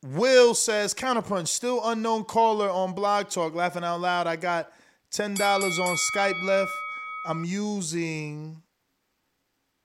[0.04, 1.48] Will says counterpunch.
[1.48, 3.54] Still unknown caller on Blog Talk.
[3.54, 4.28] Laughing out loud.
[4.28, 4.72] I got
[5.12, 6.72] ten dollars on Skype left.
[7.28, 8.62] I'm using.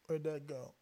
[0.06, 0.72] Where'd that go?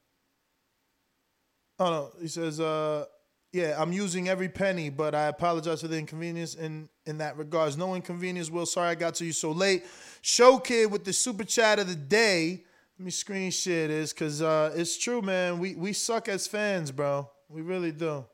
[1.78, 2.12] Oh no.
[2.20, 2.60] He says.
[2.60, 3.06] Uh,
[3.52, 7.76] Yeah, I'm using every penny, but I apologize for the inconvenience in in that regards.
[7.76, 8.66] No inconvenience, Will.
[8.66, 9.84] Sorry I got to you so late.
[10.22, 12.64] Show kid with the super chat of the day.
[12.98, 15.60] Let me screen share this because uh, it's true, man.
[15.60, 17.30] We we suck as fans, bro.
[17.48, 18.24] We really do.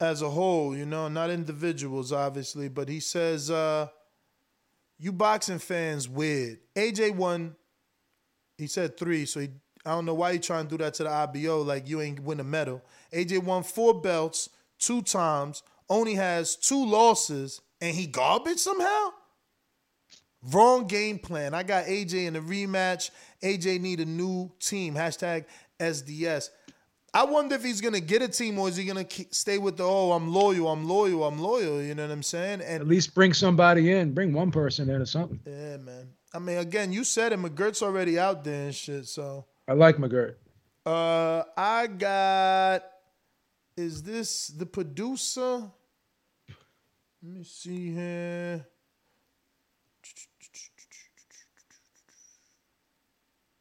[0.00, 3.88] As a whole, you know, not individuals, obviously, but he says, uh,
[4.98, 7.56] "You boxing fans weird." AJ won.
[8.56, 9.50] He said three, so he
[9.84, 12.20] I don't know why you trying to do that to the IBO like you ain't
[12.20, 12.82] win a medal.
[13.12, 19.10] AJ won four belts two times, only has two losses, and he garbage somehow?
[20.52, 21.54] Wrong game plan.
[21.54, 23.10] I got AJ in the rematch.
[23.42, 24.94] AJ need a new team.
[24.94, 25.44] Hashtag
[25.78, 26.50] SDS.
[27.12, 29.84] I wonder if he's gonna get a team or is he gonna stay with the
[29.84, 31.82] oh I'm loyal, I'm loyal, I'm loyal.
[31.82, 32.60] You know what I'm saying?
[32.60, 35.40] And At least bring somebody in, bring one person in or something.
[35.44, 36.08] yeah, man.
[36.32, 37.40] I mean, again, you said it.
[37.40, 39.06] McGirt's already out there and shit.
[39.08, 40.36] So I like McGirt.
[40.86, 42.84] Uh, I got.
[43.76, 45.70] Is this the producer?
[47.22, 48.64] Let me see here.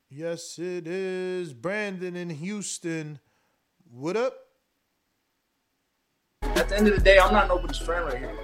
[0.10, 1.54] Yes, it is.
[1.54, 3.20] Brandon in Houston.
[3.92, 4.36] What up?
[6.44, 8.38] At the end of the day, I'm not nobody's friend right here.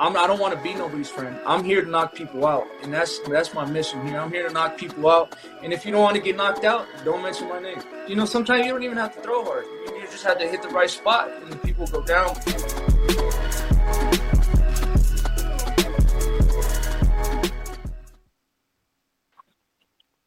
[0.00, 1.38] I'm, I don't want to be nobody's friend.
[1.46, 4.18] I'm here to knock people out, and that's that's my mission here.
[4.18, 6.88] I'm here to knock people out, and if you don't want to get knocked out,
[7.04, 7.80] don't mention my name.
[8.08, 9.64] You know, sometimes you don't even have to throw hard.
[9.64, 12.34] You, you just have to hit the right spot, and the people go down.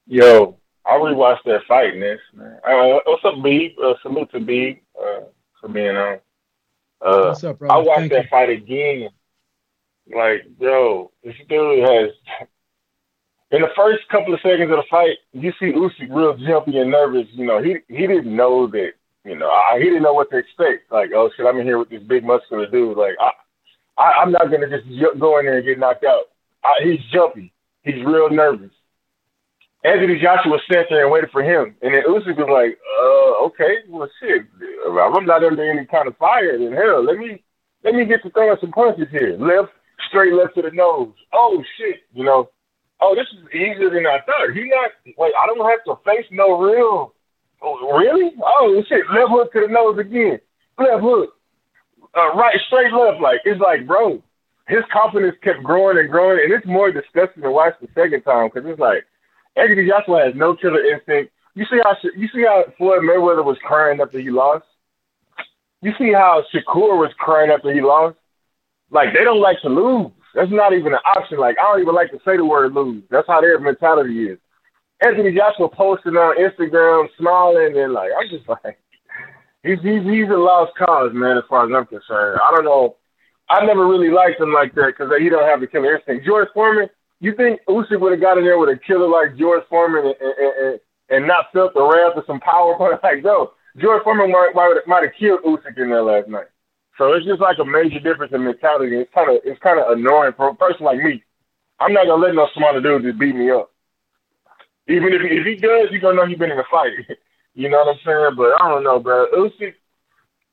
[0.08, 2.60] Yo, I rewatched that fight, Ness, man.
[2.66, 3.76] Uh, what's up, B?
[3.82, 5.22] Uh, salute to B uh,
[5.60, 6.20] for being on.
[7.02, 7.74] Uh, What's up, brother?
[7.74, 8.30] I watched Thank that you.
[8.30, 9.10] fight again.
[10.14, 12.12] Like, yo, this dude has.
[13.52, 16.90] In the first couple of seconds of the fight, you see Usyk real jumpy and
[16.92, 17.28] nervous.
[17.34, 18.94] You know, he he didn't know that.
[19.26, 20.92] You know, I, he didn't know what to expect.
[20.92, 22.98] Like, oh shit, I'm in here with this big muscular dude.
[22.98, 23.32] Like, I,
[23.98, 26.24] I I'm not gonna just ju- go in there and get knocked out.
[26.64, 27.54] I, he's jumpy.
[27.84, 28.72] He's real nervous.
[29.84, 31.76] Anthony Joshua sat there and waited for him.
[31.82, 34.48] And then Usyk was like, uh, okay, well shit.
[34.88, 37.44] I'm not under any kind of fire, then hell, let me
[37.84, 39.36] let me get to throwing some punches here.
[39.38, 39.72] Left,
[40.08, 41.14] straight left to the nose.
[41.34, 42.50] Oh shit, you know.
[43.02, 44.56] Oh, this is easier than I thought.
[44.56, 47.14] He not wait, I don't have to face no real
[47.64, 48.32] oh, really?
[48.44, 50.40] Oh shit, left hook to the nose again.
[50.78, 51.30] Left hook.
[52.16, 54.22] Uh, right, straight left, like it's like, bro,
[54.68, 58.50] his confidence kept growing and growing, and it's more disgusting to watch the second time
[58.54, 59.04] because it's like
[59.56, 61.32] Anthony Joshua has no killer instinct.
[61.56, 64.66] You see how you see how Floyd Mayweather was crying after he lost.
[65.82, 68.18] You see how Shakur was crying after he lost.
[68.90, 70.12] Like they don't like to lose.
[70.34, 71.38] That's not even an option.
[71.38, 73.04] Like I don't even like to say the word lose.
[73.12, 74.40] That's how their mentality is.
[75.06, 78.80] Anthony Joshua posting on Instagram, smiling, and like I'm just like,
[79.62, 81.38] he's he's he's a lost cause, man.
[81.38, 82.96] As far as I'm concerned, I don't know.
[83.50, 86.26] I never really liked him like that because he don't have the killer instinct.
[86.26, 86.90] George Foreman,
[87.24, 90.16] you think Usyk would have got in there with a killer like George Foreman and
[90.20, 90.80] and, and,
[91.10, 93.00] and not felt the wrath of some power punch?
[93.04, 96.52] Like no, George Foreman might might, have killed Usyk in there last night.
[96.98, 98.98] So it's just like a major difference in mentality.
[98.98, 101.24] It's kind of it's kind of annoying for a person like me.
[101.80, 103.72] I'm not gonna let no smaller dude just beat me up.
[104.88, 106.92] Even if he, if he does, you gonna know he been in a fight.
[107.56, 108.36] you know what I'm saying?
[108.36, 109.28] But I don't know, bro.
[109.32, 109.74] Usyk,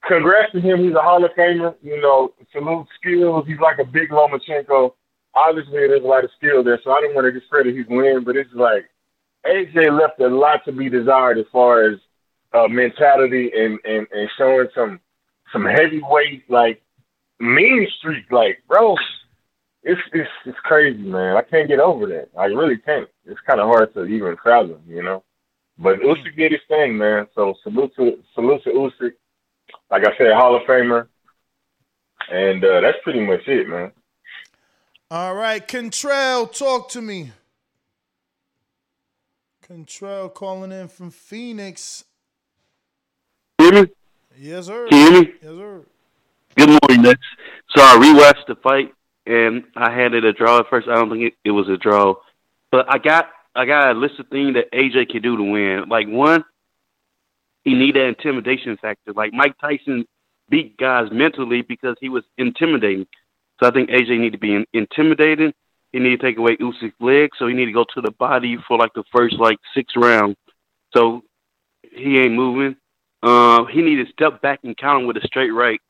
[0.07, 0.84] congrats to him.
[0.84, 1.74] He's a Hall of Famer.
[1.82, 3.44] You know, salute skills.
[3.47, 4.94] He's like a big Lomachenko.
[5.34, 8.25] Obviously, there's a lot of skill there, so I don't want to discredit his win.
[8.25, 8.91] But it's like
[9.47, 11.99] AJ left a lot to be desired as far as
[12.52, 15.00] uh, mentality and, and and showing some
[15.52, 16.83] some heavyweight like
[17.39, 18.31] mean streak.
[18.31, 18.97] Like, bro,
[19.83, 21.36] it's it's it's crazy, man.
[21.36, 22.28] I can't get over that.
[22.39, 23.09] I really can't.
[23.25, 25.23] It's kind of hard to even fathom, you know.
[25.78, 27.26] But Usyk did his thing, man.
[27.34, 29.12] So salute to salute to Usyk.
[29.91, 31.07] Like I said, Hall of Famer,
[32.31, 33.92] and uh, that's pretty much it, man.
[35.12, 37.32] All right, Contrell, talk to me.
[39.66, 42.05] Contrell calling in from Phoenix.
[43.58, 43.89] Hear me?
[44.39, 44.86] Yes, sir.
[44.89, 45.32] Can you hear me?
[45.42, 45.86] Yes, sir.
[46.56, 47.16] Good morning, Ness.
[47.74, 48.94] So I rewatched the fight
[49.26, 50.86] and I had it a draw at first.
[50.86, 52.14] I don't think it, it was a draw,
[52.70, 55.89] but I got I got a list of things that AJ can do to win.
[55.89, 56.44] Like one,
[57.64, 59.12] he need that intimidation factor.
[59.12, 60.05] Like Mike Tyson
[60.48, 63.06] beat guys mentally because he was intimidating.
[63.60, 65.55] So I think AJ need to be in, intimidated.
[65.92, 68.56] He need to take away Usyk's legs, so he need to go to the body
[68.66, 70.36] for like the first like six rounds.
[70.94, 71.22] So
[71.92, 72.76] he ain't moving.
[73.22, 75.80] Uh, he need to step back and count him with a straight right.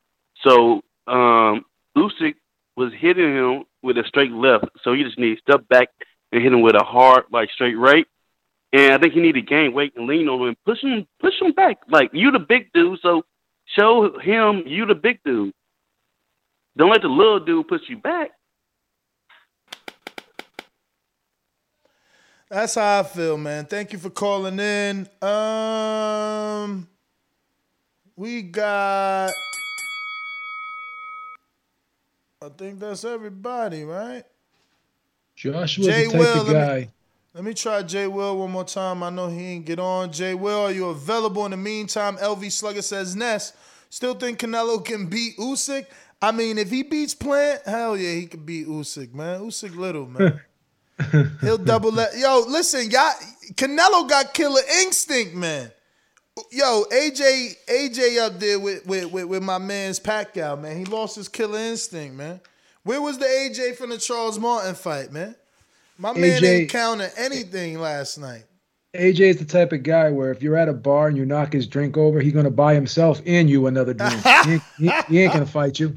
[0.43, 2.35] So um, Usyk
[2.75, 5.89] was hitting him with a straight left, so he just need to step back
[6.31, 8.05] and hit him with a hard like straight right.
[8.73, 11.39] And I think he need to gain weight and lean on him push him push
[11.39, 11.77] him back.
[11.87, 13.23] Like you the big dude, so
[13.77, 15.53] show him you the big dude.
[16.77, 18.31] Don't let the little dude push you back.
[22.49, 23.65] That's how I feel, man.
[23.65, 25.07] Thank you for calling in.
[25.21, 26.87] Um,
[28.17, 29.31] we got.
[32.43, 34.23] I think that's everybody, right?
[35.35, 36.89] Joshua's Jay the type Will, of let me- guy.
[37.33, 39.01] Let me try Jay Will one more time.
[39.03, 40.11] I know he ain't get on.
[40.11, 42.17] Jay Will, are you available in the meantime?
[42.17, 43.53] LV Slugger says Ness.
[43.89, 45.85] Still think Canelo can beat Usyk?
[46.21, 49.41] I mean, if he beats Plant, hell yeah, he could beat Usyk, man.
[49.41, 50.39] Usyk little, man.
[51.41, 52.17] He'll double that.
[52.17, 53.13] Yo, listen, y'all.
[53.53, 55.71] Canelo got killer instinct, man.
[56.51, 60.77] Yo, AJ, AJ up there with with, with, with my man's Pacquiao, man.
[60.77, 62.39] He lost his killer instinct, man.
[62.83, 65.35] Where was the AJ from the Charles Martin fight, man?
[65.97, 68.43] My man AJ didn't counter anything last night.
[68.95, 71.53] AJ is the type of guy where if you're at a bar and you knock
[71.53, 74.21] his drink over, he's gonna buy himself and you another drink.
[74.45, 75.95] he, ain't, he, he ain't gonna fight you.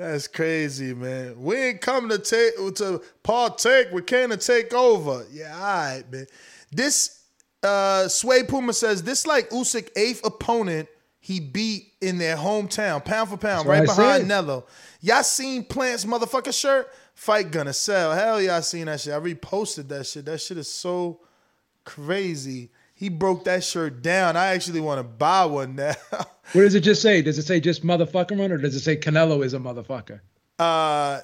[0.00, 1.34] That's crazy, man.
[1.42, 3.88] We ain't come to take to partake.
[3.92, 5.26] We came to take over.
[5.30, 6.26] Yeah, all right, man.
[6.72, 7.22] This
[7.62, 10.88] uh Sway Puma says this like Usyk eighth opponent
[11.18, 14.26] he beat in their hometown, pound for pound, That's right behind.
[14.26, 14.64] Nello.
[15.02, 16.90] Y'all seen Plant's motherfucker shirt?
[17.12, 18.14] Fight gonna sell.
[18.14, 19.12] Hell yeah, I seen that shit.
[19.12, 20.24] I reposted that shit.
[20.24, 21.20] That shit is so
[21.84, 22.70] crazy.
[23.00, 24.36] He broke that shirt down.
[24.36, 25.94] I actually want to buy one now.
[26.52, 27.22] What does it just say?
[27.22, 30.20] Does it say just motherfucker on, or does it say Canelo is a motherfucker?
[30.58, 31.20] uh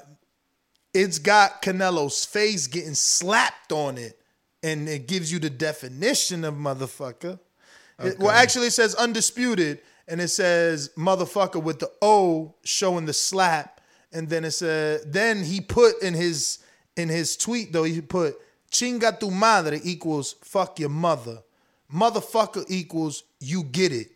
[0.94, 4.18] it's got Canelo's face getting slapped on it,
[4.62, 7.38] and it gives you the definition of motherfucker.
[7.98, 13.12] It- well, actually, it says undisputed, and it says motherfucker with the O showing the
[13.12, 13.80] slap,
[14.12, 16.60] and then it said then he put in his
[16.96, 18.36] in his tweet though he put
[18.70, 21.42] chinga tu madre equals fuck your mother,
[21.97, 24.08] motherfucker equals you get it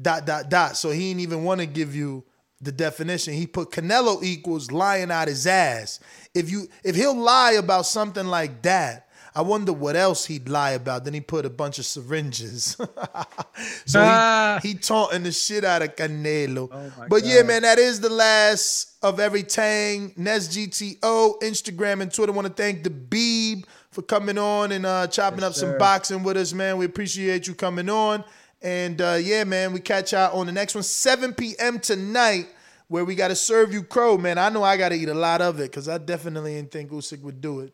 [0.00, 0.76] dot dot dot.
[0.76, 2.24] So he didn't even want to give you
[2.60, 3.34] the definition.
[3.34, 6.00] He put Canelo equals lying out his ass.
[6.34, 10.70] If you if he'll lie about something like that, I wonder what else he'd lie
[10.72, 11.04] about.
[11.04, 12.76] Then he put a bunch of syringes.
[13.86, 14.60] so Ah.
[14.62, 16.70] he, he taunting the shit out of Canelo.
[16.98, 22.12] my but yeah, man, that is the last of every Tang, Nes GTO, Instagram and
[22.12, 22.32] Twitter.
[22.32, 26.36] want to thank the Beeb for coming on and uh, chopping up some boxing with
[26.36, 26.76] us, man.
[26.76, 28.24] We appreciate you coming on.
[28.60, 31.78] And uh, yeah, man, we catch y'all on the next one, 7 p.m.
[31.78, 32.48] tonight,
[32.88, 34.36] where we got to serve you crow, man.
[34.36, 36.90] I know I got to eat a lot of it because I definitely didn't think
[36.90, 37.72] Usyk would do it.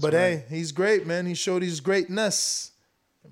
[0.00, 1.24] but hey, he's great, man.
[1.24, 2.72] He showed his greatness.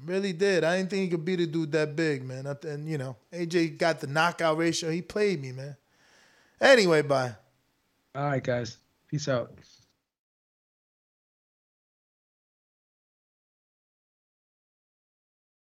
[0.06, 0.64] Really did.
[0.64, 2.46] I didn't think he could beat a dude that big, man.
[2.64, 4.90] And you know, AJ got the knockout ratio.
[4.90, 5.76] He played me, man.
[6.60, 7.34] Anyway, bye.
[8.14, 8.78] All right, guys.
[9.08, 9.52] Peace out.